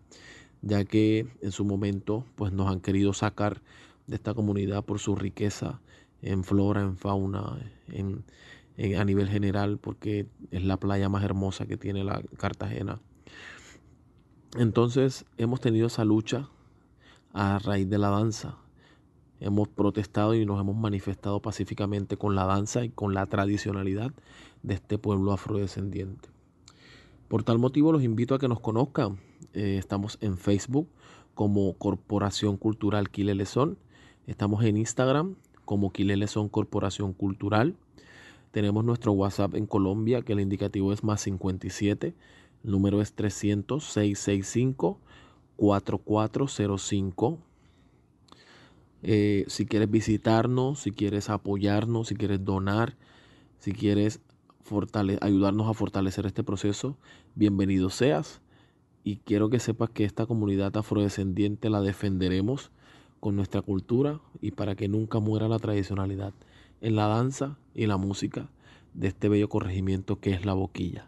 ya 0.61 0.85
que 0.85 1.27
en 1.41 1.51
su 1.51 1.65
momento 1.65 2.25
pues 2.35 2.51
nos 2.51 2.69
han 2.69 2.81
querido 2.81 3.13
sacar 3.13 3.61
de 4.07 4.15
esta 4.15 4.33
comunidad 4.33 4.83
por 4.83 4.99
su 4.99 5.15
riqueza 5.15 5.81
en 6.21 6.43
flora, 6.43 6.81
en 6.81 6.97
fauna, 6.97 7.59
en, 7.87 8.23
a 8.97 9.05
nivel 9.05 9.27
general, 9.27 9.77
porque 9.77 10.27
es 10.51 10.63
la 10.63 10.77
playa 10.77 11.09
más 11.09 11.23
hermosa 11.23 11.65
que 11.65 11.77
tiene 11.77 12.03
la 12.03 12.21
Cartagena. 12.37 12.99
Entonces 14.57 15.25
hemos 15.37 15.61
tenido 15.61 15.87
esa 15.87 16.03
lucha 16.03 16.49
a 17.33 17.59
raíz 17.59 17.89
de 17.89 17.97
la 17.97 18.09
danza. 18.09 18.57
Hemos 19.39 19.69
protestado 19.69 20.35
y 20.35 20.45
nos 20.45 20.59
hemos 20.59 20.75
manifestado 20.75 21.41
pacíficamente 21.41 22.17
con 22.17 22.35
la 22.35 22.45
danza 22.45 22.83
y 22.83 22.89
con 22.89 23.13
la 23.13 23.25
tradicionalidad 23.25 24.11
de 24.61 24.75
este 24.75 24.97
pueblo 24.97 25.31
afrodescendiente. 25.31 26.30
Por 27.31 27.43
tal 27.43 27.59
motivo 27.59 27.93
los 27.93 28.03
invito 28.03 28.35
a 28.35 28.39
que 28.39 28.49
nos 28.49 28.59
conozcan. 28.59 29.17
Eh, 29.53 29.77
estamos 29.79 30.17
en 30.19 30.37
Facebook 30.37 30.89
como 31.33 31.71
Corporación 31.77 32.57
Cultural 32.57 33.09
Quilelezón. 33.09 33.77
Estamos 34.27 34.65
en 34.65 34.75
Instagram 34.75 35.35
como 35.63 35.93
Quilelezón 35.93 36.49
Corporación 36.49 37.13
Cultural. 37.13 37.77
Tenemos 38.51 38.83
nuestro 38.83 39.13
WhatsApp 39.13 39.55
en 39.55 39.65
Colombia, 39.65 40.23
que 40.23 40.33
el 40.33 40.41
indicativo 40.41 40.91
es 40.91 41.05
más 41.05 41.21
57. 41.21 42.13
El 42.65 42.69
número 42.69 43.01
es 43.01 43.13
300 43.13 43.81
665 43.81 44.99
4405. 45.55 47.39
si 49.01 49.65
quieres 49.67 49.89
visitarnos, 49.89 50.81
si 50.81 50.91
quieres 50.91 51.29
apoyarnos, 51.29 52.09
si 52.09 52.15
quieres 52.15 52.43
donar, 52.43 52.97
si 53.57 53.71
quieres 53.71 54.19
ayudarnos 55.21 55.69
a 55.69 55.73
fortalecer 55.73 56.25
este 56.25 56.43
proceso, 56.43 56.97
bienvenido 57.35 57.89
seas. 57.89 58.41
Y 59.03 59.17
quiero 59.17 59.49
que 59.49 59.59
sepas 59.59 59.89
que 59.89 60.05
esta 60.05 60.25
comunidad 60.25 60.77
afrodescendiente 60.77 61.69
la 61.69 61.81
defenderemos 61.81 62.71
con 63.19 63.35
nuestra 63.35 63.61
cultura 63.61 64.19
y 64.41 64.51
para 64.51 64.75
que 64.75 64.87
nunca 64.87 65.19
muera 65.19 65.47
la 65.47 65.59
tradicionalidad 65.59 66.33
en 66.81 66.95
la 66.95 67.07
danza 67.07 67.57
y 67.73 67.87
la 67.87 67.97
música 67.97 68.49
de 68.93 69.07
este 69.07 69.29
bello 69.29 69.49
corregimiento 69.49 70.19
que 70.19 70.31
es 70.31 70.45
la 70.45 70.53
boquilla. 70.53 71.07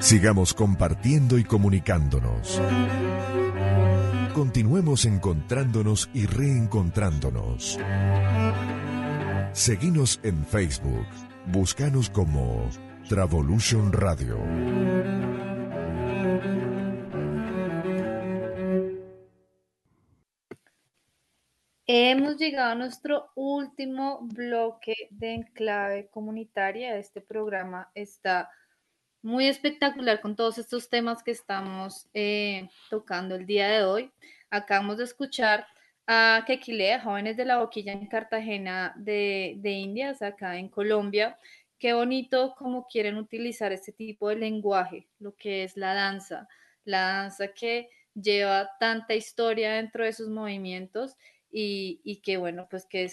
Sigamos 0.00 0.54
compartiendo 0.54 1.38
y 1.38 1.44
comunicándonos. 1.44 2.60
Continuemos 4.32 5.04
encontrándonos 5.04 6.08
y 6.14 6.26
reencontrándonos. 6.26 7.78
Seguinos 9.52 10.20
en 10.22 10.44
Facebook. 10.44 11.06
Búscanos 11.46 12.10
como 12.10 12.68
Travolution 13.08 13.92
Radio. 13.92 14.38
Hemos 21.86 22.36
llegado 22.36 22.72
a 22.72 22.74
nuestro 22.74 23.30
último 23.34 24.20
bloque 24.22 24.94
de 25.10 25.34
enclave 25.34 26.08
comunitaria. 26.10 26.96
Este 26.98 27.20
programa 27.22 27.90
está 27.94 28.50
muy 29.22 29.46
espectacular 29.46 30.20
con 30.20 30.36
todos 30.36 30.58
estos 30.58 30.90
temas 30.90 31.22
que 31.22 31.30
estamos 31.30 32.08
eh, 32.12 32.68
tocando 32.90 33.34
el 33.34 33.46
día 33.46 33.68
de 33.68 33.82
hoy. 33.82 34.12
Acabamos 34.50 34.98
de 34.98 35.04
escuchar 35.04 35.66
a 36.10 36.42
Quequilea, 36.46 37.02
jóvenes 37.02 37.36
de 37.36 37.44
la 37.44 37.58
boquilla 37.58 37.92
en 37.92 38.06
Cartagena 38.06 38.94
de, 38.96 39.60
Indias, 39.62 40.22
acá 40.22 40.56
en 40.56 40.70
Colombia. 40.70 41.38
Qué 41.78 41.92
bonito 41.92 42.54
cómo 42.56 42.86
quieren 42.88 43.18
utilizar 43.18 43.72
este 43.72 43.92
tipo 43.92 44.30
de 44.30 44.36
lenguaje, 44.36 45.06
lo 45.18 45.36
que 45.36 45.64
es 45.64 45.76
la 45.76 45.92
danza, 45.92 46.48
la 46.84 47.00
danza 47.02 47.48
que 47.48 47.90
lleva 48.14 48.70
tanta 48.80 49.14
historia 49.14 49.74
dentro 49.74 50.02
de 50.02 50.14
sus 50.14 50.28
movimientos 50.30 51.14
y, 51.50 52.22
que 52.24 52.38
bueno, 52.38 52.66
pues 52.70 52.86
que 52.86 53.04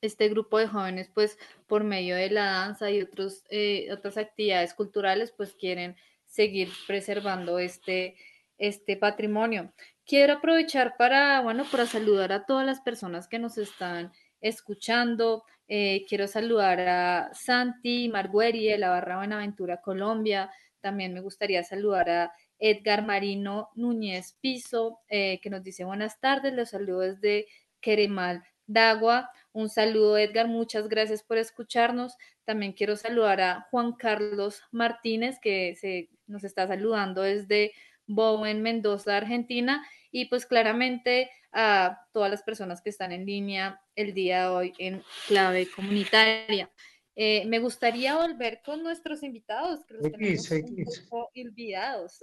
este 0.00 0.28
grupo 0.28 0.58
de 0.58 0.66
jóvenes, 0.66 1.08
pues 1.14 1.38
por 1.68 1.84
medio 1.84 2.16
de 2.16 2.28
la 2.28 2.46
danza 2.46 2.90
y 2.90 3.02
otros, 3.02 3.44
eh, 3.50 3.88
otras 3.92 4.16
actividades 4.16 4.74
culturales, 4.74 5.30
pues 5.30 5.54
quieren 5.54 5.94
seguir 6.26 6.70
preservando 6.88 7.60
este, 7.60 8.16
este 8.58 8.96
patrimonio. 8.96 9.72
Quiero 10.06 10.34
aprovechar 10.34 10.96
para, 10.96 11.40
bueno, 11.40 11.64
para 11.70 11.84
saludar 11.84 12.32
a 12.32 12.46
todas 12.46 12.64
las 12.64 12.80
personas 12.80 13.26
que 13.26 13.40
nos 13.40 13.58
están 13.58 14.12
escuchando. 14.40 15.42
Eh, 15.66 16.06
quiero 16.08 16.28
saludar 16.28 16.80
a 16.80 17.30
Santi 17.34 18.08
Margueri 18.08 18.68
de 18.68 18.78
la 18.78 18.90
Barra 18.90 19.16
Buenaventura, 19.16 19.80
Colombia. 19.80 20.48
También 20.80 21.12
me 21.12 21.20
gustaría 21.20 21.64
saludar 21.64 22.08
a 22.08 22.32
Edgar 22.60 23.04
Marino 23.04 23.70
Núñez 23.74 24.36
Piso, 24.40 25.00
eh, 25.08 25.40
que 25.42 25.50
nos 25.50 25.64
dice 25.64 25.84
buenas 25.84 26.20
tardes, 26.20 26.54
los 26.54 26.70
saludo 26.70 27.00
desde 27.00 27.46
Queremal 27.80 28.44
Dagua. 28.66 29.30
Un 29.52 29.68
saludo, 29.68 30.18
Edgar, 30.18 30.46
muchas 30.46 30.88
gracias 30.88 31.24
por 31.24 31.38
escucharnos. 31.38 32.16
También 32.44 32.72
quiero 32.72 32.94
saludar 32.94 33.40
a 33.40 33.66
Juan 33.70 33.92
Carlos 33.94 34.62
Martínez, 34.70 35.38
que 35.40 35.74
se, 35.74 36.10
nos 36.28 36.44
está 36.44 36.68
saludando 36.68 37.22
desde 37.22 37.72
Bowen, 38.06 38.62
Mendoza, 38.62 39.16
Argentina. 39.16 39.86
Y 40.10 40.26
pues 40.26 40.46
claramente 40.46 41.30
a 41.52 42.06
todas 42.12 42.30
las 42.30 42.42
personas 42.42 42.82
que 42.82 42.90
están 42.90 43.12
en 43.12 43.26
línea 43.26 43.80
el 43.94 44.14
día 44.14 44.42
de 44.42 44.48
hoy 44.48 44.72
en 44.78 45.02
clave 45.26 45.68
comunitaria. 45.74 46.70
Eh, 47.14 47.46
me 47.46 47.60
gustaría 47.60 48.14
volver 48.16 48.60
con 48.62 48.82
nuestros 48.82 49.22
invitados, 49.22 49.84
que 49.86 49.94
los 49.94 50.12
tenemos 50.12 50.50
un 50.50 51.08
poco 51.08 51.30
olvidados. 51.34 52.20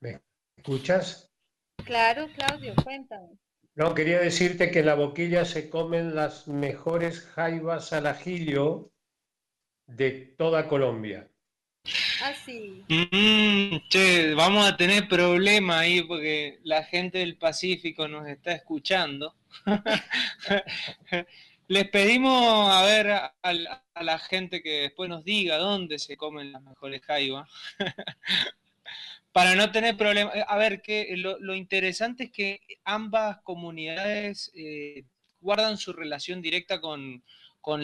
¿Me 0.00 0.20
escuchas? 0.56 1.30
Claro, 1.84 2.26
Claudio, 2.34 2.74
cuéntame. 2.82 3.38
No, 3.74 3.94
quería 3.94 4.18
decirte 4.18 4.70
que 4.70 4.80
en 4.80 4.86
la 4.86 4.94
boquilla 4.94 5.44
se 5.44 5.70
comen 5.70 6.14
las 6.14 6.46
mejores 6.48 7.20
jaivas 7.20 7.92
al 7.92 8.06
ajillo 8.06 8.92
de 9.86 10.10
toda 10.36 10.68
Colombia. 10.68 11.31
Ah, 12.22 12.32
sí. 12.44 12.84
Mm, 12.88 13.88
che, 13.88 14.34
vamos 14.34 14.64
a 14.66 14.76
tener 14.76 15.08
problema 15.08 15.80
ahí 15.80 16.02
porque 16.02 16.60
la 16.62 16.84
gente 16.84 17.18
del 17.18 17.36
Pacífico 17.36 18.06
nos 18.06 18.28
está 18.28 18.52
escuchando. 18.52 19.34
Les 21.68 21.88
pedimos 21.88 22.70
a 22.70 22.82
ver 22.84 23.10
a, 23.10 23.34
la 24.02 24.18
gente 24.18 24.62
que 24.62 24.82
después 24.82 25.08
nos 25.08 25.24
diga 25.24 25.56
dónde 25.58 25.98
se 25.98 26.16
comen 26.16 26.52
las 26.52 26.62
mejores 26.62 27.02
jaivas. 27.02 27.48
Para 29.32 29.54
no 29.54 29.72
tener 29.72 29.96
problemas. 29.96 30.34
A 30.46 30.56
ver, 30.58 30.82
que 30.82 31.16
lo, 31.16 31.54
interesante 31.54 32.24
es 32.24 32.30
que 32.30 32.60
ambas 32.84 33.38
comunidades 33.42 34.52
eh, 34.54 35.04
guardan 35.40 35.78
su 35.78 35.92
relación 35.92 36.42
directa 36.42 36.80
con, 36.80 37.24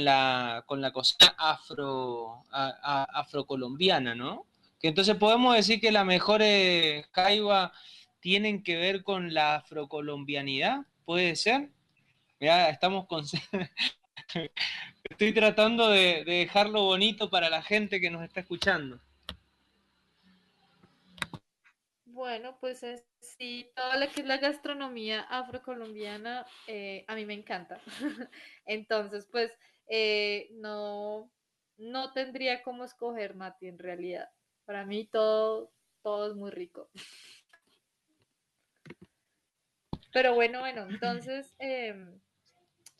la, 0.04 0.64
con 0.66 0.80
la 0.80 0.92
cocina 0.92 1.34
afro, 1.38 2.44
afrocolombiana, 2.50 4.14
¿no? 4.14 4.46
Que 4.80 4.88
entonces 4.88 5.16
podemos 5.16 5.54
decir 5.56 5.80
que 5.80 5.92
las 5.92 6.04
mejores 6.04 7.06
jaivas 7.12 7.72
tienen 8.20 8.62
que 8.62 8.76
ver 8.76 9.02
con 9.02 9.32
la 9.32 9.56
afrocolombianidad, 9.56 10.80
¿puede 11.04 11.36
ser? 11.36 11.70
Ya 12.40 12.68
estamos 12.68 13.06
con... 13.06 13.24
Estoy 15.04 15.32
tratando 15.32 15.88
de, 15.88 16.24
dejarlo 16.24 16.82
bonito 16.82 17.30
para 17.30 17.48
la 17.48 17.62
gente 17.62 18.00
que 18.00 18.10
nos 18.10 18.22
está 18.22 18.40
escuchando. 18.40 19.00
Bueno, 22.18 22.58
pues 22.58 22.84
sí, 23.20 23.70
toda 23.76 23.96
lo 23.96 24.10
que 24.10 24.22
es 24.22 24.26
la 24.26 24.38
gastronomía 24.38 25.20
afrocolombiana 25.20 26.44
eh, 26.66 27.04
a 27.06 27.14
mí 27.14 27.24
me 27.24 27.34
encanta. 27.34 27.80
Entonces, 28.66 29.28
pues 29.30 29.52
eh, 29.86 30.48
no, 30.54 31.30
no 31.76 32.12
tendría 32.12 32.64
cómo 32.64 32.84
escoger, 32.84 33.36
Mati, 33.36 33.68
en 33.68 33.78
realidad. 33.78 34.28
Para 34.64 34.84
mí 34.84 35.06
todo, 35.06 35.70
todo 36.02 36.32
es 36.32 36.34
muy 36.34 36.50
rico. 36.50 36.90
Pero 40.12 40.34
bueno, 40.34 40.58
bueno, 40.58 40.88
entonces... 40.90 41.54
Em, 41.60 42.20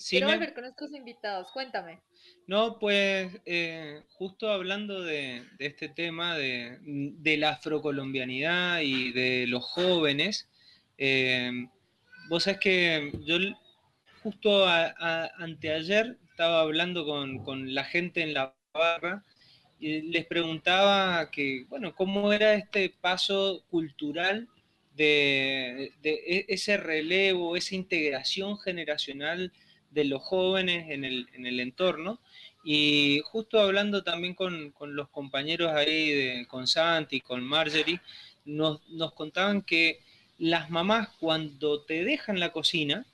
Quiero 0.09 0.29
volver 0.29 0.55
con 0.55 0.63
nuestros 0.63 0.95
invitados, 0.95 1.51
cuéntame. 1.51 2.01
No, 2.49 2.79
pues 2.79 3.31
eh, 3.45 4.05
justo 4.15 4.51
hablando 4.51 5.03
de, 5.03 5.43
este 5.59 5.91
tema 5.91 6.35
de, 6.35 7.37
la 7.39 7.51
afrocolombianidad 7.51 8.81
y 8.81 9.13
de 9.13 9.47
los 9.47 9.65
jóvenes, 9.65 10.49
eh, 10.97 11.51
vos 12.31 12.45
sabés 12.45 12.61
que 12.61 13.13
yo 13.27 13.37
justo 14.23 14.67
anteayer 14.67 16.17
estaba 16.31 16.61
hablando 16.61 17.05
con, 17.05 17.75
la 17.75 17.85
gente 17.85 18.23
en 18.23 18.33
la 18.33 18.55
barra 18.73 19.25
y 19.79 20.03
les 20.11 20.25
preguntaba 20.25 21.31
que, 21.31 21.67
bueno, 21.69 21.95
cómo 21.95 22.33
era 22.33 22.55
este 22.55 22.95
paso 23.01 23.65
cultural 23.69 24.49
de, 24.95 25.93
e, 26.03 26.47
ese 26.49 26.77
relevo, 26.77 27.57
esa 27.57 27.75
integración 27.75 28.59
generacional 28.59 29.53
de 29.91 30.05
los 30.05 30.23
jóvenes 30.23 30.91
en 30.91 31.05
el, 31.05 31.61
entorno. 31.61 32.21
Y 32.65 33.21
justo 33.25 33.61
hablando 33.61 34.03
también 34.03 34.35
con, 34.35 34.71
con 34.73 34.95
los 34.95 35.09
compañeros 35.09 35.73
ahí, 35.73 36.45
con 36.47 36.67
Santi, 36.67 37.21
con 37.21 37.43
Marjorie, 37.43 38.01
nos, 38.45 38.87
nos 38.89 39.13
contaban 39.13 39.63
que 39.63 40.01
las 40.39 40.71
mamás 40.71 41.09
cuando 41.21 41.83
te 41.83 42.05
dejan 42.05 42.41
la 42.41 42.53
cocina 42.53 43.07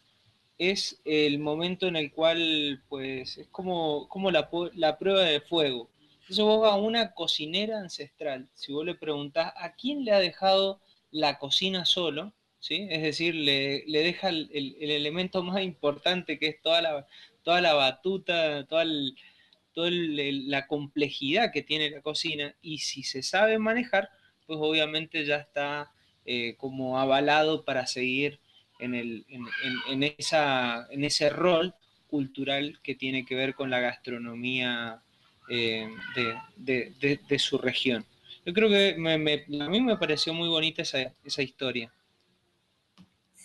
es 0.59 1.01
el 1.05 1.38
momento 1.38 1.88
en 1.88 1.96
el 1.96 2.12
cual, 2.12 2.82
pues, 2.88 3.38
es 3.38 3.48
como, 3.48 4.09
como 4.09 4.30
la, 4.30 4.48
la 4.74 4.98
prueba 4.98 5.22
de 5.22 5.40
fuego. 5.40 5.90
Entonces 6.20 6.44
vos 6.44 6.66
a 6.70 6.76
una 6.76 7.12
cocinera 7.12 7.80
ancestral, 7.80 8.48
si 8.55 8.72
vos 8.72 8.84
le 8.84 8.94
preguntás 8.94 9.52
a 9.56 9.74
quién 9.74 10.05
le 10.05 10.12
ha 10.12 10.20
dejado 10.20 10.80
la 11.10 11.38
cocina 11.38 11.84
solo, 11.84 12.32
¿sí? 12.64 12.86
Es 12.90 13.02
decir, 13.02 13.34
le, 13.34 13.84
le 13.86 13.98
deja 14.02 14.30
el, 14.30 14.48
el- 14.54 14.76
el 14.80 14.90
elemento 14.90 15.42
más 15.42 15.62
importante 15.62 16.38
que 16.38 16.46
es 16.48 16.62
toda 16.62 16.80
la, 16.80 17.06
toda 17.42 17.60
la 17.60 17.74
batuta, 17.74 18.64
toda 18.66 18.84
el- 18.84 20.50
la 20.50 20.66
complejidad 20.66 21.52
que 21.52 21.62
tiene 21.62 21.90
la 21.90 22.00
cocina 22.00 22.54
y 22.62 22.78
si 22.78 23.02
se 23.02 23.22
sabe 23.22 23.58
manejar, 23.58 24.08
pues 24.46 24.58
obviamente 24.62 25.24
ya 25.26 25.36
está 25.36 25.90
eh, 26.24 26.54
como 26.56 26.98
avalado 26.98 27.64
para 27.64 27.86
seguir 27.86 28.38
en, 28.78 28.94
el, 28.94 29.24
en, 29.28 29.44
en- 29.90 30.14
esa, 30.18 30.86
en 30.90 31.04
ese 31.04 31.28
rol 31.28 31.74
cultural 32.08 32.78
que 32.82 32.94
tiene 32.94 33.26
que 33.26 33.34
ver 33.34 33.54
con 33.54 33.68
la 33.68 33.80
gastronomía 33.80 35.02
eh, 35.50 35.86
de, 36.16 36.34
de- 36.56 36.92
de- 37.00 37.20
de 37.28 37.38
su 37.38 37.58
región. 37.58 38.06
Yo 38.46 38.54
creo 38.54 38.68
que 38.70 38.94
me- 38.98 39.18
me- 39.18 39.44
a 39.60 39.68
mí 39.68 39.80
me 39.82 39.96
pareció 39.98 40.32
muy 40.32 40.48
bonita 40.48 40.80
esa, 40.82 41.12
esa 41.24 41.42
historia. 41.42 41.92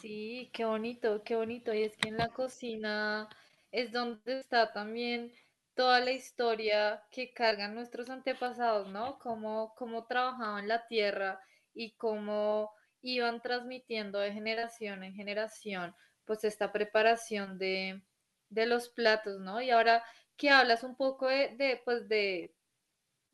Sí, 0.01 0.49
qué 0.53 0.65
bonito, 0.65 1.23
qué 1.23 1.35
bonito. 1.35 1.73
Y 1.73 1.83
es 1.83 1.97
que 1.97 2.07
en 2.09 2.17
la 2.17 2.29
cocina 2.29 3.27
es 3.71 3.91
donde 3.91 4.39
está 4.39 4.71
también 4.73 5.31
toda 5.75 5.99
la 5.99 6.11
historia 6.11 7.03
que 7.11 7.33
cargan 7.33 7.75
nuestros 7.75 8.09
antepasados, 8.09 8.87
¿no? 8.89 9.19
Cómo, 9.19 9.73
cómo 9.77 10.05
trabajaban 10.05 10.67
la 10.67 10.87
tierra 10.87 11.39
y 11.73 11.91
cómo 11.95 12.71
iban 13.01 13.41
transmitiendo 13.41 14.19
de 14.19 14.33
generación 14.33 15.03
en 15.03 15.13
generación, 15.15 15.95
pues 16.25 16.43
esta 16.43 16.71
preparación 16.71 17.57
de, 17.57 18.01
de 18.49 18.65
los 18.65 18.89
platos, 18.89 19.39
¿no? 19.39 19.61
Y 19.61 19.69
ahora 19.71 20.03
que 20.37 20.49
hablas 20.49 20.83
un 20.83 20.95
poco 20.95 21.27
de, 21.27 21.55
de, 21.57 21.81
pues 21.85 22.07
de, 22.09 22.53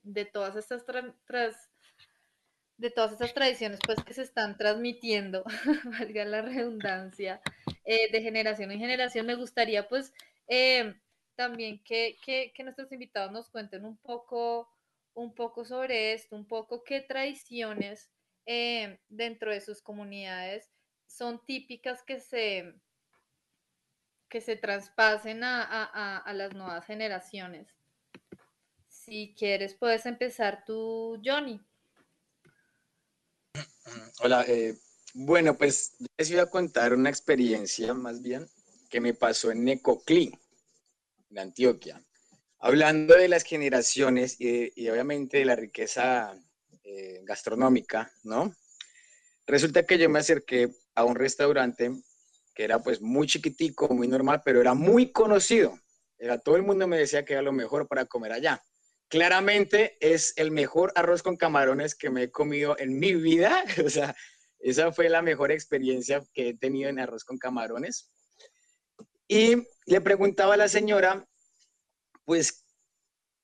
de 0.03 0.25
todas 0.25 0.55
estas 0.55 0.85
tra- 0.85 1.15
tras- 1.27 1.69
de 2.77 2.91
todas 2.91 3.14
estas 3.14 3.34
tradiciones 3.34 3.80
pues 3.85 4.03
que 4.03 4.14
se 4.14 4.22
están 4.23 4.57
transmitiendo, 4.57 5.43
valga 5.99 6.26
la 6.26 6.41
redundancia, 6.41 7.41
eh, 7.85 8.11
de 8.11 8.22
generación 8.22 8.72
en 8.72 8.80
generación. 8.80 9.26
Me 9.26 9.35
gustaría 9.35 9.88
pues 9.88 10.14
eh, 10.47 10.95
también 11.35 11.81
que, 11.84 12.18
que, 12.23 12.52
que 12.53 12.64
nuestros 12.64 12.91
invitados 12.91 13.31
nos 13.31 13.49
cuenten 13.49 13.85
un 13.85 13.97
poco, 13.97 14.69
un 15.14 15.34
poco 15.34 15.64
sobre 15.65 16.14
esto, 16.14 16.35
un 16.35 16.47
poco 16.47 16.84
qué 16.84 17.02
tradiciones 17.02 18.10
eh, 18.45 18.99
dentro 19.10 19.52
de 19.52 19.61
sus 19.61 19.81
comunidades 19.81 20.69
son 21.07 21.43
típicas 21.45 22.03
que 22.03 22.19
se, 22.19 22.73
que 24.30 24.41
se 24.41 24.57
traspasen 24.57 25.43
a, 25.43 25.64
a, 25.64 26.18
a 26.18 26.34
las 26.34 26.53
nuevas 26.53 26.85
generaciones. 26.85 27.73
Si 28.88 29.34
quieres, 29.38 29.76
puedes 29.76 30.06
empezar 30.06 30.65
tú, 30.65 31.22
Johnny. 31.23 31.61
Hola, 34.19 34.44
eh, 34.48 34.77
bueno, 35.14 35.57
pues 35.57 35.95
les 36.18 36.30
voy 36.30 36.40
a 36.40 36.49
contar 36.49 36.94
una 36.94 37.10
experiencia 37.10 37.94
más 37.94 38.22
bien 38.22 38.49
que 38.90 39.02
me 39.02 39.14
pasó 39.14 39.52
en 39.52 39.64
Necoclí, 39.64 40.38
en 41.30 41.40
Antioquia. 41.40 42.03
Hablando 42.60 43.15
de 43.15 43.27
las 43.27 43.44
generaciones 43.44 44.40
y, 44.40 44.72
y 44.76 44.90
obviamente 44.90 45.38
de 45.38 45.45
la 45.45 45.56
riqueza 45.56 46.38
eh, 46.84 47.22
gastronómica, 47.23 48.11
¿no? 48.23 48.53
Resulta 49.48 49.86
que 49.86 49.98
yo 49.98 50.10
me 50.10 50.19
acerqué 50.19 50.69
a 50.95 51.03
un 51.03 51.15
restaurante 51.15 51.91
que 52.53 52.64
era 52.64 52.82
pues 52.82 53.02
muy 53.02 53.27
chiquitico, 53.27 53.90
muy 53.90 54.07
normal, 54.07 54.41
pero 54.44 54.61
era 54.61 54.73
muy 54.73 55.11
conocido. 55.11 55.77
Era, 56.18 56.40
todo 56.40 56.56
el 56.56 56.64
mundo 56.64 56.88
me 56.88 56.98
decía 56.98 57.26
que 57.26 57.34
era 57.34 57.41
lo 57.41 57.52
mejor 57.52 57.88
para 57.88 58.06
comer 58.06 58.32
allá. 58.32 58.64
Claramente 59.07 59.98
es 59.99 60.34
el 60.38 60.52
mejor 60.52 60.91
arroz 60.95 61.22
con 61.22 61.38
camarones 61.38 61.95
que 61.95 62.10
me 62.10 62.23
he 62.23 62.32
comido 62.32 62.77
en 62.80 62.98
mi 62.98 63.14
vida. 63.14 63.64
O 63.86 63.90
sea, 63.90 64.15
esa 64.60 64.91
fue 64.91 65.10
la 65.10 65.22
mejor 65.22 65.52
experiencia 65.52 66.23
que 66.34 66.49
he 66.49 66.57
tenido 66.57 66.90
en 66.90 66.99
arroz 66.99 67.23
con 67.23 67.38
camarones. 67.38 68.11
Y 69.27 69.68
le 69.86 70.02
preguntaba 70.02 70.56
a 70.56 70.57
la 70.57 70.68
señora, 70.68 71.27
pues 72.26 72.65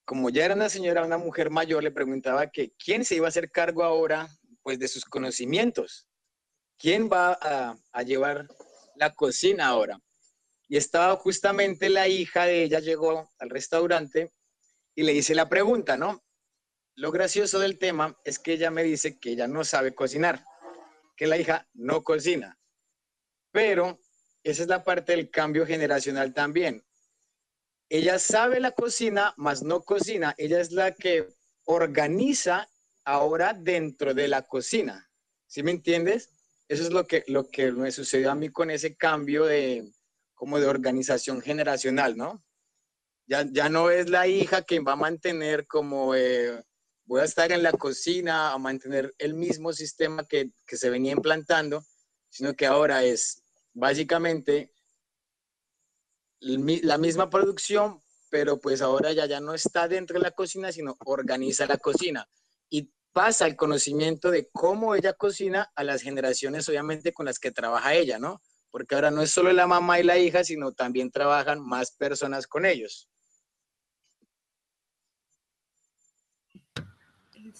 como 0.05 0.29
ya 0.29 0.45
era 0.45 0.55
una 0.55 0.69
señora, 0.69 1.05
una 1.05 1.17
mujer 1.17 1.49
mayor, 1.49 1.83
le 1.83 1.91
preguntaba 1.91 2.49
que 2.49 2.73
quién 2.83 3.05
se 3.05 3.15
iba 3.15 3.27
a 3.27 3.29
hacer 3.29 3.51
cargo 3.51 3.83
ahora, 3.83 4.27
pues 4.63 4.79
de 4.79 4.87
sus 4.87 5.05
conocimientos. 5.05 6.07
¿Quién 6.77 7.07
va 7.07 7.37
a, 7.39 7.77
a 7.91 8.03
llevar 8.03 8.47
la 8.95 9.13
cocina 9.13 9.67
ahora? 9.67 9.99
Y 10.67 10.77
estaba 10.77 11.15
justamente 11.17 11.89
la 11.89 12.07
hija 12.07 12.45
de 12.45 12.63
ella, 12.63 12.79
llegó 12.79 13.29
al 13.37 13.49
restaurante 13.49 14.31
y 14.95 15.03
le 15.03 15.13
hice 15.13 15.35
la 15.35 15.49
pregunta, 15.49 15.97
¿no? 15.97 16.23
Lo 16.95 17.11
gracioso 17.11 17.59
del 17.59 17.79
tema 17.79 18.17
es 18.25 18.39
que 18.39 18.53
ella 18.53 18.71
me 18.71 18.83
dice 18.83 19.17
que 19.19 19.31
ella 19.31 19.47
no 19.47 19.63
sabe 19.63 19.95
cocinar, 19.95 20.43
que 21.15 21.27
la 21.27 21.37
hija 21.37 21.67
no 21.73 22.03
cocina. 22.03 22.59
Pero 23.51 23.99
esa 24.43 24.63
es 24.63 24.67
la 24.67 24.83
parte 24.83 25.13
del 25.15 25.29
cambio 25.29 25.65
generacional 25.65 26.33
también. 26.33 26.83
Ella 27.89 28.19
sabe 28.19 28.59
la 28.59 28.71
cocina, 28.71 29.33
mas 29.37 29.63
no 29.63 29.81
cocina. 29.81 30.33
Ella 30.37 30.61
es 30.61 30.71
la 30.71 30.93
que 30.93 31.27
organiza 31.65 32.69
ahora 33.03 33.53
dentro 33.53 34.13
de 34.13 34.27
la 34.27 34.43
cocina. 34.43 35.09
¿Sí 35.47 35.63
me 35.63 35.71
entiendes? 35.71 36.29
Eso 36.67 36.83
es 36.83 36.91
lo 36.91 37.05
que, 37.05 37.23
lo 37.27 37.49
que 37.49 37.71
me 37.71 37.91
sucedió 37.91 38.31
a 38.31 38.35
mí 38.35 38.49
con 38.49 38.71
ese 38.71 38.95
cambio 38.95 39.45
de, 39.45 39.91
como 40.33 40.59
de 40.59 40.67
organización 40.67 41.41
generacional, 41.41 42.15
¿no? 42.15 42.43
Ya, 43.27 43.45
ya 43.49 43.69
no 43.69 43.89
es 43.89 44.09
la 44.09 44.27
hija 44.27 44.61
quien 44.61 44.85
va 44.85 44.93
a 44.93 44.97
mantener 44.97 45.67
como, 45.67 46.15
eh, 46.15 46.63
voy 47.05 47.21
a 47.21 47.25
estar 47.25 47.51
en 47.51 47.63
la 47.63 47.71
cocina 47.71 48.51
a 48.51 48.57
mantener 48.57 49.13
el 49.17 49.33
mismo 49.33 49.73
sistema 49.73 50.25
que, 50.25 50.51
que 50.65 50.77
se 50.77 50.89
venía 50.89 51.13
implantando, 51.13 51.83
sino 52.29 52.53
que 52.53 52.65
ahora 52.65 53.03
es 53.03 53.43
básicamente 53.73 54.73
la 56.39 56.97
misma 56.97 57.29
producción, 57.29 58.01
pero 58.29 58.59
pues 58.59 58.81
ahora 58.81 59.11
ya, 59.11 59.25
ya 59.25 59.39
no 59.39 59.53
está 59.53 59.87
dentro 59.87 60.17
de 60.17 60.23
la 60.23 60.31
cocina, 60.31 60.71
sino 60.71 60.97
organiza 61.05 61.65
la 61.67 61.77
cocina 61.77 62.27
y 62.69 62.91
pasa 63.11 63.45
el 63.45 63.55
conocimiento 63.55 64.31
de 64.31 64.49
cómo 64.51 64.95
ella 64.95 65.13
cocina 65.13 65.71
a 65.75 65.83
las 65.83 66.01
generaciones, 66.01 66.67
obviamente, 66.69 67.13
con 67.13 67.25
las 67.25 67.39
que 67.39 67.51
trabaja 67.51 67.93
ella, 67.93 68.17
¿no? 68.17 68.41
Porque 68.71 68.95
ahora 68.95 69.11
no 69.11 69.21
es 69.21 69.31
solo 69.31 69.51
la 69.51 69.67
mamá 69.67 69.99
y 69.99 70.03
la 70.03 70.17
hija, 70.17 70.43
sino 70.43 70.71
también 70.71 71.11
trabajan 71.11 71.59
más 71.61 71.91
personas 71.91 72.47
con 72.47 72.65
ellos. 72.65 73.09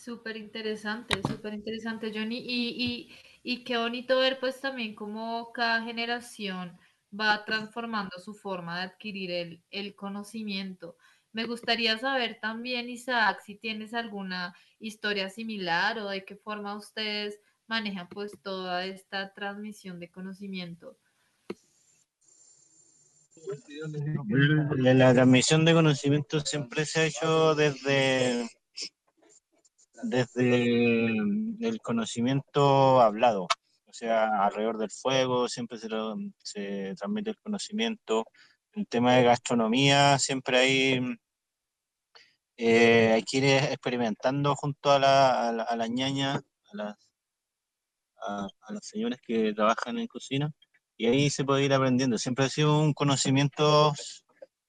Súper 0.03 0.36
interesante, 0.36 1.22
súper 1.28 1.53
interesante, 1.53 2.11
Johnny. 2.11 2.40
Y, 2.40 2.76
y, 2.84 3.15
y 3.44 3.64
qué 3.64 3.78
bonito 3.78 4.18
ver 4.18 4.40
pues 4.40 4.60
también 4.60 4.95
cómo 4.95 5.52
cada 5.53 5.84
generación 5.84 6.76
va 7.14 7.45
transformando 7.45 8.18
su 8.18 8.34
forma 8.34 8.80
de 8.80 8.86
adquirir 8.86 9.30
el, 9.30 9.64
el 9.69 9.94
conocimiento. 9.94 10.98
Me 11.34 11.45
gustaría 11.45 11.99
saber 11.99 12.40
también, 12.41 12.90
Isaac, 12.90 13.41
si 13.45 13.56
tienes 13.56 13.94
alguna 13.94 14.56
historia 14.80 15.30
similar 15.30 15.99
o 15.99 16.10
de 16.10 16.26
qué 16.26 16.36
forma 16.36 16.76
ustedes 16.76 17.40
manejan 17.68 18.10
pues 18.10 18.32
toda 18.41 18.86
esta 18.86 19.32
transmisión 19.34 19.99
de 19.99 20.10
conocimiento. 20.10 20.98
La, 24.78 25.14
transmisión 25.14 25.64
de 25.64 25.73
conocimiento 25.73 26.40
siempre 26.40 26.86
se 26.86 26.99
ha 26.99 27.06
hecho 27.06 27.56
desde, 27.56 28.49
desde 30.03 31.06
el 31.60 31.80
conocimiento 31.82 33.02
hablado, 33.02 33.44
o 33.44 33.94
sea, 33.94 34.45
alrededor 34.45 34.78
del 34.78 34.90
fuego 34.90 35.49
siempre 35.49 35.78
se, 35.78 35.90
se 36.38 36.95
transmite 36.95 37.32
el 37.32 37.38
conocimiento. 37.38 38.26
En 38.73 38.86
tema 38.86 39.15
de 39.15 39.23
gastronomía 39.23 40.18
siempre 40.18 40.57
hay, 40.57 41.18
eh, 42.56 43.11
hay 43.15 43.23
que 43.23 43.38
ir 43.38 43.44
experimentando 43.45 44.56
junto 44.56 44.91
a 44.91 44.99
la, 44.99 45.49
a 45.49 45.52
la, 45.52 45.64
a 45.64 45.76
las 45.76 45.90
ñañas, 45.90 46.41
señoras 48.82 49.19
que 49.26 49.53
trabajan 49.53 49.99
en 49.99 50.07
cocina, 50.07 50.49
y 50.95 51.07
ahí 51.07 51.30
se 51.30 51.44
puede 51.44 51.65
ir 51.65 51.73
aprendiendo. 51.73 52.18
Siempre 52.18 52.45
ha 52.45 52.49
sido 52.49 52.80
un 52.80 52.94
conocimiento 52.94 53.94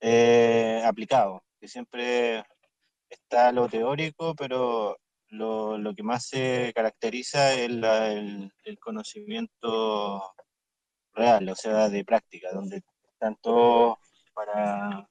eh, 0.01 0.81
aplicado, 0.85 1.43
que 1.61 1.69
siempre 1.69 2.43
está 3.09 3.51
lo 3.53 3.69
teórico, 3.69 4.35
pero 4.35 4.97
lo, 5.33 5.77
lo 5.77 5.93
que 5.95 6.03
más 6.03 6.27
se 6.27 6.71
caracteriza 6.75 7.53
es 7.53 7.71
la- 7.71 8.11
el, 8.13 8.51
el 8.63 8.79
conocimiento 8.79 10.21
real, 11.13 11.49
o 11.49 11.55
sea, 11.55 11.89
de 11.89 12.03
práctica, 12.05 12.49
donde 12.53 12.81
todos 13.41 13.97
para, 14.33 15.07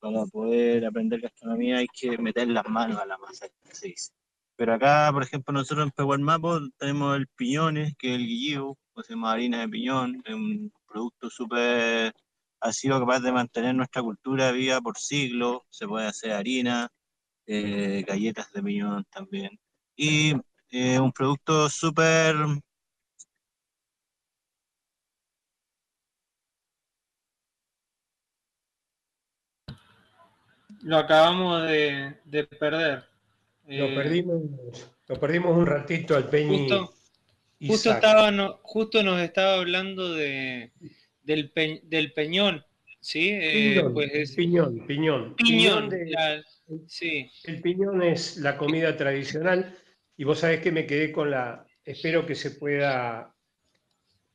para 0.00 0.24
poder 0.26 0.86
aprender 0.86 1.20
gastronomía 1.20 1.78
hay 1.78 1.86
que 1.88 2.16
meter 2.18 2.48
las 2.48 2.66
manos 2.68 2.98
a 2.98 3.06
la 3.06 3.18
masa, 3.18 3.48
que 3.48 3.74
se 3.74 3.88
dice. 3.88 4.12
Pero 4.56 4.74
acá, 4.74 5.10
por 5.12 5.22
ejemplo, 5.22 5.52
nosotros 5.52 5.86
en 5.86 5.90
Pehualmapo 5.92 6.58
tenemos 6.78 7.16
el 7.16 7.26
piñones, 7.28 7.94
que 7.98 8.10
es 8.10 8.14
el 8.16 8.26
guillío, 8.26 8.76
o 8.92 9.02
se 9.02 9.14
llama 9.14 9.32
harina 9.32 9.60
de 9.60 9.68
piñón, 9.68 10.22
es 10.24 10.34
un 10.34 10.72
producto 10.86 11.30
súper, 11.30 12.12
ha 12.60 12.72
sido 12.72 12.98
capaz 13.00 13.20
de 13.20 13.32
mantener 13.32 13.74
nuestra 13.74 14.02
cultura 14.02 14.52
viva 14.52 14.80
por 14.80 14.98
siglos, 14.98 15.60
se 15.70 15.86
puede 15.86 16.06
hacer 16.06 16.32
harina, 16.32 16.88
eh, 17.52 18.04
galletas 18.06 18.52
de 18.52 18.62
piñón 18.62 19.04
también. 19.10 19.58
Y 19.96 20.34
eh, 20.70 21.00
un 21.00 21.10
producto 21.12 21.68
súper 21.68 22.36
Lo 30.82 30.96
acabamos 30.96 31.64
de, 31.68 32.14
de 32.24 32.44
perder. 32.44 33.04
Lo 33.66 33.86
Eh, 33.86 33.94
perdimos, 33.94 34.42
lo 35.08 35.20
perdimos 35.20 35.56
un 35.56 35.66
ratito 35.66 36.16
al 36.16 36.28
Peñi. 36.28 36.68
Justo, 37.66 37.92
estaba, 37.92 38.30
no- 38.30 38.58
justo 38.62 39.02
nos 39.02 39.20
estaba 39.20 39.54
hablando 39.54 40.14
de, 40.14 40.72
del, 41.22 41.50
pe- 41.50 41.80
del 41.84 42.12
peñón, 42.12 42.64
¿sí? 43.00 43.28
Eh, 43.32 43.74
Piñón, 43.74 43.92
pues 43.92 44.10
es- 44.14 44.34
piñón, 44.34 44.86
piñón. 44.86 45.34
piñón, 45.36 45.88
de- 45.90 46.06
la- 46.10 46.42
sí. 46.86 47.30
El 47.44 47.60
piñón 47.60 48.02
es 48.02 48.36
la 48.36 48.56
comida 48.56 48.96
tradicional 48.96 49.76
y 50.16 50.24
vos 50.24 50.40
sabés 50.40 50.60
que 50.60 50.72
me 50.72 50.86
quedé 50.86 51.12
con 51.12 51.30
la, 51.30 51.66
espero 51.84 52.26
que 52.26 52.34
se 52.34 52.52
pueda 52.52 53.34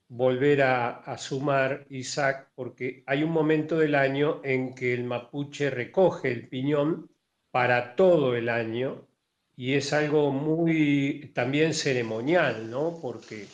volver 0.08 0.62
a, 0.62 1.18
sumar, 1.18 1.86
Isaac, 1.90 2.52
porque 2.56 3.04
hay 3.06 3.24
un 3.24 3.32
momento 3.32 3.78
del 3.78 3.96
año 3.96 4.42
en 4.44 4.76
que 4.76 4.94
el 4.94 5.04
mapuche 5.04 5.70
recoge 5.70 6.32
el 6.32 6.48
piñón 6.48 7.10
para 7.52 7.96
todo 7.96 8.36
el 8.36 8.50
año 8.50 9.08
y 9.56 9.74
es 9.74 9.94
algo 9.94 10.32
muy 10.32 11.32
también 11.34 11.74
ceremonial, 11.74 12.70
¿no? 12.70 13.00
Porque, 13.02 13.48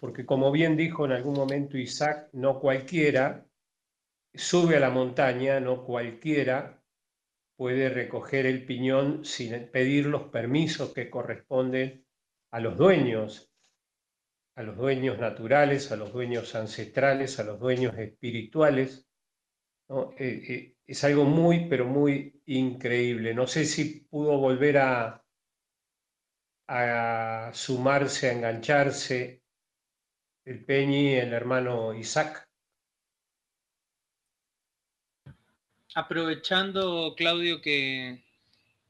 porque 0.00 0.26
como 0.26 0.52
bien 0.52 0.76
dijo 0.76 1.04
en 1.06 1.12
algún 1.12 1.34
momento 1.34 1.78
Isaac, 1.78 2.28
no 2.32 2.60
cualquiera 2.60 3.44
sube 4.34 4.76
a 4.76 4.80
la 4.80 4.90
montaña, 4.90 5.60
no 5.60 5.84
cualquiera 5.84 6.75
puede 7.56 7.88
recoger 7.88 8.46
el 8.46 8.66
piñón 8.66 9.24
sin 9.24 9.70
pedir 9.70 10.06
los 10.06 10.24
permisos 10.24 10.92
que 10.92 11.10
corresponden 11.10 12.06
a 12.50 12.60
los 12.60 12.76
dueños, 12.76 13.50
a 14.54 14.62
los 14.62 14.76
dueños 14.76 15.18
naturales, 15.18 15.90
a 15.90 15.96
los 15.96 16.12
dueños 16.12 16.54
ancestrales, 16.54 17.38
a 17.38 17.44
los 17.44 17.58
dueños 17.58 17.96
espirituales. 17.98 19.08
Eh, 19.88 20.16
eh, 20.18 20.76
es 20.86 21.04
algo 21.04 21.24
muy, 21.24 21.68
pero 21.68 21.86
muy 21.86 22.40
increíble. 22.46 23.34
No 23.34 23.46
sé 23.46 23.64
si 23.64 24.00
pudo 24.00 24.38
volver 24.38 24.78
a 24.78 25.22
sumarse, 27.52 28.28
a 28.28 28.32
engancharse 28.32 29.42
el 30.46 30.64
Peñi, 30.64 31.14
el 31.14 31.32
hermano 31.32 31.92
Isaac. 31.92 32.45
Aprovechando, 35.96 37.14
Claudio, 37.16 37.62
que, 37.62 38.20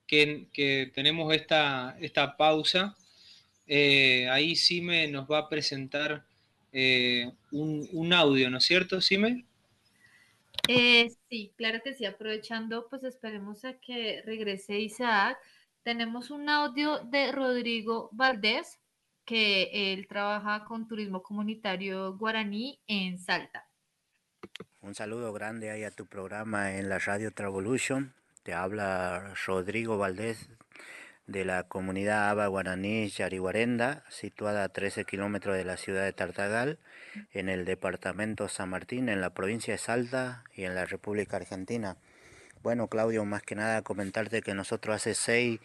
que, 0.09 0.91
tenemos 0.93 1.33
esta, 1.33 1.97
esta 2.01 2.37
pausa, 2.37 2.97
eh, 3.69 4.29
ahí 4.29 4.57
Sime 4.57 5.07
nos 5.07 5.31
va 5.31 5.39
a 5.39 5.49
presentar 5.49 6.25
eh, 6.73 7.31
un, 7.53 7.89
un 7.93 8.13
audio, 8.13 8.51
¿no 8.51 8.59
es 8.59 8.65
cierto, 8.65 9.01
Sime? 9.01 9.45
Eh, 10.67 11.13
sí, 11.31 11.53
claro 11.57 11.79
que 11.85 11.95
sí, 11.95 12.05
aprovechando, 12.05 12.89
pues 12.89 13.05
esperemos 13.05 13.65
a 13.65 13.75
que 13.75 14.23
regrese 14.27 14.81
Isaac. 14.81 15.39
Tenemos 15.85 16.33
un 16.33 16.49
audio 16.49 16.99
de 17.05 17.31
Rodrigo 17.31 18.09
Valdés, 18.11 18.81
que 19.25 19.93
él 19.93 20.09
trabaja 20.09 20.65
con 20.65 20.89
turismo 20.89 21.23
comunitario 21.23 22.17
guaraní 22.17 22.81
en 22.89 23.17
Salta. 23.17 23.66
Un 24.87 24.95
saludo 24.95 25.33
grande 25.33 25.71
ahí 25.71 25.83
a 25.83 25.91
tu 25.91 26.07
programa 26.07 26.77
en 26.77 26.89
la 26.89 27.01
radio 27.01 27.33
Travolution. 27.33 28.15
Te 28.45 28.55
habla 28.55 29.35
Rodrigo 29.45 29.99
Valdés 29.99 30.49
de 31.27 31.45
la 31.45 31.65
comunidad 31.65 32.31
Aba 32.31 32.47
Guaraní 32.47 33.09
Yariguarenda, 33.09 34.05
situada 34.11 34.63
a 34.63 34.69
13 34.69 35.05
kilómetros 35.05 35.57
de 35.57 35.65
la 35.65 35.77
ciudad 35.77 36.05
de 36.05 36.13
Tartagal, 36.13 36.79
en 37.33 37.49
el 37.49 37.65
departamento 37.65 38.49
San 38.49 38.71
Martín, 38.71 39.09
en 39.09 39.21
la 39.21 39.31
provincia 39.31 39.75
de 39.75 39.79
Salta 39.79 40.45
y 40.55 40.63
en 40.63 40.77
la 40.77 40.85
República 40.85 41.37
Argentina. 41.37 41.97
Bueno, 42.63 42.87
Claudio, 42.87 43.25
más 43.25 43.43
que 43.43 43.57
nada 43.57 43.83
comentarte 43.83 44.41
que 44.41 44.55
nosotros 44.55 44.95
hace 44.95 45.15
seis 45.15 45.59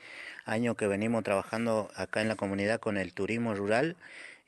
años 0.46 0.76
que 0.78 0.88
venimos 0.88 1.24
trabajando 1.24 1.92
acá 1.96 2.22
en 2.22 2.28
la 2.28 2.36
comunidad 2.36 2.80
con 2.80 2.98
el 2.98 3.14
turismo 3.14 3.54
rural 3.54 3.98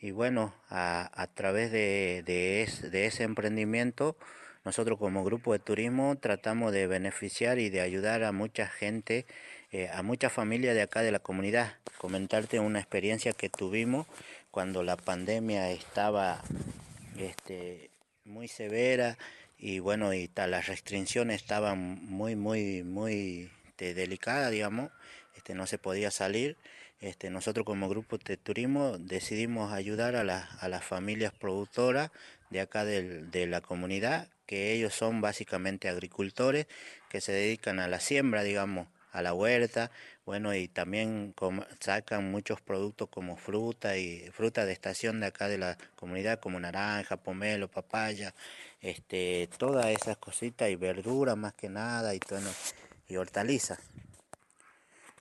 y 0.03 0.11
bueno, 0.11 0.53
a, 0.69 1.27
través 1.33 1.71
de, 1.71 2.23
de, 2.25 2.61
es- 2.61 2.91
de 2.91 3.05
ese 3.05 3.23
emprendimiento, 3.23 4.17
nosotros 4.65 4.99
como 4.99 5.23
grupo 5.23 5.53
de 5.53 5.59
turismo 5.59 6.17
tratamos 6.17 6.73
de 6.73 6.87
beneficiar 6.87 7.57
y 7.57 7.69
de 7.69 7.79
ayudar 7.79 8.25
a 8.25 8.33
mucha 8.33 8.67
gente, 8.67 9.25
eh, 9.71 9.87
a 9.93 10.03
muchas 10.03 10.33
familias 10.33 10.75
de 10.75 10.81
acá 10.81 11.03
de 11.03 11.13
la 11.13 11.19
comunidad. 11.19 11.77
Comentarte 11.99 12.59
una 12.59 12.79
experiencia 12.79 13.31
que 13.31 13.47
tuvimos 13.47 14.05
cuando 14.51 14.83
la 14.83 14.97
pandemia 14.97 15.71
estaba 15.71 16.41
este, 17.17 17.89
muy 18.25 18.49
severa 18.49 19.17
y 19.57 19.79
bueno, 19.79 20.13
y 20.13 20.29
las 20.35 20.67
restricciones 20.67 21.41
estaban 21.41 21.79
muy, 21.79 22.35
muy, 22.35 22.83
muy 22.83 23.49
este, 23.67 23.93
delicadas, 23.93 24.51
digamos, 24.51 24.91
este, 25.37 25.55
no 25.55 25.65
se 25.65 25.77
podía 25.77 26.11
salir. 26.11 26.57
Este, 27.03 27.29
nosotros 27.29 27.65
como 27.65 27.89
grupo 27.89 28.17
de 28.17 28.37
turismo 28.37 28.97
decidimos 28.97 29.73
ayudar 29.73 30.15
a, 30.15 30.23
las 30.23 30.83
familias 30.85 31.33
productoras 31.33 32.11
de 32.49 32.61
acá 32.61 32.85
de 32.85 33.45
la 33.45 33.59
comunidad, 33.59 34.29
que 34.45 34.71
ellos 34.71 34.93
son 34.93 35.19
básicamente 35.19 35.89
agricultores 35.89 36.65
que 37.09 37.19
se 37.19 37.33
dedican 37.33 37.81
a 37.81 37.89
la 37.89 37.99
siembra, 37.99 38.43
digamos, 38.43 38.87
a 39.11 39.21
la 39.21 39.33
huerta, 39.33 39.91
bueno, 40.25 40.55
y 40.55 40.69
también 40.69 41.35
sacan 41.81 42.31
muchos 42.31 42.61
productos 42.61 43.09
como 43.09 43.35
fruta 43.35 43.97
y 43.97 44.29
fruta 44.31 44.65
de 44.65 44.71
estación 44.71 45.19
de 45.19 45.25
acá 45.25 45.49
de 45.49 45.57
la 45.57 45.77
comunidad, 45.97 46.39
como 46.39 46.57
naranja, 46.61 47.17
pomelo, 47.17 47.67
papaya, 47.67 48.33
este, 48.79 49.49
todas 49.57 49.87
esas 49.87 50.15
cositas 50.15 50.69
y 50.69 50.77
verdura 50.77 51.35
más 51.35 51.53
que 51.53 51.67
nada 51.67 52.15
y, 52.15 52.21
y 53.09 53.17
hortalizas. 53.17 53.79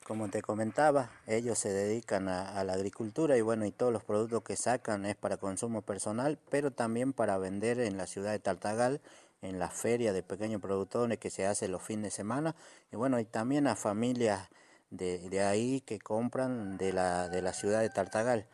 Como 0.05 0.29
te 0.29 0.43
comentaba, 0.43 1.11
ellos 1.29 1.61
se 1.61 1.73
dedican 1.73 2.29
a, 2.29 2.65
la 2.65 2.73
agricultura 2.73 3.37
y 3.37 3.41
bueno, 3.41 3.67
y 3.67 3.71
todos 3.71 3.93
los 3.93 4.03
productos 4.03 4.43
que 4.43 4.57
sacan 4.57 5.07
es 5.07 5.15
para 5.15 5.37
consumo 5.37 5.83
personal, 5.83 6.41
pero 6.51 6.73
también 6.73 7.13
para 7.13 7.39
vender 7.39 7.79
en 7.79 7.97
la 7.97 8.09
ciudad 8.09 8.33
de 8.33 8.41
Tartagal, 8.41 9.01
en 9.43 9.61
la 9.61 9.71
feria 9.71 10.13
de 10.13 10.25
pequeños 10.25 10.61
productores 10.61 11.19
que 11.19 11.31
se 11.31 11.47
hace 11.47 11.69
los 11.69 11.83
fines 11.83 12.05
de 12.05 12.11
semana, 12.11 12.57
y 12.91 12.97
bueno, 12.97 13.21
y 13.21 13.25
también 13.25 13.69
a 13.69 13.77
familias 13.77 14.49
de, 14.91 15.29
de 15.29 15.41
ahí 15.43 15.81
que 15.83 16.01
compran 16.01 16.79
de 16.79 16.93
la, 16.93 17.29
de 17.29 17.41
la 17.41 17.53
ciudad 17.53 17.81
de 17.81 17.91
Tartagal. 17.91 18.47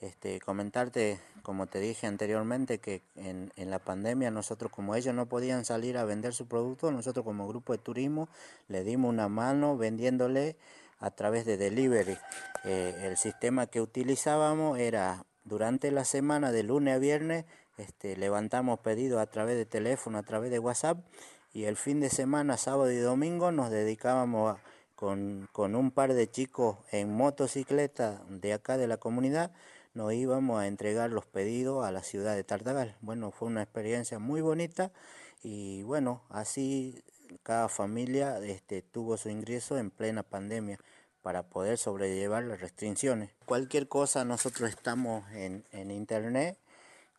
Este, 0.00 0.38
comentarte, 0.40 1.18
como 1.42 1.66
te 1.66 1.80
dije 1.80 2.06
anteriormente, 2.06 2.78
que 2.78 3.02
en, 3.16 3.52
en 3.56 3.70
la 3.70 3.78
pandemia 3.80 4.30
nosotros 4.30 4.70
como 4.70 4.94
ellos 4.94 5.14
no 5.14 5.26
podían 5.26 5.64
salir 5.64 5.96
a 5.96 6.04
vender 6.04 6.34
su 6.34 6.46
producto, 6.46 6.92
nosotros 6.92 7.24
como 7.24 7.48
grupo 7.48 7.72
de 7.72 7.78
turismo 7.78 8.28
le 8.68 8.84
dimos 8.84 9.08
una 9.08 9.28
mano 9.28 9.76
vendiéndole 9.76 10.56
a 11.04 11.10
través 11.10 11.44
de 11.44 11.58
delivery. 11.58 12.16
Eh, 12.64 13.02
el 13.04 13.18
sistema 13.18 13.66
que 13.66 13.82
utilizábamos 13.82 14.78
era 14.78 15.26
durante 15.44 15.90
la 15.90 16.06
semana 16.06 16.50
de 16.50 16.62
lunes 16.62 16.94
a 16.94 16.98
viernes, 16.98 17.44
este, 17.76 18.16
levantamos 18.16 18.78
pedidos 18.78 19.20
a 19.20 19.26
través 19.26 19.56
de 19.56 19.66
teléfono, 19.66 20.16
a 20.16 20.22
través 20.22 20.50
de 20.50 20.58
WhatsApp 20.58 20.98
y 21.52 21.64
el 21.64 21.76
fin 21.76 22.00
de 22.00 22.08
semana, 22.08 22.56
sábado 22.56 22.90
y 22.90 22.96
domingo, 22.96 23.52
nos 23.52 23.70
dedicábamos 23.70 24.56
con, 24.94 25.46
con 25.52 25.74
un 25.74 25.90
par 25.90 26.14
de 26.14 26.30
chicos 26.30 26.78
en 26.90 27.12
motocicleta 27.12 28.22
de 28.30 28.54
acá 28.54 28.78
de 28.78 28.86
la 28.86 28.96
comunidad, 28.96 29.52
nos 29.92 30.14
íbamos 30.14 30.58
a 30.58 30.66
entregar 30.66 31.10
los 31.10 31.26
pedidos 31.26 31.84
a 31.84 31.92
la 31.92 32.02
ciudad 32.02 32.34
de 32.34 32.44
Tartagal. 32.44 32.96
Bueno, 33.02 33.30
fue 33.30 33.48
una 33.48 33.62
experiencia 33.62 34.18
muy 34.18 34.40
bonita 34.40 34.90
y 35.42 35.82
bueno, 35.82 36.22
así 36.30 37.04
cada 37.42 37.68
familia 37.68 38.38
este, 38.38 38.80
tuvo 38.80 39.18
su 39.18 39.28
ingreso 39.28 39.76
en 39.76 39.90
plena 39.90 40.22
pandemia 40.22 40.78
para 41.24 41.42
poder 41.42 41.78
sobrellevar 41.78 42.44
las 42.44 42.60
restricciones. 42.60 43.30
Cualquier 43.46 43.88
cosa, 43.88 44.26
nosotros 44.26 44.68
estamos 44.68 45.24
en, 45.32 45.64
en 45.72 45.90
internet 45.90 46.58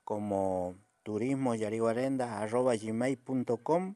como 0.03 0.76
turismoyaribarenda.gmail.com 1.02 3.95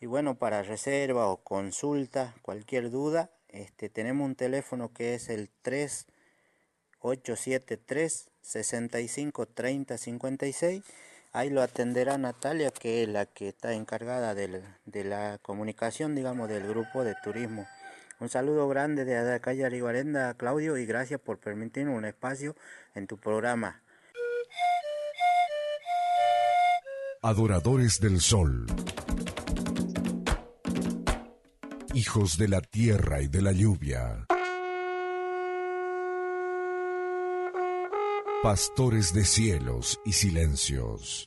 Y 0.00 0.06
bueno, 0.06 0.38
para 0.38 0.62
reserva 0.62 1.28
o 1.28 1.44
consulta, 1.44 2.34
cualquier 2.40 2.90
duda, 2.90 3.30
este, 3.48 3.90
tenemos 3.90 4.24
un 4.24 4.34
teléfono 4.34 4.94
que 4.94 5.12
es 5.12 5.28
el 5.28 5.50
873 7.00 8.30
65 8.48 9.46
30 9.46 9.98
56. 9.98 10.82
Ahí 11.34 11.50
lo 11.50 11.60
atenderá 11.62 12.16
Natalia, 12.16 12.70
que 12.70 13.02
es 13.02 13.08
la 13.08 13.26
que 13.26 13.48
está 13.48 13.74
encargada 13.74 14.34
del- 14.34 14.62
de 14.86 15.04
la 15.04 15.38
comunicación, 15.42 16.14
digamos, 16.14 16.48
del 16.48 16.66
grupo 16.66 17.04
de 17.04 17.14
turismo. 17.22 17.66
Un 18.20 18.28
saludo 18.30 18.66
grande 18.68 19.04
de 19.04 19.22
la 19.22 19.38
calle 19.38 19.64
Aribarenda, 19.66 20.32
Claudio, 20.34 20.78
y 20.78 20.86
gracias 20.86 21.20
por 21.20 21.38
permitirnos 21.38 21.96
un 21.96 22.06
espacio 22.06 22.56
en 22.94 23.06
tu 23.06 23.18
programa. 23.18 23.82
Adoradores 27.22 28.00
del 28.00 28.20
sol. 28.20 28.66
Hijos 31.92 32.38
de 32.38 32.48
la 32.48 32.60
tierra 32.60 33.20
y 33.20 33.28
de 33.28 33.42
la 33.42 33.52
lluvia. 33.52 34.26
Pastores 38.40 39.12
de 39.12 39.24
cielos 39.24 40.00
y 40.04 40.12
silencios. 40.12 41.26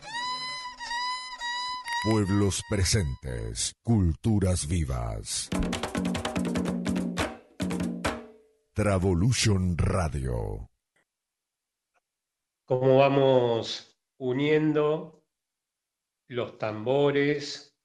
Pueblos 2.10 2.62
presentes, 2.70 3.76
culturas 3.84 4.66
vivas. 4.66 5.50
Travolution 8.74 9.78
Radio. 9.78 10.70
cómo 12.64 13.00
vamos 13.00 14.02
uniendo 14.18 15.26
los 16.30 16.58
tambores 16.58 17.78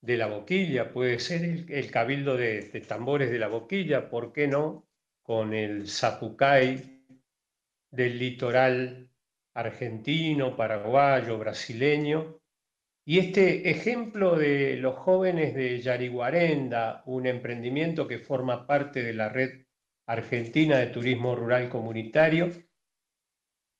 de 0.00 0.16
la 0.16 0.26
boquilla, 0.26 0.92
puede 0.92 1.20
ser 1.20 1.44
el, 1.68 1.90
cabildo 1.92 2.36
de, 2.36 2.62
de 2.62 2.80
tambores 2.80 3.30
de 3.30 3.38
la 3.38 3.46
boquilla, 3.46 4.10
¿por 4.10 4.32
qué 4.32 4.48
no? 4.48 4.88
Con 5.22 5.54
el 5.54 5.88
zapucay 5.88 6.95
del 7.96 8.18
litoral 8.18 9.08
argentino, 9.54 10.54
paraguayo, 10.54 11.38
brasileño. 11.38 12.38
Y 13.06 13.18
este 13.18 13.70
ejemplo 13.70 14.36
de 14.36 14.76
los 14.76 14.96
jóvenes 14.96 15.54
de 15.54 15.80
Yariguarenda, 15.80 17.02
un 17.06 17.26
emprendimiento 17.26 18.06
que 18.06 18.18
forma 18.18 18.66
parte 18.66 19.02
de 19.02 19.14
la 19.14 19.30
red 19.30 19.64
argentina 20.06 20.78
de 20.78 20.88
turismo 20.88 21.34
rural 21.34 21.68
comunitario, 21.68 22.50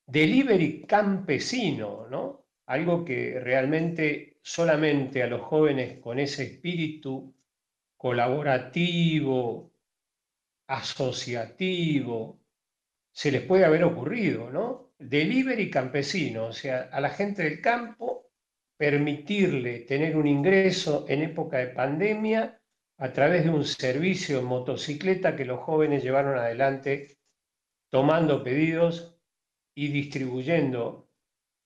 delivery 0.06 0.86
campesino, 0.86 2.08
¿no? 2.08 2.46
Algo 2.66 3.04
que 3.04 3.38
realmente 3.38 4.38
solamente 4.42 5.22
a 5.22 5.26
los 5.26 5.42
jóvenes 5.42 5.98
con 6.00 6.18
ese 6.18 6.44
espíritu 6.44 7.34
colaborativo, 7.96 9.72
asociativo, 10.68 12.35
se 13.16 13.32
les 13.32 13.40
puede 13.40 13.64
haber 13.64 13.82
ocurrido, 13.82 14.50
¿no? 14.50 14.92
Delivery 14.98 15.70
campesino, 15.70 16.48
o 16.48 16.52
sea, 16.52 16.90
a 16.92 17.00
la 17.00 17.08
gente 17.08 17.44
del 17.44 17.62
campo 17.62 18.26
permitirle 18.76 19.80
tener 19.80 20.18
un 20.18 20.26
ingreso 20.26 21.06
en 21.08 21.22
época 21.22 21.56
de 21.56 21.68
pandemia 21.68 22.60
a 22.98 23.12
través 23.14 23.44
de 23.44 23.50
un 23.50 23.64
servicio 23.64 24.40
en 24.40 24.44
motocicleta 24.44 25.34
que 25.34 25.46
los 25.46 25.60
jóvenes 25.60 26.02
llevaron 26.02 26.38
adelante 26.38 27.16
tomando 27.90 28.44
pedidos 28.44 29.18
y 29.74 29.88
distribuyendo 29.88 31.08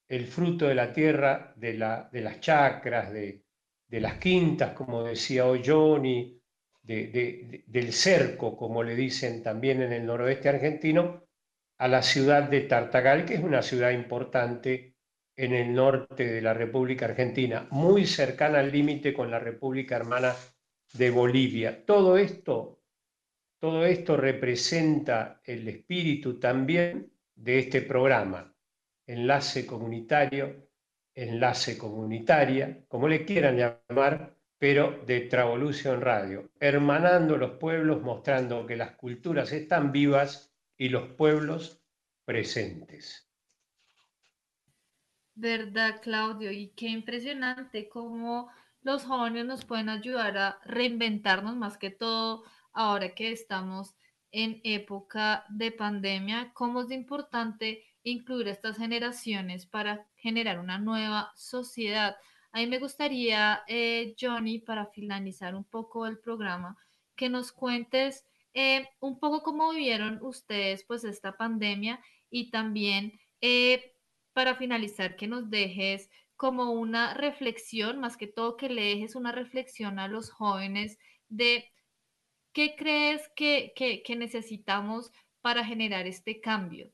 el 0.09 0.29
fruto 0.29 0.69
de 0.69 0.77
la 0.77 0.93
tierra, 0.93 1.53
de, 1.57 1.75
la, 1.75 2.09
de 2.13 2.21
las 2.21 2.39
chacras, 2.39 3.13
de, 3.13 3.43
de 3.89 4.01
las 4.01 4.19
quintas, 4.19 4.73
como 4.73 5.03
decía 5.03 5.47
hoy 5.47 5.63
del 6.85 7.93
cerco, 7.93 8.57
como 8.57 8.85
le 8.85 8.95
dicen 8.95 9.43
también 9.43 9.83
en 9.83 9.93
el 9.93 10.07
noroeste 10.07 10.49
argentino, 10.49 11.29
a 11.81 11.89
la 11.89 12.03
ciudad 12.03 12.43
de 12.43 12.61
Tartagal, 12.61 13.25
que 13.25 13.33
es 13.33 13.41
una 13.41 13.63
ciudad 13.63 13.93
importante 13.93 14.97
en 15.35 15.55
el 15.55 15.73
norte 15.73 16.27
de 16.27 16.43
la 16.43 16.53
República 16.53 17.07
Argentina, 17.07 17.67
muy 17.71 18.05
cercana 18.05 18.59
al 18.59 18.71
límite 18.71 19.15
con 19.15 19.31
la 19.31 19.39
República 19.39 19.97
Hermana 19.97 20.35
de 20.93 21.11
Bolivia. 21.11 21.87
Todo 21.87 22.19
esto, 22.19 22.83
todo 23.59 23.87
esto 23.87 24.19
representa 24.19 25.41
el 25.43 25.67
espíritu 25.69 26.39
también 26.39 27.11
de 27.35 27.61
este 27.61 27.81
programa, 27.81 28.55
enlace 29.07 29.65
comunitario, 29.65 30.69
enlace 31.15 31.79
comunitaria, 31.79 32.85
como 32.89 33.09
le 33.09 33.25
quieran 33.25 33.57
llamar, 33.57 34.37
pero 34.59 35.03
de 35.07 35.21
Travolution 35.23 36.03
Radio, 36.03 36.51
hermanando 36.61 37.39
los 37.39 37.53
pueblos, 37.53 38.03
mostrando 38.03 38.67
que 38.67 38.77
las 38.77 38.91
culturas 38.97 39.51
están 39.53 39.93
vivas 39.93 40.50
y 40.81 40.89
los 40.89 41.09
pueblos 41.09 41.79
presentes. 42.25 43.29
¿Verdad, 45.35 46.01
Claudio? 46.01 46.51
Y 46.53 46.71
qué 46.71 46.89
impresionante 46.89 47.91
cómo 47.91 48.49
los 48.81 49.05
jóvenes 49.05 49.45
nos 49.45 49.67
pueden 49.67 49.91
ayudar 49.91 50.39
a 50.39 50.59
reinventarnos 50.65 51.55
más 51.55 51.77
que 51.77 51.91
todo 51.91 52.45
ahora 52.73 53.15
que 53.15 53.31
estamos 53.31 53.95
en 54.33 54.63
época 54.65 55.45
de 55.51 55.71
pandemia, 55.71 56.51
cómo 56.55 56.81
es 56.81 56.91
importante 56.91 57.85
incluir 58.03 58.49
a 58.49 58.53
estas 58.53 58.79
generaciones 58.79 59.67
para 59.67 60.09
generar 60.17 60.59
una 60.61 60.79
nueva 60.79 61.31
sociedad. 61.37 62.17
A 62.53 62.59
mí 62.61 62.67
me 62.67 62.79
gustaría, 62.79 63.65
eh, 63.69 64.15
Johnny, 64.19 64.61
para 64.61 64.87
finalizar 64.87 65.55
un 65.55 65.65
poco 65.65 66.07
el 66.07 66.19
programa, 66.19 66.79
que 67.17 67.29
nos 67.29 67.53
cuentes 67.53 68.25
eh, 68.55 68.89
un 69.01 69.19
poco 69.21 69.43
cómo 69.43 69.71
vivieron 69.73 70.19
ustedes 70.23 70.85
pues 70.87 71.05
esta 71.05 71.37
pandemia 71.37 72.01
y 72.31 72.51
también 72.51 73.19
eh, 73.41 73.95
para 74.33 74.57
finalizar 74.57 75.17
que 75.17 75.27
nos 75.27 75.51
dejes 75.51 76.11
como 76.37 76.73
una 76.73 77.15
reflexión, 77.15 78.01
más 78.01 78.17
que 78.17 78.27
todo 78.27 78.57
que 78.57 78.69
le 78.71 78.83
dejes 78.83 79.15
una 79.15 79.33
reflexión 79.33 79.99
a 79.99 80.09
los 80.09 80.31
jóvenes 80.31 80.99
de 81.29 81.71
qué 82.53 82.77
crees 82.77 83.23
que, 83.37 83.73
que, 83.77 84.03
que 84.03 84.17
necesitamos 84.17 85.13
para 85.43 85.65
generar 85.65 86.07
este 86.07 86.41
cambio. 86.41 86.93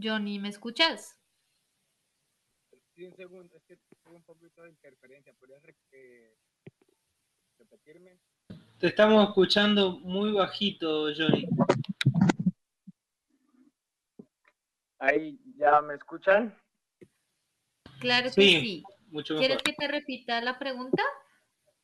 Johnny, 0.00 0.38
¿me 0.38 0.48
escuchas? 0.48 1.17
Sí, 2.98 3.06
un 3.06 3.14
segundo, 3.14 3.56
es 3.56 3.62
que 3.62 3.78
tengo 4.02 4.16
un 4.16 4.24
poquito 4.24 4.60
de 4.64 4.70
interferencia. 4.70 5.32
¿Podrías 5.38 5.62
eh, 5.92 6.34
repetirme? 7.56 8.18
Te 8.80 8.88
estamos 8.88 9.28
escuchando 9.28 10.00
muy 10.00 10.32
bajito, 10.32 11.06
Johnny. 11.16 11.48
Ahí, 14.98 15.38
¿ya 15.56 15.80
me 15.80 15.94
escuchan? 15.94 16.52
Claro 18.00 18.24
que 18.24 18.30
Sí, 18.32 18.60
sí. 18.60 18.82
mucho 19.12 19.38
¿Quieres 19.38 19.62
que 19.62 19.74
te 19.74 19.86
repita 19.86 20.40
la 20.40 20.58
pregunta? 20.58 21.04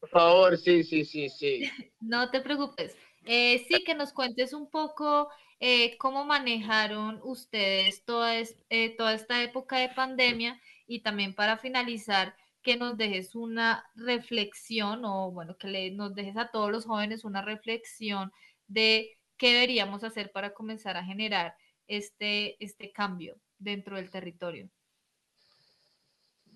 Por 0.01 0.09
favor, 0.09 0.59
sí, 0.59 0.83
sí, 0.83 1.05
sí, 1.05 1.29
sí. 1.29 1.61
No 2.01 2.29
te 2.33 2.41
preocupes. 2.41 2.97
Eh, 3.25 3.65
sí, 3.69 3.85
que 3.85 3.95
nos 3.95 4.13
cuentes 4.13 4.53
un 4.53 4.69
poco 4.69 5.31
eh, 5.61 5.97
cómo 5.97 6.25
manejaron 6.25 7.21
ustedes 7.23 8.05
toda, 8.05 8.37
es- 8.37 8.59
eh, 8.69 8.97
toda 8.97 9.15
esta 9.15 9.41
época 9.45 9.79
de 9.79 9.91
pandemia 9.91 10.61
y 10.87 11.03
también 11.03 11.35
para 11.35 11.59
finalizar, 11.59 12.35
que 12.63 12.77
nos 12.77 12.97
dejes 12.97 13.35
una 13.35 13.85
reflexión 13.95 15.05
o 15.05 15.31
bueno, 15.31 15.57
que 15.57 15.91
nos 15.91 16.15
dejes 16.15 16.37
a 16.37 16.51
todos 16.51 16.73
los 16.73 16.87
jóvenes 16.87 17.25
una 17.25 17.43
reflexión 17.43 18.33
de 18.67 19.19
qué 19.37 19.53
deberíamos 19.53 20.03
hacer 20.03 20.33
para 20.33 20.55
comenzar 20.55 20.97
a 20.97 21.05
generar 21.05 21.55
este, 21.87 22.57
este 22.65 22.91
cambio 22.91 23.37
dentro 23.59 23.97
del 23.97 24.11
territorio. 24.11 24.71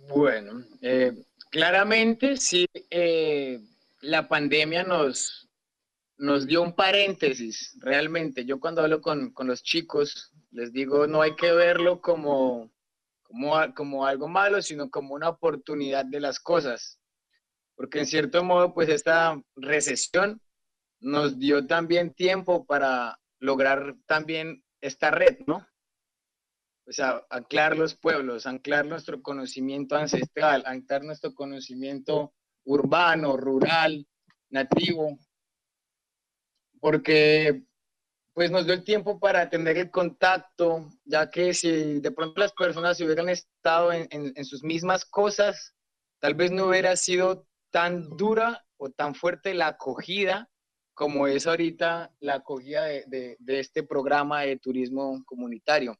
Bueno, 0.08 0.64
eh, 0.80 1.12
claramente 1.50 2.36
sí, 2.36 2.66
eh, 2.90 3.60
la 4.00 4.28
pandemia 4.28 4.84
nos, 4.84 5.48
nos 6.16 6.46
dio 6.46 6.62
un 6.62 6.74
paréntesis, 6.74 7.76
realmente. 7.80 8.44
Yo 8.44 8.60
cuando 8.60 8.82
hablo 8.82 9.02
con, 9.02 9.32
con 9.32 9.46
los 9.46 9.62
chicos, 9.62 10.32
les 10.52 10.72
digo, 10.72 11.06
no 11.06 11.20
hay 11.20 11.34
que 11.36 11.52
verlo 11.52 12.00
como, 12.00 12.70
como, 13.28 13.74
como 13.74 14.06
algo 14.06 14.26
malo, 14.26 14.60
sino 14.62 14.90
como 14.90 15.14
una 15.14 15.28
oportunidad 15.28 16.04
de 16.04 16.20
las 16.20 16.40
cosas. 16.40 16.98
Porque 17.76 18.00
en 18.00 18.06
cierto 18.06 18.42
modo, 18.42 18.74
pues 18.74 18.88
esta 18.88 19.40
recesión 19.54 20.40
nos 21.00 21.38
dio 21.38 21.66
también 21.66 22.12
tiempo 22.12 22.66
para 22.66 23.20
lograr 23.38 23.94
también 24.06 24.64
esta 24.80 25.10
red, 25.10 25.38
¿no? 25.46 25.66
O 26.86 26.92
sea, 26.92 27.22
anclar 27.30 27.76
los 27.76 27.94
pueblos, 27.94 28.46
anclar 28.46 28.86
nuestro 28.86 29.22
conocimiento 29.22 29.94
ancestral, 29.94 30.64
anclar 30.66 31.04
nuestro 31.04 31.34
conocimiento 31.34 32.32
urbano, 32.64 33.36
rural, 33.36 34.06
nativo, 34.48 35.18
porque 36.80 37.62
pues 38.38 38.52
nos 38.52 38.66
dio 38.66 38.74
el 38.74 38.84
tiempo 38.84 39.18
para 39.18 39.50
tener 39.50 39.76
el 39.78 39.90
contacto, 39.90 40.88
ya 41.04 41.28
que 41.28 41.52
si 41.52 41.98
de 41.98 42.10
pronto 42.12 42.38
las 42.40 42.52
personas 42.52 43.00
hubieran 43.00 43.28
estado 43.28 43.90
en, 43.92 44.06
en- 44.12 44.32
en 44.36 44.44
sus 44.44 44.62
mismas 44.62 45.04
cosas, 45.04 45.74
tal 46.20 46.34
vez 46.34 46.52
no 46.52 46.66
hubiera 46.68 46.94
sido 46.94 47.48
tan 47.72 48.16
dura 48.16 48.64
o 48.76 48.90
tan 48.90 49.16
fuerte 49.16 49.54
la 49.54 49.66
acogida 49.66 50.48
como 50.94 51.26
es 51.26 51.48
ahorita 51.48 52.14
la 52.20 52.34
acogida 52.34 52.84
de, 52.84 53.02
de- 53.08 53.36
de 53.40 53.58
este 53.58 53.82
programa 53.82 54.42
de 54.42 54.56
turismo 54.56 55.20
comunitario. 55.26 55.96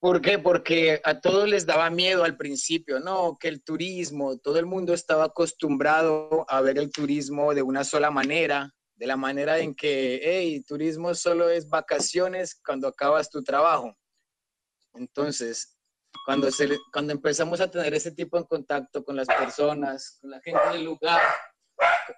¿Por 0.00 0.20
qué? 0.20 0.38
Porque 0.38 1.00
a 1.04 1.20
todos 1.22 1.48
les 1.48 1.64
daba 1.64 1.88
miedo 1.88 2.24
al 2.24 2.36
principio, 2.36 3.00
no, 3.00 3.38
que 3.40 3.48
el 3.48 3.64
turismo, 3.64 4.36
todo 4.36 4.58
el 4.58 4.66
mundo 4.66 4.92
estaba 4.92 5.24
acostumbrado 5.24 6.44
a 6.50 6.60
ver 6.60 6.76
el 6.76 6.90
turismo 6.92 7.54
de 7.54 7.62
una 7.62 7.82
sola 7.82 8.10
manera, 8.10 8.70
de 8.96 9.06
la 9.06 9.16
manera 9.16 9.58
en 9.58 9.74
que, 9.74 10.20
hey, 10.22 10.62
turismo 10.62 11.14
solo 11.14 11.50
es 11.50 11.68
vacaciones 11.68 12.54
cuando 12.64 12.88
acabas 12.88 13.28
tu 13.30 13.42
trabajo. 13.42 13.94
Entonces, 14.94 15.76
cuando, 16.24 16.50
se, 16.50 16.68
cuando 16.92 17.12
empezamos 17.12 17.60
a 17.60 17.70
tener 17.70 17.92
ese 17.94 18.12
tipo 18.12 18.38
de 18.38 18.46
contacto 18.46 19.04
con 19.04 19.16
las 19.16 19.26
personas, 19.26 20.18
con 20.20 20.30
la 20.30 20.40
gente 20.40 20.60
del 20.72 20.84
lugar, 20.84 21.20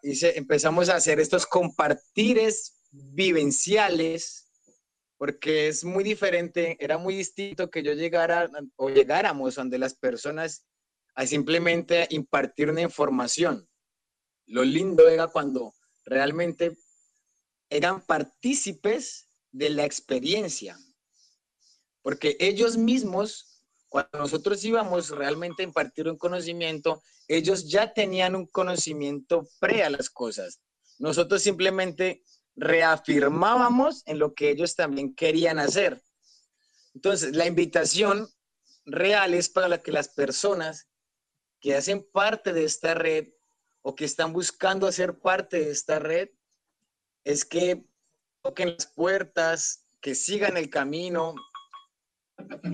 y 0.03 0.15
se- 0.15 0.37
empezamos 0.39 0.89
a 0.89 0.97
hacer 0.97 1.19
estos 1.19 1.47
compartires 1.47 2.79
vivenciales, 2.91 4.51
porque 5.19 5.69
es 5.69 5.83
muy 5.83 6.05
diferente, 6.05 6.77
era 6.79 6.99
muy 6.99 7.17
distinto 7.17 7.71
que 7.71 7.83
yo 7.83 7.95
llegara 7.95 8.51
o 8.77 8.91
llegáramos 8.91 9.55
donde 9.55 9.79
las 9.79 9.95
personas 9.95 10.67
a 11.15 11.27
simplemente 11.27 12.07
impartir 12.11 12.69
una 12.69 12.83
información. 12.83 13.67
Lo 14.47 14.63
lindo 14.63 15.09
era 15.09 15.27
cuando 15.29 15.73
realmente 16.07 16.79
eran 17.69 18.01
partícipes 18.01 19.29
de 19.51 19.71
la 19.71 19.85
experiencia, 19.85 20.79
porque 22.03 22.37
ellos 22.39 22.77
mismos, 22.77 23.63
cuando 23.89 24.19
nosotros 24.19 24.65
íbamos 24.65 25.11
realmente 25.11 25.63
a 25.63 25.67
impartir 25.67 26.09
un 26.09 26.17
conocimiento, 26.17 27.03
ellos 27.29 27.69
ya 27.69 27.93
tenían 27.93 28.37
un 28.37 28.47
conocimiento 28.47 29.49
pre 29.59 29.83
a 29.83 29.91
las 29.91 30.09
cosas. 30.09 30.61
Nosotros 30.99 31.43
simplemente 31.43 32.23
reafirmábamos 32.55 34.03
en 34.07 34.19
lo 34.19 34.35
que 34.35 34.51
ellos 34.51 34.77
también 34.77 35.15
querían 35.15 35.59
hacer. 35.59 36.03
Entonces, 36.95 37.35
la 37.35 37.47
invitación 37.47 38.29
real 38.85 39.35
es 39.35 39.49
para 39.49 39.83
que 39.83 39.93
las 39.93 40.09
personas 40.09 40.89
que 41.61 41.75
hacen 41.75 42.07
parte 42.13 42.53
de 42.53 42.65
esta 42.65 42.95
red 42.95 43.29
o 43.89 43.95
que 43.95 44.05
están 44.05 44.33
buscando 44.33 44.89
hacer 44.89 45.21
parte 45.21 45.61
de 45.61 45.71
esta 45.71 46.01
red, 46.01 46.31
es 47.25 47.45
que 47.45 47.85
toquen 48.43 48.75
las 48.75 48.87
puertas, 48.89 49.87
que 50.01 50.17
sigan 50.17 50.57
el 50.57 50.71
camino, 50.71 51.37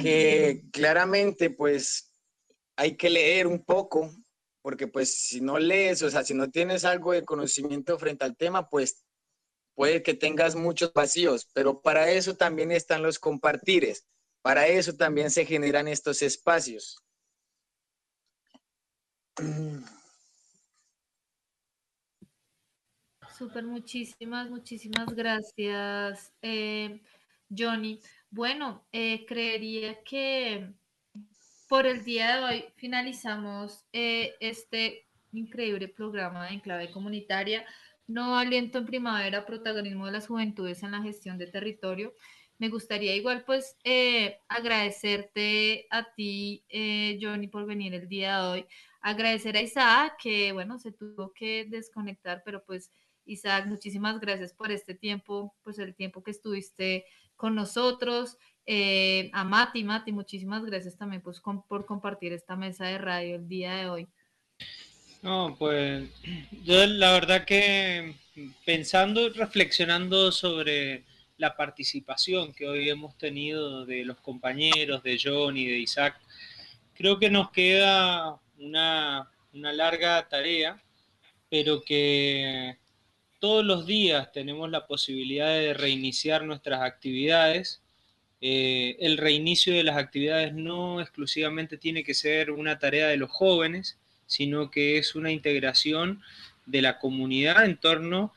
que 0.01 0.65
claramente 0.73 1.51
pues 1.51 2.19
hay 2.77 2.97
que 2.97 3.11
leer 3.11 3.47
un 3.47 3.63
poco, 3.63 4.11
porque 4.63 4.87
pues 4.87 5.15
si 5.15 5.43
no 5.43 5.59
lees, 5.59 6.01
o 6.03 6.11
sea, 6.11 6.25
si 6.25 6.33
no 6.33 6.51
tienes 6.51 6.87
algo 6.87 7.13
de 7.13 7.27
conocimiento 7.27 7.99
frente 7.99 8.25
al 8.25 8.35
tema, 8.35 8.71
pues 8.71 9.05
puede 9.75 10.03
que 10.03 10.15
tengas 10.15 10.55
muchos 10.55 10.95
vacíos, 10.95 11.47
pero 11.53 11.83
para 11.83 12.11
eso 12.11 12.39
también 12.39 12.73
están 12.73 13.03
los 13.03 13.19
compartires, 13.19 14.07
para 14.41 14.67
eso 14.67 14.97
también 14.97 15.31
se 15.31 15.45
generan 15.45 15.89
estos 15.89 16.23
espacios. 16.23 17.05
Súper, 23.37 23.65
muchísimas, 23.65 24.51
muchísimas 24.51 25.07
gracias, 25.15 26.33
eh, 26.43 27.01
Johnny. 27.49 28.01
Bueno, 28.31 28.87
eh, 28.93 29.25
creería 29.27 30.03
que 30.05 30.73
por 31.69 31.87
el 31.87 32.05
día 32.05 32.37
de 32.37 32.45
hoy 32.45 32.65
finalizamos 32.77 33.87
eh, 33.93 34.35
este 34.41 35.07
increíble 35.33 35.89
programa 35.89 36.47
de 36.47 36.55
Enclave 36.55 36.91
Comunitaria. 36.91 37.65
No 38.07 38.37
aliento 38.37 38.79
en 38.79 38.87
primavera, 38.87 39.47
protagonismo 39.47 40.07
de 40.07 40.13
las 40.13 40.27
juventudes 40.27 40.83
en 40.83 40.91
la 40.93 41.03
gestión 41.03 41.39
de 41.39 41.47
territorio. 41.47 42.13
Me 42.59 42.69
gustaría 42.69 43.17
igual 43.17 43.45
pues 43.45 43.77
eh, 43.85 44.39
agradecerte 44.49 45.87
a 45.91 46.13
ti, 46.13 46.65
eh, 46.69 47.19
Johnny, 47.21 47.49
por 47.49 47.67
venir 47.67 47.95
el 47.95 48.09
día 48.09 48.41
de 48.41 48.49
hoy. 48.49 48.67
Agradecer 49.01 49.57
a 49.57 49.63
Isaac, 49.63 50.17
que 50.23 50.53
bueno, 50.53 50.79
se 50.79 50.93
tuvo 50.93 51.33
que 51.33 51.65
desconectar, 51.65 52.43
pero 52.45 52.63
pues 52.65 52.93
Isaac, 53.25 53.67
muchísimas 53.67 54.21
gracias 54.21 54.53
por 54.53 54.71
este 54.73 54.95
tiempo, 54.95 55.55
pues 55.63 55.79
el 55.79 55.95
tiempo 55.95 56.23
que 56.23 56.31
estuviste 56.31 57.05
con 57.37 57.55
nosotros. 57.55 58.37
Eh, 58.67 59.31
a 59.33 59.45
Mati, 59.45 59.83
Mati, 59.85 60.13
muchísimas 60.13 60.65
gracias 60.65 60.97
también 60.97 61.23
pues, 61.23 61.41
com- 61.41 61.63
por 61.67 61.85
compartir 61.87 62.33
esta 62.33 62.57
mesa 62.57 62.87
de 62.87 62.99
radio 62.99 63.37
el 63.37 63.49
día 63.49 63.75
de 63.75 63.89
hoy. 63.89 64.09
No, 65.23 65.57
pues 65.59 66.09
yo 66.65 66.87
la 66.87 67.13
verdad 67.13 67.45
que 67.45 68.15
pensando, 68.65 69.29
reflexionando 69.31 70.33
sobre 70.33 71.05
la 71.39 71.57
participación 71.57 72.53
que 72.53 72.69
hoy 72.69 72.89
hemos 72.89 73.17
tenido 73.19 73.85
de 73.85 74.05
los 74.05 74.19
compañeros, 74.21 75.03
de 75.03 75.19
Johnny, 75.23 75.67
de 75.67 75.79
Isaac, 75.79 76.21
creo 76.95 77.19
que 77.19 77.31
nos 77.31 77.51
queda 77.51 78.39
una, 78.59 79.29
una 79.53 79.73
larga 79.73 80.29
tarea, 80.29 80.81
pero 81.49 81.83
que 81.83 82.79
todos 83.43 83.65
los 83.65 83.87
días 83.87 84.31
tenemos 84.31 84.71
la 84.71 84.87
posibilidad 84.87 85.49
de 85.49 85.75
reiniciar 85.75 86.45
nuestras 86.45 86.81
actividades. 86.83 87.83
Eh, 88.41 88.97
el 89.01 89.19
reinicio 89.19 89.75
de 89.75 89.83
las 89.83 89.97
actividades 89.97 90.55
no 90.55 91.01
exclusivamente 91.01 91.77
tiene 91.77 92.05
que 92.05 92.15
ser 92.15 92.53
una 92.53 92.79
tarea 92.79 93.09
de 93.09 93.17
los 93.17 93.33
jóvenes, 93.33 93.99
sino 94.27 94.71
que 94.71 94.97
es 94.97 95.17
una 95.17 95.33
integración 95.33 96.23
de 96.67 96.83
la 96.83 97.01
comunidad 97.01 97.65
en 97.65 97.79
torno 97.79 98.33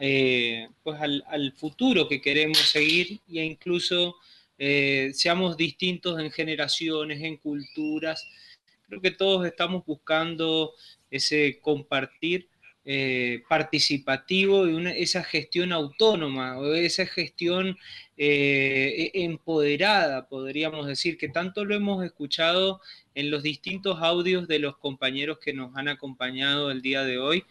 eh, 0.00 0.68
pues 0.82 1.00
al, 1.00 1.52
futuro 1.56 2.08
que 2.08 2.20
queremos 2.20 2.58
seguir 2.58 3.20
e 3.32 3.44
incluso 3.44 4.16
eh, 4.58 5.12
seamos 5.14 5.56
distintos 5.56 6.18
en 6.18 6.32
generaciones, 6.32 7.22
en 7.22 7.36
culturas. 7.36 8.26
Creo 8.88 9.00
que 9.00 9.12
todos 9.12 9.46
estamos 9.46 9.86
buscando 9.86 10.72
ese 11.08 11.60
compartir 11.62 12.49
eh, 12.84 13.42
participativo 13.48 14.66
y 14.66 14.86
esa 15.02 15.22
gestión 15.22 15.70
autónoma 15.72 16.58
o 16.58 16.72
esa 16.74 17.04
gestión 17.04 17.76
eh, 18.16 19.10
e- 19.12 19.24
empoderada, 19.24 20.28
podríamos 20.28 20.86
decir, 20.86 21.18
que 21.18 21.28
tanto 21.28 21.64
lo 21.64 21.74
hemos 21.74 22.02
escuchado 22.04 22.80
en 23.14 23.30
los 23.30 23.42
distintos 23.42 24.00
audios 24.00 24.48
de 24.48 24.60
los 24.60 24.78
compañeros 24.78 25.38
que 25.38 25.52
nos 25.52 25.76
han 25.76 25.88
acompañado 25.88 26.70
el 26.70 26.80
día 26.80 27.04
de 27.04 27.18
hoy. 27.18 27.44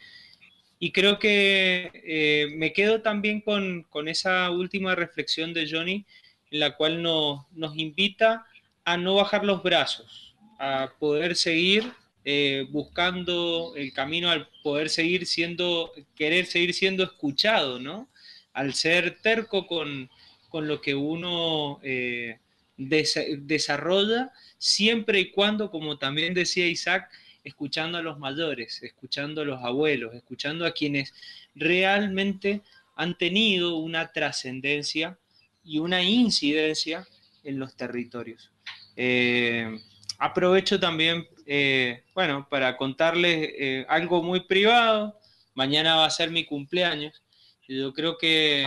Y 0.80 0.92
creo 0.92 1.20
que 1.20 1.92
eh, 1.94 2.48
me 2.56 2.74
quedo 2.74 3.02
también 3.02 3.42
con, 3.42 3.84
con 3.84 4.08
esa 4.08 4.50
última 4.50 4.96
reflexión 4.96 5.54
de 5.54 5.70
Johnny, 5.70 6.06
en 6.50 6.60
la 6.60 6.76
cual 6.76 7.04
nos, 7.04 7.46
nos 7.52 7.78
invita 7.78 8.48
a 8.84 8.98
no 8.98 9.16
bajar 9.16 9.46
los 9.46 9.62
brazos, 9.62 10.36
a 10.58 10.92
poder 10.98 11.36
seguir 11.36 11.92
eh, 12.26 12.68
buscando 12.70 13.74
el 13.76 13.94
camino, 13.94 14.30
al 14.30 14.50
poder 14.64 14.90
seguir 14.90 15.26
siendo, 15.26 15.92
querer 16.16 16.46
seguir 16.46 16.74
siendo 16.74 17.04
escuchado, 17.04 17.80
¿no? 17.80 18.10
Al 18.54 18.74
ser 18.74 19.20
terco 19.22 19.68
con, 19.68 20.10
con 20.50 20.68
lo 20.68 20.82
que 20.82 20.96
uno 20.96 21.80
eh, 21.84 22.40
desa- 22.78 23.38
desarrolla, 23.40 24.32
siempre 24.58 25.20
y 25.20 25.32
cuando, 25.32 25.72
como 25.72 25.98
también 25.98 26.34
decía 26.34 26.68
Isaac, 26.68 27.10
escuchando 27.44 27.98
a 27.98 28.02
los 28.02 28.20
mayores, 28.20 28.84
escuchando 28.84 29.42
a 29.42 29.46
los 29.46 29.64
abuelos, 29.64 30.14
escuchando 30.14 30.66
a 30.66 30.72
quienes 30.72 31.14
realmente 31.56 32.62
han 32.96 33.18
tenido 33.18 33.78
una 33.78 34.12
trascendencia 34.12 35.18
y 35.64 35.80
una 35.80 36.04
incidencia 36.04 37.08
en 37.44 37.58
los 37.58 37.76
territorios. 37.76 38.52
Eh, 38.98 39.80
aprovecho 40.20 40.80
también, 40.80 41.28
eh, 41.48 42.04
bueno, 42.14 42.48
para 42.50 42.78
contarles 42.78 43.50
eh, 43.58 43.86
algo 43.90 44.22
muy 44.22 44.42
privado. 44.42 45.18
Mañana 45.56 45.96
va 45.96 46.06
a 46.06 46.10
ser 46.12 46.30
mi 46.30 46.46
cumpleaños. 46.46 47.24
y 47.68 47.80
Yo 47.80 47.94
creo 47.94 48.18
que 48.18 48.66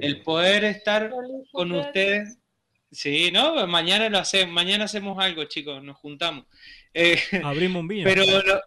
el 0.00 0.22
poder 0.22 0.64
estar 0.64 1.12
con 1.52 1.72
ustedes, 1.72 2.38
sí, 2.90 3.30
¿no? 3.32 3.66
Mañana 3.66 4.08
lo 4.08 4.18
hacemos, 4.18 4.54
mañana 4.54 4.84
hacemos 4.84 5.18
algo, 5.18 5.44
chicos, 5.44 5.82
nos 5.82 5.96
juntamos. 5.98 6.46
Eh, 6.94 7.18
Abrimos 7.44 7.80
un 7.80 7.88
vino. 7.88 8.04
pero 8.04 8.24
lo- 8.24 8.60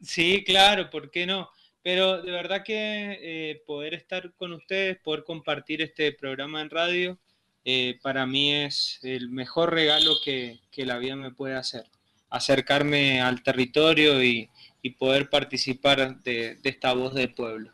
sí, 0.00 0.42
claro, 0.44 0.90
¿por 0.90 1.10
qué 1.10 1.26
no? 1.26 1.48
Pero 1.82 2.22
de 2.22 2.30
verdad 2.32 2.62
que 2.64 3.18
eh, 3.20 3.62
poder 3.66 3.92
estar 3.94 4.32
con 4.36 4.52
ustedes, 4.54 4.96
poder 4.98 5.22
compartir 5.22 5.82
este 5.82 6.12
programa 6.12 6.62
en 6.62 6.70
radio, 6.70 7.18
eh, 7.64 7.98
para 8.02 8.26
mí 8.26 8.52
es 8.52 9.00
el 9.02 9.30
mejor 9.30 9.72
regalo 9.72 10.16
que, 10.24 10.60
la 10.76 10.98
vida 10.98 11.16
me 11.16 11.30
puede 11.30 11.54
hacer. 11.54 11.84
Acercarme 12.30 13.20
al 13.20 13.42
territorio 13.42 14.22
y, 14.22 14.50
poder 14.98 15.30
participar 15.30 16.20
de, 16.20 16.56
de 16.56 16.70
esta 16.70 16.92
voz 16.92 17.14
del 17.14 17.32
pueblo. 17.32 17.72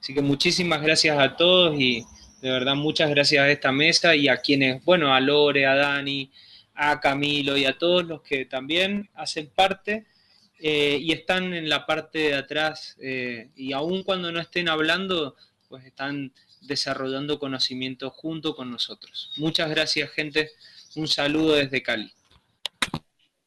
Así 0.00 0.14
que 0.14 0.22
muchísimas 0.22 0.80
gracias 0.80 1.18
a 1.18 1.36
todos 1.36 1.76
y 1.76 2.04
de 2.40 2.50
verdad 2.50 2.76
muchas 2.76 3.10
gracias 3.10 3.42
a 3.42 3.50
esta 3.50 3.72
mesa 3.72 4.14
y 4.14 4.28
a 4.28 4.36
quienes, 4.36 4.84
bueno, 4.84 5.12
a 5.14 5.20
Lore, 5.20 5.66
a 5.66 5.74
Dani, 5.74 6.30
a 6.74 7.00
Camilo 7.00 7.56
y 7.56 7.64
a 7.64 7.78
todos 7.78 8.04
los 8.04 8.22
que 8.22 8.44
también 8.44 9.08
hacen 9.14 9.50
parte 9.54 10.06
eh, 10.58 10.98
y 11.00 11.12
están 11.12 11.54
en 11.54 11.68
la 11.68 11.86
parte 11.86 12.18
de 12.18 12.34
atrás 12.34 12.96
eh, 13.00 13.50
y 13.56 13.72
aun 13.72 14.02
cuando 14.02 14.32
no 14.32 14.40
estén 14.40 14.68
hablando, 14.68 15.36
pues 15.72 15.86
están 15.86 16.34
desarrollando 16.60 17.38
conocimiento 17.38 18.10
junto 18.10 18.54
con 18.54 18.70
nosotros. 18.70 19.32
Muchas 19.38 19.70
gracias 19.70 20.10
gente, 20.10 20.50
un 20.96 21.08
saludo 21.08 21.54
desde 21.54 21.82
Cali. 21.82 22.12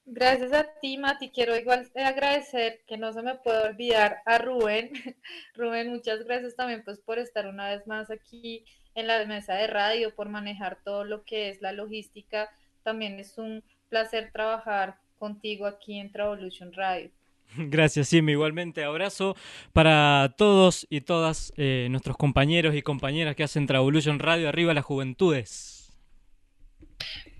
Gracias 0.08 0.52
a 0.52 0.64
ti, 0.82 0.98
Mati. 0.98 1.30
Quiero 1.30 1.56
igual 1.56 1.88
agradecer, 1.94 2.82
que 2.88 2.98
no 2.98 3.14
se 3.14 3.22
me 3.22 3.36
puede 3.36 3.60
olvidar, 3.60 4.24
a 4.26 4.40
Rubén. 4.40 4.92
Rubén, 5.54 5.92
muchas 5.92 6.24
gracias 6.24 6.56
también 6.56 6.84
pues 6.84 6.98
por 6.98 7.20
estar 7.20 7.46
una 7.46 7.70
vez 7.70 7.86
más 7.86 8.10
aquí 8.10 8.66
en 8.96 9.06
la 9.06 9.24
mesa 9.26 9.54
de 9.54 9.68
radio, 9.68 10.16
por 10.16 10.28
manejar 10.28 10.80
todo 10.84 11.04
lo 11.04 11.26
que 11.26 11.50
es 11.50 11.62
la 11.62 11.74
logística. 11.74 12.50
También 12.82 13.20
es 13.20 13.38
un 13.38 13.64
placer 13.90 14.32
trabajar 14.32 14.98
contigo 15.20 15.68
aquí 15.68 16.00
en 16.00 16.12
Travolution 16.12 16.74
Radio. 16.74 17.12
Gracias, 17.58 18.10
Simi. 18.10 18.34
Igualmente, 18.34 18.84
abrazo 18.84 19.36
para 19.74 20.34
todos 20.38 20.86
y 20.90 21.02
todas 21.02 21.54
eh, 21.58 21.88
nuestros 21.90 22.18
compañeros 22.18 22.76
y 22.76 22.82
compañeras 22.82 23.36
que 23.36 23.44
hacen 23.44 23.68
Travolution 23.68 24.20
Radio. 24.20 24.50
Arriba 24.50 24.74
las 24.74 24.86
juventudes. 24.86 25.94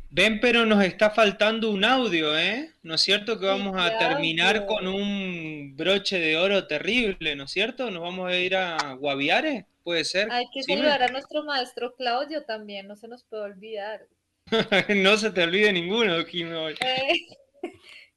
Ven, 0.10 0.40
pero 0.40 0.66
nos 0.66 0.82
está 0.82 1.10
faltando 1.10 1.70
un 1.70 1.84
audio, 1.84 2.38
¿eh? 2.40 2.72
¿No 2.84 2.96
es 2.96 3.02
cierto 3.02 3.38
que 3.38 3.48
vamos 3.48 3.76
a 3.78 3.92
¿qué 3.92 3.98
terminar 4.06 4.66
con 4.66 4.88
un 4.88 5.74
broche 5.76 6.20
de 6.20 6.38
oro 6.38 6.68
terrible, 6.68 7.36
¿no 7.36 7.44
es 7.44 7.52
cierto? 7.52 7.92
¿Nos 7.92 8.02
vamos 8.02 8.30
a 8.32 8.38
ir 8.38 8.56
a 8.56 8.94
Guaviare? 8.94 9.66
¿Puede 9.84 10.06
ser? 10.06 10.32
Hay 10.32 10.46
que 10.54 10.64
¿Sí 10.64 10.72
me- 10.72 10.78
saludar 10.78 11.04
a 11.04 11.08
nuestro 11.10 11.44
maestro 11.44 11.96
Claudio 11.96 12.44
también, 12.44 12.88
no 12.88 12.96
se 12.96 13.10
nos 13.10 13.26
puede 13.26 13.44
olvidar. 13.44 14.08
no 14.96 15.18
se 15.18 15.32
te 15.32 15.44
olvide 15.44 15.74
ninguno, 15.74 16.24
Kim, 16.26 16.50
hoy. 16.54 16.76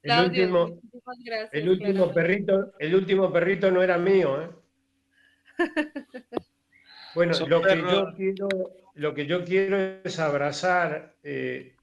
El 0.02 0.10
Claudio, 0.10 0.44
último, 0.44 0.80
gracias. 1.24 1.50
el 1.52 1.68
último 1.68 2.04
claro. 2.04 2.14
perrito, 2.14 2.72
el 2.78 2.94
último 2.94 3.32
perrito 3.32 3.70
no 3.70 3.82
era 3.82 3.98
mío, 3.98 4.42
¿eh? 4.42 4.50
Bueno, 7.14 7.34
Son 7.34 7.50
lo 7.50 7.62
que 7.62 7.76
yo 7.76 8.14
quiero, 8.14 8.48
lo 8.94 9.14
que 9.14 9.26
yo 9.26 9.44
quiero 9.44 9.76
es 10.04 10.20
abrazar 10.20 11.16
eh, 11.22 11.74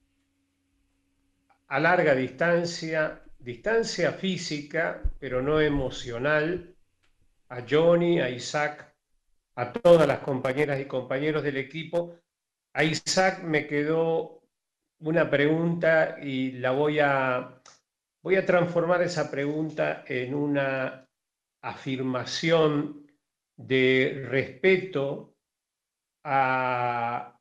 a 1.67 1.79
larga 1.79 2.15
distancia, 2.15 3.21
distancia 3.39 4.13
física, 4.13 5.01
pero 5.19 5.41
no 5.41 5.59
emocional, 5.59 6.75
a 7.49 7.65
Johnny, 7.69 8.21
a 8.21 8.29
Isaac, 8.29 8.93
a 9.55 9.73
todas 9.73 10.07
las 10.07 10.19
compañeras 10.19 10.79
y 10.79 10.85
compañeros 10.85 11.43
del 11.43 11.57
equipo. 11.57 12.15
A 12.73 12.83
Isaac 12.83 13.43
me 13.43 13.67
quedó 13.67 14.41
una 14.99 15.29
pregunta 15.29 16.17
y 16.21 16.53
la 16.53 16.71
voy 16.71 16.99
a, 16.99 17.61
voy 18.26 18.38
a 18.38 18.45
transformar 18.45 19.03
esa 19.03 19.30
pregunta 19.30 20.03
en 20.07 20.34
una 20.34 21.07
afirmación 21.61 23.06
de 23.56 24.26
respeto 24.27 25.35
a 26.23 27.39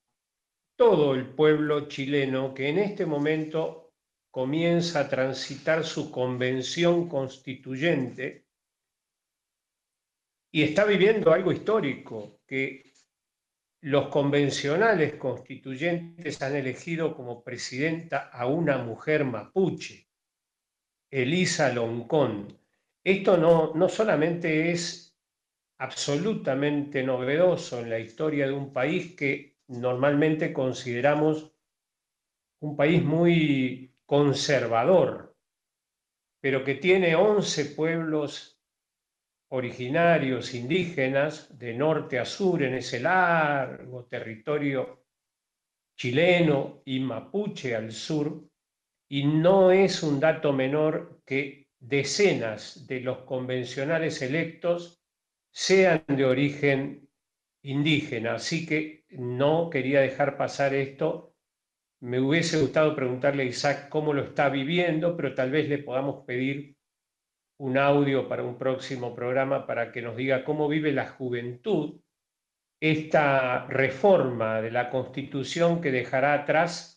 todo 0.77 1.15
el 1.15 1.31
pueblo 1.31 1.89
chileno 1.89 2.52
que 2.52 2.69
en 2.69 2.77
este 2.81 3.06
momento 3.06 3.94
comienza 4.31 5.01
a 5.01 5.09
transitar 5.09 5.85
su 5.85 6.11
convención 6.11 7.09
constituyente 7.09 8.44
y 10.52 10.65
está 10.65 10.85
viviendo 10.85 11.32
algo 11.32 11.51
histórico, 11.51 12.40
que 12.47 12.93
los 13.81 14.09
convencionales 14.09 15.15
constituyentes 15.15 16.43
han 16.43 16.56
elegido 16.56 17.16
como 17.16 17.43
presidenta 17.43 18.28
a 18.28 18.47
una 18.47 18.77
mujer 18.77 19.24
mapuche, 19.24 20.03
Elisa 21.15 21.73
Loncón. 21.73 22.59
Esto 23.05 23.36
no, 23.36 23.73
no 23.73 23.89
solamente 23.89 24.73
es 24.73 25.16
absolutamente 25.78 27.05
novedoso 27.05 27.78
en 27.78 27.91
la 27.91 28.01
historia 28.01 28.49
de 28.49 28.53
un 28.53 28.73
país 28.73 29.15
que 29.15 29.59
normalmente 29.69 30.53
consideramos 30.53 31.53
un 32.62 32.74
país 32.77 33.05
muy 33.05 33.95
conservador, 34.05 35.36
pero 36.41 36.65
que 36.65 36.74
tiene 36.74 37.15
11 37.15 37.66
pueblos 37.77 38.61
originarios 39.51 40.53
indígenas 40.53 41.57
de 41.57 41.74
norte 41.74 42.19
a 42.19 42.24
sur 42.24 42.61
en 42.61 42.74
ese 42.74 42.99
largo 42.99 44.07
territorio 44.07 45.05
chileno 45.97 46.82
y 46.85 46.99
mapuche 46.99 47.77
al 47.77 47.93
sur, 47.93 48.51
y 49.09 49.24
no 49.24 49.70
es 49.70 50.02
un 50.02 50.20
dato 50.20 50.52
menor 50.52 51.20
que 51.24 51.68
decenas 51.78 52.86
de 52.86 53.01
los 53.01 53.18
convencionales 53.18 54.22
electos 54.22 55.02
sean 55.52 56.05
de 56.09 56.24
origen 56.24 57.09
indígena. 57.62 58.35
Así 58.35 58.66
que 58.66 59.05
no 59.10 59.70
quería 59.70 60.01
dejar 60.01 60.36
pasar 60.36 60.74
esto. 60.74 61.35
Me 62.01 62.20
hubiese 62.20 62.60
gustado 62.60 62.94
preguntarle 62.94 63.44
a 63.44 63.47
Isaac 63.47 63.89
cómo 63.89 64.12
lo 64.12 64.22
está 64.22 64.48
viviendo, 64.48 65.16
pero 65.16 65.35
tal 65.35 65.51
vez 65.51 65.68
le 65.68 65.78
podamos 65.78 66.24
pedir 66.26 66.76
un 67.59 67.78
audio 67.78 68.28
para 68.28 68.43
un 68.43 68.59
próximo 68.59 69.14
programa 69.14 69.66
para 69.66 69.93
que 69.93 70.02
nos 70.02 70.16
diga 70.16 70.44
cómo 70.44 70.68
vive 70.68 70.93
la 70.93 71.09
juventud 71.09 72.01
esta 72.81 73.66
reforma 73.66 74.60
de 74.60 74.70
la 74.70 74.90
Constitución 74.90 75.81
que 75.81 75.90
dejará 75.93 76.35
atrás 76.35 76.93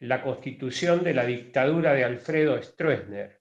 la 0.00 0.22
Constitución 0.22 1.04
de 1.04 1.14
la 1.14 1.26
dictadura 1.26 1.92
de 1.92 2.04
Alfredo 2.04 2.60
Stroessner, 2.62 3.40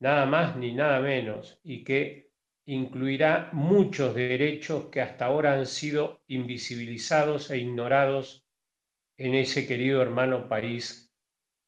nada 0.00 0.26
más 0.26 0.56
ni 0.56 0.72
nada 0.72 1.00
menos, 1.00 1.60
y 1.62 1.84
que 1.84 2.30
incluirá 2.66 3.50
muchos 3.52 4.14
derechos 4.14 4.86
que 4.86 5.02
hasta 5.02 5.26
ahora 5.26 5.52
han 5.52 5.66
sido 5.66 6.22
invisibilizados 6.26 7.50
e 7.50 7.58
ignorados 7.58 8.46
en 9.18 9.34
ese 9.34 9.66
querido 9.66 10.00
hermano 10.00 10.48
país 10.48 11.12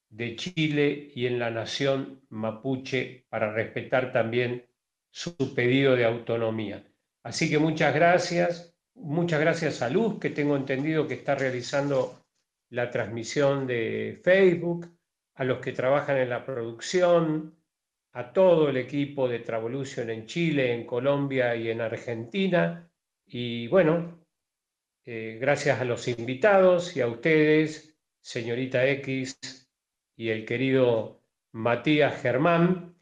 de 0.09 0.35
Chile 0.37 1.11
y 1.15 1.27
en 1.27 1.39
la 1.39 1.51
nación 1.51 2.23
mapuche 2.31 3.27
para 3.29 3.53
respetar 3.53 4.13
también 4.13 4.67
su 5.11 5.55
pedido 5.55 5.95
de 5.95 6.05
autonomía. 6.05 6.85
Así 7.23 7.51
que 7.51 7.59
muchas 7.59 7.95
gracias, 7.95 8.75
muchas 8.95 9.41
gracias 9.41 9.83
a 9.83 9.91
Luz, 9.91 10.19
que 10.19 10.31
tengo 10.31 10.57
entendido 10.57 11.07
que 11.07 11.15
está 11.15 11.35
realizando 11.35 12.26
la 12.71 12.91
transmisión 12.91 13.67
de 13.67 14.21
Facebook, 14.23 14.89
a 15.35 15.45
los 15.45 15.59
que 15.61 15.73
trabajan 15.73 16.19
en 16.19 16.31
la 16.31 16.45
producción, 16.45 17.55
a 18.13 18.33
todo 18.33 18.69
el 18.71 18.77
equipo 18.79 19.29
de 19.29 19.41
Travolution 19.41 20.11
en 20.11 20.27
Chile, 20.27 20.73
en 20.73 20.87
Colombia 20.87 21.55
y 21.55 21.71
en 21.71 21.81
Argentina. 21.83 22.91
Y 23.27 23.69
bueno, 23.69 24.21
eh, 25.05 25.39
gracias 25.41 25.81
a 25.81 25.85
los 25.85 26.09
invitados 26.09 26.97
y 26.97 27.01
a 27.03 27.09
ustedes, 27.09 27.97
señorita 28.21 28.87
X 28.87 29.39
y 30.17 30.31
el 30.31 30.45
querido 30.45 31.23
Matías 31.53 32.21
Germán. 32.23 32.95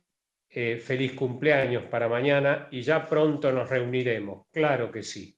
eh, 0.56 0.78
feliz 0.78 1.14
cumpleaños 1.14 1.84
para 1.86 2.08
mañana 2.08 2.68
y 2.70 2.82
ya 2.82 3.06
pronto 3.06 3.50
nos 3.52 3.68
reuniremos, 3.68 4.46
claro 4.52 4.90
que 4.92 5.02
sí. 5.02 5.36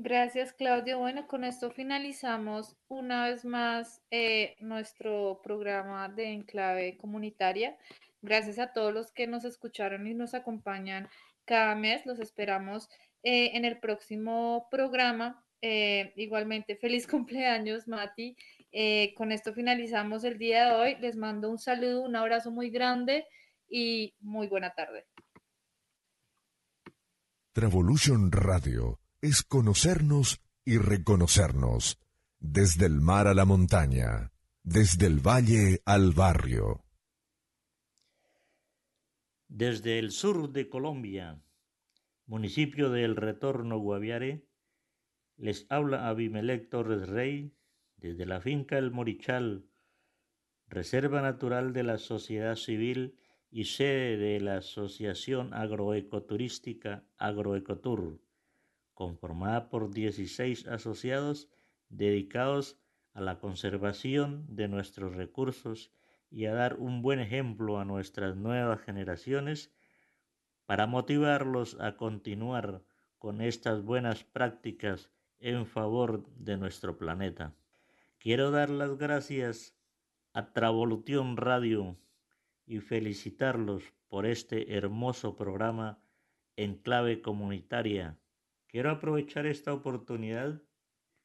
Gracias, 0.00 0.52
Claudio. 0.52 1.00
Bueno, 1.00 1.26
con 1.26 1.42
esto 1.42 1.72
finalizamos 1.72 2.76
una 2.86 3.28
vez 3.28 3.44
más 3.44 4.00
eh, 4.12 4.54
nuestro 4.60 5.40
programa 5.42 6.08
de 6.08 6.34
Enclave 6.34 6.96
Comunitaria. 6.96 7.76
Gracias 8.22 8.60
a 8.60 8.72
todos 8.72 8.94
los 8.94 9.10
que 9.10 9.26
nos 9.26 9.44
escucharon 9.44 10.06
y 10.06 10.14
nos 10.14 10.34
acompañan 10.34 11.08
cada 11.44 11.74
mes. 11.74 12.06
Los 12.06 12.20
esperamos 12.20 12.88
eh, 13.24 13.50
en 13.54 13.64
el 13.64 13.80
próximo 13.80 14.68
programa. 14.70 15.44
Eh, 15.62 16.12
igualmente, 16.14 16.76
feliz 16.76 17.04
cumpleaños, 17.08 17.88
Mati. 17.88 18.36
Con 19.16 19.32
esto 19.32 19.52
finalizamos 19.52 20.22
el 20.22 20.38
día 20.38 20.66
de 20.66 20.74
hoy. 20.76 20.96
Les 21.00 21.16
mando 21.16 21.50
un 21.50 21.58
saludo, 21.58 22.02
un 22.02 22.14
abrazo 22.14 22.52
muy 22.52 22.70
grande 22.70 23.26
y 23.68 24.14
muy 24.20 24.46
buena 24.46 24.70
tarde. 24.70 25.06
Travolution 27.52 28.30
Radio 28.30 29.00
es 29.20 29.42
conocernos 29.42 30.40
y 30.64 30.78
reconocernos, 30.78 31.98
desde 32.38 32.86
el 32.86 33.00
mar 33.00 33.26
a 33.26 33.34
la 33.34 33.44
montaña, 33.44 34.32
desde 34.62 35.06
el 35.06 35.18
valle 35.18 35.80
al 35.84 36.12
barrio. 36.12 36.84
Desde 39.48 39.98
el 39.98 40.12
sur 40.12 40.52
de 40.52 40.68
Colombia, 40.68 41.42
municipio 42.26 42.90
de 42.90 43.04
El 43.04 43.16
Retorno 43.16 43.78
Guaviare, 43.78 44.46
les 45.36 45.66
habla 45.68 46.08
Abimelec 46.08 46.68
Torres 46.68 47.08
Rey 47.08 47.54
desde 47.96 48.26
la 48.26 48.40
finca 48.40 48.78
El 48.78 48.92
Morichal, 48.92 49.66
reserva 50.68 51.22
natural 51.22 51.72
de 51.72 51.82
la 51.82 51.98
sociedad 51.98 52.54
civil 52.54 53.18
y 53.50 53.64
sede 53.64 54.16
de 54.16 54.40
la 54.40 54.58
Asociación 54.58 55.54
Agroecoturística 55.54 57.04
Agroecotur, 57.16 58.20
conformada 58.98 59.70
por 59.70 59.94
16 59.94 60.66
asociados 60.66 61.48
dedicados 61.88 62.80
a 63.14 63.20
la 63.20 63.38
conservación 63.38 64.44
de 64.48 64.66
nuestros 64.66 65.14
recursos 65.14 65.92
y 66.32 66.46
a 66.46 66.52
dar 66.52 66.74
un 66.80 67.00
buen 67.00 67.20
ejemplo 67.20 67.78
a 67.78 67.84
nuestras 67.84 68.34
nuevas 68.34 68.80
generaciones 68.80 69.72
para 70.66 70.88
motivarlos 70.88 71.76
a 71.78 71.96
continuar 71.96 72.82
con 73.20 73.40
estas 73.40 73.84
buenas 73.84 74.24
prácticas 74.24 75.12
en 75.38 75.64
favor 75.64 76.26
de 76.34 76.56
nuestro 76.56 76.98
planeta. 76.98 77.54
Quiero 78.18 78.50
dar 78.50 78.68
las 78.68 78.98
gracias 78.98 79.76
a 80.32 80.52
Travolución 80.52 81.36
Radio 81.36 81.96
y 82.66 82.80
felicitarlos 82.80 83.84
por 84.08 84.26
este 84.26 84.76
hermoso 84.76 85.36
programa 85.36 86.00
en 86.56 86.74
clave 86.74 87.22
comunitaria. 87.22 88.18
Quiero 88.68 88.90
aprovechar 88.90 89.46
esta 89.46 89.72
oportunidad 89.72 90.62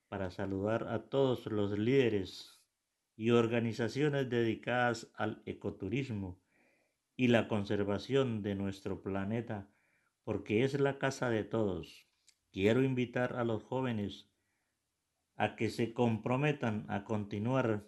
para 0.08 0.32
saludar 0.32 0.88
a 0.88 1.10
todos 1.10 1.46
los 1.48 1.78
líderes 1.78 2.64
y 3.18 3.32
organizaciones 3.32 4.30
dedicadas 4.30 5.12
al 5.16 5.44
ecoturismo 5.46 6.40
y 7.18 7.28
la 7.28 7.50
conservación 7.50 8.44
de 8.44 8.56
nuestro 8.56 9.02
planeta, 9.02 9.70
porque 10.24 10.64
es 10.64 10.80
la 10.80 10.98
casa 10.98 11.30
de 11.30 11.44
todos. 11.44 12.08
Quiero 12.54 12.82
invitar 12.82 13.36
a 13.36 13.44
los 13.44 13.62
jóvenes 13.64 14.30
a 15.36 15.58
que 15.58 15.70
se 15.70 15.94
comprometan 15.94 16.86
a 16.88 17.04
continuar 17.04 17.86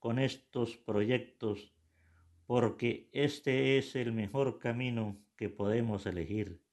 con 0.00 0.18
estos 0.18 0.76
proyectos, 0.76 1.72
porque 2.46 3.08
este 3.12 3.78
es 3.78 3.94
el 3.94 4.12
mejor 4.12 4.58
camino 4.58 5.24
que 5.36 5.50
podemos 5.50 6.04
elegir, 6.06 6.65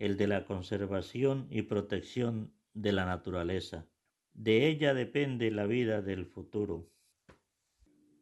el 0.00 0.16
de 0.16 0.26
la 0.26 0.46
conservación 0.46 1.46
y 1.50 1.62
protección 1.62 2.54
de 2.72 2.92
la 2.92 3.04
naturaleza. 3.04 3.86
De 4.32 4.66
ella 4.66 4.94
depende 4.94 5.50
la 5.50 5.66
vida 5.66 6.00
del 6.00 6.24
futuro. 6.24 6.88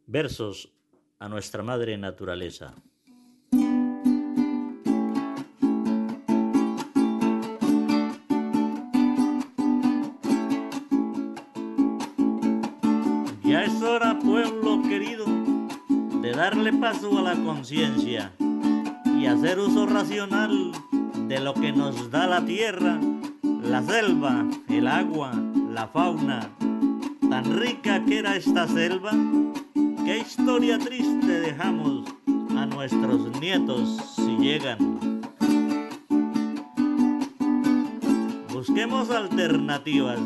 Versos 0.05 0.75
a 1.21 1.29
nuestra 1.29 1.63
madre 1.63 1.97
naturaleza. 1.97 2.75
Ya 13.45 13.65
es 13.65 13.81
hora, 13.83 14.19
pueblo 14.19 14.83
querido, 14.83 15.27
de 16.23 16.33
darle 16.33 16.73
paso 16.73 17.19
a 17.19 17.23
la 17.23 17.37
conciencia 17.45 18.35
y 19.17 19.27
hacer 19.27 19.61
uso 19.61 19.87
racional 19.87 20.73
de 21.29 21.41
lo 21.41 21.53
que 21.53 21.73
nos 21.73 22.11
da 22.11 22.27
la 22.27 22.43
tierra, 22.43 22.99
la 23.63 23.83
selva, 23.83 24.47
el 24.69 24.89
agua, 24.89 25.33
la 25.71 25.87
fauna. 25.87 26.49
Tan 27.29 27.59
rica 27.59 28.03
que 28.07 28.21
era 28.21 28.35
esta 28.35 28.67
selva, 28.67 29.13
qué 30.07 30.25
historia 30.27 30.79
triste 30.79 31.41
dejamos 31.41 32.05
a 32.57 32.65
nuestros 32.65 33.39
nietos 33.41 34.15
si 34.17 34.39
llegan. 34.39 35.21
Busquemos 38.51 39.11
alternativas. 39.11 40.21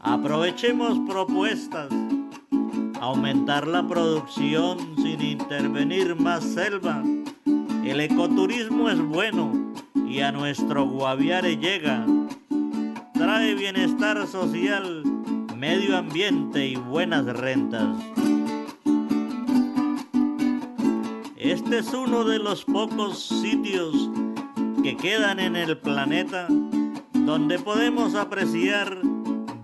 Aprovechemos 0.00 0.98
propuestas. 1.08 1.88
Aumentar 3.00 3.66
la 3.66 3.88
producción 3.88 4.78
sin 4.96 5.20
intervenir 5.22 6.14
más 6.14 6.44
selva. 6.44 7.02
El 7.84 7.98
ecoturismo 8.00 8.88
es 8.90 9.00
bueno 9.00 9.52
y 10.06 10.20
a 10.20 10.30
nuestro 10.30 10.86
Guaviare 10.86 11.56
llega. 11.56 12.06
Trae 13.12 13.54
bienestar 13.56 14.24
social, 14.28 15.02
medio 15.56 15.96
ambiente 15.96 16.64
y 16.64 16.76
buenas 16.76 17.24
rentas. 17.26 17.88
Este 21.36 21.78
es 21.78 21.92
uno 21.92 22.22
de 22.22 22.38
los 22.38 22.64
pocos 22.64 23.18
sitios 23.18 24.10
que 24.84 24.96
quedan 24.96 25.40
en 25.40 25.56
el 25.56 25.76
planeta 25.76 26.46
donde 27.12 27.58
podemos 27.58 28.14
apreciar 28.14 28.96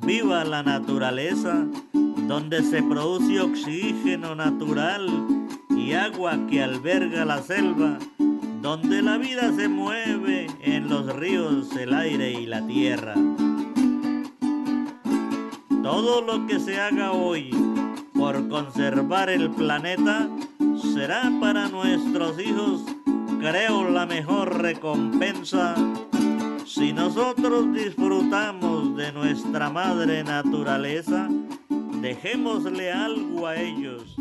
viva 0.04 0.44
la 0.44 0.64
naturaleza, 0.64 1.66
donde 1.92 2.64
se 2.64 2.82
produce 2.82 3.40
oxígeno 3.40 4.34
natural 4.34 5.37
agua 5.94 6.38
que 6.48 6.62
alberga 6.62 7.24
la 7.24 7.42
selva, 7.42 7.98
donde 8.62 9.02
la 9.02 9.18
vida 9.18 9.52
se 9.54 9.68
mueve 9.68 10.46
en 10.60 10.88
los 10.88 11.14
ríos, 11.14 11.74
el 11.76 11.94
aire 11.94 12.32
y 12.32 12.46
la 12.46 12.66
tierra. 12.66 13.14
Todo 15.82 16.20
lo 16.22 16.46
que 16.46 16.58
se 16.58 16.80
haga 16.80 17.12
hoy 17.12 17.50
por 18.14 18.48
conservar 18.48 19.30
el 19.30 19.50
planeta 19.50 20.28
será 20.94 21.32
para 21.40 21.68
nuestros 21.68 22.40
hijos, 22.40 22.84
creo, 23.40 23.88
la 23.88 24.06
mejor 24.06 24.60
recompensa 24.60 25.74
si 26.68 26.92
nosotros 26.92 27.72
disfrutamos 27.72 28.94
de 28.94 29.10
nuestra 29.10 29.70
madre 29.70 30.22
naturaleza, 30.22 31.28
dejémosle 32.00 32.92
algo 32.92 33.46
a 33.46 33.56
ellos, 33.56 34.14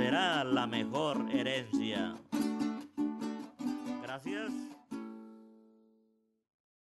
será 0.00 0.44
la 0.44 0.66
mejor 0.66 1.26
herencia. 1.30 2.14
Gracias. 4.02 4.69